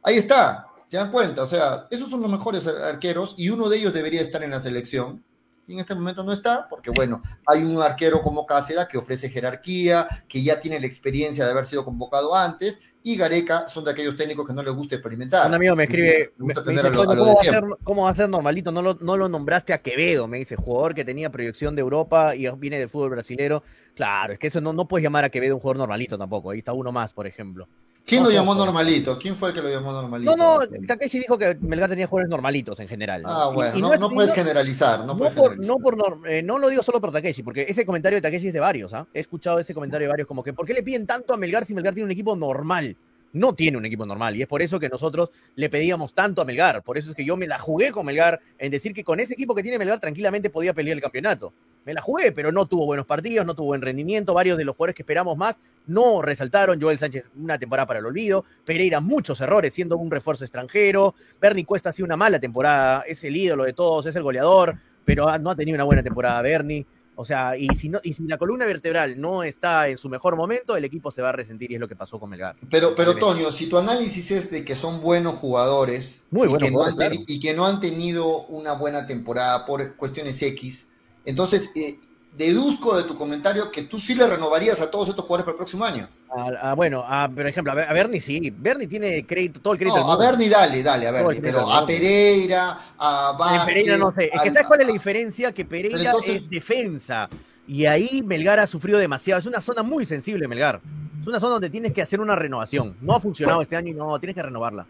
ahí 0.03 0.17
está. 0.17 0.65
¿Se 0.87 0.97
dan 0.97 1.11
cuenta? 1.11 1.43
O 1.43 1.47
sea, 1.47 1.87
esos 1.91 2.09
son 2.09 2.21
los 2.21 2.31
mejores 2.31 2.65
arqueros 2.67 3.35
y 3.37 3.49
uno 3.49 3.67
de 3.69 3.77
ellos 3.77 3.93
debería 3.93 4.21
estar 4.21 4.41
en 4.43 4.51
la 4.51 4.59
selección. 4.61 5.23
Y 5.69 5.73
en 5.73 5.79
este 5.79 5.93
momento 5.95 6.23
no 6.23 6.31
está, 6.31 6.65
porque 6.69 6.89
bueno, 6.91 7.21
hay 7.45 7.61
un 7.61 7.81
arquero 7.81 8.21
como 8.21 8.45
Cáceres 8.45 8.85
que 8.85 8.97
ofrece 8.97 9.29
jerarquía, 9.29 10.07
que 10.25 10.41
ya 10.41 10.57
tiene 10.61 10.79
la 10.79 10.87
experiencia 10.87 11.43
de 11.43 11.51
haber 11.51 11.65
sido 11.65 11.83
convocado 11.83 12.33
antes, 12.33 12.79
y 13.03 13.17
Gareca 13.17 13.67
son 13.67 13.83
de 13.83 13.91
aquellos 13.91 14.15
técnicos 14.15 14.47
que 14.47 14.53
no 14.53 14.63
les 14.63 14.73
gusta 14.73 14.95
experimentar. 14.95 15.49
Un 15.49 15.55
amigo 15.55 15.75
me 15.75 15.83
escribe, 15.83 16.31
Me 16.37 16.45
gusta 16.45 16.61
me 16.61 16.65
tener 16.67 16.83
dice, 16.85 16.87
a 16.87 16.91
lo- 16.91 17.01
a 17.11 17.15
lo 17.15 17.19
"¿Cómo, 17.19 17.25
de 17.25 17.33
va 17.33 17.39
a 17.39 17.43
siempre". 17.43 17.69
ser, 17.69 17.77
¿cómo 17.83 18.03
va 18.03 18.09
a 18.09 18.15
ser 18.15 18.29
normalito? 18.29 18.71
No 18.71 18.81
lo, 18.81 18.93
no 19.01 19.17
lo 19.17 19.27
nombraste 19.27 19.73
a 19.73 19.81
Quevedo, 19.81 20.25
me 20.29 20.37
dice, 20.37 20.55
jugador 20.55 20.95
que 20.95 21.03
tenía 21.03 21.29
proyección 21.29 21.75
de 21.75 21.81
Europa 21.81 22.33
y 22.33 22.49
viene 22.51 22.79
del 22.79 22.87
fútbol 22.87 23.09
brasilero. 23.09 23.61
Claro, 23.93 24.31
es 24.33 24.39
que 24.39 24.47
eso 24.47 24.61
no, 24.61 24.71
no 24.71 24.87
puedes 24.87 25.03
llamar 25.03 25.25
a 25.25 25.29
Quevedo 25.29 25.55
un 25.55 25.59
jugador 25.59 25.79
normalito 25.79 26.17
tampoco. 26.17 26.51
Ahí 26.51 26.59
está 26.59 26.71
uno 26.71 26.93
más, 26.93 27.11
por 27.11 27.27
ejemplo. 27.27 27.67
¿Quién 28.07 28.23
lo 28.23 28.31
llamó 28.31 28.53
no, 28.53 28.59
no. 28.61 28.65
normalito? 28.67 29.19
¿Quién 29.19 29.35
fue 29.35 29.49
el 29.49 29.53
que 29.53 29.61
lo 29.61 29.69
llamó 29.69 29.91
normalito? 29.91 30.33
No, 30.35 30.59
no, 30.59 30.65
Takeshi 30.87 31.19
dijo 31.19 31.37
que 31.37 31.55
Melgar 31.59 31.89
tenía 31.89 32.07
jugadores 32.07 32.29
normalitos 32.29 32.79
en 32.79 32.87
general. 32.87 33.21
Ah, 33.25 33.51
bueno, 33.53 33.77
y 33.77 33.81
no, 33.81 33.93
es- 33.93 33.99
no 33.99 34.09
y 34.09 34.15
puedes 34.15 34.33
generalizar, 34.33 35.05
no 35.05 35.17
puedes 35.17 35.33
por, 35.33 35.49
generalizar. 35.51 35.75
no, 35.77 35.83
por 35.83 35.97
norm- 35.97 36.25
eh, 36.29 36.41
no 36.41 36.57
lo 36.57 36.69
digo 36.69 36.81
solo 36.83 37.01
por 37.01 37.11
Takeshi, 37.11 37.43
porque 37.43 37.65
ese 37.67 37.85
comentario 37.85 38.15
de 38.17 38.21
Takeshi 38.21 38.47
es 38.47 38.53
de 38.53 38.61
varios, 38.61 38.93
¿ah? 38.93 39.05
He 39.13 39.19
escuchado 39.19 39.59
ese 39.59 39.73
comentario 39.73 40.05
de 40.07 40.09
varios, 40.11 40.27
como 40.27 40.41
que 40.41 40.53
¿por 40.53 40.65
qué 40.65 40.73
le 40.73 40.83
piden 40.83 41.05
tanto 41.05 41.33
a 41.33 41.37
Melgar 41.37 41.65
si 41.65 41.73
Melgar 41.75 41.93
tiene 41.93 42.05
un 42.05 42.11
equipo 42.11 42.33
normal? 42.35 42.95
No 43.33 43.53
tiene 43.53 43.77
un 43.77 43.85
equipo 43.85 44.05
normal, 44.05 44.37
y 44.37 44.41
es 44.41 44.47
por 44.47 44.61
eso 44.61 44.79
que 44.79 44.87
nosotros 44.87 45.29
le 45.55 45.69
pedíamos 45.69 46.13
tanto 46.13 46.41
a 46.41 46.45
Melgar. 46.45 46.81
Por 46.83 46.97
eso 46.97 47.09
es 47.09 47.15
que 47.15 47.25
yo 47.25 47.35
me 47.35 47.45
la 47.45 47.59
jugué 47.59 47.91
con 47.91 48.05
Melgar 48.05 48.39
en 48.57 48.71
decir 48.71 48.93
que 48.93 49.03
con 49.03 49.19
ese 49.19 49.33
equipo 49.33 49.53
que 49.53 49.61
tiene 49.63 49.77
Melgar 49.77 49.99
tranquilamente 49.99 50.49
podía 50.49 50.73
pelear 50.73 50.95
el 50.95 51.01
campeonato. 51.03 51.51
Me 51.85 51.93
la 51.93 52.01
jugué, 52.01 52.31
pero 52.31 52.53
no 52.53 52.65
tuvo 52.65 52.85
buenos 52.85 53.05
partidos, 53.05 53.45
no 53.45 53.53
tuvo 53.53 53.67
buen 53.67 53.81
rendimiento. 53.81 54.33
Varios 54.33 54.57
de 54.57 54.63
los 54.63 54.75
jugadores 54.77 54.95
que 54.95 55.01
esperamos 55.03 55.35
más 55.37 55.59
no 55.87 56.21
resaltaron. 56.21 56.79
Joel 56.81 56.97
Sánchez, 56.97 57.29
una 57.35 57.57
temporada 57.57 57.85
para 57.87 57.99
el 57.99 58.05
olvido. 58.05 58.45
Pereira, 58.65 58.99
muchos 59.01 59.41
errores, 59.41 59.73
siendo 59.73 59.97
un 59.97 60.11
refuerzo 60.11 60.43
extranjero. 60.43 61.15
Bernie 61.41 61.65
Cuesta 61.65 61.89
ha 61.89 61.93
sido 61.93 62.05
una 62.05 62.17
mala 62.17 62.39
temporada. 62.39 63.01
Es 63.07 63.23
el 63.23 63.35
ídolo 63.35 63.63
de 63.63 63.73
todos, 63.73 64.05
es 64.05 64.15
el 64.15 64.23
goleador, 64.23 64.75
pero 65.05 65.27
ha- 65.27 65.39
no 65.39 65.49
ha 65.49 65.55
tenido 65.55 65.75
una 65.75 65.83
buena 65.85 66.03
temporada 66.03 66.41
Bernie. 66.41 66.85
O 67.19 67.25
sea, 67.25 67.57
y 67.57 67.67
si, 67.69 67.89
no, 67.89 67.99
y 68.03 68.13
si 68.13 68.23
la 68.27 68.37
columna 68.37 68.63
vertebral 68.67 69.19
no 69.19 69.41
está 69.41 69.87
en 69.87 69.97
su 69.97 70.07
mejor 70.07 70.35
momento, 70.35 70.77
el 70.77 70.85
equipo 70.85 71.09
se 71.09 71.23
va 71.23 71.29
a 71.29 71.31
resentir 71.31 71.71
y 71.71 71.73
es 71.73 71.79
lo 71.79 71.87
que 71.87 71.95
pasó 71.95 72.19
con 72.19 72.29
Melgar. 72.29 72.55
Pero, 72.69 72.93
pero. 72.93 73.15
Toño, 73.15 73.49
si 73.49 73.67
tu 73.67 73.79
análisis 73.79 74.29
es 74.29 74.51
de 74.51 74.63
que 74.63 74.75
son 74.75 75.01
buenos 75.01 75.33
jugadores 75.33 76.23
Muy 76.29 76.45
y, 76.45 76.51
buenos 76.51 76.67
que 76.69 76.71
no 76.75 76.83
han 76.83 76.95
y 77.25 77.39
que 77.39 77.55
no 77.55 77.65
han 77.65 77.79
tenido 77.79 78.45
una 78.45 78.73
buena 78.73 79.07
temporada 79.07 79.65
por 79.65 79.95
cuestiones 79.95 80.39
X, 80.43 80.89
entonces 81.25 81.71
eh, 81.75 81.99
deduzco 82.35 82.95
de 82.95 83.03
tu 83.03 83.15
comentario 83.15 83.71
que 83.71 83.83
tú 83.83 83.99
sí 83.99 84.13
le 84.13 84.27
renovarías 84.27 84.79
a 84.81 84.91
todos 84.91 85.09
estos 85.09 85.25
jugadores 85.25 85.45
para 85.45 85.53
el 85.53 85.57
próximo 85.57 85.85
año. 85.85 86.07
A- 86.35 86.71
a- 86.71 86.73
bueno, 86.75 87.03
a- 87.07 87.27
por 87.33 87.47
ejemplo, 87.47 87.71
a, 87.71 87.75
Ber- 87.75 87.89
a 87.89 87.93
Bernie 87.93 88.21
sí. 88.21 88.51
Bernie 88.55 88.87
tiene 88.87 89.25
crédito, 89.25 89.59
todo 89.59 89.73
el 89.73 89.79
crédito. 89.79 89.97
No, 89.99 90.11
a. 90.11 90.17
Bernie 90.17 90.49
dale, 90.49 90.83
dale, 90.83 91.07
a 91.07 91.11
Bernie, 91.11 91.41
pero 91.41 91.71
a. 91.71 91.85
Pereira, 91.87 92.77
a 92.97 93.35
Vázquez... 93.39 93.65
Pereira 93.73 93.97
no 93.97 94.11
sé. 94.11 94.25
Es 94.25 94.31
que 94.41 94.49
al- 94.49 94.53
¿sabes 94.53 94.67
cuál 94.67 94.81
es 94.81 94.87
la 94.87 94.93
diferencia? 94.93 95.51
Que 95.51 95.65
Pereira 95.65 95.97
entonces- 95.99 96.43
es 96.43 96.49
defensa. 96.49 97.27
Y 97.67 97.85
ahí 97.85 98.21
Melgar 98.23 98.59
ha 98.59 98.67
sufrido 98.67 98.97
demasiado. 98.99 99.39
Es 99.39 99.45
una 99.45 99.59
zona 99.59 99.83
muy 99.83 100.05
sensible, 100.05 100.47
Melgar. 100.47 100.79
Es 101.21 101.27
una 101.27 101.39
zona 101.39 101.53
donde 101.53 101.69
tienes 101.69 101.91
que 101.91 102.01
hacer 102.01 102.21
una 102.21 102.35
renovación. 102.35 102.95
No 103.01 103.13
ha 103.13 103.19
funcionado 103.19 103.61
este 103.61 103.75
año 103.75 103.91
y 103.91 103.93
no, 103.95 104.17
tienes 104.19 104.35
que 104.35 104.43
renovarla. 104.43 104.85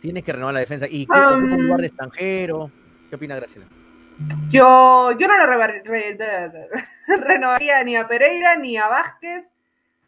Tienes 0.00 0.22
que 0.24 0.32
renovar 0.32 0.54
la 0.54 0.60
defensa. 0.60 0.86
Y 0.88 1.04
ocupa 1.04 1.32
un 1.32 1.52
Um, 1.52 1.60
lugar 1.62 1.80
de 1.80 1.86
extranjero. 1.86 2.70
¿Qué 3.08 3.16
opina 3.16 3.34
Graciela? 3.36 3.66
Yo, 4.50 5.12
yo 5.12 5.28
no 5.28 5.38
lo 5.38 5.46
re- 5.46 5.82
renovaría 7.06 7.82
ni 7.84 7.96
a 7.96 8.06
Pereira 8.06 8.56
ni 8.56 8.76
a 8.76 8.86
Vázquez. 8.88 9.44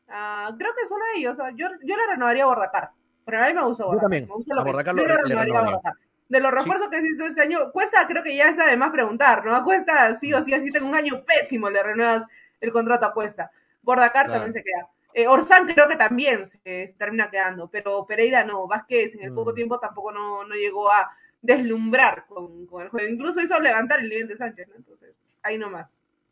Ah, 0.08 0.54
creo 0.58 0.72
que 0.74 0.92
uno 0.92 1.04
de 1.12 1.18
ellos. 1.20 1.38
Yo, 1.56 1.68
yo 1.82 1.96
le 1.96 2.06
renovaría 2.10 2.44
a 2.44 2.46
Bordacar. 2.46 2.90
Pero 3.24 3.42
a 3.42 3.46
mí 3.48 3.54
me 3.54 3.62
gusta 3.62 3.84
Bordacar. 3.84 4.02
también. 4.04 4.28
Me 4.28 4.34
gusta 4.34 4.52
A 4.54 4.56
lo 4.58 4.64
que- 4.64 4.70
Bordacar 4.70 4.96
yo 4.96 5.02
lo- 5.02 5.08
le 5.08 5.14
le 5.14 5.22
renovaría 5.22 5.58
a. 5.58 5.62
Bordacar. 5.62 5.92
De 6.28 6.40
los 6.40 6.52
refuerzos 6.52 6.88
que 6.88 7.00
se 7.00 7.06
hizo 7.06 7.26
este 7.26 7.42
año, 7.42 7.70
Cuesta 7.72 8.06
creo 8.06 8.22
que 8.22 8.34
ya 8.34 8.48
es 8.48 8.58
además 8.58 8.90
preguntar, 8.90 9.44
¿no? 9.44 9.54
A 9.54 9.62
Cuesta 9.62 10.14
sí 10.16 10.32
o 10.32 10.42
sí, 10.44 10.54
así 10.54 10.70
tengo 10.72 10.88
un 10.88 10.94
año 10.94 11.22
pésimo, 11.24 11.68
le 11.70 11.82
renuevas 11.82 12.24
el 12.60 12.72
contrato 12.72 13.06
a 13.06 13.12
Cuesta. 13.12 13.50
Bordacar 13.82 14.26
Claro. 14.26 14.40
también 14.42 14.52
se 14.52 14.62
queda. 14.64 14.88
Eh, 15.12 15.28
Orsán 15.28 15.66
creo 15.66 15.86
que 15.86 15.96
también 15.96 16.46
se, 16.46 16.58
se 16.64 16.94
termina 16.98 17.30
quedando, 17.30 17.68
pero 17.68 18.04
Pereira 18.06 18.42
no. 18.42 18.66
Vázquez 18.66 19.14
en 19.14 19.22
el 19.22 19.32
poco 19.34 19.52
Mm. 19.52 19.54
tiempo 19.54 19.78
tampoco 19.78 20.10
no, 20.12 20.44
no 20.44 20.54
llegó 20.54 20.90
a 20.90 21.10
deslumbrar 21.44 22.24
con, 22.26 22.66
con 22.66 22.82
el 22.82 22.88
juego. 22.88 23.08
Incluso 23.08 23.40
hizo 23.40 23.60
levantar 23.60 24.00
el 24.00 24.08
nivel 24.08 24.28
de 24.28 24.36
Sánchez, 24.36 24.66
¿no? 24.68 24.76
Entonces, 24.76 25.10
ahí 25.42 25.58
nomás. 25.58 25.86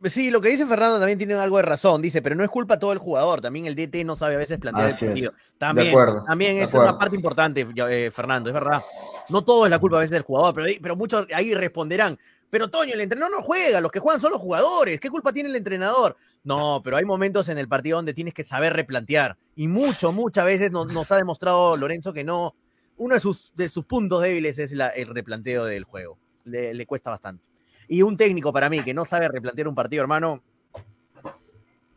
Sí, 0.04 0.32
lo 0.32 0.40
que 0.40 0.48
dice 0.48 0.66
Fernando 0.66 0.98
también 0.98 1.18
tiene 1.18 1.34
algo 1.34 1.58
de 1.58 1.62
razón. 1.62 2.02
Dice, 2.02 2.22
pero 2.22 2.34
no 2.34 2.42
es 2.42 2.50
culpa 2.50 2.78
todo 2.78 2.92
el 2.92 2.98
jugador. 2.98 3.40
También 3.40 3.66
el 3.66 3.76
DT 3.76 4.04
no 4.04 4.16
sabe 4.16 4.34
a 4.34 4.38
veces 4.38 4.58
plantear 4.58 4.88
Así 4.88 5.04
el 5.04 5.10
partido. 5.12 5.32
También, 5.58 5.88
acuerdo, 5.90 6.24
también 6.24 6.56
de 6.56 6.62
es 6.62 6.70
acuerdo. 6.70 6.88
una 6.88 6.98
parte 6.98 7.14
importante, 7.14 7.66
eh, 7.88 8.10
Fernando, 8.10 8.50
es 8.50 8.54
verdad. 8.54 8.82
No 9.28 9.44
todo 9.44 9.64
es 9.64 9.70
la 9.70 9.78
culpa 9.78 9.98
a 9.98 10.00
veces 10.00 10.12
del 10.12 10.22
jugador, 10.22 10.54
pero, 10.54 10.66
pero 10.82 10.96
muchos 10.96 11.26
ahí 11.32 11.54
responderán. 11.54 12.18
Pero 12.50 12.68
Toño, 12.68 12.94
el 12.94 13.00
entrenador 13.00 13.36
no 13.36 13.42
juega, 13.42 13.80
los 13.80 13.92
que 13.92 14.00
juegan 14.00 14.20
son 14.20 14.32
los 14.32 14.40
jugadores. 14.40 14.98
¿Qué 14.98 15.08
culpa 15.08 15.32
tiene 15.32 15.48
el 15.50 15.56
entrenador? 15.56 16.16
No, 16.42 16.80
pero 16.82 16.96
hay 16.96 17.04
momentos 17.04 17.48
en 17.48 17.58
el 17.58 17.68
partido 17.68 17.96
donde 17.96 18.12
tienes 18.12 18.34
que 18.34 18.42
saber 18.42 18.74
replantear. 18.74 19.36
Y 19.54 19.68
mucho, 19.68 20.10
muchas 20.10 20.44
veces 20.44 20.72
nos, 20.72 20.92
nos 20.92 21.12
ha 21.12 21.16
demostrado 21.16 21.76
Lorenzo 21.76 22.12
que 22.12 22.24
no. 22.24 22.54
Uno 22.96 23.14
de 23.14 23.20
sus, 23.20 23.52
de 23.54 23.68
sus 23.68 23.84
puntos 23.84 24.22
débiles 24.22 24.58
es 24.58 24.72
la- 24.72 24.88
el 24.88 25.06
replanteo 25.08 25.64
del 25.64 25.84
juego. 25.84 26.18
Le, 26.44 26.74
le 26.74 26.86
cuesta 26.86 27.10
bastante. 27.10 27.46
Y 27.88 28.02
un 28.02 28.16
técnico 28.16 28.52
para 28.52 28.68
mí 28.70 28.82
que 28.82 28.94
no 28.94 29.04
sabe 29.04 29.28
replantear 29.28 29.68
un 29.68 29.74
partido, 29.74 30.02
hermano, 30.02 30.42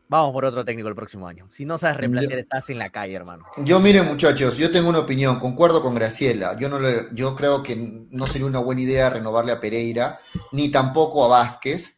vamos 0.08 0.34
por 0.34 0.46
otro 0.46 0.64
técnico 0.64 0.88
el 0.88 0.96
próximo 0.96 1.28
año. 1.28 1.48
Si 1.50 1.66
no 1.66 1.78
sabes 1.78 1.98
replantear, 1.98 2.39
estás 2.39 2.70
en 2.70 2.78
la 2.80 2.89
calle, 2.89 3.16
hermano. 3.16 3.46
Yo, 3.58 3.80
miren, 3.80 4.06
muchachos, 4.06 4.58
yo 4.58 4.72
tengo 4.72 4.89
una 4.89 5.00
opinión, 5.00 5.39
concuerdo 5.39 5.82
con 5.82 5.96
Graciela. 5.96 6.58
Yo 6.58 6.70
no 6.70 6.80
le- 6.80 7.08
yo 7.14 7.36
creo 7.36 7.64
que 7.64 7.76
no 8.10 8.28
sería 8.28 8.48
una 8.48 8.60
buena 8.60 8.82
idea 8.82 9.10
renovarle 9.10 9.52
a 9.52 9.60
Pereira, 9.60 10.20
ni 10.52 10.70
tampoco 10.70 11.26
a 11.26 11.28
Vázquez, 11.30 11.98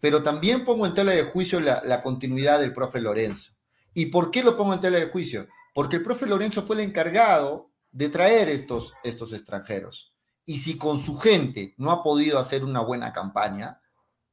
pero 0.00 0.22
también 0.22 0.64
pongo 0.64 0.86
en 0.86 0.94
tela 0.94 1.12
de 1.12 1.24
juicio 1.24 1.60
la, 1.60 1.82
la 1.84 2.02
continuidad 2.02 2.60
del 2.60 2.72
profe 2.72 3.00
Lorenzo. 3.00 3.52
¿Y 3.94 4.06
por 4.06 4.30
qué 4.30 4.42
lo 4.44 4.56
pongo 4.56 4.74
en 4.74 4.80
tela 4.80 4.98
de 4.98 5.06
juicio? 5.06 5.48
Porque 5.74 5.96
el 5.96 6.02
profe 6.02 6.26
Lorenzo 6.26 6.62
fue 6.62 6.76
el 6.76 6.82
encargado 6.82 7.70
de 7.98 8.08
traer 8.08 8.48
estos, 8.48 8.94
estos 9.02 9.32
extranjeros. 9.32 10.14
Y 10.46 10.58
si 10.58 10.78
con 10.78 11.00
su 11.00 11.18
gente 11.18 11.74
no 11.78 11.90
ha 11.90 12.04
podido 12.04 12.38
hacer 12.38 12.62
una 12.62 12.80
buena 12.80 13.12
campaña, 13.12 13.80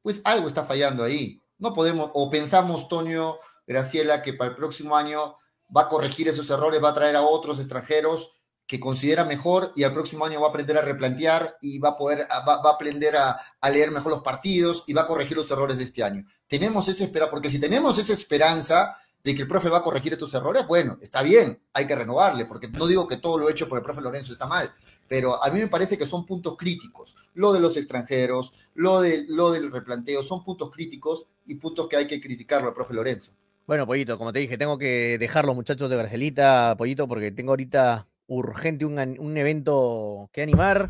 pues 0.04 0.22
algo 0.24 0.48
está 0.48 0.66
fallando 0.66 1.04
ahí. 1.04 1.42
No 1.58 1.74
podemos, 1.74 2.12
o 2.14 2.30
pensamos, 2.30 2.88
Toño, 2.88 3.38
Graciela, 3.66 4.22
que 4.22 4.34
para 4.34 4.52
el 4.52 4.56
próximo 4.56 4.96
año 4.96 5.38
va 5.76 5.82
a 5.82 5.90
corregir 5.90 6.28
esos 6.28 6.48
errores, 6.52 6.82
va 6.82 6.90
a 6.90 6.94
traer 6.94 7.16
a 7.16 7.24
otros 7.24 7.58
extranjeros 7.58 8.44
que 8.68 8.80
considera 8.80 9.26
mejor 9.26 9.74
y 9.76 9.82
al 9.82 9.94
próximo 9.94 10.26
año 10.26 10.42
va 10.42 10.48
a 10.48 10.50
aprender 10.52 10.78
a 10.78 10.82
replantear 10.82 11.58
y 11.60 11.80
va 11.80 11.90
a 11.90 11.98
poder, 11.98 12.28
va, 12.48 12.62
va 12.62 12.70
a 12.70 12.74
aprender 12.74 13.18
a, 13.18 13.40
a 13.62 13.70
leer 13.72 13.90
mejor 13.90 14.12
los 14.12 14.22
partidos 14.22 14.84
y 14.86 14.94
va 14.94 15.04
a 15.04 15.08
corregir 15.08 15.38
los 15.38 15.50
errores 15.50 15.80
de 15.80 15.86
este 15.86 16.04
año. 16.04 16.24
Tenemos 16.48 16.88
esa 16.88 17.04
esperanza, 17.04 17.32
porque 17.32 17.50
si 17.50 17.60
tenemos 17.60 17.98
esa 17.98 18.14
esperanza 18.14 18.96
de 19.26 19.34
que 19.34 19.42
el 19.42 19.48
profe 19.48 19.70
va 19.70 19.80
a 19.80 19.82
corregir 19.82 20.14
estos 20.14 20.32
errores, 20.36 20.68
bueno, 20.68 21.00
está 21.02 21.24
bien, 21.24 21.60
hay 21.74 21.88
que 21.88 21.96
renovarle, 21.96 22.46
porque 22.46 22.68
no 22.68 22.86
digo 22.86 23.08
que 23.08 23.18
todo 23.18 23.40
lo 23.40 23.50
hecho 23.50 23.68
por 23.68 23.80
el 23.80 23.84
profe 23.84 24.00
Lorenzo 24.00 24.32
está 24.32 24.46
mal, 24.46 24.72
pero 25.08 25.44
a 25.44 25.50
mí 25.50 25.60
me 25.60 25.68
parece 25.68 25.98
que 25.98 26.06
son 26.06 26.28
puntos 26.28 26.56
críticos. 26.56 27.16
Lo 27.34 27.52
de 27.52 27.60
los 27.60 27.76
extranjeros, 27.76 28.54
lo, 28.76 29.02
de, 29.02 29.26
lo 29.28 29.52
del 29.52 29.72
replanteo, 29.72 30.22
son 30.22 30.44
puntos 30.44 30.70
críticos 30.72 31.26
y 31.48 31.56
puntos 31.56 31.88
que 31.88 31.98
hay 31.98 32.06
que 32.06 32.22
criticarlo 32.22 32.68
al 32.68 32.76
profe 32.76 32.94
Lorenzo. 32.94 33.32
Bueno, 33.66 33.88
Pollito, 33.88 34.20
como 34.20 34.32
te 34.32 34.38
dije, 34.38 34.60
tengo 34.60 34.78
que 34.78 35.18
dejar 35.18 35.46
los 35.46 35.56
muchachos 35.56 35.90
de 35.90 35.98
Bracelita, 35.98 36.76
Pollito, 36.78 37.08
porque 37.08 37.32
tengo 37.32 37.54
ahorita 37.54 38.06
urgente 38.28 38.86
un, 38.86 39.00
un 39.00 39.38
evento 39.38 40.30
que 40.32 40.44
animar. 40.44 40.88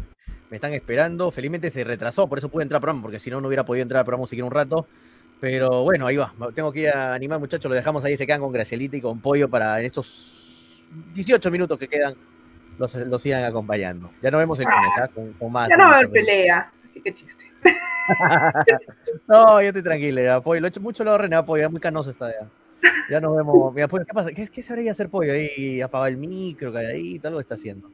Me 0.50 0.58
están 0.58 0.74
esperando. 0.74 1.32
Felizmente 1.32 1.72
se 1.72 1.86
retrasó, 1.86 2.28
por 2.28 2.40
eso 2.40 2.50
pude 2.50 2.64
entrar 2.64 2.80
al 2.80 2.82
programa, 2.82 3.02
porque 3.02 3.22
si 3.22 3.30
no, 3.30 3.40
no 3.40 3.48
hubiera 3.48 3.66
podido 3.66 3.84
entrar 3.84 4.00
al 4.00 4.06
programa 4.06 4.28
siquiera 4.28 4.46
un 4.46 4.52
rato. 4.52 4.88
Pero 5.46 5.84
bueno, 5.84 6.08
ahí 6.08 6.18
va. 6.18 6.34
Tengo 6.56 6.72
que 6.72 6.80
ir 6.80 6.90
a 6.90 7.14
animar, 7.14 7.40
muchachos. 7.40 7.70
Lo 7.70 7.76
dejamos 7.76 8.04
ahí, 8.04 8.18
se 8.18 8.26
quedan 8.26 8.42
con 8.42 8.52
Gracielita 8.52 8.98
y 8.98 9.02
con 9.02 9.20
Pollo 9.20 9.48
para 9.48 9.80
en 9.80 9.86
estos 9.86 10.34
18 11.14 11.52
minutos 11.52 11.78
que 11.78 11.88
quedan. 11.88 12.16
Los, 12.80 12.96
los 12.96 13.22
sigan 13.22 13.44
acompañando. 13.44 14.10
Ya 14.24 14.32
nos 14.32 14.40
vemos 14.40 14.60
el 14.60 14.66
lunes, 14.66 14.92
¿ah? 15.00 15.08
con, 15.08 15.34
con 15.34 15.52
más. 15.52 15.70
Ya 15.70 15.78
no 15.78 15.84
va 15.84 15.92
a 15.92 15.96
haber 15.98 16.10
pelea, 16.10 16.72
así 16.90 17.00
que 17.00 17.14
chiste. 17.14 17.44
No, 19.28 19.62
yo 19.62 19.68
estoy 19.68 19.84
tranquilo, 19.84 20.24
ya, 20.24 20.42
pollo. 20.42 20.62
Lo 20.62 20.68
he 20.68 20.70
hecho 20.70 20.82
mucho 20.82 21.04
lo 21.04 21.16
René, 21.16 21.42
pollo, 21.44 21.62
ya 21.62 21.70
muy 21.70 21.80
canoso 21.80 22.10
está 22.10 22.30
ya. 22.32 22.48
Ya 23.12 23.20
nos 23.20 23.38
vemos. 23.38 23.72
Mira, 23.72 23.88
pollo, 23.88 24.04
¿qué 24.04 24.14
pasa? 24.14 24.32
¿Qué, 24.32 24.48
qué 24.48 24.62
se 24.64 24.90
hacer 24.90 25.10
pollo 25.10 25.32
ahí? 25.32 25.80
Apagar 25.80 26.10
el 26.10 26.18
micro, 26.18 26.74
calladito, 26.74 27.28
algo 27.28 27.40
está 27.40 27.54
haciendo. 27.54 27.92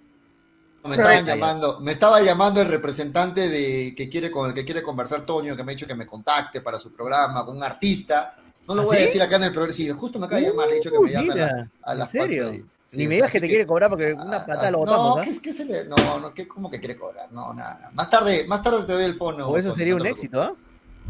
Me 0.83 0.95
estaban 0.95 1.25
llamando, 1.25 1.79
me 1.79 1.91
estaba 1.91 2.21
llamando 2.21 2.59
el 2.61 2.67
representante 2.67 3.47
de 3.49 3.93
que 3.95 4.09
quiere 4.09 4.31
con 4.31 4.47
el 4.47 4.53
que 4.55 4.65
quiere 4.65 4.81
conversar 4.81 5.21
Toño, 5.25 5.55
que 5.55 5.63
me 5.63 5.71
ha 5.71 5.75
dicho 5.75 5.85
que 5.85 5.93
me 5.95 6.05
contacte 6.07 6.61
para 6.61 6.77
su 6.79 6.91
programa 6.91 7.45
con 7.45 7.55
un 7.57 7.63
artista. 7.63 8.35
No 8.67 8.73
lo 8.75 8.81
¿Ah, 8.81 8.85
voy 8.85 8.95
a 8.97 8.99
sí? 9.01 9.05
decir 9.05 9.21
acá 9.21 9.35
en 9.35 9.43
el 9.43 9.51
programa. 9.51 9.73
Sí, 9.73 9.89
justo 9.91 10.17
me 10.19 10.25
acaba 10.25 10.41
de 10.41 10.47
llamar, 10.47 10.67
le 10.67 10.73
he 10.73 10.75
dicho 10.77 10.89
que 10.91 10.99
me 10.99 11.05
Uh, 11.09 11.11
llame 11.11 11.33
a, 11.33 11.35
la- 11.35 11.45
mira, 11.53 11.69
a 11.83 11.91
¿en 11.93 11.97
las 11.99 12.09
serio? 12.11 12.43
cuatro 12.45 12.59
y- 12.59 12.65
sí, 12.87 12.97
Ni 12.97 13.07
me 13.07 13.15
digas 13.15 13.31
que 13.31 13.39
te 13.41 13.47
quiere 13.47 13.65
cobrar 13.67 13.89
porque 13.91 14.13
una 14.13 14.37
ah, 14.37 14.45
patada 14.45 14.71
lo 14.71 14.77
ah, 14.77 14.79
botamos, 14.81 15.15
No, 15.15 15.21
¿ah? 15.21 15.23
¿qué 15.23 15.29
es 15.29 15.39
que 15.39 15.53
se 15.53 15.65
le, 15.65 15.83
no, 15.85 15.95
no, 16.19 16.33
¿qué, 16.33 16.47
¿cómo 16.47 16.69
que 16.71 16.79
quiere 16.79 16.95
cobrar? 16.95 17.31
No, 17.31 17.53
nada, 17.53 17.75
nada. 17.75 17.91
Más 17.93 18.09
tarde, 18.09 18.45
más 18.47 18.61
tarde 18.63 18.83
te 18.83 18.93
doy 18.93 19.03
el 19.03 19.15
fono. 19.15 19.47
O 19.47 19.57
eso 19.57 19.69
Toño, 19.69 19.75
sería 19.77 19.93
no 19.93 20.01
un 20.01 20.07
éxito, 20.07 20.41
¿ah? 20.41 20.53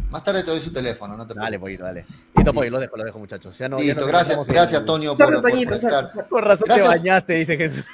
Más 0.10 0.24
tarde 0.24 0.44
te 0.44 0.52
doy 0.52 0.60
su 0.60 0.74
teléfono, 0.74 1.16
no 1.16 1.26
te 1.26 1.34
Dale, 1.34 1.58
preocupes. 1.60 1.62
pollito, 1.62 1.84
dale. 1.86 2.06
Listo, 2.36 2.54
pollo, 2.54 2.70
lo 2.72 2.80
dejo, 2.80 2.98
lo 2.98 3.04
dejo, 3.06 3.20
muchachos. 3.20 3.58
Ya 3.58 3.70
no, 3.70 3.78
ya 3.78 3.84
Listo, 3.86 4.02
no 4.02 4.08
gracias, 4.08 4.46
gracias 4.48 4.84
Toño 4.86 5.16
por, 5.18 5.42
por 5.42 5.50
Toñito, 5.52 5.74
estar. 5.76 6.12
Con 6.30 6.44
razón 6.44 6.66
Gracias. 6.68 6.90
te 6.90 6.98
bañaste, 6.98 7.34
dice 7.36 7.56
Jesús. 7.58 7.86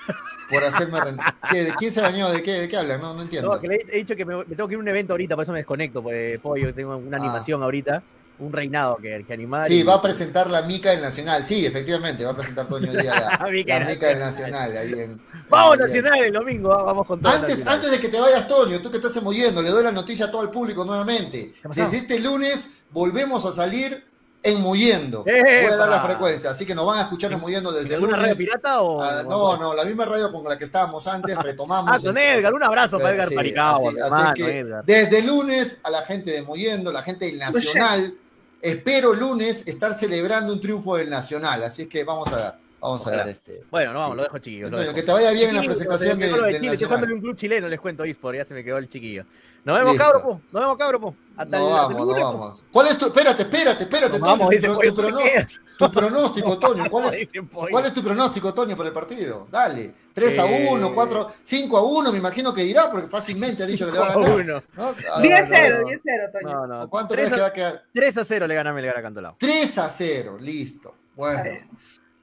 Por 0.49 0.63
hacerme... 0.63 0.99
re- 1.01 1.15
¿Qué, 1.51 1.63
¿De 1.65 1.73
quién 1.75 1.91
se 1.91 2.01
bañó? 2.01 2.29
¿De 2.29 2.41
qué, 2.43 2.53
de 2.53 2.67
qué 2.67 2.77
hablan? 2.77 3.01
No, 3.01 3.13
no 3.13 3.21
entiendo. 3.23 3.53
No, 3.53 3.59
que 3.59 3.67
le 3.67 3.75
he 3.89 3.97
dicho 3.97 4.15
que 4.15 4.25
me, 4.25 4.35
me 4.37 4.43
tengo 4.55 4.67
que 4.67 4.73
ir 4.75 4.77
a 4.79 4.81
un 4.81 4.87
evento 4.87 5.13
ahorita, 5.13 5.35
por 5.35 5.43
eso 5.43 5.51
me 5.51 5.59
desconecto, 5.59 6.01
pues, 6.01 6.39
pollo, 6.39 6.73
tengo 6.73 6.95
una 6.97 7.17
Ah. 7.17 7.19
animación 7.21 7.63
ahorita, 7.63 8.03
un 8.39 8.53
reinado 8.53 8.97
que, 8.97 9.23
que 9.27 9.33
animar. 9.33 9.67
Sí, 9.67 9.79
y- 9.79 9.83
va 9.83 9.95
a 9.95 10.01
presentar 10.01 10.49
la 10.49 10.61
Mica 10.61 10.91
del 10.91 11.01
Nacional. 11.01 11.43
Sí, 11.43 11.65
efectivamente, 11.65 12.23
va 12.23 12.31
a 12.31 12.35
presentar 12.35 12.67
Toño 12.67 12.91
Díaz 12.91 13.05
la, 13.41 13.47
Mica 13.49 13.79
la 13.79 13.85
del 13.85 13.95
Mica 13.95 14.07
del 14.07 14.19
Nacional. 14.19 14.77
ahí 14.77 14.91
en- 14.93 15.21
Vamos 15.49 15.77
Nacional 15.79 16.19
el 16.23 16.31
domingo, 16.33 16.69
vamos 16.69 17.07
con 17.07 17.21
todo. 17.21 17.33
Antes, 17.33 17.65
antes 17.65 17.89
de 17.91 17.99
que 17.99 18.09
te 18.09 18.19
vayas, 18.19 18.47
Toño, 18.47 18.79
tú 18.79 18.91
que 18.91 18.97
estás 18.97 19.15
emoyendo, 19.17 19.61
le 19.61 19.69
doy 19.69 19.83
la 19.83 19.91
noticia 19.91 20.25
a 20.27 20.31
todo 20.31 20.43
el 20.43 20.49
público 20.49 20.83
nuevamente. 20.85 21.53
Desde 21.73 21.97
este 21.97 22.19
lunes 22.19 22.69
volvemos 22.91 23.45
a 23.45 23.51
salir 23.51 24.05
en 24.49 24.61
Moyendo. 24.61 25.23
Voy 25.23 25.33
a 25.39 25.75
dar 25.77 25.89
la 25.89 26.01
frecuencia, 26.01 26.49
así 26.51 26.65
que 26.65 26.73
nos 26.73 26.85
van 26.85 26.99
a 26.99 27.01
escuchar 27.03 27.31
en 27.33 27.39
Moyendo 27.39 27.71
desde 27.71 27.89
el 27.89 27.95
¿Alguna 27.95 28.17
radio 28.17 28.33
lunes. 28.33 28.37
pirata 28.37 28.81
o.? 28.81 29.01
Ah, 29.03 29.23
no, 29.27 29.57
no, 29.57 29.73
la 29.73 29.83
misma 29.85 30.05
radio 30.05 30.31
con 30.31 30.43
la 30.45 30.57
que 30.57 30.63
estábamos 30.65 31.05
antes, 31.07 31.35
retomamos. 31.43 31.91
Ah, 31.93 31.99
con 32.03 32.17
Edgar, 32.17 32.53
un 32.53 32.63
abrazo 32.63 32.97
para 32.99 33.13
Edgar 33.13 33.29
Sí, 33.29 33.35
Paricao, 33.35 33.75
así- 33.89 33.95
mi 33.95 34.01
así 34.01 34.07
hermano, 34.13 34.33
que 34.33 34.59
Edgar. 34.59 34.85
Desde 34.85 35.21
lunes 35.21 35.79
a 35.83 35.89
la 35.89 36.01
gente 36.03 36.31
de 36.31 36.41
Moyendo, 36.41 36.91
la 36.91 37.01
gente 37.03 37.25
del 37.25 37.37
Nacional, 37.39 38.13
espero 38.61 39.13
lunes 39.13 39.67
estar 39.67 39.93
celebrando 39.93 40.53
un 40.53 40.61
triunfo 40.61 40.95
del 40.97 41.09
Nacional, 41.09 41.63
así 41.63 41.83
es 41.83 41.87
que 41.87 42.03
vamos 42.03 42.31
a 42.31 42.35
ver, 42.35 42.53
vamos 42.79 43.01
a 43.05 43.09
Ojalá. 43.09 43.23
ver 43.23 43.33
este. 43.33 43.63
Bueno, 43.71 43.93
no 43.93 43.99
vamos, 43.99 44.13
Sí. 44.13 44.17
lo 44.17 44.23
dejo 44.23 44.37
chiquillo. 44.39 44.63
Lo 44.65 44.77
Toño, 44.77 44.81
dejo. 44.83 44.95
que 44.95 45.03
te 45.03 45.11
vaya 45.11 45.31
bien 45.31 45.49
en 45.49 45.55
la 45.55 45.61
presentación 45.63 46.19
de, 46.19 46.27
de 46.27 46.59
Chile, 46.59 46.71
estoy 46.73 46.85
jugando 46.85 47.05
en 47.07 47.13
un 47.13 47.21
club 47.21 47.35
chileno, 47.35 47.67
les 47.67 47.79
cuento 47.79 48.03
eSport, 48.03 48.37
ya 48.37 48.45
se 48.45 48.53
me 48.53 48.63
quedó 48.63 48.77
el 48.77 48.87
chiquillo. 48.89 49.25
Nos 49.65 49.77
vemos, 49.79 49.95
cabros, 49.97 50.21
po. 50.21 50.41
Nos 50.53 50.61
vemos, 50.61 50.77
cabros, 50.77 51.01
po. 51.01 51.15
Hasta 51.35 51.59
No 51.59 51.67
el- 51.67 51.73
vamos, 51.73 52.07
no 52.07 52.13
vamos. 52.23 52.63
¿Cuál 52.71 52.87
es 52.87 52.97
tu, 52.97 53.07
espérate, 53.07 53.41
espérate, 53.43 53.83
espérate, 53.83 54.11
Toño, 54.17 54.25
vamos, 54.25 54.49
tu, 54.49 54.61
tu 54.61 54.73
¿tú 54.73 54.79
te 54.79 54.91
pronóstico, 54.93 55.59
tu 55.77 55.91
pronóstico, 55.91 56.57
Toño, 56.59 56.83
¿cuál 56.89 57.13
es. 57.15 57.29
¿Cuál 57.69 57.85
es 57.85 57.93
tu 57.93 58.01
pronóstico, 58.03 58.53
Toño, 58.53 58.77
por 58.77 58.85
el 58.85 58.93
partido? 58.93 59.47
Dale. 59.51 59.93
3 60.13 60.39
a 60.39 60.45
Eh. 60.49 60.67
1, 60.71 60.93
4, 60.95 61.27
5 61.43 61.77
a 61.77 61.83
1, 61.83 62.11
me 62.13 62.17
imagino 62.17 62.53
que 62.53 62.63
irá, 62.63 62.89
porque 62.89 63.07
fácilmente 63.07 63.61
ha 63.63 63.67
dicho 63.67 63.85
que 63.85 63.91
le 63.91 63.99
va 63.99 64.07
a 64.07 64.13
ganar. 64.15 64.31
Uno. 64.31 64.63
¿no? 64.77 64.95
Ah, 65.13 65.21
10-0, 65.21 65.81
no, 65.81 65.87
10-0, 65.89 66.31
Toño. 66.31 66.49
No, 66.53 66.67
no. 66.67 66.89
¿Cuánto 66.89 67.13
3 67.13 67.25
crees 67.25 67.35
que 67.35 67.41
va 67.41 67.47
a, 67.47 67.49
a 67.49 67.53
quedar? 67.53 67.83
3 67.93 68.17
a 68.17 68.23
0 68.25 68.47
le 68.47 68.55
gana 68.55 68.71
Melgar 68.73 68.97
a 68.97 69.01
Cantolao. 69.01 69.35
3 69.37 69.77
a 69.79 69.89
0, 69.89 70.37
listo. 70.39 70.95
Bueno. 71.15 71.43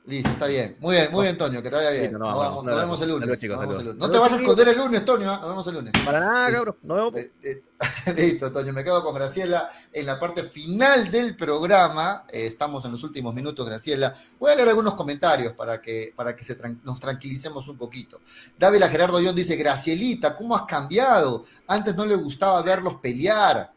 Listo, 0.07 0.29
está 0.31 0.47
bien. 0.47 0.77
Muy 0.81 0.97
bien, 0.97 1.11
muy 1.13 1.23
bien, 1.25 1.37
Toño, 1.37 1.63
que 1.63 1.71
te 1.71 1.77
vaya 1.77 1.91
bien. 1.91 2.03
Listo, 2.05 2.19
no, 2.19 2.27
nos 2.27 2.35
vamos, 2.37 2.45
vamos- 2.47 2.61
un 2.61 2.67
nos 2.67 2.73
abrazo. 2.75 2.87
vemos 2.87 3.01
el 3.03 3.09
lunes. 3.09 3.21
Saludos, 3.25 3.41
chicos, 3.41 3.57
nos 3.57 3.61
vemos 3.61 3.75
el 3.75 3.79
saludos. 3.79 3.95
lunes. 3.97 4.09
No 4.09 4.13
te 4.13 4.19
vas 4.19 4.33
a 4.33 4.37
esconder 4.43 4.69
el 4.69 4.79
lunes, 4.79 5.05
Toño, 5.05 5.31
¿ah? 5.31 5.39
nos 5.41 5.49
vemos 5.49 5.67
el 5.67 5.75
lunes. 5.75 5.93
Para 6.05 6.21
nada. 6.21 6.51
Nos 6.51 6.97
vemos, 6.97 7.11
po. 7.13 7.19
Eh, 7.19 7.33
eh, 7.43 7.63
Listo, 8.17 8.53
Toño, 8.53 8.73
me 8.73 8.85
quedo 8.85 9.03
con 9.03 9.15
Graciela 9.15 9.71
en 9.93 10.07
la 10.07 10.19
parte 10.21 10.43
final 10.45 11.11
del 11.11 11.37
programa. 11.37 12.23
Eh, 12.31 12.47
estamos 12.47 12.85
en 12.85 12.93
los 12.93 13.03
últimos 13.03 13.35
minutos, 13.35 13.67
Graciela. 13.67 14.15
Voy 14.39 14.53
a 14.53 14.55
leer 14.55 14.69
algunos 14.69 14.95
comentarios 14.95 15.53
para 15.55 15.81
que, 15.81 16.13
para 16.15 16.35
que 16.37 16.45
se 16.45 16.59
tran- 16.59 16.81
nos 16.85 17.01
tranquilicemos 17.01 17.67
un 17.69 17.77
poquito. 17.79 18.21
Dávila 18.59 18.89
Gerardo 18.89 19.19
John 19.25 19.35
dice, 19.35 19.57
Gracielita, 19.57 20.37
¿cómo 20.37 20.55
has 20.55 20.63
cambiado? 20.63 21.45
Antes 21.67 21.95
no 21.97 22.07
le 22.07 22.15
gustaba 22.17 22.63
verlos 22.63 22.97
pelear. 23.03 23.73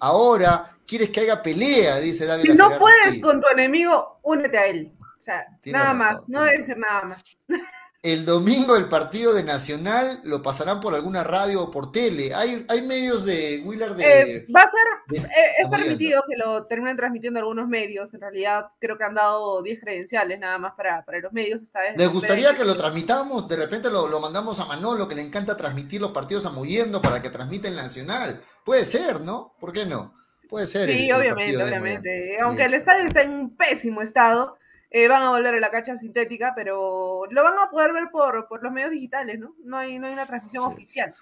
Ahora 0.00 0.76
quieres 0.86 1.10
que 1.10 1.20
haya 1.20 1.40
pelea, 1.42 1.98
dice 1.98 2.24
Dávila 2.26 2.52
Si 2.52 2.58
no 2.58 2.64
Gerardo. 2.66 2.80
puedes 2.80 3.14
Sí. 3.14 3.20
con 3.20 3.40
tu 3.40 3.48
enemigo, 3.48 4.18
únete 4.22 4.58
a 4.58 4.66
él. 4.66 4.92
O 5.22 5.24
sea, 5.24 5.46
Tienes 5.60 5.80
nada 5.80 5.94
razón, 5.94 5.98
más, 6.16 6.28
no 6.28 6.42
debe 6.42 6.66
ser 6.66 6.78
nada 6.78 7.02
más. 7.02 7.22
El 8.02 8.24
domingo 8.26 8.76
el 8.76 8.88
partido 8.88 9.32
de 9.32 9.44
Nacional 9.44 10.20
lo 10.24 10.42
pasarán 10.42 10.80
por 10.80 10.92
alguna 10.92 11.22
radio 11.22 11.62
o 11.62 11.70
por 11.70 11.92
tele. 11.92 12.34
Hay, 12.34 12.66
hay 12.68 12.82
medios 12.82 13.24
de 13.24 13.62
Willard 13.64 13.94
de... 13.94 14.32
Eh, 14.38 14.46
va 14.52 14.62
a 14.62 14.68
ser, 14.68 14.80
de- 15.06 15.18
eh, 15.28 15.52
es 15.60 15.68
permitido 15.68 16.24
que 16.28 16.36
lo 16.36 16.64
terminen 16.64 16.96
transmitiendo 16.96 17.38
algunos 17.38 17.68
medios. 17.68 18.12
En 18.12 18.20
realidad, 18.20 18.66
creo 18.80 18.98
que 18.98 19.04
han 19.04 19.14
dado 19.14 19.62
10 19.62 19.78
credenciales 19.78 20.40
nada 20.40 20.58
más 20.58 20.74
para, 20.74 21.04
para 21.04 21.20
los 21.20 21.32
medios. 21.32 21.62
Esta 21.62 21.78
vez. 21.78 21.96
¿Les 21.96 22.08
gustaría 22.08 22.52
que 22.56 22.64
lo 22.64 22.74
transmitamos? 22.74 23.46
De 23.46 23.54
repente 23.54 23.88
lo, 23.88 24.08
lo 24.08 24.18
mandamos 24.18 24.58
a 24.58 24.64
Manolo, 24.64 25.06
que 25.06 25.14
le 25.14 25.22
encanta 25.22 25.56
transmitir 25.56 26.00
los 26.00 26.10
partidos 26.10 26.44
a 26.46 26.50
Moviendo 26.50 27.00
para 27.00 27.22
que 27.22 27.30
transmita 27.30 27.68
el 27.68 27.76
Nacional. 27.76 28.42
Puede 28.64 28.84
ser, 28.84 29.20
¿no? 29.20 29.54
¿Por 29.60 29.72
qué 29.72 29.86
no? 29.86 30.12
Puede 30.48 30.66
ser. 30.66 30.88
Sí, 30.90 31.08
el 31.08 31.14
obviamente, 31.14 31.62
obviamente. 31.62 32.40
Aunque 32.40 32.64
el 32.64 32.74
estadio 32.74 33.06
está 33.06 33.22
en 33.22 33.30
un 33.30 33.56
pésimo 33.56 34.02
estado, 34.02 34.56
eh, 34.94 35.08
van 35.08 35.22
a 35.22 35.30
volver 35.30 35.54
a 35.54 35.60
la 35.60 35.70
cancha 35.70 35.96
sintética, 35.96 36.52
pero 36.54 37.22
lo 37.30 37.42
van 37.42 37.58
a 37.58 37.70
poder 37.70 37.92
ver 37.92 38.10
por, 38.12 38.46
por 38.48 38.62
los 38.62 38.72
medios 38.72 38.90
digitales, 38.92 39.38
¿no? 39.40 39.54
No 39.64 39.78
hay, 39.78 39.98
no 39.98 40.06
hay 40.06 40.12
una 40.12 40.26
transmisión 40.26 40.64
Sí. 40.64 40.68
oficial. 40.68 41.14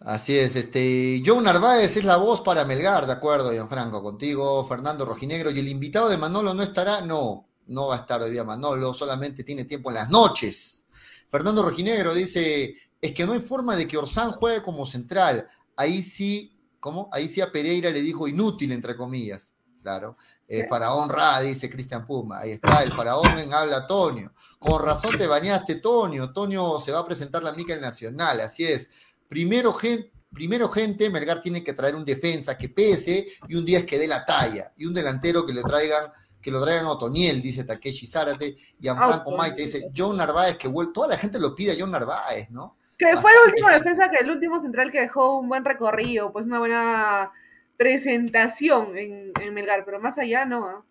así 0.00 0.36
es, 0.38 0.56
este, 0.56 1.22
Joe 1.24 1.42
Narváez 1.42 1.96
es 1.96 2.04
la 2.04 2.16
voz 2.16 2.40
para 2.40 2.64
Melgar, 2.64 3.06
de 3.06 3.12
acuerdo, 3.12 3.52
Gianfranco, 3.52 4.02
contigo, 4.02 4.66
Fernando 4.66 5.04
Rojinegro, 5.04 5.50
y 5.50 5.58
el 5.58 5.68
invitado 5.68 6.08
de 6.08 6.16
Manolo 6.16 6.54
no 6.54 6.62
estará, 6.62 7.00
no, 7.00 7.46
no 7.66 7.88
va 7.88 7.94
a 7.96 7.98
estar 7.98 8.22
hoy 8.22 8.30
día 8.30 8.44
Manolo, 8.44 8.94
solamente 8.94 9.42
tiene 9.44 9.64
tiempo 9.64 9.90
en 9.90 9.96
las 9.96 10.08
noches. 10.10 10.84
Fernando 11.30 11.62
Rojinegro 11.62 12.14
dice, 12.14 12.76
es 13.00 13.12
que 13.12 13.26
no 13.26 13.32
hay 13.32 13.40
forma 13.40 13.76
de 13.76 13.86
que 13.88 13.98
Orsán 13.98 14.32
juegue 14.32 14.62
como 14.62 14.86
central, 14.86 15.48
ahí 15.76 16.02
sí, 16.02 16.56
¿cómo? 16.80 17.08
Ahí 17.12 17.28
sí 17.28 17.40
a 17.40 17.50
Pereira 17.52 17.90
le 17.90 18.00
dijo 18.00 18.26
inútil, 18.28 18.72
entre 18.72 18.96
comillas, 18.96 19.52
claro. 19.82 20.16
Eh, 20.50 20.66
Faraón 20.66 21.10
Ra, 21.10 21.40
dice 21.40 21.68
Cristian 21.68 22.06
Puma, 22.06 22.38
ahí 22.38 22.52
está, 22.52 22.82
el 22.82 22.90
Faraón 22.90 23.38
en 23.38 23.52
habla 23.52 23.86
Tonio. 23.86 24.32
Con 24.58 24.82
razón 24.82 25.18
te 25.18 25.26
bañaste, 25.26 25.74
Tonio, 25.74 26.32
Tonio 26.32 26.80
se 26.80 26.90
va 26.90 27.00
a 27.00 27.04
presentar 27.04 27.42
la 27.42 27.52
mica 27.52 27.74
en 27.74 27.82
Nacional, 27.82 28.40
así 28.40 28.64
es. 28.64 28.88
Primero, 29.28 29.74
gente, 29.74 30.10
primero, 30.32 30.70
gente, 30.70 31.10
Melgar 31.10 31.42
tiene 31.42 31.62
que 31.62 31.74
traer 31.74 31.94
un 31.94 32.04
defensa 32.04 32.56
que 32.56 32.70
pese 32.70 33.28
y 33.46 33.56
un 33.56 33.64
10 33.66 33.84
que 33.84 33.98
dé 33.98 34.08
la 34.08 34.24
talla 34.24 34.72
y 34.78 34.86
un 34.86 34.94
delantero 34.94 35.44
que 35.44 35.52
le 35.52 35.62
traigan 35.62 36.10
que 36.40 36.50
lo 36.50 36.62
traigan 36.62 36.86
a 36.86 36.92
Otoniel, 36.92 37.42
dice 37.42 37.64
Takeshi 37.64 38.06
Zárate, 38.06 38.56
y 38.80 38.88
a 38.88 38.94
Franco. 38.94 39.36
Maite 39.36 39.62
dice 39.62 39.90
John 39.94 40.16
Narváez, 40.16 40.56
que 40.56 40.68
vuelve, 40.68 40.92
toda 40.92 41.08
la 41.08 41.18
gente 41.18 41.38
lo 41.38 41.54
pide 41.54 41.72
a 41.72 41.76
John 41.78 41.90
Narváez, 41.90 42.48
¿no? 42.50 42.76
Que 42.96 43.16
fue 43.16 43.30
el 43.32 43.50
último 43.50 43.68
defensa, 43.68 44.08
que 44.08 44.24
el 44.24 44.30
último 44.30 44.62
central 44.62 44.90
que 44.90 45.00
dejó 45.00 45.38
un 45.38 45.48
buen 45.48 45.64
recorrido, 45.64 46.32
pues 46.32 46.46
una 46.46 46.58
buena 46.58 47.32
presentación 47.78 48.98
en, 48.98 49.32
en 49.40 49.54
Melgar, 49.54 49.86
pero 49.86 49.98
más 49.98 50.18
allá 50.18 50.44
no. 50.44 50.66
¿ah? 50.66 50.84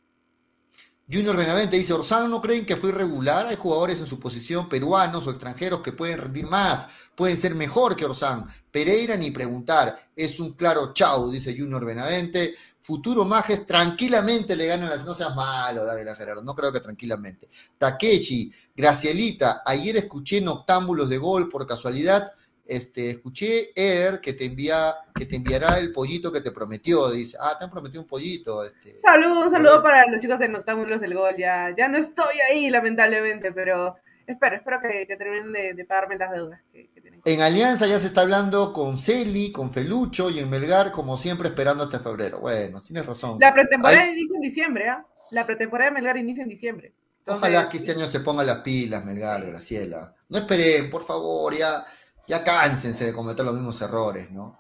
Junior 1.10 1.38
Benavente 1.38 1.78
dice, 1.78 1.94
Orsán, 1.94 2.30
¿no 2.30 2.42
creen 2.42 2.66
que 2.66 2.76
fue 2.76 2.90
irregular? 2.90 3.46
Hay 3.46 3.56
jugadores 3.56 4.02
en 4.02 4.08
su 4.08 4.20
posición 4.20 4.68
peruanos 4.68 5.26
o 5.26 5.30
extranjeros 5.30 5.80
que 5.80 5.94
pueden 5.94 6.18
rendir 6.18 6.46
más, 6.46 6.90
pueden 7.16 7.38
ser 7.38 7.56
mejor 7.56 7.96
que 7.96 8.04
Orsán. 8.04 8.46
Pereira 8.70 9.16
ni 9.16 9.32
preguntar, 9.32 10.12
es 10.14 10.38
un 10.42 10.52
claro 10.54 10.92
chau, 10.92 11.32
dice 11.32 11.56
Junior 11.58 11.86
Benavente. 11.86 12.56
Futuro 12.78 13.24
Majes 13.24 13.66
tranquilamente 13.66 14.56
le 14.58 14.66
ganan 14.66 14.90
las... 14.90 15.06
No 15.06 15.14
seas 15.14 15.34
malo, 15.34 15.86
Dávila 15.86 16.14
Gerardo, 16.14 16.44
no 16.44 16.54
creo 16.54 16.74
que 16.74 16.82
tranquilamente. 16.82 17.48
Takechi, 17.78 18.52
Gracielita, 18.76 19.62
ayer 19.66 19.96
escuché 19.96 20.42
noctámbulos 20.42 21.08
de 21.08 21.18
gol 21.18 21.48
por 21.48 21.66
casualidad. 21.66 22.34
Este, 22.68 23.12
escuché 23.12 23.72
Eder 23.76 24.20
que 24.20 24.34
te 24.34 24.46
envía, 24.46 24.96
que 25.16 25.26
te 25.26 25.36
enviará 25.38 25.80
el 25.80 25.92
pollito 25.92 26.32
que 26.32 26.42
te 26.42 26.52
prometió. 26.52 27.10
Dice, 27.10 27.38
ah, 27.40 27.56
te 27.58 27.66
han 27.66 27.72
prometido 27.72 28.02
un 28.02 28.08
pollito. 28.08 28.64
Este. 28.64 29.00
Saludo, 29.00 29.46
un 29.46 29.52
saludo 29.52 29.82
para 29.82 30.06
los 30.08 30.20
chicos 30.20 30.40
de 30.40 30.50
Noctámbulos 30.50 31.00
del 31.02 31.14
Gol. 31.14 31.36
Ya, 31.38 31.74
ya 31.78 31.88
no 31.88 31.98
estoy 31.98 32.36
ahí, 32.50 32.70
lamentablemente, 32.70 33.52
pero 33.52 33.96
espero, 34.26 34.58
espero 34.58 34.80
que, 34.82 35.08
que 35.08 35.16
terminen 35.16 35.54
de, 35.54 35.74
de 35.74 35.86
pagarme 35.86 36.18
las 36.18 36.32
deudas 36.32 36.60
que, 36.72 36.90
que 36.94 37.02
tienen. 37.02 37.22
En 37.26 37.42
Alianza 37.42 37.88
ya 37.88 38.00
se 38.00 38.08
está 38.08 38.22
hablando 38.22 38.74
con 38.74 38.98
Celi, 38.98 39.52
con 39.52 39.72
Felucho 39.72 40.30
y 40.30 40.40
en 40.40 40.50
Melgar, 40.50 40.92
como 40.92 41.18
siempre, 41.18 41.50
esperando 41.50 41.84
hasta 41.84 42.00
febrero. 42.00 42.40
Bueno, 42.40 42.82
tienes 42.82 43.06
razón. 43.06 43.38
La 43.40 43.54
pretemporada 43.54 44.08
inicia 44.08 44.36
en 44.36 44.42
diciembre, 44.42 44.90
¿ah? 44.90 45.06
La 45.32 45.46
pretemporada 45.46 45.90
de 45.90 45.96
Melgar 45.96 46.18
inicia 46.18 46.44
en 46.44 46.50
diciembre. 46.50 46.94
ojalá 47.26 47.68
que 47.68 47.78
este 47.78 47.92
año 47.92 48.06
se 48.06 48.22
pongan 48.22 48.46
las 48.48 48.60
pilas, 48.60 49.04
Melgar, 49.04 49.46
Graciela. 49.46 50.14
No 50.30 50.38
esperen, 50.38 50.90
por 50.90 51.04
favor, 51.04 51.54
ya, 51.54 51.86
ya 52.28 52.44
cánsense 52.44 53.06
de 53.06 53.14
cometer 53.14 53.46
los 53.46 53.56
mismos 53.56 53.82
errores, 53.82 54.30
¿no? 54.32 54.60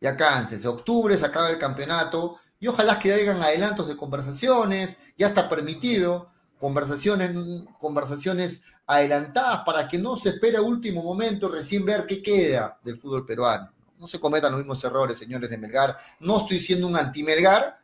Ya 0.00 0.16
cánsense. 0.16 0.66
Octubre 0.68 1.16
se 1.16 1.26
acaba 1.26 1.50
el 1.50 1.58
campeonato 1.58 2.38
y 2.58 2.68
ojalá 2.68 2.98
que 2.98 3.12
hagan 3.12 3.42
adelantos 3.42 3.88
de 3.88 3.96
conversaciones, 3.96 4.96
ya 5.16 5.26
está 5.26 5.48
permitido, 5.48 6.30
conversaciones, 6.58 7.36
conversaciones 7.78 8.62
adelantadas 8.86 9.62
para 9.64 9.88
que 9.88 9.98
no 9.98 10.16
se 10.16 10.30
espere 10.30 10.58
a 10.58 10.62
último 10.62 11.02
momento 11.02 11.48
recién 11.48 11.84
ver 11.84 12.06
qué 12.06 12.22
queda 12.22 12.78
del 12.84 12.98
fútbol 12.98 13.26
peruano. 13.26 13.72
No 13.98 14.06
se 14.06 14.20
cometan 14.20 14.52
los 14.52 14.60
mismos 14.60 14.82
errores, 14.84 15.18
señores 15.18 15.50
de 15.50 15.58
Melgar. 15.58 15.96
No 16.20 16.38
estoy 16.38 16.60
siendo 16.60 16.86
un 16.86 16.96
anti-Melgar 16.96 17.74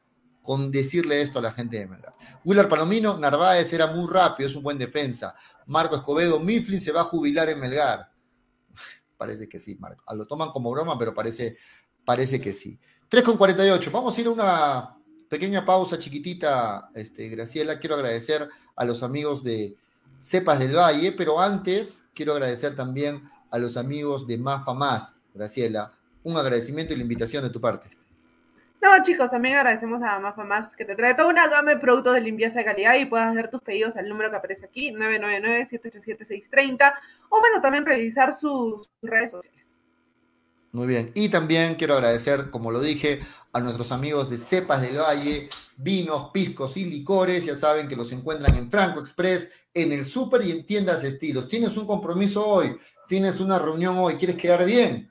con 0.43 0.71
decirle 0.71 1.23
esto 1.23 1.41
a 1.41 1.43
la 1.43 1.53
gente 1.53 1.79
de 1.79 1.87
Melgar. 1.87 2.15
Willard 2.45 2.69
Palomino, 2.69 3.19
Narváez 3.19 3.73
era 3.73 3.89
muy 3.89 4.09
rápido, 4.13 4.49
es 4.49 4.57
un 4.57 4.63
buen 4.63 4.79
defensa. 4.79 5.35
Marco 5.67 5.97
Escobedo, 5.97 6.41
Mifflin 6.41 6.81
se 6.81 6.93
va 6.93 7.01
a 7.01 7.05
jubilar 7.05 7.49
en 7.49 7.61
Melgar. 7.61 8.08
Parece 9.19 9.49
que 9.49 9.59
sí, 9.59 9.77
Marco. 9.79 10.05
Ah, 10.07 10.15
Lo 10.15 10.27
toman 10.27 10.51
como 10.51 10.71
broma, 10.71 10.99
pero 10.99 11.13
parece, 11.13 11.59
parece 12.05 12.41
que 12.41 12.53
sí. 12.55 12.79
3 13.09 13.25
con 13.25 13.37
48. 13.37 13.91
Vamos 13.91 14.17
a 14.17 14.21
ir 14.21 14.27
a 14.29 14.31
una 14.31 14.97
pequeña 15.29 15.65
pausa 15.65 15.99
chiquitita, 15.99 16.91
este, 16.95 17.29
Graciela. 17.29 17.79
Quiero 17.79 17.97
agradecer 17.97 18.49
a 18.77 18.85
los 18.85 19.03
amigos 19.03 19.43
de 19.43 19.77
Cepas 20.21 20.61
del 20.61 20.77
Valle, 20.77 21.13
pero 21.13 21.41
antes 21.41 22.05
quiero 22.15 22.33
agradecer 22.33 22.77
también 22.77 23.29
a 23.51 23.59
los 23.59 23.77
amigos 23.77 24.27
de 24.27 24.39
Mafa 24.39 24.73
Más, 24.73 25.17
Graciela. 25.35 25.93
Un 26.23 26.37
agradecimiento 26.37 26.95
y 26.95 26.97
la 26.97 27.03
invitación 27.03 27.43
de 27.43 27.51
tu 27.51 27.61
parte. 27.61 27.91
No, 28.81 29.05
chicos, 29.05 29.31
también 29.31 29.57
agradecemos 29.57 30.01
a 30.03 30.19
Mafa 30.21 30.45
Más 30.45 30.77
que 30.77 30.85
te 30.85 30.95
trae 30.95 31.15
toda 31.15 31.29
una 31.29 31.49
gama 31.49 31.73
de 31.73 31.79
productos 31.79 32.15
de 32.15 32.21
limpieza 32.21 32.61
de 32.61 32.65
calidad 32.65 32.95
y 32.95 33.07
puedes 33.07 33.27
hacer 33.27 33.51
tus 33.51 33.61
pedidos 33.61 33.97
al 33.97 34.09
número 34.09 34.31
que 34.31 34.37
aparece 34.37 34.67
aquí, 34.67 34.93
999-787-630, 34.93 36.95
o 37.29 37.41
bueno, 37.41 37.61
también 37.61 37.85
revisar 37.85 38.33
sus 38.33 38.89
redes 39.03 39.33
sociales. 39.33 39.59
Muy 40.71 40.87
bien. 40.87 41.11
Y 41.15 41.31
también 41.31 41.77
quiero 41.77 41.95
agradecer, 41.95 42.51
como 42.51 42.71
lo 42.71 42.81
dije, 42.81 43.21
a 43.53 43.61
nuestros 43.61 43.91
amigos 43.91 44.29
de 44.29 44.37
Cepas 44.37 44.83
del 44.83 44.99
Valle, 44.99 45.49
vinos, 45.77 46.31
piscos 46.33 46.77
y 46.77 46.85
licores. 46.85 47.47
Ya 47.47 47.55
saben 47.55 47.89
que 47.89 47.97
los 47.97 48.13
encuentran 48.13 48.55
en 48.55 48.71
Franco 48.71 49.01
Express, 49.01 49.51
en 49.73 49.93
el 49.93 50.05
súper 50.05 50.43
y 50.43 50.53
en 50.53 50.67
tiendas 50.67 51.03
estilos. 51.05 51.49
Tienes 51.49 51.75
un 51.79 51.87
compromiso 51.87 52.47
hoy, 52.47 52.77
tienes 53.09 53.41
una 53.41 53.59
reunión 53.59 53.97
hoy, 53.99 54.17
quieres 54.17 54.37
quedar 54.37 54.67
bien. 54.67 55.11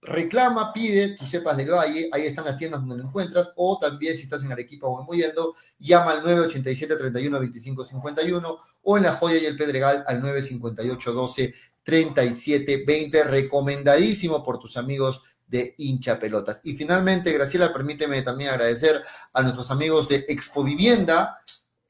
Reclama, 0.00 0.72
pide 0.72 1.16
tus 1.16 1.28
cepas 1.28 1.56
del 1.56 1.70
Valle, 1.70 2.08
ahí 2.12 2.22
están 2.22 2.44
las 2.44 2.56
tiendas 2.56 2.80
donde 2.80 2.98
lo 2.98 3.08
encuentras, 3.08 3.52
o 3.56 3.78
también 3.80 4.16
si 4.16 4.22
estás 4.22 4.44
en 4.44 4.52
Arequipa 4.52 4.86
o 4.86 5.00
en 5.00 5.06
Moyendo, 5.06 5.56
llama 5.78 6.12
al 6.12 6.22
987 6.22 6.96
31 6.96 7.40
25 7.40 7.84
51 7.84 8.58
o 8.82 8.96
en 8.96 9.02
La 9.02 9.12
Joya 9.12 9.38
y 9.38 9.46
el 9.46 9.56
Pedregal 9.56 10.04
al 10.06 10.20
958 10.20 11.12
12 11.12 11.54
3720, 11.82 13.24
recomendadísimo 13.24 14.44
por 14.44 14.58
tus 14.58 14.76
amigos 14.76 15.22
de 15.48 15.74
hincha 15.78 16.18
pelotas. 16.18 16.60
Y 16.62 16.76
finalmente, 16.76 17.32
Graciela, 17.32 17.72
permíteme 17.72 18.22
también 18.22 18.50
agradecer 18.50 19.02
a 19.32 19.42
nuestros 19.42 19.70
amigos 19.70 20.06
de 20.08 20.26
Expo 20.28 20.62
Vivienda, 20.62 21.40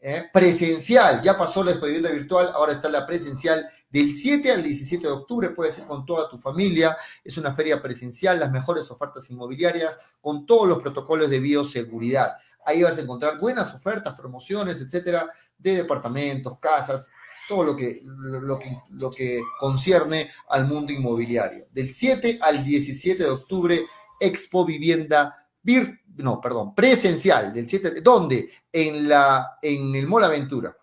eh, 0.01 0.31
presencial, 0.33 1.21
ya 1.23 1.37
pasó 1.37 1.65
la 1.65 1.73
Expo 1.73 1.87
Vivienda 1.87 2.11
virtual, 2.11 2.51
ahora 2.55 2.73
está 2.73 2.89
la 2.89 3.07
presencial 3.07 3.69
del 3.91 4.13
7 4.13 4.53
al 4.53 4.63
17 4.63 5.07
de 5.07 5.13
octubre, 5.13 5.51
puede 5.51 5.71
ser 5.71 5.87
con 5.87 6.05
toda 6.05 6.29
tu 6.29 6.39
familia, 6.39 6.97
es 7.25 7.39
una 7.39 7.55
feria 7.55 7.81
presencial, 7.81 8.39
las 8.39 8.51
mejores 8.51 8.91
ofertas 8.91 9.31
inmobiliarias, 9.31 9.99
con 10.21 10.47
todos 10.47 10.69
los 10.69 10.83
protocolos 10.83 11.31
de 11.31 11.41
bioseguridad. 11.41 12.37
Ahí 12.65 12.83
vas 12.83 12.99
a 12.99 13.03
encontrar 13.03 13.39
buenas 13.39 13.75
ofertas, 13.75 14.15
promociones, 14.15 14.81
etcétera, 14.81 15.29
de 15.57 15.77
departamentos, 15.77 16.59
casas, 16.59 17.11
todo 17.49 17.65
lo 17.65 17.75
que, 17.75 18.03
lo 18.05 18.59
que, 18.59 18.79
lo 18.91 19.11
que 19.11 19.43
concierne 19.59 20.31
al 20.51 20.67
mundo 20.67 20.93
inmobiliario. 20.93 21.67
Del 21.73 21.89
7 21.89 22.39
al 22.43 22.63
17 22.63 23.23
de 23.23 23.31
octubre, 23.31 23.87
Expo 24.21 24.67
Vivienda 24.67 25.49
Vir, 25.63 26.01
no, 26.17 26.41
perdón, 26.41 26.75
presencial, 26.75 27.53
del 27.53 27.67
7, 27.67 28.01
¿dónde? 28.03 28.51
En, 28.73 29.09
la, 29.09 29.59
en 29.63 29.95
el 29.95 30.07
Mall 30.07 30.25
Aventura. 30.25 30.77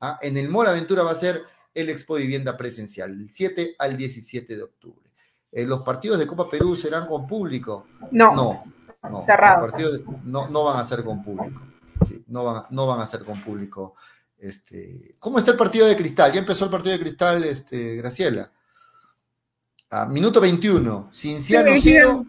¿ah? 0.00 0.18
En 0.22 0.36
el 0.36 0.48
Mall 0.48 0.68
Aventura 0.68 1.02
va 1.02 1.12
a 1.12 1.16
ser 1.16 1.44
el 1.76 1.90
Expo 1.90 2.16
Vivienda 2.16 2.56
presencial, 2.56 3.16
del 3.16 3.30
7 3.30 3.76
al 3.78 3.96
17 3.96 4.56
de 4.56 4.62
octubre. 4.62 5.10
Eh, 5.52 5.64
¿Los 5.64 5.82
partidos 5.82 6.18
de 6.18 6.26
Copa 6.26 6.50
Perú 6.50 6.74
serán 6.74 7.06
con 7.06 7.26
público? 7.26 7.86
No. 8.10 8.34
No, 8.34 8.64
no. 9.10 9.22
Cerrado. 9.22 9.62
Los 9.62 9.70
partidos 9.70 10.00
no, 10.24 10.48
no 10.48 10.64
van 10.64 10.78
a 10.78 10.84
ser 10.84 11.04
con 11.04 11.22
público. 11.22 11.62
Sí, 12.06 12.24
no, 12.26 12.44
van, 12.44 12.64
no 12.70 12.86
van 12.86 13.00
a 13.00 13.06
ser 13.06 13.24
con 13.24 13.40
público 13.42 13.94
este, 14.38 15.16
¿Cómo 15.18 15.38
está 15.38 15.52
el 15.52 15.56
partido 15.56 15.86
de 15.86 15.96
Cristal? 15.96 16.32
Ya 16.32 16.40
empezó 16.40 16.64
el 16.64 16.70
partido 16.70 16.92
de 16.92 17.00
Cristal, 17.00 17.44
este, 17.44 17.96
Graciela. 17.96 18.50
A 19.90 20.06
minuto 20.06 20.40
21, 20.40 21.10
Cinciano 21.12 21.70
0, 21.78 22.26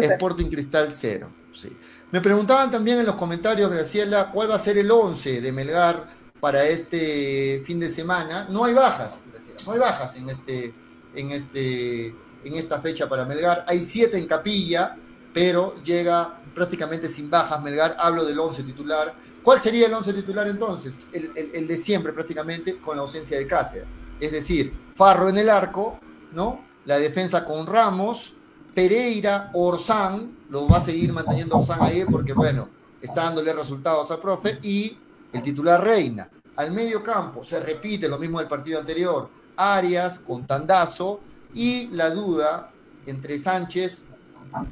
Sporting 0.00 0.50
Cristal 0.50 0.90
0. 0.90 1.32
Sí. 1.52 1.76
Me 2.10 2.20
preguntaban 2.20 2.70
también 2.70 2.98
en 2.98 3.06
los 3.06 3.16
comentarios, 3.16 3.70
Graciela, 3.70 4.30
cuál 4.30 4.50
va 4.50 4.56
a 4.56 4.58
ser 4.58 4.76
el 4.78 4.90
11 4.90 5.40
de 5.40 5.52
Melgar 5.52 6.06
para 6.42 6.64
este 6.64 7.62
fin 7.64 7.78
de 7.78 7.88
semana. 7.88 8.48
No 8.50 8.64
hay 8.64 8.74
bajas, 8.74 9.22
no 9.64 9.74
hay 9.74 9.78
bajas 9.78 10.16
en, 10.16 10.28
este, 10.28 10.74
en, 11.14 11.30
este, 11.30 12.06
en 12.08 12.54
esta 12.56 12.80
fecha 12.80 13.08
para 13.08 13.24
Melgar. 13.24 13.64
Hay 13.68 13.78
7 13.80 14.18
en 14.18 14.26
capilla, 14.26 14.96
pero 15.32 15.80
llega 15.84 16.42
prácticamente 16.52 17.08
sin 17.08 17.30
bajas 17.30 17.62
Melgar. 17.62 17.96
Hablo 17.96 18.24
del 18.24 18.40
11 18.40 18.64
titular 18.64 19.14
¿Cuál 19.42 19.60
sería 19.60 19.86
el 19.86 19.94
once 19.94 20.12
titular 20.12 20.46
entonces? 20.48 21.08
El, 21.12 21.66
de 21.66 21.76
siempre 21.76 22.12
prácticamente 22.12 22.78
con 22.78 22.96
la 22.96 23.02
ausencia 23.02 23.38
de 23.38 23.46
Cáceres. 23.46 23.88
Es 24.20 24.32
decir, 24.32 24.72
Farro 24.94 25.28
en 25.28 25.38
el 25.38 25.48
arco, 25.48 25.98
¿no? 26.32 26.60
La 26.86 26.98
defensa 26.98 27.44
con 27.44 27.66
Ramos, 27.66 28.34
Pereira, 28.74 29.50
Orsán, 29.54 30.38
lo 30.48 30.68
va 30.68 30.78
a 30.78 30.80
seguir 30.80 31.12
manteniendo 31.12 31.56
Orsán 31.56 31.82
ahí 31.82 32.04
porque, 32.08 32.32
bueno, 32.32 32.68
está 33.00 33.24
dándole 33.24 33.52
resultados 33.52 34.10
al 34.12 34.20
profe, 34.20 34.58
y 34.62 34.96
el 35.32 35.42
titular 35.42 35.82
Reina. 35.82 36.28
Al 36.56 36.72
medio 36.72 37.02
campo 37.02 37.42
se 37.42 37.60
repite 37.60 38.08
lo 38.08 38.18
mismo 38.18 38.38
del 38.38 38.48
partido 38.48 38.78
anterior, 38.78 39.30
Arias 39.56 40.20
con 40.20 40.46
Tandazo, 40.46 41.20
y 41.54 41.88
la 41.88 42.10
duda 42.10 42.70
entre 43.06 43.38
Sánchez 43.38 44.02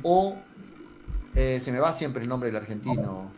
o, 0.02 0.36
eh, 1.34 1.60
se 1.62 1.72
me 1.72 1.78
va 1.78 1.92
siempre 1.92 2.22
el 2.22 2.28
nombre 2.28 2.50
del 2.50 2.56
argentino, 2.56 3.32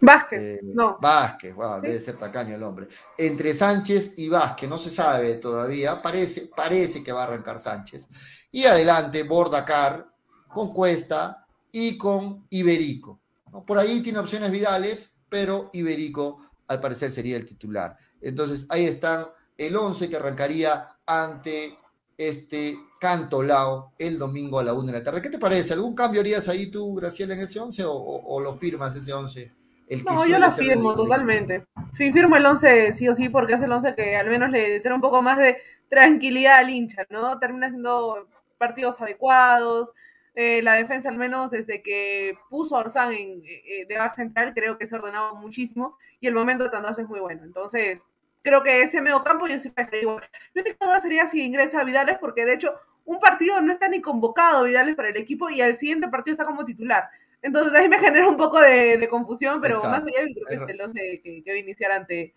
Vázquez, 0.00 0.40
eh, 0.40 0.60
no. 0.74 0.96
Vázquez, 1.00 1.54
debe 1.82 2.00
ser 2.00 2.16
tacaño 2.16 2.54
el 2.54 2.62
hombre. 2.62 2.88
Entre 3.16 3.52
Sánchez 3.52 4.14
y 4.16 4.28
Vázquez, 4.28 4.68
no 4.68 4.78
se 4.78 4.90
sabe 4.90 5.34
todavía, 5.34 6.00
parece, 6.00 6.50
parece 6.54 7.02
que 7.02 7.12
va 7.12 7.22
a 7.22 7.24
arrancar 7.24 7.58
Sánchez. 7.58 8.08
Y 8.52 8.64
adelante, 8.64 9.24
Bordacar, 9.24 10.06
con 10.48 10.72
Cuesta 10.72 11.46
y 11.72 11.98
con 11.98 12.46
Iberico. 12.50 13.20
Por 13.66 13.78
ahí 13.78 14.00
tiene 14.00 14.18
opciones 14.18 14.50
Vidales, 14.50 15.12
pero 15.28 15.70
Iberico 15.72 16.47
al 16.68 16.80
parecer 16.80 17.10
sería 17.10 17.36
el 17.36 17.46
titular. 17.46 17.96
Entonces 18.20 18.66
ahí 18.68 18.84
están 18.84 19.26
el 19.56 19.76
11 19.76 20.08
que 20.08 20.16
arrancaría 20.16 20.88
ante 21.06 21.76
este 22.16 22.78
Cantolao 23.00 23.92
el 23.98 24.18
domingo 24.18 24.58
a 24.58 24.64
la 24.64 24.74
1 24.74 24.92
de 24.92 24.98
la 24.98 25.04
tarde. 25.04 25.22
¿Qué 25.22 25.30
te 25.30 25.38
parece? 25.38 25.74
¿Algún 25.74 25.94
cambio 25.94 26.20
harías 26.20 26.48
ahí 26.48 26.70
tú, 26.70 26.94
Graciela, 26.94 27.34
en 27.34 27.40
ese 27.40 27.60
11 27.60 27.84
o, 27.84 27.92
o 27.92 28.40
lo 28.40 28.54
firmas 28.54 28.94
ese 28.96 29.12
11? 29.12 29.58
no, 30.04 30.26
yo 30.26 30.38
la 30.38 30.50
firmo 30.50 30.94
totalmente. 30.94 31.64
Sí, 31.96 32.12
firmo 32.12 32.36
el 32.36 32.46
11 32.46 32.92
sí 32.92 33.08
o 33.08 33.14
sí 33.14 33.28
porque 33.28 33.54
es 33.54 33.62
el 33.62 33.72
11 33.72 33.94
que 33.94 34.16
al 34.16 34.28
menos 34.28 34.50
le 34.50 34.80
tiene 34.80 34.94
un 34.94 35.00
poco 35.00 35.22
más 35.22 35.38
de 35.38 35.58
tranquilidad 35.88 36.58
al 36.58 36.70
hincha, 36.70 37.06
¿no? 37.10 37.38
Termina 37.38 37.70
siendo 37.70 38.28
partidos 38.58 39.00
adecuados. 39.00 39.92
Eh, 40.40 40.62
la 40.62 40.74
defensa, 40.74 41.08
al 41.08 41.18
menos 41.18 41.50
desde 41.50 41.82
que 41.82 42.38
puso 42.48 42.76
a 42.76 42.78
Orsán 42.78 43.12
en, 43.12 43.42
eh, 43.44 43.86
de 43.88 43.98
bar 43.98 44.14
central, 44.14 44.52
creo 44.54 44.78
que 44.78 44.86
se 44.86 44.94
ha 44.94 45.00
ordenado 45.00 45.34
muchísimo 45.34 45.98
y 46.20 46.28
el 46.28 46.34
momento 46.34 46.62
de 46.62 46.70
Tandazo 46.70 47.00
es 47.00 47.08
muy 47.08 47.18
bueno. 47.18 47.42
Entonces, 47.42 47.98
creo 48.42 48.62
que 48.62 48.82
ese 48.82 49.00
medio 49.00 49.24
campo 49.24 49.48
yo 49.48 49.58
sí 49.58 49.72
me 49.76 49.98
igual. 49.98 50.30
Lo 50.54 50.62
único 50.62 50.78
que 50.78 51.00
sería 51.00 51.26
si 51.26 51.42
ingresa 51.42 51.80
a 51.80 51.84
Vidales, 51.84 52.18
porque 52.20 52.44
de 52.46 52.54
hecho, 52.54 52.72
un 53.04 53.18
partido 53.18 53.60
no 53.60 53.72
está 53.72 53.88
ni 53.88 54.00
convocado 54.00 54.62
Vidales 54.62 54.94
para 54.94 55.08
el 55.08 55.16
equipo 55.16 55.50
y 55.50 55.60
al 55.60 55.76
siguiente 55.76 56.06
partido 56.06 56.34
está 56.34 56.44
como 56.44 56.64
titular. 56.64 57.10
Entonces 57.42 57.74
ahí 57.74 57.88
me 57.88 57.98
genera 57.98 58.28
un 58.28 58.36
poco 58.36 58.60
de, 58.60 59.08
confusión, 59.10 59.60
pero 59.60 59.82
más 59.82 60.02
allá 60.02 60.22
creo 60.22 60.46
que 60.48 60.54
es 60.54 60.68
el 60.68 60.80
11 60.80 61.20
que, 61.20 61.42
que 61.42 61.50
va 61.50 61.56
a 61.56 61.58
iniciar 61.58 61.90
ante 61.90 62.36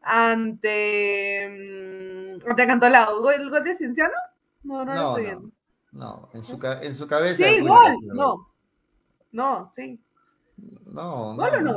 ante 0.00 1.48
mm, 1.50 2.48
ante 2.48 2.66
Cantolao. 2.66 3.30
¿El 3.30 3.50
gol 3.50 3.62
de 3.62 3.74
Cienciano? 3.74 4.14
No, 4.62 4.86
no, 4.86 4.94
no, 4.94 5.02
lo 5.02 5.08
estoy 5.08 5.24
viendo. 5.24 5.48
No, 5.48 5.61
en 5.92 6.42
su, 6.42 6.58
en 6.82 6.94
su 6.94 7.06
cabeza. 7.06 7.44
Sí, 7.44 7.60
gol, 7.60 7.96
no. 8.04 8.48
No, 9.32 9.72
sí. 9.74 9.98
No, 10.86 11.34
no. 11.34 11.60
no, 11.60 11.74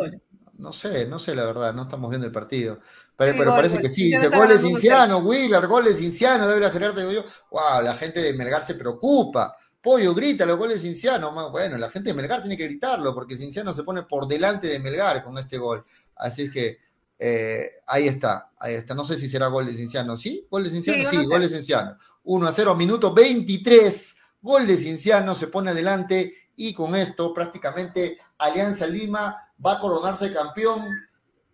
no 0.58 0.72
sé, 0.72 1.06
no 1.08 1.20
sé 1.20 1.36
la 1.36 1.46
verdad, 1.46 1.74
no 1.74 1.84
estamos 1.84 2.10
viendo 2.10 2.28
el 2.28 2.34
partido. 2.34 2.80
Pero, 3.18 3.38
pero 3.38 3.52
parece 3.52 3.80
que 3.80 3.90
sí, 3.90 4.06
dice 4.06 4.30
gol 4.30 4.50
de 4.50 4.60
Cinciano, 4.60 5.20
Willard, 5.20 5.68
gol 5.68 5.86
de 5.86 5.94
Cinciano, 5.94 6.48
debe 6.48 6.62
la 6.62 6.70
Gerardo, 6.70 7.00
digo 7.00 7.12
yo. 7.12 7.24
Wow, 7.52 7.82
la 7.84 7.96
gente 7.96 8.22
de 8.22 8.34
Melgar 8.34 8.64
se 8.64 8.76
preocupa. 8.76 9.56
Pollo 9.82 10.14
grita 10.14 10.46
los 10.46 10.58
goles 10.58 10.82
Cinciano. 10.82 11.32
Bueno, 11.52 11.78
la 11.78 11.90
gente 11.90 12.10
de 12.10 12.16
Melgar 12.16 12.42
tiene 12.42 12.58
que 12.58 12.66
gritarlo 12.66 13.14
porque 13.14 13.38
Cinciano 13.38 13.74
se 13.74 13.84
pone 13.84 14.04
por 14.04 14.28
delante 14.28 14.68
de 14.68 14.80
Melgar 14.80 15.24
con 15.24 15.38
este 15.38 15.58
gol. 15.58 15.86
Así 16.16 16.44
es 16.44 16.52
que 16.52 16.78
eh, 17.20 17.70
ahí 17.88 18.08
está, 18.08 18.52
ahí 18.60 18.74
está. 18.74 18.96
No 18.96 19.06
sé 19.06 19.18
si 19.18 19.30
será 19.30 19.48
gol 19.48 19.66
de 19.68 19.76
Cinciano. 19.76 20.18
¿Sí? 20.18 20.48
¿Gol 20.50 20.64
de 20.64 20.70
Cinciano? 20.72 21.10
Sí, 21.10 21.24
gol 21.26 21.42
de 21.42 21.50
Cinciano. 21.50 21.98
1 22.26 22.48
a 22.48 22.52
0, 22.52 22.76
minuto 22.76 23.14
23. 23.14 24.18
Gol 24.42 24.68
de 24.68 24.78
Cinciano 24.78 25.34
se 25.34 25.48
pone 25.48 25.72
adelante 25.72 26.34
y 26.56 26.74
con 26.74 26.96
esto 26.96 27.34
prácticamente 27.34 28.18
Alianza 28.38 28.86
Lima 28.86 29.36
va 29.64 29.74
a 29.74 29.80
coronarse 29.80 30.32
campeón 30.34 30.88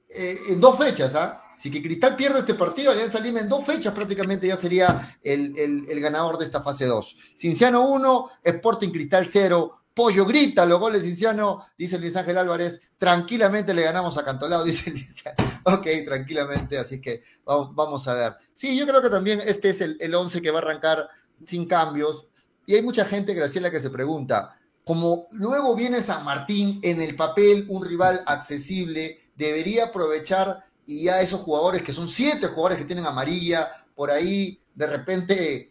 eh, 0.10 0.36
en 0.50 0.60
dos 0.60 0.78
fechas, 0.78 1.16
¿ah? 1.16 1.42
Si 1.56 1.70
que 1.70 1.82
Cristal 1.82 2.16
pierde 2.16 2.40
este 2.40 2.56
partido, 2.56 2.92
Alianza 2.92 3.20
Lima 3.20 3.40
en 3.40 3.48
dos 3.48 3.66
fechas 3.66 3.94
prácticamente 3.94 4.48
ya 4.48 4.58
sería 4.58 5.18
el, 5.22 6.00
ganador 6.00 6.38
de 6.38 6.46
esta 6.46 6.62
fase 6.62 6.86
2. 6.86 7.18
Cinciano 7.36 7.88
1, 7.88 8.30
Sporting 8.44 8.90
Cristal 8.90 9.26
0. 9.28 9.81
Pollo 9.94 10.26
grita 10.26 10.66
los 10.66 10.80
goles 10.80 11.04
Cinciano, 11.04 11.66
dice 11.78 12.00
Luis 12.00 12.16
Ángel 12.16 12.38
Álvarez. 12.38 12.80
Tranquilamente 12.98 13.74
le 13.74 13.84
ganamos 13.84 14.18
a 14.18 14.24
Cantolao, 14.24 14.64
dice 14.66 14.92
Cinciano. 14.92 15.38
Ok, 15.64 15.88
tranquilamente, 16.06 16.78
así 16.78 17.02
que 17.02 17.24
vamos, 17.46 18.08
a 18.08 18.14
ver. 18.14 18.34
Sí, 18.54 18.78
yo 18.78 18.88
creo 18.88 19.02
que 19.02 19.10
también 19.10 19.42
este 19.46 19.70
es 19.70 19.82
el, 19.82 19.98
el 20.00 20.16
11 20.16 20.42
que 20.42 20.52
va 20.52 20.60
a 20.60 20.62
arrancar 20.62 21.10
sin 21.46 21.66
cambios. 21.66 22.28
Y 22.66 22.76
hay 22.76 22.82
mucha 22.82 23.06
gente, 23.06 23.34
Graciela, 23.34 23.72
que 23.72 23.80
se 23.80 23.90
pregunta, 23.90 24.58
como 24.84 25.28
luego 25.32 25.76
viene 25.76 26.02
San 26.02 26.24
Martín 26.24 26.80
en 26.84 27.02
el 27.02 27.16
papel, 27.16 27.66
un 27.70 27.86
rival 27.86 28.24
accesible, 28.26 29.20
debería 29.36 29.86
aprovechar 29.86 30.64
y 30.86 31.06
ya 31.06 31.22
esos 31.22 31.42
jugadores, 31.42 31.82
que 31.82 31.94
son 31.94 32.08
siete 32.08 32.48
jugadores 32.48 32.78
que 32.78 32.86
tienen 32.86 33.06
amarilla, 33.06 33.72
por 33.96 34.12
ahí 34.12 34.60
de 34.74 34.88
repente 34.88 35.71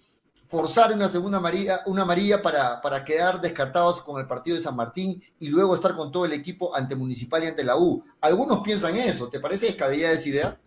forzar 0.51 0.93
una 0.93 1.09
segunda 1.09 1.39
amarilla, 1.39 1.81
una 1.86 2.02
amarilla 2.02 2.43
para, 2.43 2.81
para 2.82 3.05
quedar 3.05 3.40
descartados 3.40 4.02
con 4.02 4.20
el 4.20 4.27
partido 4.27 4.56
de 4.56 4.62
San 4.62 4.74
Martín 4.74 5.22
y 5.39 5.48
luego 5.48 5.74
estar 5.77 5.94
con 5.94 6.10
todo 6.10 6.24
el 6.24 6.32
equipo 6.32 6.74
ante 6.77 6.97
Municipal 6.97 7.44
y 7.44 7.47
ante 7.47 7.62
la 7.62 7.77
U. 7.77 8.05
Algunos 8.20 8.60
piensan 8.60 8.97
eso. 8.97 9.28
¿Te 9.28 9.39
parece 9.39 9.66
descabellada 9.66 10.12
esa 10.12 10.28
idea? 10.28 10.59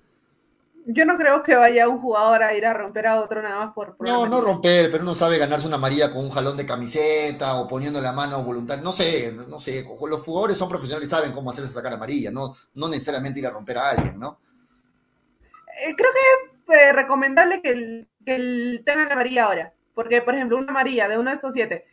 Yo 0.85 1.05
no 1.05 1.17
creo 1.17 1.43
que 1.43 1.55
vaya 1.55 1.87
un 1.89 1.99
jugador 1.99 2.43
a 2.43 2.53
ir 2.53 2.65
a 2.65 2.73
romper 2.73 3.07
a 3.07 3.21
otro 3.21 3.41
nada 3.41 3.57
más 3.57 3.73
por... 3.73 3.95
por 3.97 4.07
No, 4.07 4.25
no 4.25 4.39
romper, 4.41 4.89
pero 4.89 5.03
uno 5.03 5.13
sabe 5.15 5.37
ganarse 5.37 5.67
una 5.67 5.75
amarilla 5.77 6.11
con 6.11 6.23
un 6.23 6.29
jalón 6.29 6.55
de 6.57 6.65
camiseta 6.65 7.55
o 7.59 7.67
poniendo 7.67 7.99
la 8.01 8.13
mano 8.13 8.41
voluntaria. 8.43 8.83
No 8.83 8.93
sé, 8.93 9.33
no 9.47 9.59
sé. 9.59 9.85
Los 10.09 10.21
jugadores 10.21 10.57
son 10.57 10.69
profesionales 10.69 11.07
y 11.07 11.11
saben 11.11 11.31
cómo 11.33 11.51
hacerse 11.51 11.73
sacar 11.73 11.93
amarilla, 11.93 12.31
no, 12.31 12.55
no 12.73 12.87
necesariamente 12.87 13.39
ir 13.41 13.47
a 13.47 13.51
romper 13.51 13.77
a 13.77 13.89
alguien, 13.91 14.17
¿no? 14.19 14.39
Eh, 15.85 15.93
creo 15.97 16.09
que 16.67 16.73
eh, 16.75 16.93
recomendable 16.93 17.61
que, 17.61 17.69
el- 17.71 18.09
que 18.25 18.35
el- 18.35 18.83
tengan 18.85 19.07
la 19.07 19.13
amarilla 19.15 19.45
ahora. 19.45 19.73
Porque, 19.93 20.21
por 20.21 20.35
ejemplo, 20.35 20.57
una 20.57 20.71
amarilla 20.71 21.07
de 21.07 21.17
uno 21.17 21.29
de 21.29 21.35
estos 21.35 21.53
siete 21.53 21.85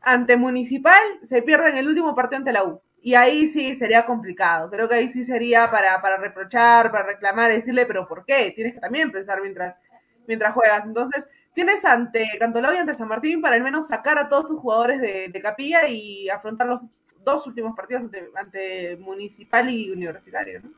ante 0.00 0.36
Municipal 0.36 1.02
se 1.22 1.42
pierde 1.42 1.70
en 1.70 1.76
el 1.78 1.88
último 1.88 2.14
partido 2.14 2.38
ante 2.38 2.52
la 2.52 2.64
U. 2.64 2.80
Y 3.02 3.14
ahí 3.14 3.48
sí 3.48 3.74
sería 3.74 4.06
complicado. 4.06 4.70
Creo 4.70 4.88
que 4.88 4.94
ahí 4.94 5.08
sí 5.08 5.24
sería 5.24 5.70
para, 5.70 6.00
para 6.00 6.16
reprochar, 6.16 6.90
para 6.90 7.04
reclamar, 7.06 7.50
decirle, 7.50 7.86
pero 7.86 8.06
¿por 8.08 8.24
qué? 8.24 8.52
Tienes 8.54 8.74
que 8.74 8.80
también 8.80 9.10
pensar 9.12 9.40
mientras, 9.40 9.76
mientras 10.26 10.52
juegas. 10.54 10.84
Entonces, 10.84 11.28
tienes 11.54 11.84
ante 11.84 12.26
Cantolao 12.38 12.74
y 12.74 12.78
ante 12.78 12.94
San 12.94 13.08
Martín 13.08 13.40
para 13.40 13.56
al 13.56 13.62
menos 13.62 13.86
sacar 13.88 14.18
a 14.18 14.28
todos 14.28 14.46
tus 14.46 14.60
jugadores 14.60 15.00
de, 15.00 15.28
de 15.28 15.40
capilla 15.42 15.86
y 15.88 16.28
afrontar 16.28 16.66
los 16.66 16.80
dos 17.24 17.46
últimos 17.46 17.74
partidos 17.76 18.02
ante, 18.04 18.30
ante 18.34 18.96
Municipal 18.96 19.68
y 19.70 19.90
Universitario. 19.90 20.60
¿no? 20.62 20.70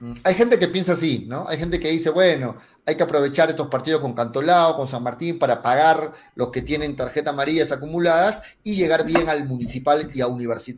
Mm, 0.00 0.12
Hay 0.24 0.34
gente 0.34 0.58
que 0.58 0.68
piensa 0.68 0.92
así, 0.92 1.24
¿no? 1.26 1.46
Hay 1.48 1.58
gente 1.58 1.80
que 1.80 1.88
dice, 1.90 2.10
bueno, 2.10 2.56
hay 2.88 2.96
que 2.96 3.02
aprovechar 3.02 3.50
estos 3.50 3.68
partidos 3.68 4.00
con 4.00 4.14
Cantolao, 4.14 4.74
con 4.74 4.88
San 4.88 5.02
Martín, 5.02 5.38
para 5.38 5.60
pagar 5.60 6.10
los 6.34 6.48
que 6.48 6.62
tienen 6.62 6.96
tarjeta 6.96 7.30
amarillas 7.30 7.70
acumuladas 7.70 8.40
y 8.64 8.76
llegar 8.76 9.04
bien 9.04 9.28
al 9.28 9.44
municipal 9.44 10.10
y, 10.14 10.22
a 10.22 10.28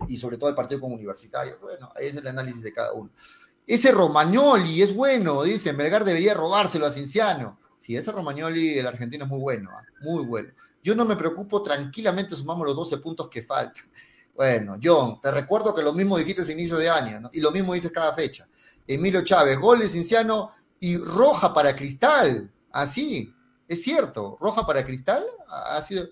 y 0.08 0.16
sobre 0.16 0.36
todo 0.36 0.48
al 0.48 0.56
partido 0.56 0.80
con 0.80 0.92
universitario. 0.92 1.58
Bueno, 1.62 1.92
ahí 1.96 2.06
es 2.06 2.16
el 2.16 2.26
análisis 2.26 2.62
de 2.62 2.72
cada 2.72 2.92
uno. 2.94 3.10
Ese 3.64 3.92
Romagnoli 3.92 4.82
es 4.82 4.92
bueno, 4.92 5.44
dice, 5.44 5.72
Melgar 5.72 6.04
debería 6.04 6.34
robárselo 6.34 6.84
a 6.84 6.90
Cinciano. 6.90 7.60
Sí, 7.78 7.94
ese 7.94 8.10
Romagnoli, 8.10 8.76
el 8.76 8.88
argentino, 8.88 9.26
es 9.26 9.30
muy 9.30 9.38
bueno, 9.38 9.70
¿ah? 9.72 9.84
muy 10.00 10.24
bueno. 10.24 10.52
Yo 10.82 10.96
no 10.96 11.04
me 11.04 11.14
preocupo, 11.14 11.62
tranquilamente 11.62 12.34
sumamos 12.34 12.66
los 12.66 12.74
12 12.74 12.98
puntos 12.98 13.28
que 13.28 13.44
faltan. 13.44 13.84
Bueno, 14.34 14.78
John, 14.82 15.20
te 15.20 15.30
recuerdo 15.30 15.72
que 15.72 15.82
lo 15.84 15.92
mismo 15.92 16.18
dijiste 16.18 16.42
a 16.42 16.50
inicio 16.50 16.76
de 16.76 16.90
año, 16.90 17.20
¿no? 17.20 17.30
Y 17.32 17.38
lo 17.38 17.52
mismo 17.52 17.72
dices 17.72 17.92
cada 17.92 18.12
fecha. 18.14 18.48
Emilio 18.84 19.22
Chávez, 19.22 19.60
gol 19.60 19.78
de 19.78 19.88
Cinciano 19.88 20.54
y 20.80 20.96
roja 20.96 21.54
para 21.54 21.76
Cristal. 21.76 22.50
Así, 22.72 23.32
es 23.68 23.82
cierto, 23.82 24.36
roja 24.40 24.66
para 24.66 24.84
Cristal. 24.84 25.24
Ha 25.48 25.80
sido, 25.82 26.08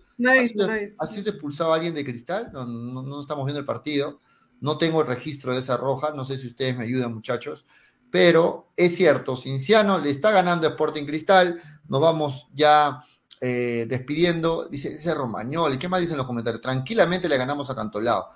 ha 0.98 1.06
sido 1.06 1.30
expulsado 1.30 1.72
alguien 1.72 1.94
de 1.94 2.04
Cristal. 2.04 2.50
No, 2.52 2.66
no, 2.66 3.02
no 3.02 3.20
estamos 3.20 3.46
viendo 3.46 3.60
el 3.60 3.66
partido. 3.66 4.20
No 4.60 4.76
tengo 4.76 5.00
el 5.00 5.08
registro 5.08 5.54
de 5.54 5.60
esa 5.60 5.76
roja. 5.76 6.12
No 6.14 6.24
sé 6.24 6.36
si 6.36 6.46
ustedes 6.46 6.76
me 6.76 6.84
ayudan, 6.84 7.14
muchachos. 7.14 7.64
Pero 8.10 8.68
es 8.76 8.94
cierto, 8.96 9.36
Cinciano 9.36 9.98
le 9.98 10.10
está 10.10 10.30
ganando 10.30 10.66
a 10.66 10.70
Sporting 10.70 11.04
Cristal. 11.04 11.60
Nos 11.88 12.00
vamos 12.00 12.48
ya 12.54 13.02
eh, 13.40 13.86
despidiendo. 13.88 14.66
Dice, 14.68 14.90
dice 14.90 15.14
Romagnoli. 15.14 15.78
¿Qué 15.78 15.88
más 15.88 16.00
dicen 16.00 16.16
los 16.16 16.26
comentarios? 16.26 16.60
Tranquilamente 16.60 17.28
le 17.28 17.36
ganamos 17.36 17.70
a 17.70 17.74
Cantolao 17.74 18.28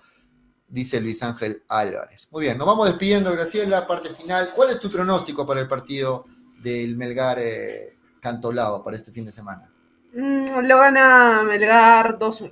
dice 0.72 1.00
Luis 1.00 1.22
Ángel 1.22 1.62
Álvarez. 1.68 2.28
Muy 2.32 2.42
bien, 2.44 2.56
nos 2.56 2.66
vamos 2.66 2.88
despidiendo, 2.88 3.30
Graciela, 3.30 3.86
parte 3.86 4.08
final. 4.08 4.48
¿Cuál 4.56 4.70
es 4.70 4.80
tu 4.80 4.90
pronóstico 4.90 5.46
para 5.46 5.60
el 5.60 5.68
partido 5.68 6.24
del 6.62 6.96
Melgar 6.96 7.38
eh, 7.38 7.98
Cantolao 8.20 8.82
para 8.82 8.96
este 8.96 9.12
fin 9.12 9.26
de 9.26 9.32
semana? 9.32 9.70
Mm, 10.14 10.60
lo 10.66 10.78
gana 10.78 11.42
Melgar 11.42 12.18
2-1. 12.18 12.50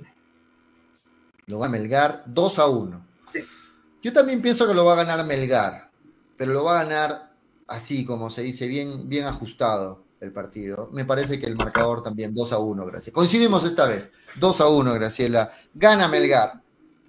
Lo 1.47 1.59
gana 1.59 1.71
Melgar 1.71 2.23
2 2.27 2.59
a 2.59 2.67
1. 2.67 3.05
Yo 4.03 4.13
también 4.13 4.41
pienso 4.41 4.67
que 4.67 4.75
lo 4.75 4.85
va 4.85 4.93
a 4.93 5.03
ganar 5.03 5.25
Melgar, 5.25 5.89
pero 6.37 6.53
lo 6.53 6.63
va 6.63 6.79
a 6.79 6.83
ganar 6.83 7.33
así, 7.67 8.05
como 8.05 8.29
se 8.29 8.43
dice, 8.43 8.67
bien, 8.67 9.09
bien 9.09 9.25
ajustado 9.25 10.05
el 10.19 10.31
partido. 10.31 10.89
Me 10.91 11.05
parece 11.05 11.39
que 11.39 11.47
el 11.47 11.55
marcador 11.55 12.03
también 12.03 12.35
2 12.35 12.53
a 12.53 12.59
1, 12.59 12.85
Graciela. 12.85 13.15
Coincidimos 13.15 13.63
esta 13.63 13.85
vez, 13.85 14.11
2 14.35 14.61
a 14.61 14.67
1, 14.67 14.93
Graciela. 14.93 15.51
Gana 15.73 16.07
Melgar, 16.07 16.60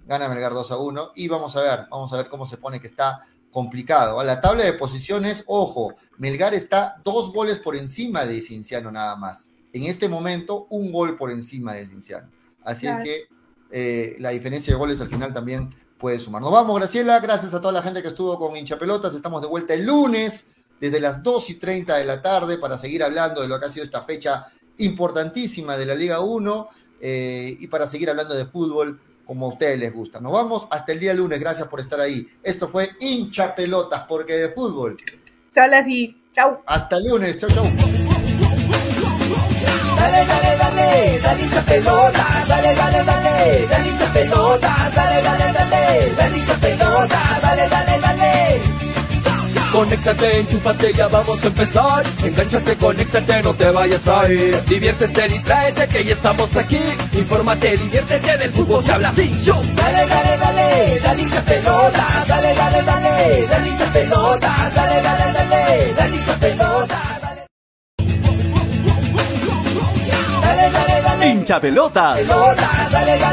gana 0.05 0.27
Melgar 0.29 0.53
2 0.53 0.71
a 0.71 0.77
1 0.77 1.11
y 1.15 1.27
vamos 1.27 1.55
a 1.55 1.61
ver, 1.61 1.87
vamos 1.89 2.11
a 2.13 2.17
ver 2.17 2.29
cómo 2.29 2.45
se 2.45 2.57
pone 2.57 2.79
que 2.79 2.87
está 2.87 3.23
complicado. 3.51 4.19
A 4.19 4.23
la 4.23 4.41
tabla 4.41 4.63
de 4.63 4.73
posiciones, 4.73 5.43
ojo, 5.47 5.93
Melgar 6.17 6.53
está 6.53 6.95
dos 7.03 7.31
goles 7.31 7.59
por 7.59 7.75
encima 7.75 8.25
de 8.25 8.41
Cinciano 8.41 8.91
nada 8.91 9.15
más. 9.15 9.51
En 9.71 9.83
este 9.83 10.09
momento, 10.09 10.67
un 10.69 10.91
gol 10.91 11.17
por 11.17 11.31
encima 11.31 11.73
de 11.73 11.85
Cinciano. 11.85 12.29
Así 12.63 12.85
Claro. 12.85 12.99
es 12.99 13.05
que 13.05 13.27
eh, 13.71 14.15
la 14.19 14.29
diferencia 14.29 14.73
de 14.73 14.77
goles 14.79 15.01
al 15.01 15.09
final 15.09 15.33
también 15.33 15.75
puede 15.97 16.19
sumar. 16.19 16.41
Nos 16.41 16.51
vamos, 16.51 16.77
Graciela. 16.77 17.19
Gracias 17.19 17.53
a 17.53 17.61
toda 17.61 17.73
la 17.73 17.81
gente 17.81 18.01
que 18.01 18.09
estuvo 18.09 18.37
con 18.37 18.55
hinchapelotas. 18.55 19.13
Estamos 19.15 19.41
de 19.41 19.47
vuelta 19.47 19.73
el 19.73 19.85
lunes 19.85 20.47
desde 20.79 20.99
las 20.99 21.23
2 21.23 21.49
y 21.51 21.55
30 21.55 21.95
de 21.95 22.05
la 22.05 22.21
tarde 22.21 22.57
para 22.57 22.77
seguir 22.77 23.03
hablando 23.03 23.41
de 23.41 23.47
lo 23.47 23.59
que 23.59 23.67
ha 23.67 23.69
sido 23.69 23.85
esta 23.85 24.03
fecha 24.03 24.47
importantísima 24.77 25.77
de 25.77 25.85
la 25.85 25.95
Liga 25.95 26.19
1 26.19 26.69
eh, 26.99 27.55
y 27.59 27.67
para 27.67 27.87
seguir 27.87 28.09
hablando 28.09 28.33
de 28.35 28.45
fútbol 28.45 28.99
como 29.25 29.45
a 29.45 29.49
ustedes 29.49 29.79
les 29.79 29.93
gusta. 29.93 30.19
Nos 30.19 30.31
vamos 30.31 30.67
hasta 30.71 30.91
el 30.91 30.99
día 30.99 31.13
lunes. 31.13 31.39
Gracias 31.39 31.67
por 31.67 31.79
estar 31.79 31.99
ahí. 31.99 32.27
Esto 32.41 32.67
fue 32.67 32.91
hinchapelotas 32.99 34.05
porque 34.07 34.33
de 34.33 34.49
fútbol. 34.49 34.97
Se 35.51 35.59
habla 35.59 35.79
así. 35.79 36.17
Chau. 36.33 36.61
Hasta 36.65 36.97
el 36.97 37.07
lunes. 37.07 37.37
Chau, 37.37 37.49
chau. 37.49 37.65
Dale, 39.95 40.25
dale, 40.25 40.57
dale, 40.57 41.19
dale 41.21 41.43
hincha 41.43 41.61
pelota, 41.61 42.25
dale, 42.47 42.75
dale, 42.75 43.03
dale, 43.03 43.67
dale 43.67 43.89
hincha 43.89 44.13
pelota, 44.13 44.91
dale, 44.95 45.21
dale, 45.21 45.53
dale, 45.53 46.13
dale 46.15 46.37
hincha 46.37 46.55
pelota, 46.59 47.39
dale, 47.41 47.69
dale, 47.69 47.99
dale. 48.01 48.72
Conéctate, 49.73 50.37
enchúfate, 50.37 50.93
ya 50.93 51.07
vamos 51.07 51.43
a 51.43 51.47
empezar. 51.47 52.03
Engánchate, 52.23 52.75
conéctate, 52.75 53.41
no 53.41 53.55
te 53.55 53.71
vayas 53.71 54.07
a 54.07 54.31
ir. 54.31 54.63
Diviértete, 54.65 55.27
distráete, 55.29 55.87
que 55.87 56.05
ya 56.05 56.13
estamos 56.13 56.55
aquí. 56.55 56.79
Infórmate, 57.13 57.75
diviértete, 57.77 58.37
del 58.37 58.51
fútbol 58.51 58.83
se 58.83 58.91
habla 58.91 59.09
así. 59.09 59.35
Yo. 59.43 59.55
Dale, 59.73 60.05
dale, 60.05 60.37
dale, 60.37 60.99
dale 61.03 61.21
hincha 61.23 61.41
pelota, 61.41 62.05
dale, 62.27 62.53
dale, 62.53 62.83
dale, 62.83 63.47
dale 63.47 63.67
hincha 63.67 63.85
dale, 64.75 65.01
dale, 65.01 65.33
dale, 65.33 65.93
dale 65.95 66.15
hincha. 66.17 67.12
Hincha 71.23 71.59
pelotas. 71.59 72.21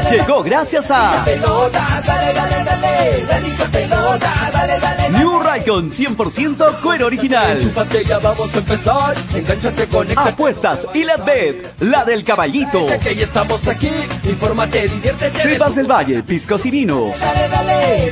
Llegó 0.09 0.43
gracias 0.43 0.89
a. 0.91 1.25
New 5.17 5.39
Raycon 5.39 5.91
100% 5.91 6.79
cuero 6.81 7.07
original. 7.07 7.71
Vamos 8.21 8.55
a 8.55 8.57
empezar. 8.57 9.15
Apuestas 10.15 10.87
y 10.93 11.03
la 11.03 11.17
bet, 11.17 11.81
la 11.81 12.05
del 12.05 12.23
caballito. 12.23 12.87
Estamos 12.89 13.67
aquí. 13.67 13.91
Infórmate, 14.23 14.87
diviértete. 14.87 15.39
Cepas 15.39 15.75
del 15.75 15.87
Valle, 15.87 16.23
piscos 16.23 16.65
y 16.65 16.71
vinos. 16.71 17.19
Dale, 17.19 18.11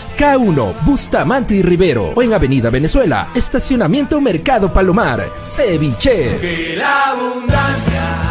K1, 0.17 0.85
Bustamante 0.85 1.55
y 1.55 1.61
Rivero 1.61 2.11
o 2.15 2.21
en 2.21 2.33
Avenida 2.33 2.69
Venezuela, 2.69 3.29
Estacionamiento 3.35 4.19
Mercado 4.21 4.71
Palomar, 4.71 5.29
Ceviche. 5.45 6.37
Que 6.39 6.75
la 6.77 7.09
abundancia 7.11 8.21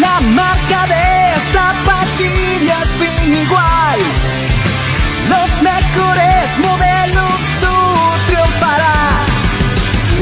la 0.00 0.20
marca 0.20 0.86
de 0.86 1.40
zapatillas 1.52 2.88
sin 2.98 3.34
igual. 3.34 3.98
Los 5.28 5.62
mejores 5.62 6.58
modelos. 6.58 7.35